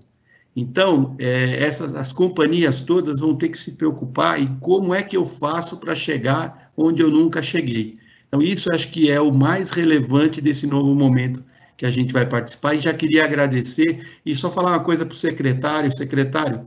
Então, 0.56 1.14
é, 1.18 1.62
essas 1.62 1.94
as 1.94 2.14
companhias 2.14 2.80
todas 2.80 3.20
vão 3.20 3.36
ter 3.36 3.50
que 3.50 3.58
se 3.58 3.72
preocupar 3.72 4.40
em 4.40 4.46
como 4.58 4.94
é 4.94 5.02
que 5.02 5.14
eu 5.14 5.24
faço 5.24 5.76
para 5.76 5.94
chegar 5.94 6.72
onde 6.74 7.02
eu 7.02 7.10
nunca 7.10 7.42
cheguei. 7.42 7.98
Então, 8.26 8.40
isso 8.40 8.72
acho 8.72 8.90
que 8.90 9.10
é 9.10 9.20
o 9.20 9.30
mais 9.30 9.70
relevante 9.70 10.40
desse 10.40 10.66
novo 10.66 10.94
momento 10.94 11.44
que 11.76 11.84
a 11.84 11.90
gente 11.90 12.10
vai 12.10 12.24
participar. 12.24 12.74
E 12.74 12.80
já 12.80 12.94
queria 12.94 13.24
agradecer 13.24 14.00
e 14.24 14.34
só 14.34 14.50
falar 14.50 14.70
uma 14.70 14.80
coisa 14.80 15.04
para 15.04 15.12
o 15.12 15.16
secretário. 15.16 15.94
Secretário, 15.94 16.60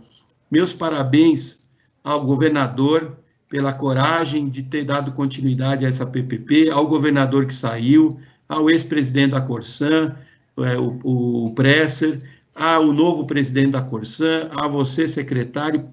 meus 0.52 0.72
parabéns 0.72 1.68
ao 2.03 2.24
governador 2.24 3.18
pela 3.49 3.74
coragem 3.74 4.48
de 4.48 4.61
ter 4.61 4.84
dado 4.84 5.11
continuidade 5.14 5.84
a 5.84 5.90
essa 5.90 6.06
PPP, 6.06 6.70
ao 6.70 6.88
governador 6.88 7.48
que 7.48 7.53
saiu, 7.53 8.20
ao 8.48 8.70
ex-presidente 8.70 9.32
da 9.32 9.41
Corsan, 9.41 10.16
é, 10.60 10.78
o, 10.78 10.99
o 11.48 11.53
Presser, 11.56 12.22
ao 12.60 12.91
novo 12.91 13.26
presidente 13.26 13.72
da 13.72 13.81
Corsan, 13.81 14.49
a 14.52 14.68
você, 14.68 15.07
secretário. 15.07 15.88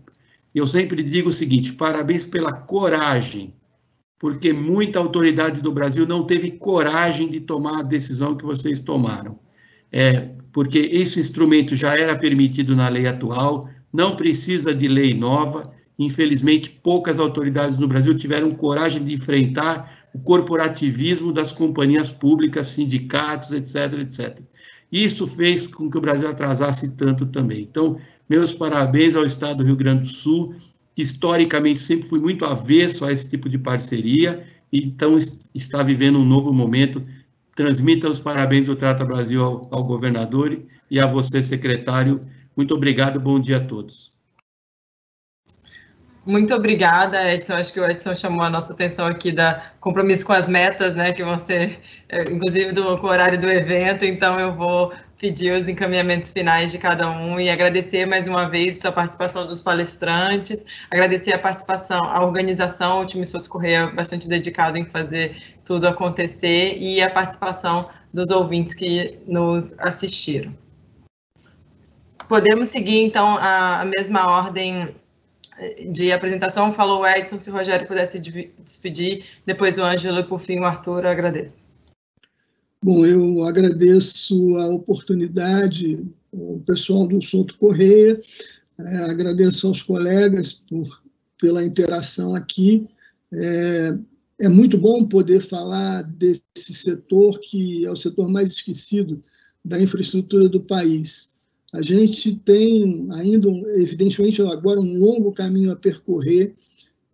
Eu 0.53 0.67
sempre 0.67 1.01
digo 1.03 1.29
o 1.29 1.33
seguinte: 1.33 1.73
parabéns 1.73 2.27
pela 2.27 2.53
coragem, 2.53 3.55
porque 4.19 4.53
muita 4.53 4.99
autoridade 4.99 5.61
do 5.61 5.71
Brasil 5.71 6.05
não 6.05 6.25
teve 6.25 6.51
coragem 6.51 7.29
de 7.29 7.39
tomar 7.39 7.79
a 7.79 7.85
decisão 7.85 8.37
que 8.37 8.45
vocês 8.45 8.81
tomaram. 8.81 9.39
É, 9.93 10.33
porque 10.53 10.79
esse 10.79 11.21
instrumento 11.21 11.77
já 11.77 11.97
era 11.97 12.19
permitido 12.19 12.75
na 12.75 12.89
lei 12.89 13.07
atual, 13.07 13.69
não 13.93 14.17
precisa 14.17 14.75
de 14.75 14.89
lei 14.89 15.15
nova, 15.15 15.73
Infelizmente, 15.99 16.71
poucas 16.83 17.19
autoridades 17.19 17.79
no 17.79 17.89
Brasil 17.89 18.15
tiveram 18.15 18.51
coragem 18.51 19.03
de 19.03 19.15
enfrentar 19.15 20.09
o 20.13 20.19
corporativismo 20.19 21.33
das 21.33 21.53
companhias 21.53 22.11
públicas, 22.11 22.69
sindicatos, 22.69 23.53
etc, 23.53 24.01
etc. 24.01 24.41
Isso 24.91 25.27
fez 25.27 25.67
com 25.67 25.91
que 25.91 25.99
o 25.99 26.01
Brasil 26.01 26.29
atrasasse 26.29 26.91
tanto 26.93 27.27
também. 27.27 27.63
Então, 27.63 27.99
meus 28.29 28.55
parabéns 28.55 29.17
ao 29.17 29.25
Estado 29.25 29.59
do 29.59 29.65
Rio 29.65 29.77
Grande 29.77 30.03
do 30.03 30.09
Sul, 30.09 30.55
que 30.95 31.03
historicamente 31.03 31.81
sempre 31.81 32.09
foi 32.09 32.21
muito 32.21 32.45
avesso 32.45 33.05
a 33.05 33.13
esse 33.13 33.29
tipo 33.29 33.49
de 33.49 33.59
parceria, 33.59 34.43
e 34.73 34.85
então 34.85 35.17
está 35.55 35.83
vivendo 35.83 36.19
um 36.19 36.25
novo 36.25 36.53
momento. 36.53 37.03
Transmita 37.55 38.09
os 38.09 38.19
parabéns 38.19 38.67
do 38.67 38.77
Trata 38.77 39.05
Brasil 39.05 39.43
ao, 39.43 39.69
ao 39.71 39.85
governador 39.85 40.61
e 40.91 40.99
a 41.01 41.07
você, 41.07 41.43
secretário. 41.43 42.21
Muito 42.57 42.75
obrigado, 42.75 43.21
bom 43.21 43.39
dia 43.39 43.59
a 43.59 43.61
todos. 43.61 44.16
Muito 46.27 46.53
obrigada, 46.53 47.33
Edson. 47.33 47.55
Acho 47.55 47.73
que 47.73 47.79
o 47.79 47.89
Edson 47.89 48.13
chamou 48.13 48.43
a 48.43 48.51
nossa 48.51 48.73
atenção 48.73 49.07
aqui 49.07 49.31
da 49.31 49.63
compromisso 49.79 50.27
com 50.27 50.33
as 50.33 50.49
metas, 50.49 50.97
né, 50.97 51.13
que 51.13 51.23
vão 51.23 51.39
ser, 51.39 51.79
é, 52.09 52.23
inclusive, 52.25 52.73
do, 52.73 52.99
com 52.99 53.07
o 53.07 53.11
horário 53.11 53.41
do 53.41 53.49
evento. 53.49 54.05
Então, 54.05 54.37
eu 54.41 54.53
vou 54.53 54.93
pedir 55.17 55.53
os 55.53 55.69
encaminhamentos 55.69 56.31
finais 56.31 56.73
de 56.73 56.79
cada 56.79 57.09
um 57.09 57.39
e 57.39 57.49
agradecer 57.49 58.07
mais 58.07 58.27
uma 58.27 58.51
vez 58.51 58.85
a 58.85 58.91
participação 58.91 59.47
dos 59.47 59.63
palestrantes, 59.63 60.65
agradecer 60.91 61.33
a 61.33 61.39
participação, 61.39 62.05
a 62.05 62.25
organização, 62.25 63.03
o 63.03 63.07
time 63.07 63.25
Souto 63.25 63.49
Correia 63.49 63.87
bastante 63.87 64.29
dedicado 64.29 64.77
em 64.77 64.85
fazer 64.85 65.41
tudo 65.65 65.87
acontecer 65.87 66.77
e 66.77 67.01
a 67.01 67.09
participação 67.09 67.89
dos 68.13 68.31
ouvintes 68.31 68.75
que 68.75 69.17
nos 69.29 69.79
assistiram. 69.79 70.53
Podemos 72.29 72.69
seguir, 72.69 73.05
então, 73.05 73.39
a 73.41 73.85
mesma 73.97 74.27
ordem 74.27 74.93
de 75.91 76.13
apresentação, 76.13 76.73
falou 76.73 77.01
o 77.01 77.07
Edson, 77.07 77.39
se 77.39 77.51
o 77.51 77.53
Rogério 77.53 77.87
pudesse 77.87 78.19
despedir, 78.19 79.25
depois 79.45 79.79
o 79.79 79.85
Ângelo 79.85 80.21
e 80.21 80.25
por 80.25 80.41
fim 80.41 80.59
o 80.59 80.65
Arthur, 80.65 81.05
eu 81.05 81.11
agradeço. 81.11 81.67
Bom, 82.83 83.05
eu 83.05 83.43
agradeço 83.45 84.35
a 84.57 84.69
oportunidade, 84.69 86.05
o 86.31 86.61
pessoal 86.67 87.07
do 87.07 87.23
Souto 87.23 87.57
Correia, 87.57 88.21
é, 88.79 88.97
agradeço 89.05 89.67
aos 89.67 89.83
colegas 89.83 90.53
por, 90.53 91.03
pela 91.41 91.65
interação 91.65 92.35
aqui. 92.35 92.87
É, 93.33 93.97
é 94.43 94.49
muito 94.49 94.77
bom 94.77 95.05
poder 95.07 95.41
falar 95.41 96.03
desse 96.03 96.43
setor 96.73 97.41
que 97.41 97.85
é 97.87 97.91
o 97.91 97.97
setor 97.97 98.29
mais 98.29 98.53
esquecido 98.53 99.23
da 99.65 99.81
infraestrutura 99.81 100.49
do 100.49 100.61
país. 100.61 101.35
A 101.73 101.83
gente 101.83 102.37
tem 102.37 103.07
ainda, 103.11 103.49
evidentemente, 103.77 104.41
agora 104.43 104.81
um 104.81 104.99
longo 104.99 105.33
caminho 105.33 105.73
a 105.73 105.77
percorrer. 105.77 106.55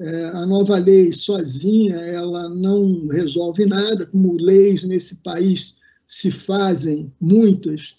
É, 0.00 0.24
a 0.26 0.46
nova 0.46 0.78
lei 0.78 1.12
sozinha 1.12 1.96
ela 1.96 2.48
não 2.48 3.06
resolve 3.08 3.64
nada, 3.66 4.06
como 4.06 4.34
leis 4.34 4.84
nesse 4.84 5.16
país 5.16 5.76
se 6.06 6.30
fazem 6.30 7.12
muitas 7.20 7.94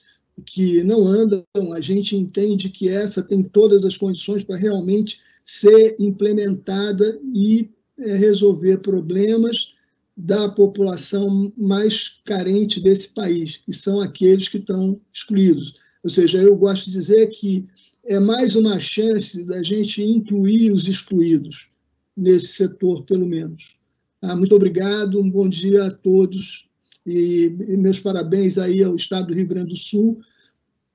que 0.46 0.84
não 0.84 1.06
andam. 1.06 1.46
A 1.74 1.82
gente 1.82 2.16
entende 2.16 2.70
que 2.70 2.90
essa 2.90 3.22
tem 3.22 3.42
todas 3.44 3.86
as 3.86 3.98
condições 3.98 4.44
para 4.44 4.56
realmente 4.56 5.20
ser 5.44 5.96
implementada 6.00 7.20
e 7.34 7.70
é, 7.98 8.16
resolver 8.16 8.78
problemas 8.78 9.74
da 10.16 10.48
população 10.48 11.52
mais 11.58 12.22
carente 12.24 12.80
desse 12.80 13.10
país, 13.10 13.58
que 13.58 13.74
são 13.74 14.00
aqueles 14.00 14.48
que 14.48 14.58
estão 14.58 15.00
excluídos. 15.12 15.74
Ou 16.04 16.10
seja, 16.10 16.42
eu 16.42 16.56
gosto 16.56 16.86
de 16.86 16.92
dizer 16.92 17.28
que 17.28 17.66
é 18.06 18.20
mais 18.20 18.56
uma 18.56 18.80
chance 18.80 19.44
da 19.44 19.64
gente 19.64 20.04
incluir 20.04 20.72
os 20.72 20.88
excluídos 20.88 21.68
nesse 22.16 22.48
setor, 22.48 23.04
pelo 23.04 23.26
menos. 23.26 23.64
Ah, 24.22 24.36
muito 24.36 24.56
obrigado, 24.56 25.20
um 25.20 25.30
bom 25.30 25.48
dia 25.48 25.86
a 25.86 25.92
todos 25.92 26.68
e, 27.06 27.50
meus 27.78 28.00
parabéns 28.00 28.58
aí 28.58 28.84
ao 28.84 28.96
Estado 28.96 29.28
do 29.28 29.34
Rio 29.34 29.48
Grande 29.48 29.70
do 29.70 29.76
Sul 29.78 30.22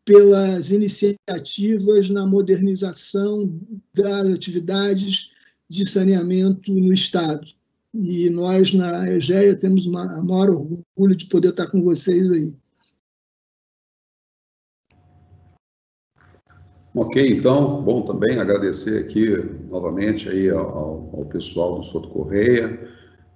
pelas 0.05 0.71
iniciativas 0.71 2.09
na 2.09 2.27
modernização 2.27 3.61
das 3.93 4.29
atividades 4.29 5.31
de 5.69 5.87
saneamento 5.87 6.73
no 6.73 6.95
Estado. 6.95 7.47
E 7.95 8.31
nós, 8.31 8.73
na 8.73 9.11
EGEA, 9.11 9.55
temos 9.55 9.85
o 9.87 9.91
maior 9.91 10.51
orgulho 10.51 11.15
de 11.15 11.27
poder 11.27 11.51
estar 11.51 11.67
com 11.67 11.83
vocês 11.83 12.31
aí. 12.31 12.55
Ok, 17.01 17.31
então, 17.31 17.81
bom 17.81 18.03
também 18.03 18.41
agradecer 18.41 18.99
aqui 18.99 19.31
novamente 19.71 20.29
aí 20.29 20.51
ao, 20.51 21.09
ao 21.17 21.25
pessoal 21.27 21.79
do 21.79 21.85
Soto 21.85 22.09
Correia, 22.09 22.77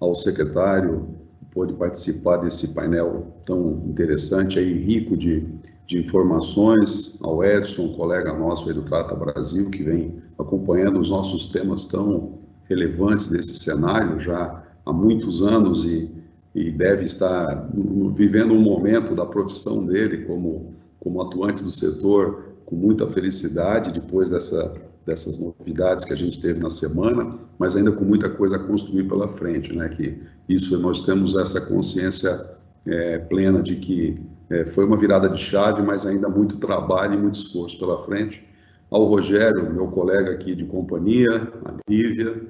ao 0.01 0.17
secretário 0.17 1.07
pôde 1.53 1.73
participar 1.75 2.39
desse 2.39 2.75
painel 2.75 3.33
tão 3.45 3.81
interessante 3.87 4.59
aí, 4.59 4.73
rico 4.83 5.17
de, 5.17 5.47
de 5.87 5.97
informações, 5.97 7.17
ao 7.23 7.45
Edson, 7.45 7.93
colega 7.93 8.33
nosso 8.33 8.69
aí 8.69 8.75
do 8.75 8.83
Trata 8.83 9.15
Brasil, 9.15 9.71
que 9.71 9.85
vem 9.85 10.21
acompanhando 10.37 10.99
os 10.99 11.11
nossos 11.11 11.47
temas 11.47 11.87
tão 11.87 12.33
relevantes 12.69 13.29
desse 13.29 13.55
cenário 13.55 14.19
já 14.19 14.61
há 14.85 14.93
muitos 14.93 15.41
anos 15.41 15.85
e, 15.85 16.11
e 16.53 16.69
deve 16.69 17.05
estar 17.05 17.71
vivendo 18.11 18.55
um 18.55 18.61
momento 18.61 19.15
da 19.15 19.25
profissão 19.25 19.87
dele 19.87 20.25
como, 20.25 20.75
como 20.99 21.23
atuante 21.23 21.63
do 21.63 21.71
setor 21.71 22.52
com 22.73 22.77
muita 22.77 23.07
felicidade 23.07 23.93
depois 23.93 24.31
dessa, 24.31 24.75
dessas 25.05 25.39
novidades 25.39 26.07
que 26.07 26.13
a 26.15 26.17
gente 26.17 26.41
teve 26.41 26.59
na 26.59 26.71
semana, 26.71 27.39
mas 27.59 27.77
ainda 27.77 27.93
com 27.93 28.03
muita 28.03 28.31
coisa 28.31 28.57
a 28.57 28.59
construir 28.59 29.07
pela 29.07 29.29
frente, 29.29 29.77
né? 29.77 29.91
Que 29.91 30.23
isso 30.49 30.79
nós 30.79 31.03
temos 31.03 31.37
essa 31.37 31.61
consciência 31.61 32.49
é, 32.87 33.19
plena 33.19 33.61
de 33.61 33.77
que 33.77 34.15
é, 34.49 34.65
foi 34.65 34.87
uma 34.87 34.97
virada 34.97 35.29
de 35.29 35.39
chave, 35.39 35.83
mas 35.83 36.07
ainda 36.07 36.31
muito 36.31 36.57
trabalho 36.57 37.13
e 37.13 37.19
muito 37.19 37.35
esforço 37.35 37.79
pela 37.79 37.99
frente. 37.99 38.43
Ao 38.91 39.05
Rogério, 39.05 39.71
meu 39.71 39.89
colega 39.89 40.33
aqui 40.33 40.55
de 40.55 40.65
companhia, 40.65 41.53
a 41.67 41.75
Lívia, 41.87 42.41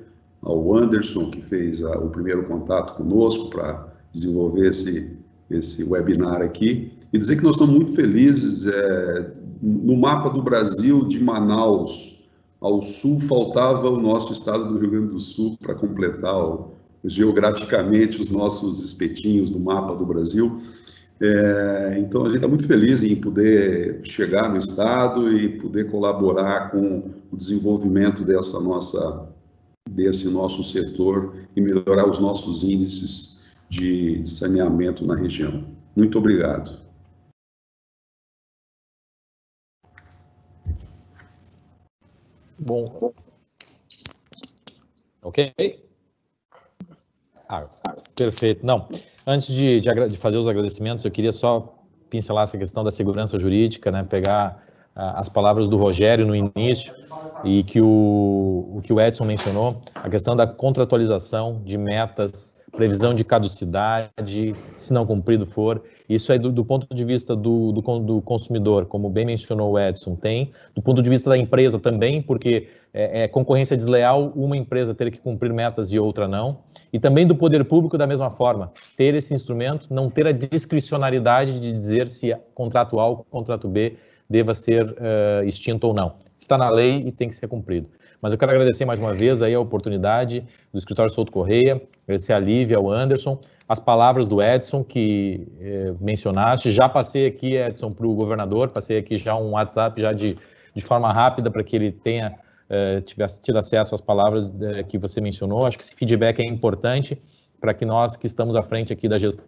ao 0.40 0.76
Anderson, 0.76 1.30
que 1.30 1.42
fez 1.42 1.82
a, 1.82 1.98
o 1.98 2.10
primeiro 2.10 2.44
contato 2.44 2.94
conosco 2.94 3.50
para 3.50 3.92
desenvolver 4.12 4.68
esse, 4.68 5.18
esse 5.52 5.84
webinar 5.84 6.42
aqui, 6.42 6.92
e 7.12 7.18
dizer 7.18 7.36
que 7.36 7.42
nós 7.42 7.52
estamos 7.52 7.74
muito 7.74 7.94
felizes 7.94 8.66
é, 8.66 9.30
no 9.60 9.96
mapa 9.96 10.30
do 10.30 10.42
Brasil, 10.42 11.04
de 11.06 11.22
Manaus 11.22 12.18
ao 12.60 12.80
sul, 12.80 13.20
faltava 13.20 13.90
o 13.90 14.00
nosso 14.00 14.32
estado 14.32 14.68
do 14.68 14.78
Rio 14.78 14.90
Grande 14.90 15.08
do 15.08 15.20
Sul 15.20 15.58
para 15.60 15.74
completar 15.74 16.36
o, 16.36 16.72
geograficamente 17.04 18.20
os 18.20 18.28
nossos 18.28 18.82
espetinhos 18.82 19.50
do 19.50 19.58
mapa 19.58 19.94
do 19.96 20.06
Brasil. 20.06 20.62
É, 21.20 21.96
então, 21.98 22.22
a 22.22 22.26
gente 22.26 22.36
está 22.36 22.48
muito 22.48 22.66
feliz 22.66 23.02
em 23.02 23.14
poder 23.14 24.00
chegar 24.04 24.48
no 24.48 24.58
Estado 24.58 25.32
e 25.32 25.50
poder 25.60 25.90
colaborar 25.90 26.70
com 26.70 27.10
o 27.30 27.36
desenvolvimento 27.36 28.24
dessa 28.24 28.58
nossa, 28.60 29.28
desse 29.88 30.28
nosso 30.28 30.64
setor 30.64 31.34
e 31.54 31.60
melhorar 31.60 32.08
os 32.08 32.18
nossos 32.18 32.62
índices 32.64 33.31
de 33.72 34.22
saneamento 34.26 35.06
na 35.06 35.16
região. 35.16 35.64
Muito 35.96 36.18
obrigado. 36.18 36.78
Bom. 42.58 43.12
Ok? 45.22 45.54
Ah, 47.48 47.62
perfeito. 48.14 48.64
Não, 48.64 48.86
antes 49.26 49.46
de, 49.46 49.80
de, 49.80 49.90
de, 49.90 50.16
fazer 50.18 50.36
os 50.36 50.46
agradecimentos, 50.46 51.02
eu 51.04 51.10
queria 51.10 51.32
só 51.32 51.74
pincelar 52.10 52.44
essa 52.44 52.58
questão 52.58 52.84
da 52.84 52.90
segurança 52.90 53.38
jurídica, 53.38 53.90
né? 53.90 54.04
Pegar 54.04 54.62
ah, 54.94 55.18
as 55.18 55.30
palavras 55.30 55.66
do 55.66 55.78
Rogério 55.78 56.26
no 56.26 56.36
início 56.36 56.94
e 57.42 57.64
que 57.64 57.80
o, 57.80 58.74
o 58.76 58.80
que 58.82 58.92
o 58.92 59.00
Edson 59.00 59.24
mencionou, 59.24 59.80
a 59.94 60.10
questão 60.10 60.36
da 60.36 60.46
contratualização 60.46 61.62
de 61.64 61.78
metas 61.78 62.51
previsão 62.72 63.14
de 63.14 63.22
caducidade, 63.22 64.54
se 64.76 64.92
não 64.92 65.06
cumprido 65.06 65.46
for. 65.46 65.82
Isso 66.08 66.32
é 66.32 66.38
do, 66.38 66.50
do 66.50 66.64
ponto 66.64 66.86
de 66.94 67.04
vista 67.04 67.36
do, 67.36 67.70
do, 67.72 67.98
do, 68.00 68.22
consumidor, 68.22 68.86
como 68.86 69.08
bem 69.08 69.26
mencionou 69.26 69.72
o 69.72 69.78
Edson, 69.78 70.16
tem. 70.16 70.50
Do 70.74 70.82
ponto 70.82 71.02
de 71.02 71.08
vista 71.08 71.30
da 71.30 71.36
empresa 71.36 71.78
também, 71.78 72.20
porque 72.20 72.68
é, 72.92 73.24
é, 73.24 73.28
concorrência 73.28 73.76
desleal 73.76 74.32
uma 74.34 74.56
empresa 74.56 74.94
ter 74.94 75.10
que 75.10 75.18
cumprir 75.18 75.52
metas 75.52 75.92
e 75.92 75.98
outra 75.98 76.26
não. 76.26 76.58
E 76.92 76.98
também 76.98 77.26
do 77.26 77.34
poder 77.34 77.64
público 77.64 77.96
da 77.96 78.06
mesma 78.06 78.30
forma, 78.30 78.72
ter 78.96 79.14
esse 79.14 79.34
instrumento, 79.34 79.92
não 79.92 80.10
ter 80.10 80.26
a 80.26 80.32
discricionariedade 80.32 81.60
de 81.60 81.72
dizer 81.72 82.08
se 82.08 82.34
contrato 82.54 82.98
A 82.98 83.06
ou 83.06 83.26
contrato 83.30 83.68
B 83.68 83.96
deva 84.28 84.54
ser 84.54 84.86
uh, 84.86 85.46
extinto 85.46 85.86
ou 85.86 85.94
não. 85.94 86.14
Está 86.38 86.58
na 86.58 86.70
lei 86.70 87.02
e 87.04 87.12
tem 87.12 87.28
que 87.28 87.34
ser 87.34 87.48
cumprido. 87.48 87.88
Mas 88.22 88.32
eu 88.32 88.38
quero 88.38 88.52
agradecer 88.52 88.84
mais 88.84 89.00
uma 89.00 89.12
vez 89.12 89.42
aí 89.42 89.52
a 89.52 89.58
oportunidade 89.58 90.46
do 90.72 90.78
Escritório 90.78 91.12
Souto 91.12 91.32
Correia, 91.32 91.82
agradecer 92.04 92.32
a 92.32 92.38
Lívia, 92.38 92.76
ao 92.76 92.88
Anderson, 92.88 93.40
as 93.68 93.80
palavras 93.80 94.28
do 94.28 94.40
Edson 94.40 94.84
que 94.84 95.48
eh, 95.60 95.92
mencionaste. 96.00 96.70
Já 96.70 96.88
passei 96.88 97.26
aqui, 97.26 97.56
Edson, 97.56 97.92
para 97.92 98.06
o 98.06 98.14
governador, 98.14 98.70
passei 98.70 98.96
aqui 98.96 99.16
já 99.16 99.36
um 99.36 99.50
WhatsApp 99.50 100.00
já 100.00 100.12
de, 100.12 100.38
de 100.72 100.80
forma 100.80 101.12
rápida 101.12 101.50
para 101.50 101.64
que 101.64 101.74
ele 101.74 101.90
tenha 101.90 102.38
eh, 102.70 103.00
tivesse 103.00 103.42
tido 103.42 103.58
acesso 103.58 103.92
às 103.92 104.00
palavras 104.00 104.54
eh, 104.62 104.84
que 104.84 104.96
você 104.98 105.20
mencionou. 105.20 105.66
Acho 105.66 105.76
que 105.76 105.82
esse 105.82 105.96
feedback 105.96 106.38
é 106.38 106.46
importante 106.46 107.20
para 107.60 107.74
que 107.74 107.84
nós 107.84 108.16
que 108.16 108.28
estamos 108.28 108.54
à 108.54 108.62
frente 108.62 108.92
aqui 108.92 109.08
da 109.08 109.18
gestão 109.18 109.44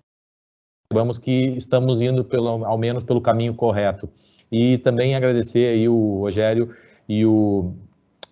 saibamos 0.92 1.18
que 1.18 1.54
estamos 1.56 2.00
indo 2.02 2.24
pelo, 2.24 2.64
ao 2.64 2.76
menos 2.76 3.04
pelo 3.04 3.20
caminho 3.20 3.54
correto. 3.54 4.08
E 4.50 4.78
também 4.78 5.14
agradecer 5.14 5.68
aí 5.68 5.88
o 5.88 6.20
Rogério 6.20 6.74
e 7.08 7.24
o 7.24 7.72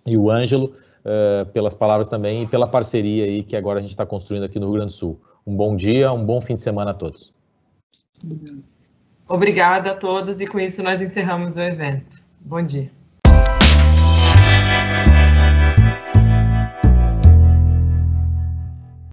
e 0.06 0.16
o 0.16 0.30
Ângelo 0.30 0.72
uh, 1.00 1.50
pelas 1.52 1.74
palavras 1.74 2.08
também 2.08 2.42
e 2.42 2.46
pela 2.46 2.66
parceria 2.66 3.24
aí 3.24 3.42
que 3.42 3.56
agora 3.56 3.78
a 3.78 3.82
gente 3.82 3.90
está 3.90 4.06
construindo 4.06 4.44
aqui 4.44 4.58
no 4.58 4.66
Rio 4.66 4.74
Grande 4.74 4.92
do 4.92 4.96
Sul. 4.96 5.20
Um 5.46 5.56
bom 5.56 5.76
dia, 5.76 6.12
um 6.12 6.24
bom 6.24 6.40
fim 6.40 6.54
de 6.54 6.60
semana 6.60 6.92
a 6.92 6.94
todos. 6.94 7.32
Obrigada 9.28 9.92
a 9.92 9.94
todos 9.94 10.40
e 10.40 10.46
com 10.46 10.60
isso 10.60 10.82
nós 10.82 11.00
encerramos 11.00 11.56
o 11.56 11.60
evento. 11.60 12.20
Bom 12.40 12.62
dia. 12.62 13.01